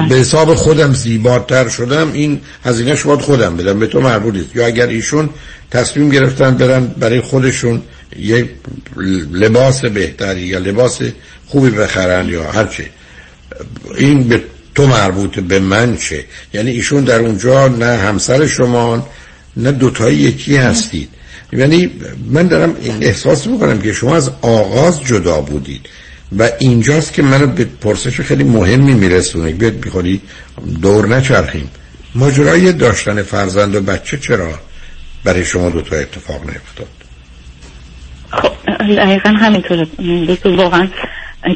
به 0.08 0.14
حساب 0.14 0.54
خودم 0.54 0.92
زیباتر 0.92 1.68
شدم 1.68 2.12
این 2.12 2.40
هزینه 2.64 2.96
باید 3.04 3.20
خودم 3.20 3.56
بدم. 3.56 3.78
به 3.78 3.86
تو 3.86 4.00
مربوط 4.00 4.36
است 4.36 4.56
یا 4.56 4.66
اگر 4.66 4.86
ایشون 4.86 5.30
تصمیم 5.70 6.08
گرفتن 6.08 6.56
برن 6.56 6.86
برای 6.86 7.20
خودشون 7.20 7.82
یک 8.16 8.50
لباس 9.32 9.84
بهتری 9.84 10.40
یا 10.40 10.58
لباس 10.58 11.00
خوبی 11.46 11.70
بخرن 11.70 12.28
یا 12.28 12.50
هرچی. 12.50 12.86
این 13.98 14.28
به 14.28 14.42
تو 14.78 14.86
مربوط 14.86 15.38
به 15.38 15.58
من 15.58 15.96
چه 15.96 16.24
یعنی 16.54 16.70
ایشون 16.70 17.04
در 17.04 17.18
اونجا 17.18 17.68
نه 17.68 17.96
همسر 17.96 18.46
شما 18.46 19.08
نه 19.56 19.72
دوتایی 19.72 20.16
یکی 20.18 20.56
هستید. 20.56 21.08
یعنی 21.52 21.90
من 22.30 22.48
دارم 22.48 22.76
احساس 23.00 23.46
می‌کنم 23.46 23.80
که 23.80 23.92
شما 23.92 24.16
از 24.16 24.30
آغاز 24.42 25.00
جدا 25.00 25.40
بودید 25.40 25.88
و 26.38 26.50
اینجاست 26.58 27.12
که 27.12 27.22
منو 27.22 27.46
به 27.46 27.64
پرسش 27.64 28.20
خیلی 28.20 28.44
مهمی 28.44 28.94
میرسونه. 28.94 29.52
بیاد 29.52 29.84
می‌خوری 29.84 30.20
دور 30.82 31.08
نچرخیم. 31.08 31.70
ماجرای 32.14 32.72
داشتن 32.72 33.22
فرزند 33.22 33.74
و 33.74 33.80
بچه 33.80 34.18
چرا 34.18 34.58
برای 35.24 35.44
شما 35.44 35.70
دوتا 35.70 35.96
اتفاق 35.96 36.40
نیفتاد؟ 36.40 36.88
خب 38.30 38.52
دقیقا 38.96 39.28
همینطوره. 39.28 39.86
واقعا 40.44 40.88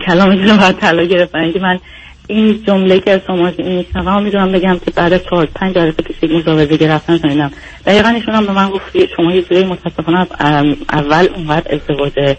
کلام 0.07 0.31
رو 0.31 0.57
باید 0.57 0.79
طلا 0.79 1.05
گرفت. 1.05 1.35
من 1.35 1.79
این 2.27 2.63
جمله 2.67 3.01
که 3.01 3.11
از 3.11 3.21
شما 3.27 3.51
میشنوم 3.59 4.23
می‌دونم 4.23 4.53
بگم 4.53 4.79
که 4.85 4.91
بعد 4.91 5.13
از 5.13 5.25
چهار 5.25 5.47
پنج 5.47 5.75
جلسه 5.75 6.03
که 6.03 6.27
یک 6.27 6.33
مزاوزه 6.33 6.77
گرفتن 6.77 7.19
شنیدم. 7.19 7.51
دقیقا 7.87 8.09
ایشون 8.09 8.35
هم 8.35 8.47
به 8.47 8.53
من 8.53 8.71
گفت 8.71 9.07
شما 9.17 9.33
یه 9.33 9.43
جوری 9.43 9.65
متاسفانه 9.65 10.27
اول 10.93 11.29
اونقدر 11.37 11.75
ازدواج 11.75 12.37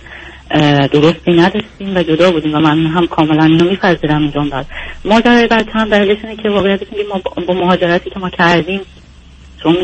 درستی 0.91 1.31
نداشتیم 1.31 1.95
و 1.95 2.03
جدا 2.03 2.31
بودیم 2.31 2.55
و 2.55 2.59
من 2.59 2.85
هم 2.85 3.07
کاملا 3.07 3.43
اینو 3.43 3.69
میپذیرم 3.69 4.21
این 4.21 4.31
جمله 4.31 4.65
ماجرای 5.05 5.47
بچه 5.47 5.71
هم 5.71 5.89
دلیلش 5.89 6.17
اینه 6.23 6.43
که 6.43 6.49
واقعیت 6.49 6.79
که 6.79 6.85
ما 7.09 7.21
با 7.47 7.53
مهاجرتی 7.53 8.09
که 8.09 8.19
ما 8.19 8.29
کردیم 8.29 8.81
شما 9.63 9.75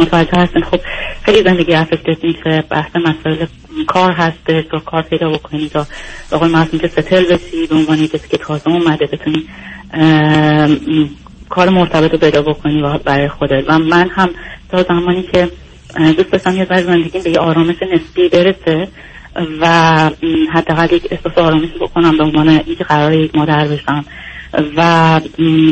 متوجه 0.00 0.38
هستین 0.38 0.62
خب 0.62 0.80
خیلی 1.22 1.42
زندگی 1.42 1.74
افکتت 1.74 2.24
میشه 2.24 2.64
بحث 2.70 2.90
مسائل 2.96 3.46
کار 3.86 4.12
هستش 4.12 4.64
تا 4.70 4.78
کار 4.78 5.02
پیدا 5.02 5.30
بکنید 5.30 5.70
تا 5.72 5.86
به 6.30 6.36
قول 6.36 6.64
که 6.64 6.88
ستل 6.88 7.24
بشی 7.24 7.66
به 7.66 7.74
عنوان 7.74 8.06
کسی 8.06 8.28
که 8.28 8.36
تازه 8.36 8.68
اومده 8.68 9.06
بتونی 9.06 9.44
کار 11.48 11.68
مرتبط 11.68 12.12
رو 12.12 12.18
پیدا 12.18 12.42
بکنی 12.42 12.82
برای 13.04 13.28
خودت. 13.28 13.64
و 13.68 13.78
من 13.78 14.08
هم 14.10 14.30
تا 14.70 14.82
زمانی 14.82 15.22
که 15.22 15.48
دوست 16.16 16.32
داشتم 16.32 16.56
یه 16.56 16.64
ذره 16.64 16.82
زندگی 16.82 17.18
به 17.18 17.30
یه 17.30 17.38
آرامش 17.38 17.76
نسبی 17.94 18.28
برسه 18.28 18.88
و 19.60 19.66
حداقل 20.52 20.94
یک 20.94 21.08
احساس 21.10 21.38
آرامش 21.38 21.68
بکنم 21.80 22.16
به 22.18 22.24
عنوان 22.24 22.48
اینکه 22.48 22.84
قرار 22.84 23.12
یک 23.12 23.34
مادر 23.34 23.68
بشم. 23.68 24.04
و 24.76 25.20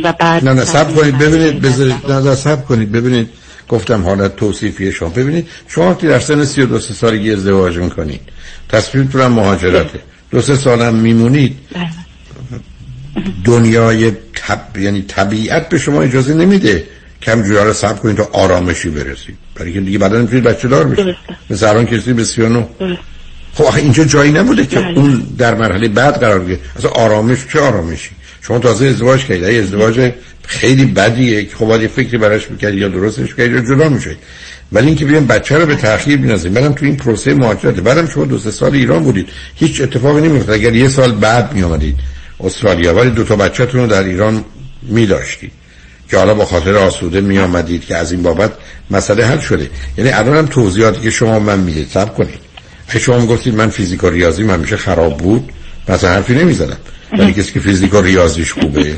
و 0.05 0.13
بعد 0.13 0.45
نه 0.45 0.53
نه 0.53 0.65
سب 0.65 0.95
کنید 0.95 1.19
ببینید 1.19 1.61
بذارید 1.61 1.95
نه 2.09 2.21
نه 2.21 2.35
سب 2.35 2.65
کنید 2.65 2.93
ببینید. 2.93 3.29
گفتم 3.69 4.03
حالت 4.03 4.37
توصیفی 4.37 4.93
شما. 4.93 5.09
ببینید 5.09 5.49
شما 5.69 5.91
وقتی 5.91 6.09
در 6.09 6.21
سن 6.21 6.45
32 6.45 6.81
سالگی 6.81 7.33
ازدواج 7.33 7.79
می‌کنید 7.79 8.21
تصمیمتون 8.69 9.21
هم 9.21 9.33
مهاجرته 9.33 10.01
دو 10.31 10.41
سه 10.41 10.57
سالم 10.57 10.95
میمونید. 10.95 11.59
دنیای 13.45 14.11
طب... 14.35 14.79
یعنی 14.79 15.03
طبیعت 15.03 15.69
به 15.69 15.79
شما 15.79 16.03
اجازه 16.03 16.35
نمیده. 16.35 16.85
کم 17.23 17.43
جویا 17.43 17.65
رو 17.65 17.73
سب 17.73 18.01
کنید 18.01 18.17
تا 18.17 18.29
آرامشی 18.33 18.89
برسید. 18.89 19.37
برای 19.55 19.73
که 19.73 19.81
دیگه 19.81 19.99
بعدا 19.99 20.19
نمی‌تونید 20.19 20.45
بچه 20.45 20.69
دار 20.69 20.85
بشید. 20.85 21.17
مثل 21.51 21.69
الان 21.69 21.87
کسی 21.87 22.13
به 22.13 22.25
39 22.25 22.67
خب 23.55 23.65
آخه 23.65 23.81
اینجا 23.81 24.05
جایی 24.05 24.33
نبوده 24.33 24.67
که 24.67 24.89
اون 24.89 25.27
در 25.39 25.55
مرحله 25.55 25.89
بعد 25.89 26.21
قرار 26.21 26.39
بگیره. 26.39 26.59
اصلا 26.77 26.91
آرامش 26.91 27.39
چه 27.53 27.61
آرامشی؟ 27.61 28.11
شما 28.47 28.59
تازه 28.59 28.87
ازدواج 28.87 29.25
کردید 29.25 29.65
ازدواج 29.65 30.13
خیلی 30.47 30.85
بدیه 30.85 31.45
که 31.45 31.57
خب 31.57 31.81
یه 31.83 31.89
فکری 31.89 32.19
براش 32.19 32.47
بکنید 32.47 32.75
یا 32.75 32.89
درستش 32.89 33.35
کنید 33.35 33.53
یا 33.53 33.61
جدا 33.61 33.89
میشه 33.89 34.17
ولی 34.73 34.87
اینکه 34.87 35.05
بیان 35.05 35.27
بچه 35.27 35.59
رو 35.59 35.67
به 35.67 35.75
تاخیر 35.75 36.17
بنازیم 36.17 36.53
بعدم 36.53 36.73
تو 36.73 36.85
این 36.85 36.97
پروسه 36.97 37.35
مهاجرت 37.35 37.75
بعدم 37.75 38.09
شما 38.09 38.25
دو 38.25 38.39
سه 38.39 38.51
سال 38.51 38.75
ایران 38.75 39.03
بودید. 39.03 39.29
هیچ 39.55 39.81
اتفاقی 39.81 40.21
نمیفته 40.21 40.53
اگر 40.53 40.75
یه 40.75 40.89
سال 40.89 41.13
بعد 41.13 41.53
می 41.53 41.63
آمدید 41.63 41.97
استرالیا. 42.41 42.95
ولی 42.95 43.11
دو 43.11 43.25
تا 43.25 43.37
بچه‌تون 43.37 43.81
رو 43.81 43.87
در 43.87 44.03
ایران 44.03 44.45
می 44.83 45.07
داشتید 45.07 45.53
که 46.11 46.17
حالا 46.17 46.35
با 46.35 46.45
خاطر 46.45 46.77
آسوده 46.77 47.21
می 47.21 47.39
آمدید 47.39 47.85
که 47.85 47.97
از 47.97 48.13
این 48.13 48.23
بابت 48.23 48.53
مسئله 48.91 49.27
حل 49.27 49.39
شده. 49.39 49.71
یعنی 49.99 50.11
الان 50.11 50.37
هم 50.37 50.47
توضیحاتی 50.47 51.01
که 51.01 51.11
شما 51.11 51.39
من 51.39 51.59
می‌دید 51.59 51.89
صبر 51.89 52.11
کنید. 52.11 52.39
اگه 52.89 52.99
شما 52.99 53.27
گفتید 53.27 53.55
من 53.55 53.69
فیزیک 53.69 54.05
و 54.05 54.11
ریاضی 54.11 54.43
میشه 54.43 54.77
خراب 54.77 55.17
بود 55.17 55.53
مثلا 55.89 56.11
حرفی 56.11 56.35
نمی‌زدم 56.35 56.77
ولی 57.19 57.33
کسی 57.33 57.53
که 57.53 57.61
فیزیک 57.61 57.95
و 57.95 58.01
ریاضیش 58.01 58.53
خوبه 58.53 58.97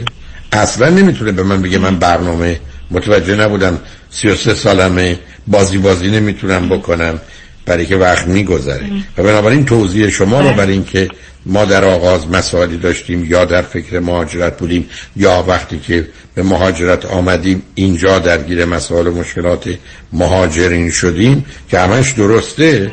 اصلا 0.52 0.88
نمی‌تونه 0.88 1.32
به 1.32 1.42
من 1.42 1.62
بگه 1.62 1.78
من 1.78 1.98
برنامه 1.98 2.60
متوجه 2.90 3.34
نبودم. 3.34 3.78
33 4.10 4.54
سالمه 4.54 5.18
بازی 5.46 5.78
بازی 5.78 6.10
نمی‌تونم 6.10 6.68
بکنم. 6.68 7.20
برای 7.66 7.86
که 7.86 7.96
وقت 7.96 8.26
میگذره. 8.26 8.86
و 9.18 9.22
بنابراین 9.22 9.64
توضیح 9.64 10.08
شما 10.08 10.40
رو 10.40 10.52
برای 10.52 10.72
اینکه 10.72 11.08
ما 11.46 11.64
در 11.64 11.84
آغاز 11.84 12.28
مسائلی 12.28 12.76
داشتیم 12.76 13.24
یا 13.24 13.44
در 13.44 13.62
فکر 13.62 14.00
مهاجرت 14.00 14.58
بودیم 14.58 14.90
یا 15.16 15.44
وقتی 15.48 15.78
که 15.78 16.08
به 16.34 16.42
مهاجرت 16.42 17.06
آمدیم 17.06 17.62
اینجا 17.74 18.18
درگیر 18.18 18.64
مسائل 18.64 19.06
و 19.06 19.14
مشکلات 19.14 19.68
مهاجرین 20.12 20.90
شدیم 20.90 21.44
که 21.70 21.78
همش 21.78 22.12
درسته. 22.12 22.92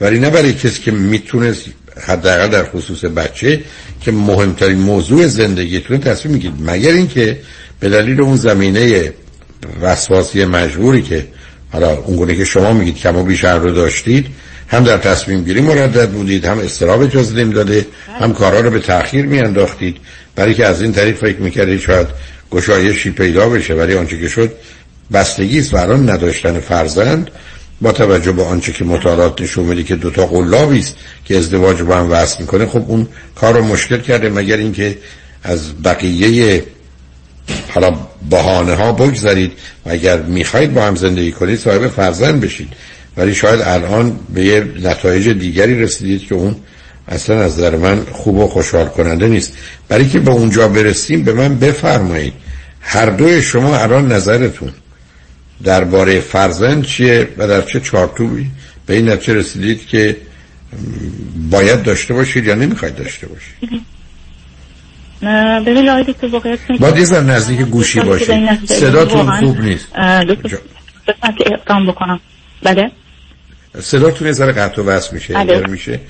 ولی 0.00 0.18
نه 0.18 0.30
برای 0.30 0.52
کسی 0.54 0.82
که 0.82 0.90
می‌تونست 0.90 1.64
حداقل 2.00 2.48
در 2.48 2.64
خصوص 2.64 3.04
بچه 3.04 3.60
که 4.00 4.12
مهمترین 4.12 4.78
موضوع 4.78 5.26
زندگیتون 5.26 5.98
تصمیم 5.98 6.34
میگید 6.34 6.52
مگر 6.60 6.92
اینکه 6.92 7.38
به 7.80 7.88
دلیل 7.88 8.20
اون 8.20 8.36
زمینه 8.36 9.12
وسواسی 9.80 10.44
مجبوری 10.44 11.02
که 11.02 11.26
حالا 11.72 11.96
اونگونه 11.96 12.36
که 12.36 12.44
شما 12.44 12.72
میگید 12.72 12.96
کم 12.96 13.16
و 13.16 13.24
بیشتر 13.24 13.58
رو 13.58 13.70
داشتید 13.70 14.26
هم 14.68 14.84
در 14.84 14.98
تصمیم 14.98 15.44
گیری 15.44 15.60
مردد 15.60 16.10
بودید 16.10 16.44
هم 16.44 16.58
استراب 16.58 17.00
اجازه 17.00 17.44
داده 17.44 17.86
هم 18.20 18.32
کارها 18.32 18.60
رو 18.60 18.70
به 18.70 18.78
تاخیر 18.78 19.26
میانداختید 19.26 19.96
برای 20.36 20.54
که 20.54 20.66
از 20.66 20.82
این 20.82 20.92
طریق 20.92 21.16
فکر 21.16 21.38
می‌کردید 21.38 21.80
شاید 21.80 22.06
گشایشی 22.50 23.10
پیدا 23.10 23.48
بشه 23.48 23.74
ولی 23.74 23.94
آنچه 23.94 24.20
که 24.20 24.28
شد 24.28 24.52
بستگی 25.12 25.58
است 25.58 25.74
و 25.74 25.76
الان 25.76 26.10
نداشتن 26.10 26.60
فرزند 26.60 27.30
با 27.80 27.92
توجه 27.92 28.32
به 28.32 28.42
آنچه 28.42 28.72
که 28.72 28.84
مطالعات 28.84 29.40
نشون 29.40 29.64
میده 29.64 29.82
که 29.82 29.96
دوتا 29.96 30.26
قلابی 30.26 30.78
است 30.78 30.96
که 31.24 31.36
ازدواج 31.36 31.82
با 31.82 31.96
هم 31.96 32.10
وصل 32.10 32.40
می‌کنه 32.40 32.66
خب 32.66 32.84
اون 32.88 33.08
کار 33.34 33.54
رو 33.54 33.64
مشکل 33.64 34.00
کرده 34.00 34.28
مگر 34.28 34.56
اینکه 34.56 34.98
از 35.42 35.82
بقیه 35.82 36.64
حالا 37.68 37.96
بهانه 38.30 38.74
ها 38.74 38.92
بگذارید 38.92 39.52
و 39.86 39.90
اگر 39.90 40.22
می‌خواید 40.22 40.74
با 40.74 40.82
هم 40.82 40.96
زندگی 40.96 41.32
کنید 41.32 41.58
صاحب 41.58 41.88
فرزند 41.88 42.40
بشید. 42.40 42.68
ولی 43.16 43.34
شاید 43.34 43.60
الان 43.60 44.18
به 44.34 44.44
یه 44.44 44.66
نتایج 44.82 45.28
دیگری 45.28 45.82
رسیدید 45.82 46.28
که 46.28 46.34
اون 46.34 46.56
اصلا 47.08 47.40
از 47.40 47.58
نظر 47.58 47.76
من 47.76 48.06
خوب 48.12 48.38
و 48.38 48.48
خوشحال 48.48 48.86
کننده 48.86 49.28
نیست. 49.28 49.52
برای 49.88 50.08
که 50.08 50.18
به 50.18 50.30
اونجا 50.30 50.68
برسیم 50.68 51.24
به 51.24 51.32
من 51.32 51.58
بفرمایید. 51.58 52.32
هر 52.80 53.06
دوی 53.06 53.42
شما 53.42 53.76
الان 53.76 54.12
نظرتون. 54.12 54.72
درباره 55.64 56.20
فرزند 56.20 56.84
چیه 56.84 57.28
و 57.36 57.48
در 57.48 57.62
چه 57.62 57.80
چارتوبی 57.80 58.46
به 58.86 58.94
این 58.94 59.08
نتیجه 59.08 59.34
رسیدید 59.34 59.86
که 59.86 60.16
باید 61.50 61.82
داشته 61.82 62.14
باشید 62.14 62.44
یا 62.44 62.54
نمی‌خواید 62.54 62.96
داشته 62.96 63.26
باشید؟ 63.26 63.82
ببین 65.66 65.88
آقای 65.88 66.04
دکتر 66.04 66.26
واقعیت 66.26 66.58
باید 66.80 66.96
یه 66.96 67.20
نزدیک 67.20 67.60
گوشی 67.60 68.00
باشید. 68.00 68.64
صداتون 68.64 69.30
خوب 69.30 69.60
نیست. 69.60 69.86
اقدام 71.46 71.86
بکنم. 71.86 72.20
بله؟ 72.62 72.90
صداتون 73.80 74.26
یه 74.26 74.32
ذره 74.32 74.52
قطع 74.52 74.82
و 74.82 74.84
وصل 74.84 75.14
میشه 75.14 75.34
بله. 75.34 75.66
میشه. 75.66 76.00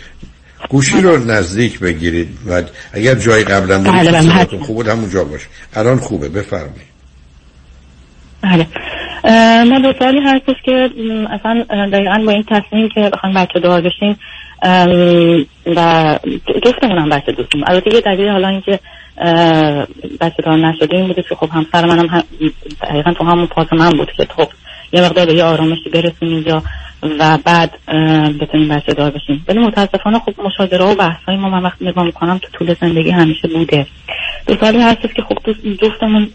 گوشی 0.69 1.01
رو 1.01 1.25
نزدیک 1.25 1.79
بگیرید 1.79 2.39
و 2.49 2.63
اگر 2.93 3.15
جای 3.15 3.45
قبلا 3.45 3.79
بود 3.79 3.93
بله 3.93 4.23
صداتون 4.23 4.63
خوب 4.63 4.77
بود 4.77 4.89
همون 4.89 5.11
جا 5.11 5.25
باشه 5.25 5.47
الان 5.75 5.99
خوبه 5.99 6.29
بفرمایید. 6.29 6.97
بله. 8.43 8.67
ما 9.71 9.79
دو 9.79 9.93
سالی 9.99 10.21
هستش 10.21 10.57
که 10.65 10.91
اصلا 11.31 11.65
دقیقا 11.93 12.23
با 12.27 12.33
این 12.33 12.45
تصمیم 12.49 12.89
که 12.89 13.11
بخوایم 13.13 13.35
بچه 13.37 13.61
دار 13.61 13.81
بشیم 13.81 14.19
و 15.77 16.19
جفتمون 16.65 16.99
هم 16.99 17.09
بچه 17.09 17.33
دوستیم. 17.33 17.65
البته 17.67 17.95
یه 17.95 18.01
دلیل 18.01 18.29
حالا 18.29 18.49
اینکه 18.49 18.79
بچه 20.21 20.43
دار 20.45 20.57
نشده 20.57 20.97
این 20.97 21.07
بوده 21.07 21.23
که 21.23 21.35
خب 21.35 21.49
همسر 21.53 21.85
منم 21.85 22.07
هم 22.07 22.23
دقیقا 22.83 23.13
تو 23.13 23.25
همون 23.25 23.47
پاس 23.47 23.73
من 23.73 23.91
بود 23.91 24.13
که 24.17 24.27
خب 24.37 24.49
یه 24.93 25.05
مقدار 25.05 25.27
به 25.27 25.35
یه 25.35 25.45
آرامشی 25.45 25.91
برسیم 25.93 26.29
اینجا 26.29 26.63
و 27.19 27.39
بعد 27.45 27.79
بتونیم 28.41 28.69
بچه 28.69 28.95
بشیم. 28.95 29.45
ولی 29.49 29.59
متاسفانه 29.59 30.19
خب 30.19 30.35
مشاجره 30.45 30.85
و 30.85 30.95
بحث 30.95 31.25
های 31.29 31.37
ما 31.37 31.51
من 31.51 31.63
وقتی 31.63 31.87
نگاه 31.87 32.05
می‌کنم 32.05 32.39
تو 32.39 32.49
طول 32.53 32.75
زندگی 32.81 33.11
همیشه 33.11 33.49
بوده. 33.49 33.87
دو 34.47 34.57
سالی 34.61 34.81
هستش 34.81 35.13
که 35.15 35.23
خب 35.23 35.53
جفتمون 35.83 36.29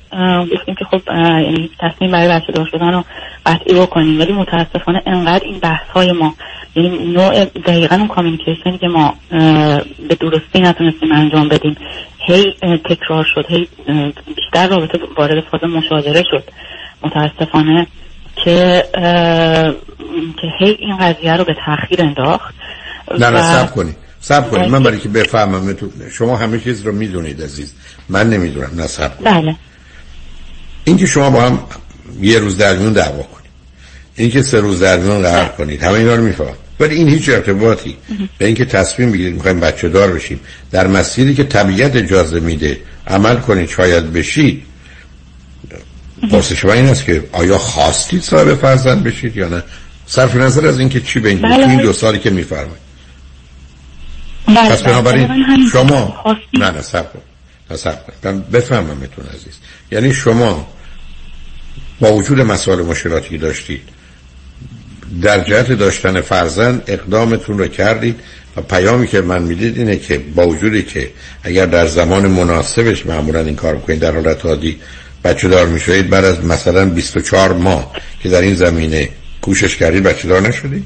گفتیم 0.53 0.75
که 0.75 0.85
خب 0.85 1.01
یعنی 1.15 1.69
تصمیم 1.79 2.11
برای 2.11 2.29
بچه 2.29 2.53
دار 2.53 2.67
شدن 2.71 2.93
رو 2.93 3.03
قطعی 3.45 3.73
بکنیم. 3.79 4.19
ولی 4.19 4.33
متاسفانه 4.33 5.01
انقدر 5.05 5.45
این 5.45 5.59
بحث 5.59 5.87
های 5.87 6.11
ما 6.11 6.33
یعنی 6.75 7.13
نوع 7.13 7.45
دقیقا 7.45 7.95
اون 7.95 8.07
کامیونیکیشنی 8.07 8.77
که 8.77 8.87
ما 8.87 9.13
به 10.09 10.15
درستی 10.19 10.59
نتونستیم 10.59 11.11
انجام 11.11 11.47
بدیم 11.47 11.75
هی 12.27 12.53
تکرار 12.85 13.27
شد 13.35 13.45
هی 13.49 13.67
بیشتر 14.35 14.67
رابطه 14.67 14.99
وارد 15.17 15.43
فاز 15.43 15.63
مشاجره 15.63 16.23
شد. 16.31 16.43
متاسفانه 17.03 17.87
که 18.45 18.83
که 20.41 20.47
هی 20.59 20.77
این 20.79 20.97
قضیه 20.97 21.33
رو 21.33 21.43
به 21.43 21.55
تاخیر 21.65 22.01
انداخت 22.01 22.53
نه 23.19 23.29
نه 23.29 23.41
سب 23.41 23.75
کنید 23.75 23.95
سب 24.21 24.49
کنید 24.51 24.69
من 24.69 24.83
برای 24.83 24.99
که 24.99 25.09
بفهمم 25.09 25.75
شما 26.11 26.37
همه 26.37 26.59
چیز 26.59 26.81
رو 26.81 26.91
می‌دونید 26.91 27.43
عزیز. 27.43 27.73
من 28.09 28.29
نمی‌دونم 28.29 28.69
نه 28.75 28.87
سب 28.87 29.17
کنید 29.17 29.33
بله. 29.33 29.55
اینکه 30.83 31.05
شما 31.05 31.29
با 31.29 31.41
هم 31.41 31.59
یه 32.21 32.39
روز 32.39 32.57
در 32.57 32.75
میون 32.77 32.93
دعوا 32.93 33.23
کنید. 33.23 33.51
اینکه 34.15 34.41
سه 34.41 34.59
روز 34.59 34.79
در 34.79 34.97
میون 34.97 35.21
قرار 35.21 35.47
کنید. 35.47 35.83
همه 35.83 35.93
اینا 35.93 36.15
رو 36.15 36.23
میفهم 36.23 36.55
ولی 36.79 36.95
این 36.95 37.09
هیچ 37.09 37.29
ارتباطی 37.29 37.97
به 38.37 38.45
اینکه 38.45 38.65
تصمیم 38.65 39.11
بگیرید 39.11 39.33
می‌خوایم 39.33 39.59
بچه 39.59 39.89
دار 39.89 40.11
بشیم. 40.11 40.39
در 40.71 40.87
مسیری 40.87 41.35
که 41.35 41.43
طبیعت 41.43 41.95
اجازه 41.95 42.39
میده 42.39 42.77
عمل 43.07 43.35
کنید 43.35 43.69
شاید 43.69 44.13
بشید 44.13 44.63
پرسش 46.29 46.65
این 46.65 46.85
است 46.85 47.05
که 47.05 47.23
آیا 47.31 47.57
خواستید 47.57 48.21
صاحب 48.21 48.55
فرزند 48.55 49.03
بشید 49.03 49.37
یا 49.37 49.47
نه؟ 49.47 49.63
صرف 50.05 50.35
نظر 50.35 50.67
از 50.67 50.79
اینکه 50.79 51.01
چی 51.01 51.19
بین 51.19 51.41
بله 51.41 51.69
این 51.69 51.81
دو 51.81 51.93
سالی 51.93 52.19
که 52.19 52.29
میفرمایید. 52.29 52.91
بله 54.47 54.69
پس 54.69 54.81
بنابراین 54.81 55.27
شما 55.71 56.23
نه 56.53 56.71
نه 56.71 56.81
سب 56.81 57.13
کن. 57.13 57.21
بفهمم 58.53 58.97
میتون 58.97 59.25
عزیز. 59.25 59.53
یعنی 59.91 60.13
شما 60.13 60.67
با 61.99 62.13
وجود 62.13 62.39
مسائل 62.39 62.81
مشکلاتی 62.81 63.29
که 63.29 63.37
داشتید 63.37 63.81
در 65.21 65.39
جهت 65.39 65.71
داشتن 65.71 66.21
فرزند 66.21 66.83
اقدامتون 66.87 67.57
رو 67.57 67.67
کردید 67.67 68.19
و 68.57 68.61
پیامی 68.61 69.07
که 69.07 69.21
من 69.21 69.41
می‌دید 69.41 69.77
اینه 69.77 69.97
که 69.97 70.17
با 70.17 70.47
وجودی 70.47 70.83
که 70.83 71.11
اگر 71.43 71.65
در 71.65 71.87
زمان 71.87 72.27
مناسبش 72.27 73.05
معمولا 73.05 73.39
این 73.39 73.55
کار 73.55 73.75
بکنید 73.75 73.99
در 73.99 74.11
حالت 74.11 74.45
عادی 74.45 74.79
بچه 75.23 75.47
دار 75.47 75.67
می‌شوید 75.67 76.09
بعد 76.09 76.25
از 76.25 76.45
مثلا 76.45 76.85
24 76.85 77.53
ماه 77.53 77.91
که 78.23 78.29
در 78.29 78.41
این 78.41 78.55
زمینه 78.55 79.09
کوشش 79.41 79.77
کردید 79.77 80.03
بچه 80.03 80.27
دار 80.27 80.41
نشدید؟ 80.41 80.85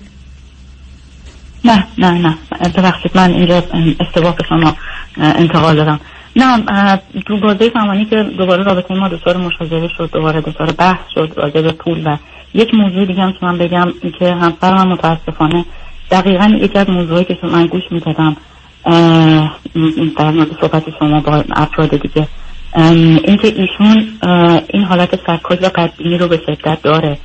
نه 1.66 1.88
نه 1.98 2.12
نه 2.12 2.38
ببخشید 2.78 3.12
من 3.16 3.32
اینجا 3.32 3.64
استباق 4.00 4.46
شما 4.50 4.76
انتقال 5.18 5.76
دادم 5.76 6.00
نه 6.36 7.02
تو 7.28 7.38
بازه 7.38 7.72
زمانی 7.74 8.06
که 8.06 8.24
دوباره 8.38 8.64
رابطه 8.64 8.94
ما 8.94 9.08
دوستار 9.08 9.38
مشاجره 9.38 9.90
شد 9.98 10.10
دوباره 10.14 10.42
دوستار 10.42 10.72
بحث 10.72 11.00
شد 11.16 11.34
راجع 11.36 11.62
به 11.62 11.72
پول 11.72 12.08
و 12.08 12.18
یک 12.54 12.74
موضوع 12.74 13.06
دیگه 13.06 13.22
هم 13.22 13.32
که 13.32 13.40
من 13.42 13.58
بگم 13.58 13.94
که 14.20 14.34
همسر 14.34 14.74
من 14.74 14.88
متاسفانه 14.88 15.66
دقیقا 16.12 16.58
یکی 16.62 16.80
از 16.80 16.90
موضوعی 16.90 17.24
که 17.26 17.38
من 17.44 17.66
گوش 17.68 17.84
می‌دادم 17.92 18.38
در 20.18 20.32
مورد 20.32 20.60
صحبت 20.62 20.84
شما 21.00 21.20
با 21.20 21.44
افراد 21.56 22.02
دیگه 22.02 22.28
اینکه 22.76 23.48
ایشون 23.48 24.08
این 24.74 24.84
حالت 24.84 25.26
سرکوز 25.28 25.58
و 25.62 25.70
بدبینی 25.70 26.18
رو 26.18 26.28
به 26.28 26.42
شدت 26.46 26.82
داره 26.82 27.18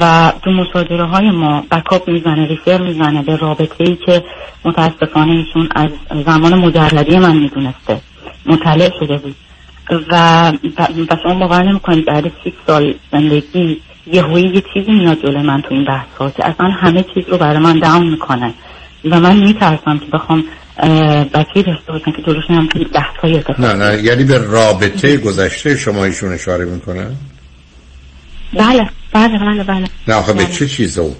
و 0.00 0.32
تو 0.44 0.50
مصادره 0.50 1.04
های 1.04 1.30
ما 1.30 1.64
بکاپ 1.70 2.10
می‌زنه 2.10 2.46
ریفر 2.46 2.82
می‌زنه 2.82 3.22
به 3.22 3.36
رابطه 3.36 3.84
ای 3.84 3.96
که 4.06 4.24
متاسفانه 4.64 5.32
ایشون 5.32 5.68
از 5.74 5.90
زمان 6.26 6.54
مجردی 6.54 7.18
من 7.18 7.36
می‌دونسته 7.36 8.00
مطلع 8.46 8.90
شده 9.00 9.18
بود. 9.18 9.34
و 10.10 10.52
و 11.10 11.16
شما 11.22 11.34
باور 11.34 11.62
نمی‌کنید 11.62 12.04
بعد 12.04 12.32
6 12.44 12.52
سال 12.66 12.94
زندگی 13.12 13.80
یه 14.06 14.24
یه 14.38 14.62
چیزی 14.74 14.92
میاد 14.92 15.22
جلو 15.22 15.42
من 15.42 15.62
تو 15.62 15.74
این 15.74 15.84
بحث 15.84 16.06
ها 16.18 16.30
که 16.30 16.46
اصلا 16.46 16.66
همه 16.66 17.04
چیز 17.14 17.28
رو 17.28 17.38
برای 17.38 17.58
من 17.58 17.78
داون 17.78 18.06
می‌کنه. 18.06 18.54
و 19.04 19.20
من 19.20 19.36
میترسم 19.36 19.98
که 19.98 20.06
بخوام 20.12 20.44
داشته 20.76 21.92
باشم 21.92 22.12
که 22.12 22.22
جلوش 22.26 22.44
هم 22.48 22.68
بحث 22.94 23.16
های 23.22 23.42
نه 23.58 23.72
نه 23.72 24.02
یعنی 24.02 24.24
به 24.24 24.38
رابطه 24.38 25.16
گذشته 25.16 25.76
شما 25.76 26.04
ایشون 26.04 26.32
اشاره 26.32 26.64
می‌کنن؟ 26.64 27.16
بله 28.54 28.88
بله 29.12 29.38
بله 29.38 29.64
بله. 29.64 29.86
نه 30.08 30.14
آخه 30.14 30.32
به 30.32 30.46
چه 30.46 30.66
چیز 30.66 30.98
اون؟ 30.98 31.14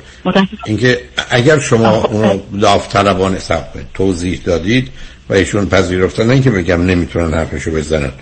اینکه 0.66 1.00
اگر 1.30 1.58
شما 1.58 1.90
اونو 1.90 2.38
داوطلبانه 2.60 3.38
توضیح 3.94 4.40
دادید 4.44 4.90
و 5.28 5.34
ایشون 5.34 5.66
پذیرفتن 5.66 6.26
نه 6.26 6.32
اینکه 6.32 6.50
بگم 6.50 6.86
نمی‌تونن 6.86 7.34
حرفشو 7.34 7.70
بزنن. 7.70 8.12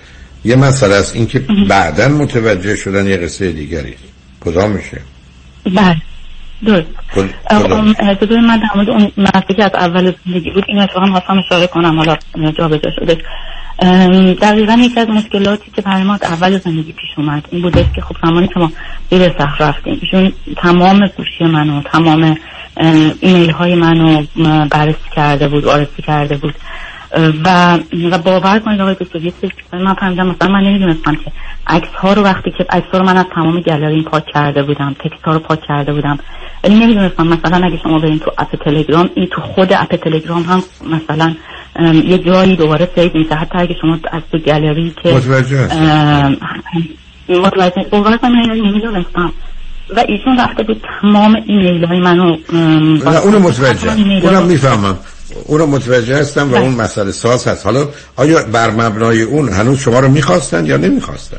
یه 0.45 0.57
مسئله 0.57 0.95
است 0.95 1.17
اینکه 1.17 1.39
بعدا 1.69 2.09
متوجه 2.09 2.77
شدن 2.77 3.07
یه 3.07 3.17
قصه 3.17 3.53
دیگری. 3.53 3.95
کدام 4.41 4.71
میشه؟ 4.71 5.01
بله. 5.65 5.97
درست. 6.67 6.87
اجازه 8.01 8.41
من 8.41 8.57
در 8.57 8.69
مورد 8.75 8.91
اون 8.91 9.11
که 9.57 9.65
از 9.65 9.71
اول 9.75 10.13
زندگی 10.27 10.51
بود 10.51 10.65
این 10.69 10.79
اتفاقا 10.79 11.07
خواستم 11.07 11.39
اشاره 11.39 11.67
کنم 11.67 11.97
حالا 11.97 12.17
جا 12.59 12.69
بجا 12.69 12.91
شده 13.01 13.19
دقیقا 14.43 14.73
یکی 14.73 15.01
از 15.01 15.09
مشکلاتی 15.09 15.71
که 15.71 15.83
برای 15.83 16.03
ما 16.03 16.19
اول 16.23 16.59
زندگی 16.59 16.93
پیش 16.93 17.09
اومد 17.17 17.49
این 17.51 17.63
بوده 17.63 17.87
که 17.95 18.01
خب 18.01 18.17
زمانی 18.23 18.49
که 18.49 18.61
ما 18.61 18.73
زیر 19.11 19.29
سخت 19.39 19.61
رفتیم 19.61 19.99
ایشون 20.03 20.33
تمام 20.57 21.11
گوشی 21.17 21.45
منو 21.45 21.83
تمام 21.83 22.37
ایمیل 23.21 23.51
های 23.51 23.75
منو 23.75 24.23
بررسی 24.71 25.11
کرده 25.17 25.49
بود 25.49 25.65
وارسی 25.65 26.03
کرده 26.03 26.37
بود. 26.37 26.55
و 27.45 27.79
و 28.11 28.19
باور 28.19 28.59
کنید 28.59 28.81
آقای 28.81 28.95
دکتر 28.95 29.19
یه 29.19 29.33
من 29.73 29.95
فهمیدم 29.95 30.27
مثلا 30.27 30.49
من 30.49 30.61
نمی‌دونستم 30.61 31.15
که 31.15 31.33
عکس 31.67 31.89
ها 31.89 32.13
رو 32.13 32.23
وقتی 32.23 32.51
که 32.59 32.67
عکس 32.71 32.87
ها 32.93 32.99
رو 32.99 33.05
من 33.05 33.17
از 33.17 33.25
تمام 33.35 33.61
گالری 33.61 34.03
پاک 34.03 34.25
کرده 34.35 34.63
بودم 34.63 34.97
text 35.05 35.25
ها 35.25 35.33
رو 35.33 35.39
پاک 35.39 35.61
کرده 35.69 35.93
بودم 35.93 36.19
ولی 36.65 36.75
نمی‌دونستم 36.75 37.27
مثلا 37.27 37.67
اگه 37.67 37.79
شما 37.83 37.99
برین 37.99 38.19
تو 38.19 38.31
app 38.39 38.65
تلگرام 38.65 39.11
این 39.15 39.27
تو 39.33 39.41
خود 39.41 39.73
app 39.73 39.97
تلگرام 39.97 40.43
هم 40.43 40.63
مثلا 40.91 41.35
یه 41.93 42.19
جایی 42.19 42.57
دوباره 42.57 42.89
save 42.95 43.11
میشه. 43.15 43.35
حتی 43.35 43.59
اگه 43.59 43.75
شما 43.81 43.99
از 44.13 44.23
تو 44.33 44.39
گالری 44.39 44.95
که 45.03 45.15
متوجه 45.15 45.69
متوجه 47.29 47.87
باور 47.91 48.17
کنید 48.17 48.51
نمی‌دونستم. 48.51 49.33
و 49.97 50.05
ایشون 50.09 50.41
رفته 50.41 50.63
بود 50.63 50.83
تمام 51.01 51.37
ایمیل 51.47 51.85
های 51.85 52.01
منو 52.01 52.37
اونو 53.25 53.39
متوجه. 53.39 53.93
اونم 54.23 54.43
می‌فهمم. 54.47 54.99
اونو 55.45 55.67
متوجه 55.67 56.17
هستم 56.17 56.53
و 56.53 56.55
اون 56.55 56.75
مسئله 56.75 57.13
ساز 57.13 57.49
هست. 57.49 57.67
حالا 57.67 57.89
آیا 58.17 58.43
بر 58.53 58.71
مبنای 58.71 59.23
اون 59.23 59.49
هنوز 59.49 59.79
شما 59.79 60.01
رو 60.01 60.09
می‌خواستن 60.09 60.67
یا 60.67 60.77
نمی‌خواستن 60.77 61.37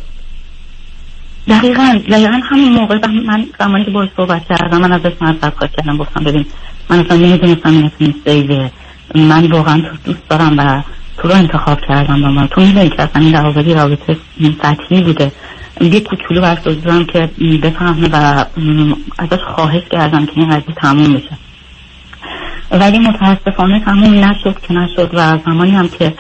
دقیقا 1.48 2.00
دقیقا 2.12 2.40
همون 2.52 2.70
موقع 2.70 3.08
من 3.08 3.46
زمانی 3.60 3.86
که 3.86 3.92
باش 3.92 4.10
صحبت 4.18 4.42
کردم 4.50 4.78
من 4.78 4.92
ازش 4.92 5.12
معذرت 5.22 5.54
خواهی 5.58 5.74
کردم 5.78 5.98
گفتم 5.98 6.24
ببین 6.24 6.46
من 6.90 7.06
اصلا 7.06 7.18
نمی‌دونستم 7.18 7.70
این 7.70 7.92
اسم 7.96 8.14
سیوه. 8.26 8.70
من 9.16 9.52
واقعا 9.52 9.82
تو 9.82 10.12
دوست 10.12 10.30
دارم 10.30 10.56
و 10.58 10.84
تو 11.18 11.28
رو 11.28 11.34
انتخاب 11.34 11.80
کردم 11.88 12.22
با 12.22 12.28
من. 12.28 12.48
تو 12.48 12.62
می‌دونی 12.62 12.90
که 12.90 13.02
اصلا 13.02 13.22
این 13.22 13.44
رابطه 13.44 13.74
رابطه 13.74 14.18
سطحی 14.62 15.02
بوده. 15.02 15.32
یه 15.82 16.00
کوچولو 16.00 16.42
برش 16.42 16.58
که 17.06 17.30
بفهمه 17.64 18.10
و 18.14 18.46
ازش 19.20 19.40
خواهش 19.56 19.84
کردم 19.92 20.26
که 20.26 20.32
این 20.36 20.50
قضیه 20.50 20.76
تموم 20.76 21.14
بشه. 21.14 21.38
ولی 22.72 23.00
متاسفانه 23.00 23.80
تموم 23.86 24.14
نشد 24.14 24.60
که 24.68 24.74
نشد 24.74 25.10
و 25.14 25.38
زمانی 25.46 25.72
هم 25.72 25.90
که 25.90 26.14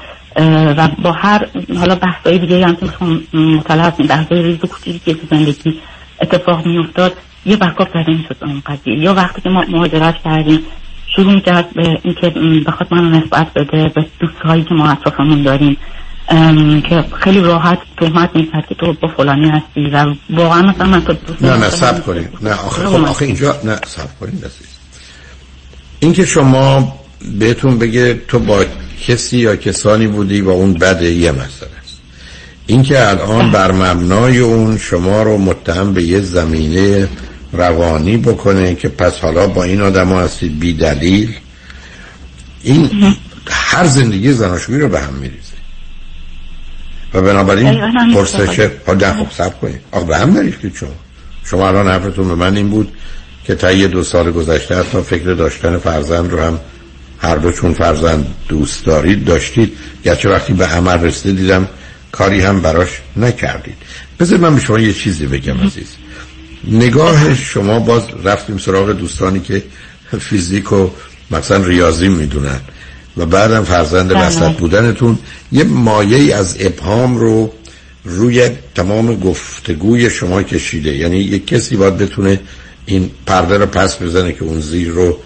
و 0.77 0.87
با 1.03 1.11
هر 1.11 1.47
حالا 1.77 1.95
بحثای 1.95 2.39
دیگه 2.39 2.67
هم 2.67 2.75
که 2.75 2.85
می‌خوام 2.85 3.23
مطلع 3.33 3.83
هستیم 3.83 4.07
بحثای 4.07 4.43
ریز 4.43 4.59
کوچیکی 4.59 4.99
که 4.99 5.13
تو 5.13 5.35
زندگی 5.35 5.79
اتفاق 6.21 6.65
میافتاد 6.65 7.13
یه 7.45 7.55
بکاپ 7.55 7.89
زده 7.89 8.11
می‌شد 8.11 8.35
اون 8.41 8.61
قضیه. 8.65 8.99
یا 8.99 9.13
وقتی 9.13 9.41
که 9.41 9.49
ما 9.49 9.65
مهاجرت 9.69 10.15
کردیم 10.23 10.59
شروع 11.15 11.33
می‌کرد 11.33 11.73
به 11.73 11.99
اینکه 12.03 12.29
بخواد 12.67 12.93
منو 12.93 13.09
نسبت 13.09 13.53
بده 13.55 13.91
به 13.95 14.05
دوستهایی 14.19 14.63
که 14.63 14.73
ما 14.73 14.89
اطرافمون 14.89 15.43
داریم 15.43 15.77
که 16.89 17.05
خیلی 17.19 17.41
راحت 17.41 17.79
تهمت 17.97 18.35
می‌کرد 18.35 18.67
که 18.67 18.75
تو 18.75 18.93
با 19.01 19.07
فلانی 19.07 19.49
هستی 19.49 19.89
و 19.89 20.05
واقعا 20.29 20.61
مثلا 20.61 20.87
من 20.87 21.01
تو 21.01 21.13
دوست 21.13 21.43
نه 21.43 21.57
نه 21.57 21.69
سب 21.69 22.05
کنید. 22.05 22.29
نه 22.41 22.51
آخه, 22.51 22.85
خب 22.85 23.05
آخه 23.05 23.25
اینجا 23.25 23.55
نه 23.63 23.75
سب 23.75 24.19
کنید 24.19 24.45
اینکه 26.01 26.25
شما 26.25 26.99
بهتون 27.39 27.79
بگه 27.79 28.21
تو 28.27 28.39
با 28.39 28.65
کسی 29.07 29.37
یا 29.37 29.55
کسانی 29.55 30.07
بودی 30.07 30.41
و 30.41 30.49
اون 30.49 30.73
بده 30.73 31.11
یه 31.11 31.31
مسئله 31.31 31.69
است. 31.83 31.99
اینکه 32.67 33.09
الان 33.09 33.51
بر 33.51 33.71
مبنای 33.71 34.39
اون 34.39 34.77
شما 34.77 35.23
رو 35.23 35.37
متهم 35.37 35.93
به 35.93 36.03
یه 36.03 36.21
زمینه 36.21 37.07
روانی 37.53 38.17
بکنه 38.17 38.75
که 38.75 38.87
پس 38.89 39.19
حالا 39.19 39.47
با 39.47 39.63
این 39.63 39.81
آدم 39.81 40.07
ها 40.07 40.21
هستید 40.21 40.59
بی 40.59 40.73
دلیل 40.73 41.35
این 42.63 43.15
هر 43.47 43.87
زندگی 43.87 44.33
زناشویی 44.33 44.79
رو 44.79 44.87
به 44.87 44.99
هم 44.99 45.13
میریزه. 45.13 45.51
و 47.13 47.21
بنابراین 47.21 47.81
پرسش 48.13 48.59
ها 48.59 49.13
خب 49.13 49.31
سب 49.37 49.59
کنید. 49.61 49.79
آخه 49.91 50.05
به 50.05 50.17
هم 50.17 50.33
نریختید 50.33 50.75
شما. 50.75 50.89
شما 51.45 51.67
الان 51.67 51.87
حرفتون 51.87 52.27
به 52.27 52.35
من 52.35 52.57
این 52.57 52.69
بود. 52.69 52.91
که 53.51 53.55
تا 53.55 53.71
یه 53.71 53.87
دو 53.87 54.03
سال 54.03 54.31
گذشته 54.31 54.75
حتی 54.75 55.01
فکر 55.01 55.33
داشتن 55.33 55.77
فرزند 55.77 56.31
رو 56.31 56.39
هم 56.39 56.59
هر 57.19 57.35
دو 57.35 57.51
چون 57.51 57.73
فرزند 57.73 58.25
دوست 58.49 58.85
دارید 58.85 59.25
داشتید. 59.25 59.77
گرچه 60.03 60.29
وقتی 60.29 60.53
به 60.53 60.65
عمل 60.65 60.99
رسیده 60.99 61.41
دیدم 61.41 61.67
کاری 62.11 62.41
هم 62.41 62.61
براش 62.61 63.01
نکردید. 63.17 63.75
بذار 64.19 64.39
من 64.39 64.55
به 64.55 64.61
شما 64.61 64.79
یه 64.79 64.93
چیزی 64.93 65.25
بگم 65.25 65.57
عزیز. 65.57 65.87
نگاه 66.67 67.35
شما 67.35 67.79
باز 67.79 68.03
رفتیم 68.23 68.57
سراغ 68.57 68.91
دوستانی 68.91 69.39
که 69.39 69.63
فیزیک 70.19 70.71
و 70.71 70.89
مثلا 71.31 71.65
ریاضی 71.65 72.07
می‌دونن 72.07 72.59
و 73.17 73.25
بعدم 73.25 73.63
فرزند 73.63 74.13
بله. 74.13 74.27
وسط 74.27 74.51
بودنتون. 74.51 75.19
یه 75.51 75.63
مایه 75.63 76.35
از 76.35 76.57
ابهام 76.59 77.17
رو 77.17 77.53
روی 78.05 78.49
تمام 78.75 79.15
گفتگوی 79.19 80.09
شما 80.09 80.43
کشیده. 80.43 80.95
یعنی 80.95 81.17
یه 81.19 81.39
کسی 81.39 81.75
باید 81.75 81.97
بتونه 81.97 82.39
این 82.85 83.11
پرده 83.25 83.57
رو 83.57 83.65
پس 83.65 84.01
بزنه 84.01 84.33
که 84.33 84.43
اون 84.43 84.59
زیر 84.59 84.89
رو 84.89 85.17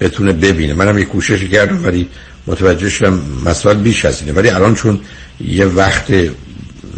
بتونه 0.00 0.32
ببینه. 0.32 0.74
منم 0.74 0.98
یه 0.98 1.04
کوششی 1.04 1.48
کردم 1.48 1.84
ولی 1.84 2.08
متوجه 2.46 2.90
شدم 2.90 3.22
مسائل 3.44 3.76
بیش 3.76 4.04
از 4.04 4.20
اینه. 4.20 4.32
ولی 4.32 4.50
الان 4.50 4.74
چون 4.74 5.00
یه 5.40 5.66
وقت 5.66 6.14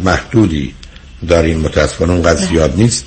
محدودی 0.03 0.73
داریم 1.27 1.59
متاسفانه 1.59 2.13
اونقدر 2.13 2.45
زیاد 2.45 2.73
نیست 2.77 3.05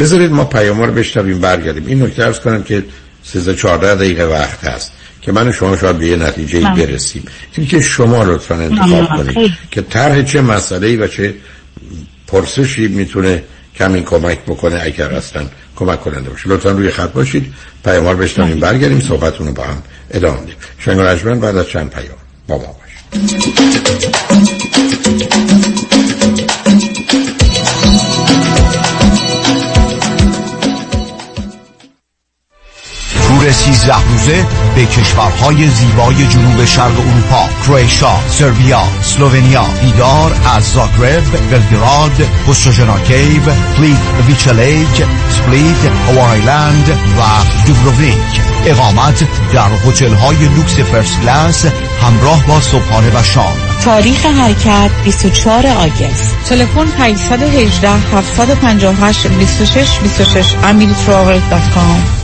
بذارید 0.00 0.30
ما 0.30 0.44
پیام 0.44 0.82
رو 0.82 0.92
بشنویم 0.92 1.40
برگردیم. 1.40 1.86
این 1.86 2.02
نکته 2.02 2.24
ارز 2.24 2.40
کنم 2.40 2.62
که 2.62 2.84
13 3.24 3.54
14 3.54 3.94
دقیقه 3.94 4.24
وقت 4.24 4.64
هست 4.64 4.92
که 5.22 5.32
من 5.32 5.52
شما 5.52 5.76
شاید 5.76 5.98
به 5.98 6.06
یه 6.06 6.16
نتیجه 6.16 6.58
ای. 6.58 6.64
برسیم. 6.64 7.24
این 7.56 7.66
که 7.66 7.80
شما 7.80 8.22
لطفا 8.22 8.54
انتخاب 8.54 9.08
کنید 9.08 9.52
که 9.70 9.82
طرح 9.82 10.22
چه 10.22 10.40
مسئله 10.40 10.96
و 10.96 11.06
چه 11.06 11.34
پرسشی 12.26 12.88
می‌تونه 12.88 13.42
کمی 13.76 14.02
کمک 14.02 14.38
بکنه 14.38 14.80
اگر 14.82 15.12
هستن 15.12 15.50
کمک 15.76 16.00
کننده 16.00 16.30
باشه. 16.30 16.48
لطفا 16.48 16.70
روی 16.70 16.90
خط 16.90 17.12
باشید. 17.12 17.54
پیامار 17.84 18.16
بشنویم 18.16 18.60
برگردیم 18.60 19.00
صحبتونو 19.00 19.52
با 19.52 19.62
هم 19.62 19.82
ادامه 20.10 20.40
دیم 20.40 20.54
شنگ 20.78 21.40
بعد 21.40 21.56
از 21.56 21.68
چند 21.68 21.90
پیام 21.90 22.18
با 22.48 22.58
ما 22.58 22.76
باشید. 22.80 22.94
تور 33.44 33.52
13 33.52 33.94
روزه 34.08 34.46
به 34.74 34.86
کشورهای 34.86 35.68
زیبای 35.68 36.26
جنوب 36.26 36.64
شرق 36.64 37.00
اروپا 37.00 37.48
کرواتیا، 37.62 38.20
سربیا، 38.30 38.82
اسلوونیا 39.00 39.64
دیدار 39.82 40.32
از 40.56 40.72
زاگرب، 40.72 41.50
بلگراد، 41.50 42.28
پوستوینا 42.46 42.98
Cave، 42.98 43.42
پلیتویچ 43.76 43.98
Lake، 44.26 45.04
سپلیت، 45.30 45.84
هوار 46.08 46.35
Island 46.35 46.88
و 46.88 47.22
دوبروونیک 47.66 48.40
اقامت 48.66 49.24
در 49.52 49.70
هتل 49.86 50.14
های 50.14 50.36
لوکس 50.36 50.78
first 50.78 51.20
class 51.20 51.66
همراه 52.02 52.46
با 52.46 52.60
صبحانه 52.60 53.20
و 53.20 53.22
شام. 53.22 53.56
تاریخ 53.84 54.26
حرکت 54.26 54.90
24 55.04 55.66
آگست. 55.66 56.36
تلفن 56.48 56.86
518 56.86 57.90
758 57.90 59.26
26 59.26 59.98
26 59.98 60.54
amiritravel.com 60.54 62.23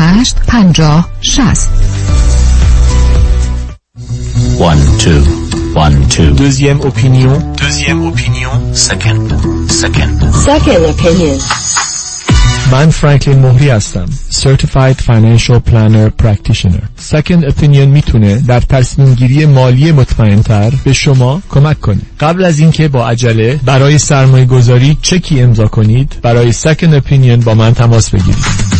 50 0.00 1.04
60 1.20 1.70
One, 4.58 4.78
two, 4.98 5.20
one, 5.74 6.08
two. 6.08 6.32
Deuxième 6.34 6.80
opinion. 6.80 7.38
Deuxième 7.58 8.06
opinion. 8.06 8.50
Second, 8.72 9.28
second. 9.68 10.18
Second 10.32 10.84
opinion 10.86 11.38
من 12.72 12.90
فرانکلین 12.90 13.38
مهری 13.38 13.68
هستم 13.70 14.06
Certified 14.30 15.00
Financial 15.00 15.60
Planner 15.70 16.22
Practitioner 16.22 17.12
Second 17.12 17.44
Opinion 17.50 17.86
می‌تونه 17.86 18.38
در 18.38 18.60
تصمیم 18.60 19.14
گیری 19.14 19.46
مالی 19.46 19.92
مطمئنتر 19.92 20.72
به 20.84 20.92
شما 20.92 21.42
کمک 21.50 21.80
کنه 21.80 22.00
قبل 22.20 22.44
از 22.44 22.58
اینکه 22.58 22.88
با 22.88 23.08
عجله 23.08 23.60
برای 23.64 23.98
سرمایه 23.98 24.44
گذاری 24.44 24.98
چکی 25.02 25.40
امضا 25.40 25.68
کنید 25.68 26.16
برای 26.22 26.52
Second 26.52 27.00
Opinion 27.02 27.44
با 27.44 27.54
من 27.54 27.74
تماس 27.74 28.10
بگیرید 28.10 28.79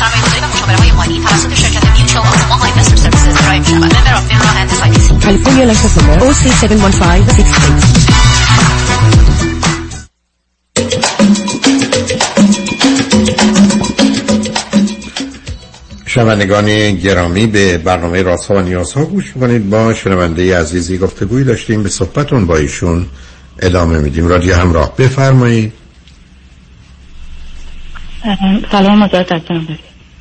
سرمایه‌گذاری 0.00 0.40
و 0.40 0.48
مشاوره 0.48 0.76
های 0.76 0.92
مالی 0.92 1.20
توسط 1.20 1.54
شرکت 1.54 1.98
Mutual 1.98 2.26
of 2.26 2.42
Omaha 2.42 2.66
Investor 2.66 2.96
Services 2.96 3.44
ارائه 3.44 3.58
می‌شود. 3.58 3.84
member 3.84 4.14
of 4.14 4.26
FINRA 4.26 4.50
and 4.56 4.70
S 4.70 4.80
California 5.22 5.64
license 5.70 5.94
number 5.98 6.16
OC71568. 6.20 6.22
شنوندگان 16.06 16.94
گرامی 16.94 17.46
به 17.46 17.78
برنامه 17.78 18.22
راز 18.22 18.50
و 18.50 18.60
نیاز 18.60 18.92
ها 18.92 19.04
گوش 19.04 19.36
می‌کنید 19.36 19.70
با 19.70 19.94
شنونده 19.94 20.58
عزیزی 20.58 20.98
گفتگوی 20.98 21.44
داشتیم 21.44 21.82
به 21.82 21.88
صحبتمون 21.88 22.46
با 22.46 22.56
ایشون 22.56 23.06
ادامه 23.62 23.98
میدیم 23.98 24.28
رادیو 24.28 24.54
همراه 24.54 24.96
بفرمایید 24.96 25.72
سلام 28.70 28.98
مجدد 28.98 29.42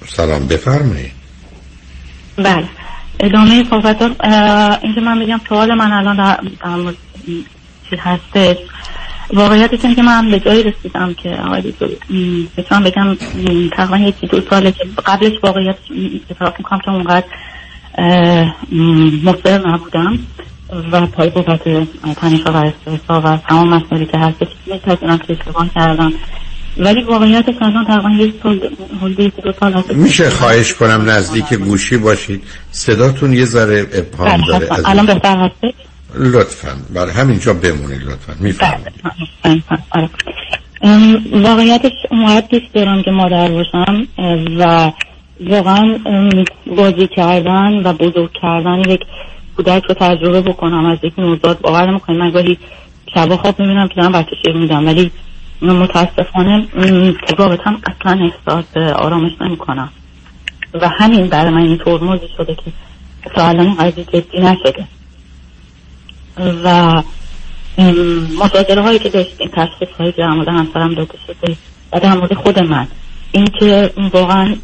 سلام 0.09 0.47
بفرمایید. 0.47 1.11
بله. 2.37 2.65
ادامه 3.19 3.63
صحبت 3.69 4.01
اینکه 4.83 5.01
من 5.01 5.19
بگم 5.19 5.41
سوال 5.49 5.73
من 5.73 5.91
الان 5.91 6.17
در 6.17 6.39
در 6.63 6.75
مورد 6.75 6.95
چی 7.89 7.95
هستش 7.95 8.57
واقعیتش 9.33 9.79
اینه 9.83 9.95
که 9.95 10.01
من 10.01 10.31
به 10.31 10.39
جایی 10.39 10.63
رسیدم 10.63 11.13
که 11.13 11.29
آقای 11.29 11.61
دکتر 11.61 11.87
بتونم 12.57 12.83
بگم 12.83 13.15
تقریبا 13.69 13.97
یکی 13.97 14.27
دو 14.27 14.41
ساله 14.49 14.71
که 14.71 14.83
قبلش 15.05 15.33
واقعیت 15.43 15.77
اعتراف 16.29 16.53
می‌کنم 16.57 16.79
که 16.79 16.91
اونقدر 16.91 17.25
اه، 17.97 18.55
م، 18.71 19.29
مصر 19.29 19.67
نبودم 19.67 20.19
و 20.91 21.07
پای 21.07 21.29
بابت 21.29 21.63
تنشا 22.15 22.51
و 22.51 22.55
استرسا 22.55 23.21
و 23.21 23.37
تمام 23.37 23.69
مسائلی 23.69 24.05
که 24.05 24.17
هستش 24.17 24.47
میپذیرم 24.65 25.17
که 25.17 25.33
اشتباه 25.33 25.69
کردم. 25.75 26.13
ولی 26.77 27.03
واقعیتش 27.03 27.55
الان 27.61 27.85
تقریبا 27.85 28.23
یک 28.23 28.33
سال 28.43 28.59
حدود 29.01 29.33
دو 29.43 29.53
سال 29.59 29.73
هست. 29.73 29.91
میشه 29.91 30.29
خواهش 30.29 30.73
کنم 30.73 31.09
نزدیک 31.09 31.53
گوشی 31.53 31.97
باشید. 31.97 32.43
صداتون 32.71 33.33
یه 33.33 33.45
ذره 33.45 33.87
ابهام 33.93 34.41
بله، 34.41 34.59
داره 34.59 34.89
الان 34.89 35.05
بهتر 35.05 35.37
هستش 35.37 35.73
لطفا. 36.15 36.69
برای 36.93 37.11
همینجا 37.11 37.53
بمونید 37.53 38.01
لطفا. 38.01 38.33
میفرمایید. 38.39 39.63
آره. 39.91 40.09
واقعیتش 41.31 41.91
اونقدر 42.11 42.47
دوست 42.51 42.73
دارم 42.73 43.03
که 43.03 43.11
مادر 43.11 43.47
باشم 43.47 44.07
و 44.59 44.91
واقعا 45.41 45.99
بازی 46.77 47.07
کردن 47.15 47.81
و 47.83 47.93
بزرگ 47.93 48.29
کردن 48.41 48.79
یک 48.79 48.99
کودک 49.57 49.83
رو 49.83 49.95
تجربه 49.99 50.41
بکنم. 50.41 50.85
از 50.85 50.97
یک 51.03 51.13
نوزاد 51.19 51.61
باور 51.61 51.93
می‌کنم 51.93 52.17
من 52.17 52.31
گاهی 52.31 52.57
شبا 53.13 53.37
خواب 53.37 53.59
می‌بینم 53.59 53.87
که 53.87 53.95
دارم 53.95 54.11
بچه 54.11 54.35
شیر 54.45 54.57
میدم. 54.57 54.85
ولی 54.85 55.11
متاسفانه 55.61 56.67
رابطم 57.37 57.81
اصلا 57.83 58.19
احساس 58.25 58.77
آرامش 58.77 59.31
نمی‌کنم. 59.41 59.89
و 60.73 60.89
همین 60.89 61.27
برای 61.27 61.49
من 61.49 61.61
این 61.61 61.77
ترمزی 61.77 62.27
شده 62.37 62.55
که 62.55 62.71
تا 63.35 63.47
الان 63.47 63.75
قضیه 63.75 64.03
جدی 64.03 64.39
نشده. 64.39 64.87
و 66.63 67.01
مصادره 68.39 68.81
هایی 68.81 68.99
که 68.99 69.09
داشتیم 69.09 69.49
تشخیص 69.53 69.89
هایی 69.99 70.11
که 70.11 70.21
در 70.21 70.29
مورد 70.29 70.47
همسرم 70.47 70.93
داده 70.93 71.17
شده 71.27 71.55
و 71.93 71.99
در 71.99 72.13
مورد 72.13 72.33
خود 72.33 72.59
من 72.59 72.87
این 73.31 73.45
که 73.59 73.93
واقعا 74.13 74.55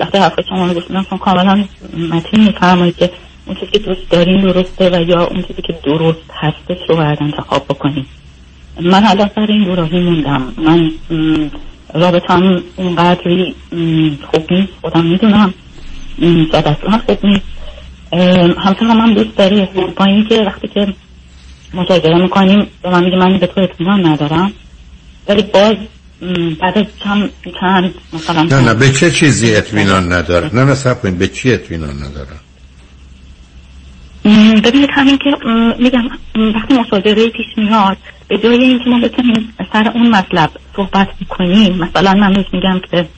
وقتی 0.00 0.18
حرف 0.18 0.40
شما 0.48 0.66
رو 0.66 0.74
گفتم 0.74 1.16
کاملا 1.16 1.64
متین 2.10 2.44
میفرمایید 2.44 2.96
که 2.96 3.10
اون 3.46 3.56
چیزی 3.56 3.72
که 3.72 3.78
دوست 3.78 4.10
دارین 4.10 4.40
درسته 4.40 4.90
و 4.90 5.02
یا 5.02 5.24
اون 5.24 5.42
چیزی 5.42 5.62
که 5.62 5.78
درست 5.84 6.30
هستش 6.32 6.78
رو 6.88 6.96
باید 6.96 7.18
انتخاب 7.20 7.64
بکنیم 7.64 8.06
من 8.82 9.04
الان 9.06 9.30
سر 9.34 9.46
این 9.48 9.64
دوراهی 9.64 10.00
موندم. 10.00 10.52
من 10.56 10.90
رابطم 11.94 12.62
اونقدری 12.76 13.54
خوب 14.30 14.52
نیست. 14.52 14.72
خودم 14.80 15.04
می‌دونم. 15.04 15.54
شاید 16.20 16.54
اصلا 16.54 16.98
خوب 17.06 17.18
نیست. 17.24 17.44
همسرم 18.58 19.00
هم 19.00 19.14
دوست 19.14 19.36
داره 19.36 19.68
با 19.96 20.04
اینکه 20.04 20.34
وقتی 20.34 20.68
که 20.68 20.94
مشاجره 21.74 22.22
می‌کنیم 22.22 22.66
به 22.82 22.90
من 22.90 23.04
میگه 23.04 23.16
من 23.16 23.38
به 23.38 23.46
تو 23.46 23.60
اطمینان 23.60 24.06
ندارم. 24.06 24.52
ولی 25.28 25.42
باز 25.42 25.74
بعد 26.60 26.78
از 26.78 26.84
چند 27.04 27.30
چند 27.60 27.94
مثلا 28.12 28.42
نه 28.42 28.60
نه 28.60 28.74
به 28.74 28.92
چه 28.92 29.10
چیزی 29.10 29.56
اطمینان 29.56 30.12
نداره 30.12 30.54
نه 30.54 30.64
نه 30.64 30.74
سب 30.74 31.10
به 31.18 31.28
چی 31.28 31.52
اطمینان 31.52 31.96
نداره 31.96 32.36
ببینید 34.60 34.88
همین 34.92 35.18
که 35.18 35.30
میگم 35.78 36.04
وقتی 36.54 36.74
مصادره 36.78 37.28
پیش 37.28 37.46
میاد 37.56 37.96
به 38.28 38.38
جای 38.38 38.64
اینکه 38.64 38.90
ما 38.90 39.00
بتونیم 39.00 39.54
سر 39.72 39.88
اون 39.94 40.10
مطلب 40.10 40.50
صحبت 40.76 41.08
کنیم 41.28 41.76
مثلا 41.76 42.14
من 42.14 42.44
میگم 42.52 42.80
که 42.90 43.08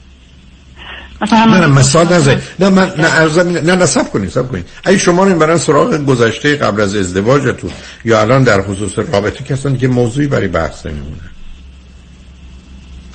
مثلا 1.21 1.45
نه 1.45 1.59
نه 1.59 1.67
مثال 1.67 2.13
نزد 2.13 2.41
نه 2.59 2.69
من 2.69 2.91
نه 2.97 3.07
ارزم 3.07 3.49
نه 3.49 3.75
نه 3.75 3.85
سب 3.85 4.11
کنید 4.11 4.29
سب 4.29 4.47
کنید. 4.47 4.65
اگه 4.83 4.97
شما 4.97 5.23
رو 5.23 5.39
برن 5.39 5.57
سراغ 5.57 6.05
گذشته 6.05 6.55
قبل 6.55 6.81
از 6.81 6.95
ازدواجتون 6.95 7.71
یا 8.05 8.21
الان 8.21 8.43
در 8.43 8.61
خصوص 8.61 8.99
رابطه 8.99 9.43
کسانی 9.43 9.77
که 9.77 9.87
موضوعی 9.87 10.27
برای 10.27 10.47
بحث 10.47 10.85
نمیمونه؟ 10.85 11.21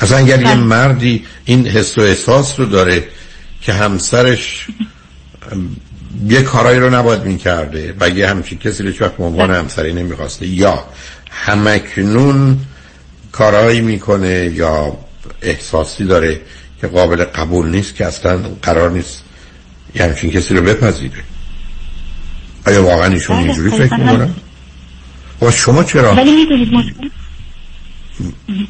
اصلا 0.01 0.19
اگر 0.19 0.41
یه 0.41 0.47
بله. 0.47 0.55
مردی 0.55 1.25
این 1.45 1.67
حس 1.67 1.99
و 1.99 2.01
احساس 2.01 2.61
رو 2.61 2.67
داره 2.67 3.05
که 3.63 3.73
همسرش 3.73 4.67
یه 6.29 6.43
کارایی 6.43 6.79
رو 6.81 6.95
نباید 6.95 7.25
می‌کرده 7.25 7.95
و 8.01 8.09
یه 8.09 8.29
همچین 8.29 8.59
کسی 8.59 8.83
رو 8.83 8.93
چوک 8.93 9.13
عنوان 9.19 9.51
همسری 9.51 9.93
نمی‌خواسته 9.93 10.47
یا 10.47 10.85
همکنون 11.31 12.59
کارایی 13.33 13.81
می‌کنه 13.81 14.51
یا 14.55 14.97
احساسی 15.43 16.05
داره 16.05 16.41
که 16.81 16.87
قابل 16.87 17.25
قبول 17.25 17.69
نیست 17.69 17.95
که 17.95 18.07
اصلا 18.07 18.39
قرار 18.63 18.91
نیست 18.91 19.25
یه 19.95 20.03
همچین 20.03 20.31
کسی 20.31 20.55
رو 20.55 20.63
بپذیره. 20.63 21.25
آیا 22.67 22.85
واقعا 22.85 23.13
ایشون 23.13 23.37
بله، 23.37 23.47
اینجوری 23.47 23.71
فکر 23.71 23.97
می‌کنن؟ 23.97 24.35
و 25.43 25.51
شما 25.51 25.85
چرا؟ 25.85 26.15
ولی 26.15 26.37
می‌دونید 26.37 26.73
مشکل؟ 26.73 27.09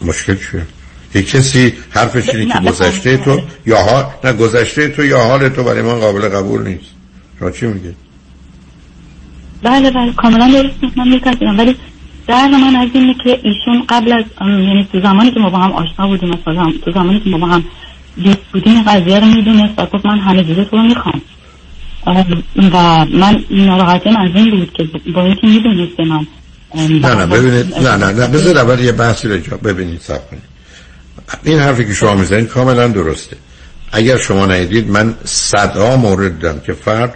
مشکل 0.03 0.37
چیه؟ 0.51 0.67
یک 1.15 1.31
کسی 1.31 1.75
حرفش 1.91 2.29
اینه 2.29 2.53
که 2.53 2.59
گذشته 2.59 3.17
تو 3.17 3.41
یا 3.67 3.83
ها 3.83 4.15
نه 4.25 4.33
گذشته 4.33 4.89
تو 4.89 5.05
یا 5.05 5.25
حال 5.25 5.49
تو 5.49 5.65
برای 5.65 5.83
من 5.83 6.01
قابل 6.01 6.29
قبول 6.29 6.69
نیست. 6.69 6.91
شما 7.39 7.51
چی 7.51 7.67
میگه 7.67 7.95
بله 9.63 9.91
بله 9.91 10.13
کاملا 10.13 10.63
درست. 10.63 10.97
من 10.97 11.09
میپذیرم 11.09 11.59
ولی 11.59 11.77
در 12.29 12.49
من 12.49 12.77
از 12.77 12.89
اینه 12.95 13.15
که 13.25 13.41
ایشون 13.43 13.85
قبل 13.89 14.13
از 14.13 14.25
یعنی 14.41 14.89
تو 14.93 15.01
زمانی 15.01 15.31
که 15.31 15.41
ما 15.41 15.51
با 15.51 15.59
هم 15.59 15.73
آشنا 15.73 16.07
بودیم 16.07 16.29
مثلا 16.29 16.73
تو 16.85 16.93
زمانی 16.93 17.21
که 17.21 17.31
ما 17.31 17.39
با 17.39 17.47
هم 17.47 17.65
دوست 18.25 18.39
بودیم 18.53 18.83
قضیه 18.83 19.21
رو 19.21 19.27
می‌دونست 19.27 19.79
و 19.79 19.87
گفت 19.87 20.07
من 20.07 20.19
همه 20.19 20.45
جوره 20.45 20.65
تو 20.65 20.77
رو 20.77 20.83
می‌خوام. 20.83 21.23
و 22.73 23.05
من 23.05 23.45
ناراحتیم 23.51 24.17
از 24.17 24.31
این 24.35 24.51
بود 24.51 24.73
که 24.73 25.11
با 25.13 25.25
اینکه 25.25 25.47
می‌دونست 25.47 26.01
من 26.01 26.27
نه 26.75 27.15
نه 27.15 27.27
ببینید 27.27 27.75
نه 27.75 27.97
نه 27.97 28.13
نه 28.13 28.27
بذار 28.27 28.59
اول 28.59 28.81
یه 28.81 28.93
بحثی 28.93 29.29
رو 29.29 29.39
جا 29.39 29.57
ببینید 29.57 30.01
سب 30.01 30.31
کنید. 30.31 30.43
این 31.45 31.59
حرفی 31.59 31.85
که 31.85 31.95
شما 31.95 32.15
می‌زنید 32.15 32.49
کاملا 32.49 32.89
درسته. 32.89 33.37
اگر 33.93 34.17
شما 34.17 34.47
ندید 34.47 34.91
من 34.91 35.15
صدها 35.25 35.97
مورد 35.97 36.39
دارم 36.39 36.61
که 36.61 36.73
فرد 36.73 37.15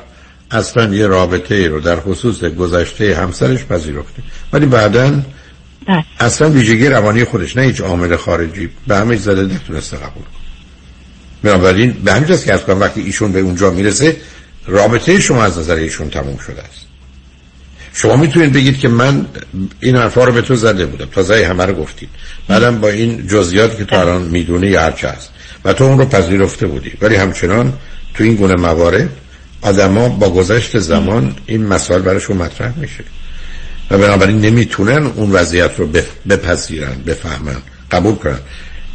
اصلا 0.50 0.94
یه 0.94 1.06
رابطه 1.06 1.54
ای 1.54 1.68
رو 1.68 1.80
در 1.80 2.00
خصوص 2.00 2.44
گذشته 2.44 3.16
همسرش 3.16 3.64
پذیرفته. 3.64 4.22
ولی 4.52 4.66
بعدا 4.66 5.22
بله. 5.88 6.04
اصلا 6.20 6.50
ویژگی 6.50 6.88
روانی 6.88 7.24
خودش 7.24 7.56
نه 7.56 7.62
هیچ 7.62 7.80
عامل 7.80 8.16
خارجی. 8.16 8.68
به 8.86 8.96
همه 8.96 9.16
زده 9.16 9.54
نتونسته 9.54 9.96
قبول 9.96 10.22
بنابراین 11.42 11.92
به 11.92 12.12
همین 12.12 12.36
که 12.38 12.52
از 12.52 12.60
وقتی 12.68 13.00
ایشون 13.00 13.32
به 13.32 13.40
اونجا 13.40 13.70
می‌رسه 13.70 14.16
رابطه 14.66 15.20
شما 15.20 15.44
از 15.44 15.58
نظر 15.58 15.74
ایشون 15.74 16.10
تموم 16.10 16.38
شده 16.38 16.62
است. 16.62 16.86
شما 17.92 18.16
می‌تونید 18.16 18.52
بگید 18.52 18.78
که 18.78 18.88
من 18.88 19.26
این 19.80 19.96
حرفا 19.96 20.24
رو 20.24 20.32
به 20.32 20.42
تو 20.42 20.56
زده 20.56 20.86
بودم. 20.86 21.06
تازه 21.12 21.46
همه 21.46 21.66
رو 21.66 21.74
گفتید. 21.74 22.08
بعدم 22.48 22.80
با 22.80 22.88
این 22.88 23.26
جزئیاتی 23.26 23.76
که 23.76 23.84
تو 23.84 23.96
الان 23.96 24.22
می‌دونی 24.22 24.66
یا 24.66 24.82
هرچه 24.82 25.08
هست. 25.08 25.30
و 25.64 25.72
تو 25.72 25.84
اون 25.84 25.98
رو 25.98 26.04
پذیرفته 26.04 26.66
بودی. 26.66 26.92
ولی 27.00 27.16
همچنان 27.16 27.72
تو 28.14 28.24
این 28.24 28.34
گونه 28.34 28.54
موارد 28.54 29.08
آدما 29.62 30.08
با 30.08 30.30
گذشت 30.30 30.78
زمان 30.78 31.36
این 31.46 31.66
مسائل 31.66 32.02
براشون 32.02 32.36
مطرح 32.36 32.78
میشه. 32.78 33.04
و 33.90 33.98
بنابراین 33.98 34.40
نمی‌تونن 34.40 35.06
اون 35.06 35.30
وضعیت 35.30 35.70
رو 35.78 35.88
بپذیرن 36.28 36.94
بفهمن 37.06 37.56
قبول 37.90 38.14
کنن. 38.14 38.38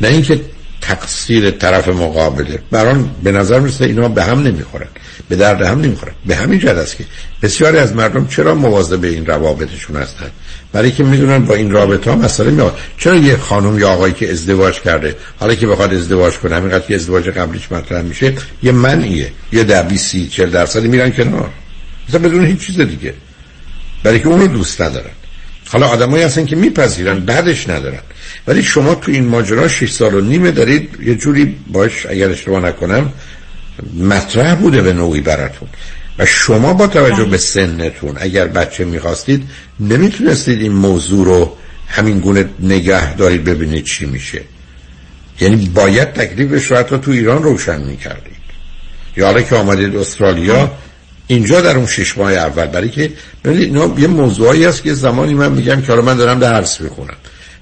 نه 0.01 0.07
اینکه 0.07 0.41
تقصیر 0.81 1.51
طرف 1.51 1.87
مقابله. 1.87 2.59
بران 2.71 3.09
به 3.23 3.31
نظر 3.31 3.59
می‌رسه 3.59 3.85
اینا 3.85 4.09
به 4.09 4.23
هم 4.23 4.43
نمی‌خورن. 4.43 4.87
به 5.29 5.35
درد 5.35 5.61
هم 5.61 5.81
نمی‌خورن. 5.81 6.13
به 6.25 6.35
همین 6.35 6.59
جد 6.59 6.67
است 6.67 6.97
که 6.97 7.05
بسیاری 7.41 7.77
از 7.77 7.95
مردم 7.95 8.27
چرا 8.27 8.55
مواظب 8.55 8.99
به 8.99 9.07
این 9.07 9.25
روابطشون 9.25 9.95
هستن؟ 9.95 10.31
برای 10.75 10.91
که 10.91 11.03
می‌دونن 11.03 11.45
با 11.45 11.55
این 11.55 11.71
رابطه 11.71 12.11
ها 12.11 12.15
مسئله 12.15 12.51
میاد 12.51 12.77
چرا 12.97 13.15
یه 13.15 13.37
خانم 13.37 13.79
یا 13.79 13.89
آقایی 13.89 14.13
که 14.13 14.31
ازدواج 14.31 14.81
کرده 14.81 15.15
حالا 15.39 15.55
که 15.55 15.67
بخواد 15.67 15.93
ازدواج 15.93 16.33
کنه 16.33 16.55
همینقدر 16.55 16.85
که 16.85 16.95
ازدواج 16.95 17.29
قبلیش 17.29 17.71
مطرح 17.71 18.01
میشه 18.01 18.33
یه 18.63 18.71
منیه 18.71 19.31
یه 19.51 19.63
ده 19.63 19.81
بی 19.81 19.97
سی 19.97 20.27
چل 20.27 20.49
درصدی 20.49 20.87
میرن 20.87 21.09
کنار. 21.11 21.49
مثلا 22.09 22.19
بدون 22.19 22.45
هیچ 22.45 22.59
چیز 22.59 22.81
دیگه. 22.81 23.13
برای 24.03 24.19
که 24.19 24.27
اونو 24.27 24.47
دوست 24.47 24.81
ندارن. 24.81 25.09
حالا 25.67 25.87
آدمایی 25.87 26.23
هستن 26.23 26.45
که 26.45 26.55
میپذیرن 26.55 27.19
بعدش 27.19 27.69
ندارن. 27.69 28.01
ولی 28.47 28.63
شما 28.63 28.95
تو 28.95 29.11
این 29.11 29.27
ماجرا 29.27 29.67
6 29.67 29.91
سال 29.91 30.13
و 30.13 30.21
نیمه 30.21 30.51
دارید 30.51 30.89
یه 31.05 31.15
جوری 31.15 31.55
باش 31.67 32.05
اگر 32.05 32.29
اشتباه 32.29 32.63
نکنم 32.63 33.13
مطرح 33.99 34.55
بوده 34.55 34.81
به 34.81 34.93
نوعی 34.93 35.21
براتون. 35.21 35.67
و 36.19 36.25
شما 36.25 36.73
با 36.73 36.87
توجه 36.87 37.23
به 37.23 37.37
سنتون 37.37 38.15
اگر 38.19 38.47
بچه 38.47 38.85
می‌خواستید 38.85 39.43
نمی‌تونستید 39.79 40.61
این 40.61 40.73
موضوع 40.73 41.25
رو 41.25 41.57
همین 41.87 42.19
گونه 42.19 42.49
نگه 42.59 43.15
دارید 43.15 43.43
ببینید 43.43 43.83
چی 43.83 44.05
میشه. 44.05 44.41
یعنی 45.41 45.71
باید 45.73 46.13
تکلیفش 46.13 46.71
رو 46.71 46.77
حتی 46.77 46.97
تو 46.97 47.11
ایران 47.11 47.43
روشن 47.43 47.81
می‌کردید. 47.81 48.35
یا 49.17 49.25
حالا 49.25 49.41
که 49.41 49.55
آمدید 49.55 49.95
استرالیا 49.95 50.71
اینجا 51.27 51.61
در 51.61 51.77
اون 51.77 51.85
شش 51.85 52.17
ماه 52.17 52.33
اول 52.33 52.65
برای 52.65 52.89
که 52.89 53.11
ببینید 53.43 53.63
اینا 53.63 53.95
یه 53.97 54.07
موضوعی 54.07 54.65
هست 54.65 54.83
که 54.83 54.93
زمانی 54.93 55.33
من 55.33 55.51
میگم 55.51 55.81
که 55.81 55.87
حالا 55.87 56.01
من 56.01 56.17
دارم 56.17 56.39
درس 56.39 56.81
می‌خونم. 56.81 57.15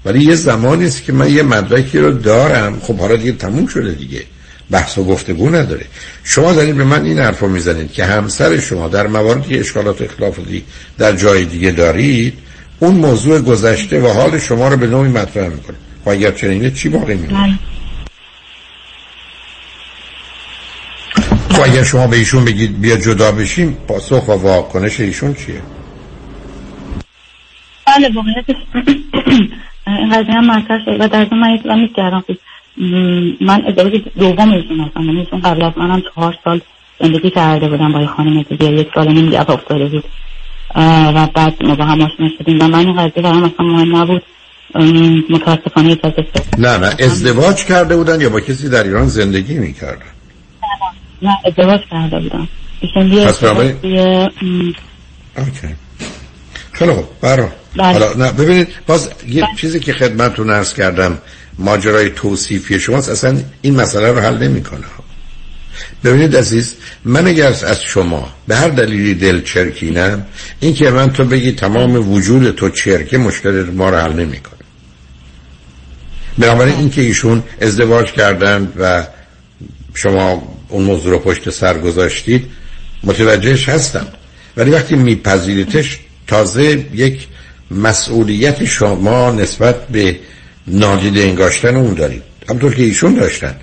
ولی 0.04 0.24
یه 0.24 0.34
زمانی 0.34 0.86
است 0.86 1.04
که 1.04 1.12
من 1.12 1.30
یه 1.30 1.42
مدرکی 1.42 1.98
رو 1.98 2.10
دارم. 2.10 2.80
خب 2.80 2.98
حالا 2.98 3.16
دیگه 3.16 3.32
تموم 3.32 3.66
شده 3.66 3.92
دیگه. 3.92 4.22
بحث 4.70 4.98
و 4.98 5.04
گفتگو 5.04 5.50
نداره. 5.50 5.86
شما 6.24 6.52
دارید 6.52 6.76
به 6.76 6.84
من 6.84 7.04
این 7.04 7.18
حرف 7.18 7.40
رو 7.40 7.48
می‌زنید 7.48 7.92
که 7.92 8.04
همسر 8.04 8.60
شما 8.60 8.88
در 8.88 9.06
مواردی 9.06 9.58
اشکالات 9.58 10.02
اختلافاتی 10.02 10.64
در 10.98 11.16
جای 11.16 11.44
دیگه 11.44 11.70
دارید 11.70 12.38
اون 12.80 12.94
موضوع 12.94 13.40
گذشته 13.40 14.00
و 14.00 14.08
حال 14.08 14.38
شما 14.38 14.68
رو 14.68 14.76
به 14.76 14.86
نوعی 14.86 15.10
مطرح 15.10 15.48
می‌کنه. 15.48 15.76
و 16.06 16.10
اگر 16.10 16.30
چنینه 16.30 16.70
چی 16.70 16.88
باقی 16.88 17.14
میمونه؟ 17.14 17.58
خب 21.50 21.62
اگر 21.62 21.82
شما 21.82 22.06
به 22.06 22.16
ایشون 22.16 22.44
بگید 22.44 22.80
بیا 22.80 22.96
جدا 22.96 23.32
بشیم 23.32 23.72
پاسخ 23.88 24.28
و 24.28 24.32
واکنش 24.32 25.00
ایشون 25.00 25.34
چیه؟ 25.34 25.60
بله 27.86 28.10
واقعیتش 28.14 28.56
این 29.86 30.08
قضیه 30.08 30.34
هم 30.34 30.50
مطرح 30.50 30.84
شد 30.84 31.00
و 31.00 31.08
در 31.08 31.34
من 31.34 31.48
ایتلا 31.48 31.88
کردم 31.96 32.24
من 33.40 33.64
ازدواج 33.68 33.92
دوم 34.18 34.52
ایشون 34.52 34.80
هستم. 34.80 35.02
یعنی 35.02 35.20
ایشون 35.20 35.40
قبل 35.40 35.62
از 35.62 35.72
منم 35.76 36.02
چهار 36.14 36.34
سال 36.44 36.60
زندگی 37.00 37.30
کرده 37.30 37.68
بودم 37.68 37.92
با 37.92 38.06
خانم 38.06 38.42
دیگه 38.42 38.66
یک 38.66 38.88
سال 38.94 39.12
نیم 39.12 39.30
گپ 39.30 39.50
افتاده 39.50 39.84
بود. 39.84 40.04
و 41.14 41.28
بعد 41.34 41.62
ما 41.62 41.74
با 41.74 41.84
هم 41.84 42.02
آشنا 42.02 42.28
شدیم. 42.38 42.58
و 42.60 42.68
من 42.68 42.78
این 42.78 42.96
قضیه 42.96 43.22
برام 43.22 43.44
اصلا 43.44 43.66
مهم 43.66 43.96
نبود. 43.96 44.22
متاسفانه 45.30 45.98
نه 46.58 46.78
نه 46.78 46.96
ازدواج 47.00 47.64
کرده 47.64 47.96
بودن 47.96 48.20
یا 48.20 48.30
با 48.30 48.40
کسی 48.40 48.68
در 48.68 48.82
ایران 48.82 49.06
زندگی 49.06 49.58
می‌کردن؟ 49.58 50.02
نه 51.22 51.38
ازدواج 51.44 51.80
کرده 51.90 52.20
بودن 52.20 52.48
ایشون 52.80 53.24
پس 53.24 53.44
اوکی. 55.36 55.74
خیلی 56.72 56.92
خوب. 56.92 57.04
برا 57.20 57.48
بله. 57.76 57.92
حالا 57.92 58.14
نه 58.14 58.32
ببینید 58.32 58.68
باز 58.86 59.10
یه 59.28 59.42
بله. 59.42 59.50
چیزی 59.56 59.80
که 59.80 59.92
خدمتتون 59.92 60.50
عرض 60.50 60.74
کردم. 60.74 61.18
ماجرای 61.58 62.10
توصیفی 62.10 62.80
شماست. 62.80 63.08
اصلا 63.08 63.40
این 63.62 63.76
مسئله 63.76 64.12
رو 64.12 64.20
حل 64.20 64.38
نمی‌کنه. 64.38 64.84
ببینید 66.04 66.36
عزیز 66.36 66.74
من 67.04 67.26
اگر 67.26 67.46
از 67.46 67.82
شما 67.82 68.34
به 68.48 68.56
هر 68.56 68.68
دلیلی 68.68 69.14
دل 69.14 69.40
چرکینم 69.42 70.26
این 70.60 70.74
که 70.74 70.90
من 70.90 71.12
تو 71.12 71.24
بگی 71.24 71.52
تمام 71.52 72.12
وجود 72.12 72.50
تو 72.50 72.70
چرکه 72.70 73.18
مشکل 73.18 73.70
ما 73.70 73.90
رو 73.90 73.96
حل 73.96 74.12
نمی‌کنه. 74.12 74.54
بنابراین 76.38 76.74
اینکه 76.74 77.00
ایشون 77.00 77.42
ازدواج 77.60 78.12
کردند 78.12 78.72
و 78.78 79.06
شما 79.94 80.56
اون 80.68 80.84
موضوع 80.84 81.12
رو 81.12 81.18
پشت 81.18 81.50
سر 81.50 81.78
گذاشتید 81.78 82.46
متوجهش 83.04 83.68
هستم. 83.68 84.06
ولی 84.56 84.70
وقتی 84.70 84.94
میپذیریتش 84.94 85.98
تازه 86.26 86.86
یک 86.94 87.26
مسئولیت 87.70 88.64
شما 88.64 89.30
نسبت 89.30 89.88
به 89.88 90.16
نادیده 90.66 91.20
انگاشتن 91.20 91.76
اون 91.76 91.94
دارید 91.94 92.22
همطور 92.48 92.74
که 92.74 92.82
ایشون 92.82 93.14
داشتن. 93.14 93.56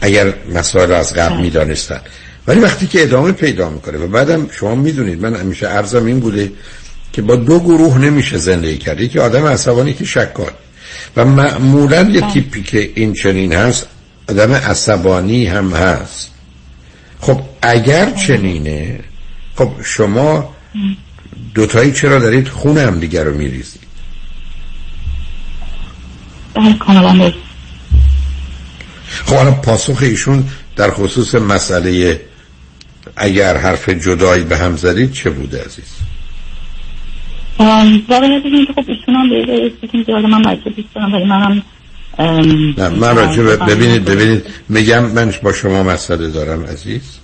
اگر 0.00 0.34
مسائل 0.54 0.92
از 0.92 1.14
قبل. 1.14 1.36
می‌دانستن. 1.36 2.00
ولی 2.46 2.60
وقتی 2.60 2.86
که 2.86 3.02
ادامه 3.02 3.32
پیدا 3.32 3.70
می‌کنه 3.70 3.98
و 3.98 4.06
بعدم 4.06 4.48
شما 4.50 4.74
می‌دونید 4.74 5.20
من 5.20 5.34
همیشه 5.34 5.68
ارزم 5.68 6.06
این 6.06 6.20
بوده 6.20 6.52
که 7.12 7.22
با 7.22 7.36
دو 7.36 7.60
گروه 7.60 7.98
نمیشه 7.98 8.38
زندگی 8.38 8.78
کرد. 8.78 9.08
که 9.08 9.20
آدم 9.20 9.46
عصبانی 9.46 9.94
که 9.94 10.04
شکار 10.04 10.52
و 11.16 11.24
معمولا 11.24 12.02
یه 12.02 12.20
بله. 12.20 12.32
تیپی 12.32 12.62
که 12.62 12.90
این 12.94 13.12
چنین 13.12 13.52
هست 13.52 13.86
آدم 14.28 14.52
عصبانی 14.52 15.46
هم 15.46 15.72
هست. 15.72 16.30
خب 17.20 17.40
اگر 17.62 18.04
بله. 18.04 18.14
چنینه 18.14 19.00
خب 19.56 19.70
شما 19.84 20.54
دوتایی 21.54 21.92
چرا 21.92 22.18
دارید 22.18 22.48
خون 22.48 22.78
هم 22.78 23.00
دیگر 23.00 23.24
رو 23.24 23.36
میریزید؟ 23.36 23.87
کاملا 26.78 27.32
خب 29.26 29.50
پاسخ 29.50 30.02
ایشون 30.02 30.44
در 30.76 30.90
خصوص 30.90 31.34
مسئله 31.34 32.20
اگر 33.16 33.56
حرف 33.56 33.88
جدایی 33.88 34.44
به 34.44 34.58
هم 34.58 34.76
زدید 34.76 35.12
چه 35.12 35.30
بوده 35.30 35.64
عزیز؟ 35.64 35.96
واقعیت 38.08 38.42
که 38.42 38.72
خب 38.72 38.84
ایشون 38.88 39.14
هم 39.14 39.28
به 39.28 40.28
من 40.28 40.42
دارم 40.94 41.14
ولی 41.14 41.24
منم 41.24 41.62
نه 42.78 42.88
من 42.88 43.16
راجع 43.16 43.42
ببینید 43.42 44.04
ببینید 44.04 44.46
میگم 44.68 45.04
من 45.04 45.34
با 45.42 45.52
شما 45.52 45.82
مسئله 45.82 46.30
دارم 46.30 46.64
عزیز. 46.64 47.18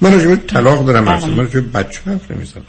من 0.00 0.12
راجع 0.12 0.36
طلاق 0.36 0.86
دارم 0.86 1.04
بله. 1.04 1.26
من 1.26 1.36
راجع 1.36 1.60
بچه 1.60 2.00
حرف 2.06 2.30
نمی‌زنم. 2.30 2.62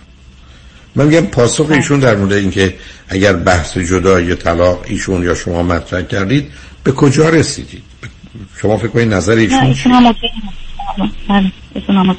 من 0.99 1.05
میگم 1.05 1.25
پاسخ 1.25 1.65
بله. 1.65 1.75
ایشون 1.75 1.99
در 1.99 2.15
مورد 2.15 2.33
اینکه 2.33 2.75
اگر 3.09 3.33
بحث 3.33 3.77
جدایی 3.77 4.35
طلاق 4.35 4.85
ایشون 4.87 5.23
یا 5.23 5.35
شما 5.35 5.63
مطرح 5.63 6.01
کردید 6.01 6.51
به 6.83 6.91
کجا 6.91 7.29
رسیدید؟ 7.29 7.83
شما 8.61 8.77
فکر 8.77 8.87
کنید 8.87 9.13
نظر 9.13 9.33
ایشون 9.33 9.59
ایشون 9.59 9.91
هم 9.91 10.15
بله 11.29 11.51
ایشون 11.75 11.95
هم 11.95 12.15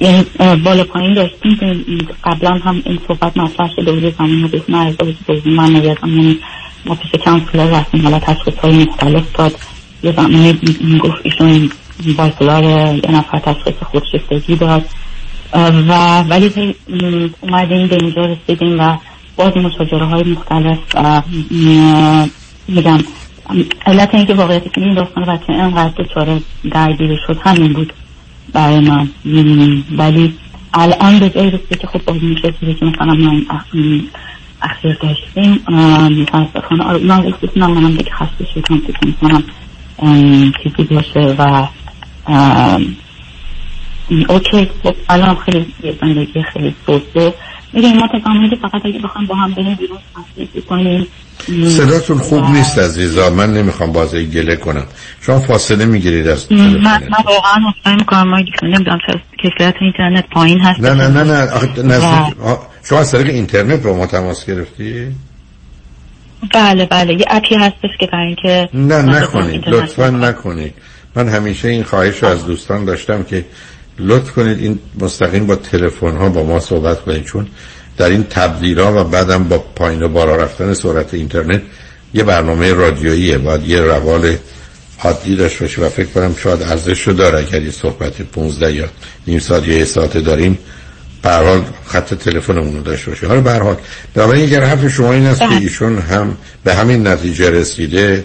یعنی 0.00 0.26
بالا 0.64 0.84
پایین 0.84 1.14
داشتیم 1.14 1.56
که 1.56 1.76
قبلا 2.24 2.50
هم 2.50 2.82
این 2.86 2.98
صحبت 3.08 3.36
مطرح 3.36 3.70
شده 3.76 3.92
بود 3.92 4.16
زمین 4.18 4.42
رو 4.42 4.48
بهتون 4.48 4.74
ارزا 4.74 5.04
بود 5.04 5.48
من 5.48 5.76
نگردم. 5.76 6.08
یعنی 6.08 6.38
ما 6.84 6.94
پیش 6.94 7.10
کانسلر 7.24 7.70
رفتیم. 7.70 8.02
حالا 8.02 8.18
تشخیص 8.18 8.54
های 8.54 8.84
مختلف 8.84 9.32
داد. 9.32 9.54
یه 10.02 10.12
زمانی 10.12 10.60
گفت 10.98 11.20
ایشون 11.22 11.70
بایپولار 12.16 12.64
یه 12.94 13.10
نفر 13.10 13.38
تشخیص 13.38 13.74
خودشفتگی 13.82 14.56
داد. 14.56 14.84
و 15.54 16.22
ولی 16.22 16.74
اومدیم 17.40 17.86
به 17.86 17.96
اینجا 18.00 18.22
رسیدیم 18.22 18.80
و 18.80 18.96
باز 19.36 19.56
مشاجره 19.56 20.04
های 20.04 20.22
مختلف 20.22 20.78
میگم. 22.68 22.98
علت 23.86 24.14
اینکه 24.14 24.34
واقعیتی 24.34 24.70
که 24.70 24.80
این 24.80 24.94
داستان 24.94 25.24
بچه 25.24 25.52
اینقدر 25.52 25.92
دچار 25.98 26.40
درگیری 26.70 27.18
شد 27.26 27.38
همین 27.42 27.72
بود 27.72 27.92
برای 28.52 28.80
من 28.80 29.08
ولی 29.96 30.34
الان 30.74 31.18
به 31.18 31.30
جایی 31.30 31.50
رسیده 31.50 31.76
که 31.76 31.86
خب 31.86 32.04
باز 32.04 32.22
میشه 32.22 32.52
که 32.52 32.86
مثلا 32.86 33.14
من 33.14 33.44
اخیر 34.60 34.98
داشتیم 35.02 35.60
متاسفانه 36.20 36.84
آره 36.84 36.98
من 36.98 37.30
گفتم 37.30 37.60
منم 37.60 37.90
دیگه 37.90 38.10
خسته 38.10 38.46
شدم 38.54 38.80
که 38.80 38.92
می‌کنم 39.06 39.44
چیزی 40.62 40.94
باشه 40.94 41.34
و 41.38 41.66
اوکی. 44.28 44.70
خب 44.82 44.94
الان 45.08 45.36
خیلی 45.36 45.74
زندگی 46.00 46.42
خیلی 46.52 46.74
سوسه 46.86 47.34
میگه 47.72 47.92
ما 47.92 48.08
تا 48.08 48.18
فقط 48.68 48.86
اگه 48.86 48.98
بخوام 48.98 49.26
با 49.26 49.34
هم 49.34 49.54
بریم 49.54 49.74
بیرون 49.74 49.98
کنیم 50.68 51.06
صداتون 51.68 52.18
خوب 52.18 52.44
نیست 52.44 52.78
عزیزا. 52.78 53.30
من 53.30 53.52
نمی‌خوام 53.54 53.92
بازی 53.92 54.26
گله 54.26 54.56
کنم. 54.56 54.86
شما 55.20 55.40
فاصله 55.40 55.84
می‌گیرید 55.84 56.28
از 56.28 56.52
من, 56.52 56.58
من 56.82 57.00
واقعا 57.24 57.58
مطمئن 57.68 57.96
می‌کنم. 57.98 58.28
ما 58.28 58.38
نمی‌دونم 58.62 58.98
کیفیت 59.42 59.74
اینترنت 59.80 60.24
پایین 60.30 60.60
هست. 60.60 60.80
نه 60.80 60.94
نه 60.94 61.08
نه 61.08 61.22
نه. 61.22 61.48
نزدیک 61.84 62.36
شما 62.84 62.98
از 62.98 63.12
طریق 63.12 63.26
اینترنت 63.26 63.82
با 63.82 63.96
ما 63.96 64.06
تماس 64.06 64.46
گرفتی؟ 64.46 65.06
بله 66.54 66.86
بله. 66.86 67.14
یه 67.14 67.24
اپی 67.30 67.54
هستش 67.54 67.90
که 68.00 68.06
برای 68.12 68.26
اینکه 68.26 68.68
نه 68.74 69.02
نکنید. 69.02 69.68
لطفا 69.68 70.10
نکنید. 70.10 70.74
من 71.16 71.28
همیشه 71.28 71.68
این 71.68 71.84
خواهش 71.84 72.22
رو 72.22 72.28
از 72.28 72.46
دوستان 72.46 72.84
داشتم 72.84 73.22
که 73.22 73.44
لطف 73.98 74.30
کنید. 74.30 74.58
این 74.58 74.78
مستقیم 75.00 75.46
با 75.46 75.56
تلفن 75.56 76.16
ها 76.16 76.28
با 76.28 76.42
ما 76.42 76.60
صحبت 76.60 77.00
کنید 77.00 77.24
چون 77.24 77.46
در 77.96 78.08
این 78.08 78.24
تبدیل 78.24 78.80
ها 78.80 79.00
و 79.00 79.04
بعدم 79.04 79.44
با 79.44 79.58
پایین 79.58 80.02
و 80.02 80.08
بالا 80.08 80.36
رفتن 80.36 80.74
سرعت 80.74 81.14
اینترنت 81.14 81.62
یه 82.14 82.24
برنامه 82.24 82.72
رادیوییه. 82.72 83.38
باید 83.38 83.68
یه 83.68 83.80
روال 83.80 84.36
عادی 85.04 85.36
داشته 85.36 85.60
باشه 85.60 85.82
و 85.82 85.88
فکر 85.88 86.06
کنم 86.06 86.34
شاید 86.38 86.62
ارزش 86.62 87.08
رو 87.08 87.12
داره 87.12 87.38
اگر 87.38 87.62
یه 87.62 87.70
صحبت 87.70 88.22
15 88.22 88.72
یا 88.72 88.88
نیم 89.26 89.38
ساعت 89.38 89.68
یا 89.68 89.78
یه 89.78 89.84
ساعت 89.84 90.18
داریم. 90.18 90.58
به 91.22 91.62
خط 91.86 92.14
تلفنمون 92.14 92.76
رو 92.76 92.82
داشته 92.82 93.10
باشه 93.10 93.26
حالا 93.26 93.40
به 93.40 93.52
حال 93.52 93.76
بنابراین 94.14 94.44
اگر 94.44 94.64
حرف 94.64 94.88
شما 94.88 95.12
این 95.12 95.26
است 95.26 95.40
که 95.40 95.46
بله. 95.46 95.56
ایشون 95.56 95.98
هم 95.98 96.36
به 96.64 96.74
همین 96.74 97.06
نتیجه 97.06 97.50
رسیده 97.50 98.24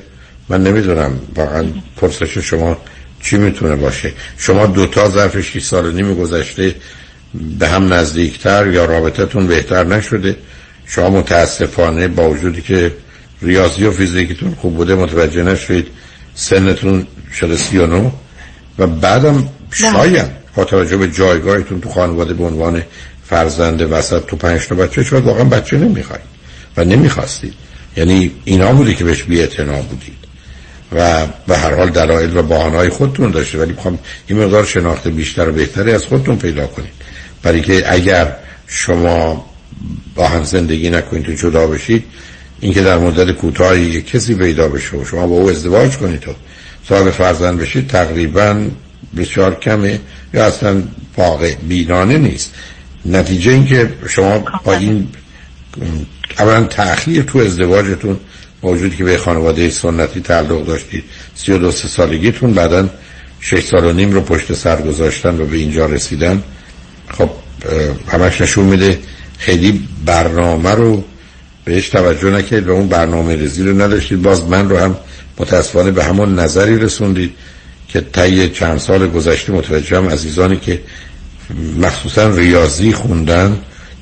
من 0.50 0.64
نمی‌دونم 0.64 1.20
واقعا 1.36 1.66
پرسش 1.98 2.38
شما 2.38 2.78
چی 3.22 3.38
می‌تونه 3.38 3.76
باشه؟ 3.76 4.14
شما 4.38 4.66
دوتا 4.66 5.10
ظرف 5.10 5.42
6 5.42 5.64
سال 5.64 5.94
نیم 5.94 6.14
گذشته 6.14 6.76
به 7.60 7.68
هم 7.68 7.94
نزدیکتر 7.94 8.68
یا 8.68 8.86
رابطتون 8.86 9.48
بهتر 9.48 9.84
نشده؟ 9.84 10.36
شما 10.86 11.10
متاسفانه 11.10 12.08
با 12.08 12.30
وجودی 12.30 12.62
که 12.62 12.94
ریاضی 13.42 13.86
و 13.86 13.92
فیزیکتون 13.92 14.56
خوب 14.56 14.76
بوده 14.76 14.96
متوجه 14.96 15.44
نشدید 15.44 15.88
سنتون 16.36 17.08
شده 17.34 17.58
سی 17.58 17.78
و 17.78 17.88
نو 17.88 18.12
و 18.80 18.88
بعدم 18.88 19.50
شاید 19.72 20.28
با 20.56 20.66
توجه 20.66 20.98
به 20.98 21.08
جایگاهتون 21.08 21.82
تو 21.82 21.90
خانواده 21.90 22.34
به 22.34 22.44
عنوان 22.44 22.84
فرزند 23.26 23.92
وسط 23.92 24.26
تو 24.26 24.36
پنج 24.36 24.68
تا 24.68 24.76
بچه 24.76 25.04
شاید 25.04 25.24
واقعا 25.24 25.44
بچه 25.44 25.78
نمی‌خواید 25.78 26.24
و 26.78 26.84
نمی‌خواستید. 26.84 27.54
یعنی 27.98 28.32
اینا 28.46 28.74
بودی 28.74 28.96
که 28.96 29.04
بهش 29.04 29.24
بی 29.24 29.46
بودید 29.90 30.19
و 30.92 31.28
به 31.48 31.58
هر 31.58 31.76
حال 31.76 31.90
دلایل 31.90 32.38
و 32.38 32.42
بحانهای 32.42 32.90
خودتون 32.90 33.32
داشته. 33.32 33.58
ولی 33.58 33.72
می‌خوام 33.72 34.00
این 34.28 34.44
مقدار 34.44 34.66
شناخت 34.66 35.08
بیشتر 35.08 35.50
و 35.50 35.52
بهتری 35.52 35.92
از 35.92 36.06
خودتون 36.06 36.38
پیدا 36.38 36.68
کنید. 36.68 36.92
برای 37.44 37.62
که 37.62 37.94
اگر 37.94 38.36
شما 38.68 39.46
با 40.16 40.28
هم 40.28 40.44
زندگی 40.44 40.90
نکنید 40.90 41.26
تو 41.26 41.34
جدا 41.34 41.68
بشید 41.68 42.04
اینکه 42.60 42.82
در 42.82 42.98
مدت 42.98 43.32
کوتاهی 43.32 43.82
یک 43.82 44.12
کسی 44.12 44.36
پیدا 44.36 44.68
بشه 44.68 44.98
و 44.98 45.06
شما 45.06 45.28
با 45.28 45.36
او 45.36 45.50
ازدواج 45.50 45.98
کنید 45.98 46.28
و 46.28 46.32
صاحب 46.90 47.10
فرزند 47.10 47.60
بشید 47.60 47.88
تقریبا 47.88 48.68
بسیار 49.18 49.60
کمه 49.60 50.00
یا 50.34 50.46
اصلا 50.46 50.84
واقع 51.18 51.56
بینانه 51.56 52.18
نیست. 52.18 52.54
نتیجه 53.06 53.52
اینکه 53.52 53.94
شما 54.08 54.44
با 54.64 54.74
این 54.74 55.08
اولا 56.40 56.64
تأخیر 56.64 57.24
تو 57.24 57.40
ازدواجتون 57.40 58.20
موجودی 58.64 58.98
که 58.98 59.04
به 59.04 59.18
خانواده 59.18 59.70
سنتی 59.70 60.22
تعلق 60.22 60.66
داشتید. 60.66 61.04
سی 61.36 61.52
و 61.52 61.58
دو 61.58 61.72
سالگیتون 61.72 62.54
بعدا 62.54 62.90
شش 63.40 63.64
سال 63.64 63.86
و 63.86 63.94
نیم 63.94 64.12
رو 64.12 64.22
پشت 64.22 64.54
سر 64.54 64.82
گذاشتن 64.82 65.42
و 65.42 65.46
به 65.46 65.58
اینجا 65.58 65.86
رسیدن. 65.86 66.44
خب 67.12 67.30
همش 68.08 68.42
نشون 68.42 68.66
میده 68.66 69.00
خیلی 69.38 69.88
برنامه 70.06 70.72
رو 70.72 71.04
بهش 71.66 71.90
توجه 71.90 72.30
نکرد 72.30 72.68
و 72.68 72.72
اون 72.72 72.88
برنامه 72.88 73.36
رزی 73.36 73.64
رو 73.64 73.82
نداشتید. 73.82 74.22
باز 74.22 74.44
من 74.44 74.70
رو 74.70 74.78
هم 74.78 74.98
متاسفانه 75.38 75.92
به 75.92 76.04
همون 76.04 76.40
نظری 76.40 76.80
رسوندید 76.80 77.36
که 77.88 78.02
طی 78.02 78.50
چند 78.50 78.78
سال 78.78 79.08
گذشته 79.08 79.52
متوجه 79.52 79.98
هم 79.98 80.10
عزیزانی 80.10 80.58
که 80.58 80.82
مخصوصا 81.78 82.30
ریاضی 82.30 82.92
خوندن 82.92 83.58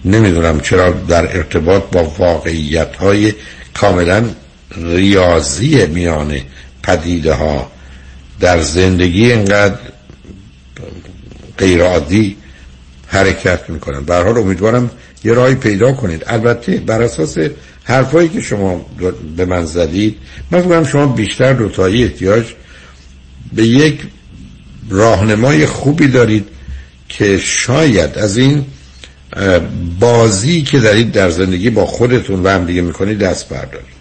نمی‌دونم 0.06 0.60
چرا 0.60 0.92
در 0.92 1.38
ارتباط 1.38 1.84
با 1.92 2.04
واقعیت 2.04 2.96
های 2.96 3.34
کاملا 3.74 4.24
ریاضی 4.76 5.86
میانه 5.86 6.44
پدیده 6.84 7.34
ها 7.34 7.72
در 8.40 8.62
زندگی 8.62 9.32
اینقدر 9.32 9.78
غیرعادی 11.58 12.36
حرکت 13.08 13.70
می‌کنن. 13.70 14.06
به 14.06 14.16
حال 14.16 14.38
امیدوارم 14.38 14.92
یه 15.24 15.34
راهی 15.34 15.56
پیدا 15.56 15.92
کنید. 15.94 16.24
البته 16.28 16.78
بر 16.78 17.02
اساس 17.02 17.38
حرفایی 17.84 18.30
که 18.30 18.42
شما 18.42 18.86
به 19.38 19.46
من 19.46 19.66
زدید 19.66 20.18
من 20.52 20.62
فکرم 20.62 20.86
شما 20.86 21.06
بیشتر 21.06 21.54
دوتایی 21.54 22.04
احتیاج 22.04 22.46
به 23.54 23.68
یک 23.68 24.02
راهنمای 24.90 25.66
خوبی 25.66 26.08
دارید 26.08 26.48
که 27.10 27.38
شاید 27.38 28.18
از 28.18 28.38
این 28.38 28.66
بازی 30.00 30.62
که 30.62 30.80
دارید 30.80 31.12
در 31.12 31.30
زندگی 31.30 31.70
با 31.70 31.86
خودتون 31.86 32.44
و 32.44 32.50
هم 32.50 32.66
دیگه 32.66 32.82
می‌کنید 32.82 33.20
دست 33.20 33.50
بردارید. 33.50 33.97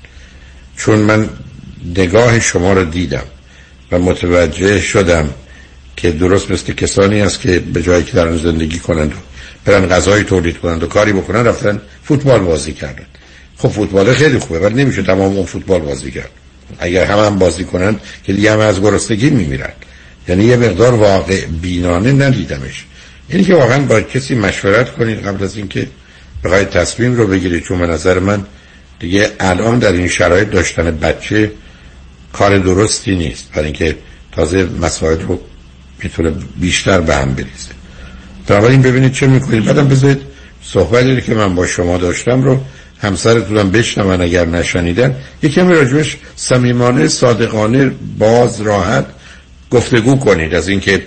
چون 0.76 0.98
من 0.98 1.28
نگاه 1.96 2.40
شما 2.40 2.72
رو 2.72 2.84
دیدم 2.84 3.24
و 3.92 3.98
متوجه 3.98 4.80
شدم 4.80 5.28
که 5.96 6.10
درست 6.10 6.50
مثل 6.50 6.72
کسانی 6.72 7.20
است 7.20 7.40
که 7.40 7.58
به 7.58 7.82
جایی 7.82 8.04
که 8.04 8.12
دارن 8.12 8.36
زندگی 8.36 8.78
کنند 8.78 9.12
و 9.12 9.16
برن 9.64 9.88
غذای 9.88 10.24
تولید 10.24 10.58
کنند 10.58 10.82
و 10.82 10.86
کاری 10.86 11.12
بکنن 11.12 11.44
رفتن 11.44 11.80
فوتبال 12.04 12.40
بازی 12.40 12.72
کردن. 12.72 13.06
خب 13.56 13.68
فوتبال 13.68 14.12
خیلی 14.12 14.38
خوبه 14.38 14.60
ولی 14.60 14.84
نمیشه 14.84 15.02
تمام 15.02 15.36
اون 15.36 15.46
فوتبال 15.46 15.80
بازی 15.80 16.10
کرد. 16.10 16.30
اگر 16.78 17.04
هم 17.04 17.18
هم 17.18 17.38
بازی 17.38 17.64
کنن 17.64 17.96
که 18.24 18.32
دیگه 18.32 18.52
هم 18.52 18.58
از 18.58 18.80
گرسنگی 18.80 19.30
میمیرن 19.30 19.72
یعنی 20.28 20.44
یه 20.44 20.56
مقدار 20.56 20.94
واقع 20.94 21.46
بینانه 21.46 22.12
ندیدمش. 22.12 22.84
یعنی 23.30 23.44
که 23.44 23.54
واقعا 23.54 23.78
با 23.78 24.00
کسی 24.00 24.34
مشورت 24.34 24.92
کنید 24.92 25.26
قبل 25.26 25.44
از 25.44 25.56
اینکه 25.56 25.88
بخواید 26.44 26.68
تصمیم 26.68 27.14
رو 27.14 27.26
بگیرید 27.26 27.62
چون 27.62 27.78
به 27.78 27.86
نظر 27.86 28.18
من 28.18 28.44
دیگه 29.00 29.30
الان 29.40 29.78
در 29.78 29.92
این 29.92 30.08
شرایط 30.08 30.50
داشتن 30.50 30.98
بچه 30.98 31.50
کار 32.32 32.58
درستی 32.58 33.16
نیست. 33.16 33.52
برای 33.52 33.64
اینکه 33.64 33.96
تازه 34.32 34.68
مسائل 34.82 35.20
رو 35.20 35.40
می‌تونه 36.02 36.32
بیشتر 36.60 37.00
به 37.00 37.14
هم 37.16 37.34
بریزه. 37.34 37.70
بنابراین 38.46 38.82
ببینید 38.82 39.12
چه 39.12 39.26
می‌کنید. 39.26 39.64
بعدم 39.64 39.88
بذارید 39.88 40.20
صحبتی 40.62 41.20
که 41.20 41.34
من 41.34 41.54
با 41.54 41.66
شما 41.66 41.98
داشتم 41.98 42.42
رو 42.42 42.60
همسرتونم 43.02 43.70
بشنون 43.70 44.20
اگر 44.20 44.46
نشنیدن. 44.46 45.16
یکمی 45.42 45.74
راجبش 45.74 46.16
صمیمانه 46.36 47.08
صادقانه 47.08 47.90
باز 48.18 48.60
راحت 48.60 49.06
گفتگو 49.70 50.16
کنید. 50.16 50.54
از 50.54 50.68
اینکه 50.68 51.02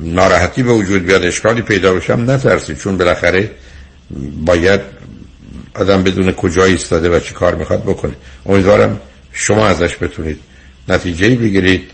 ناراحتی 0.00 0.62
به 0.62 0.72
وجود 0.72 1.06
بیاد 1.06 1.24
اشکالی 1.24 1.62
پیدا 1.62 1.94
بشم 1.94 2.30
نترسید. 2.30 2.78
چون 2.78 2.96
بالاخره 2.96 3.50
باید 4.44 4.80
آدم 5.74 6.02
بدون 6.02 6.32
کجا 6.32 6.64
ایستاده 6.64 7.16
و 7.16 7.20
چی 7.20 7.34
کار 7.34 7.54
می‌خواد 7.54 7.82
بکنه. 7.82 8.12
امیدوارم 8.46 9.00
شما 9.32 9.66
ازش 9.66 9.96
بتونید 10.00 10.40
نتیجه 10.88 11.28
بگیرید 11.28 11.90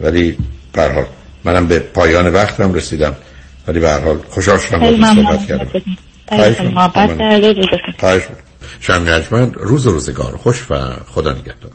ولی 0.00 0.36
حال 0.74 1.06
منم 1.44 1.66
به 1.66 1.78
پایان 1.78 2.32
وقتم 2.32 2.74
رسیدم. 2.74 3.16
ولی 3.68 3.80
به 3.80 3.90
هر 3.90 4.00
حال 4.00 4.18
خوشحال 4.28 4.58
شدم 4.58 4.78
با 4.78 5.14
صحبت 5.14 5.46
کردم. 5.46 5.82
شم 8.80 9.52
روز 9.54 9.86
روزگار. 9.86 10.36
خوش 10.36 10.70
و 10.70 10.74
خدا 11.06 11.32
نگهدار. 11.32 11.70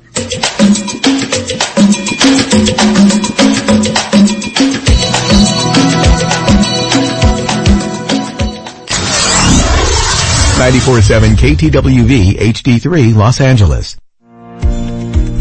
KTWV 10.71 12.13
HD3 12.55 13.13
Los 13.15 13.41
Angeles. 13.41 13.97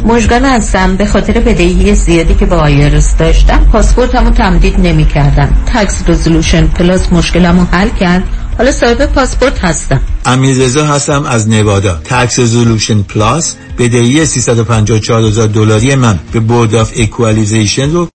مشگان 0.07 0.45
هستم. 0.45 0.97
به 0.97 1.07
خاطر 1.07 1.33
بدهی 1.33 1.95
زیادی 1.95 2.35
که 2.35 2.47
با 2.47 2.57
آیرس 2.57 3.17
داشتم 3.17 3.65
پاسپورتمو 3.73 4.31
تمدید 4.31 4.81
نمی 4.81 5.05
کردم 5.05 5.65
تکس 5.75 6.03
رزولوشن 6.09 6.67
پلاس 6.67 7.13
مشکلمو 7.13 7.65
حل 7.65 7.89
کرد. 7.89 8.23
حالا 8.59 8.73
صاحب 8.73 9.07
پاسپورت 9.07 9.65
هستم. 9.65 10.01
رضا 10.43 10.87
هستم 10.87 11.27
از 11.27 11.49
نوادا. 11.49 11.95
Tax 12.05 12.39
Resolution 12.39 13.03
Plus 13.03 13.57
بدهی 13.79 14.27
354 14.27 15.47
دلاری 15.47 15.95
من 15.95 16.19
به 16.33 16.41
Board 16.41 16.75
of 16.75 16.93
Equalization 16.97 17.91
رو 17.91 18.09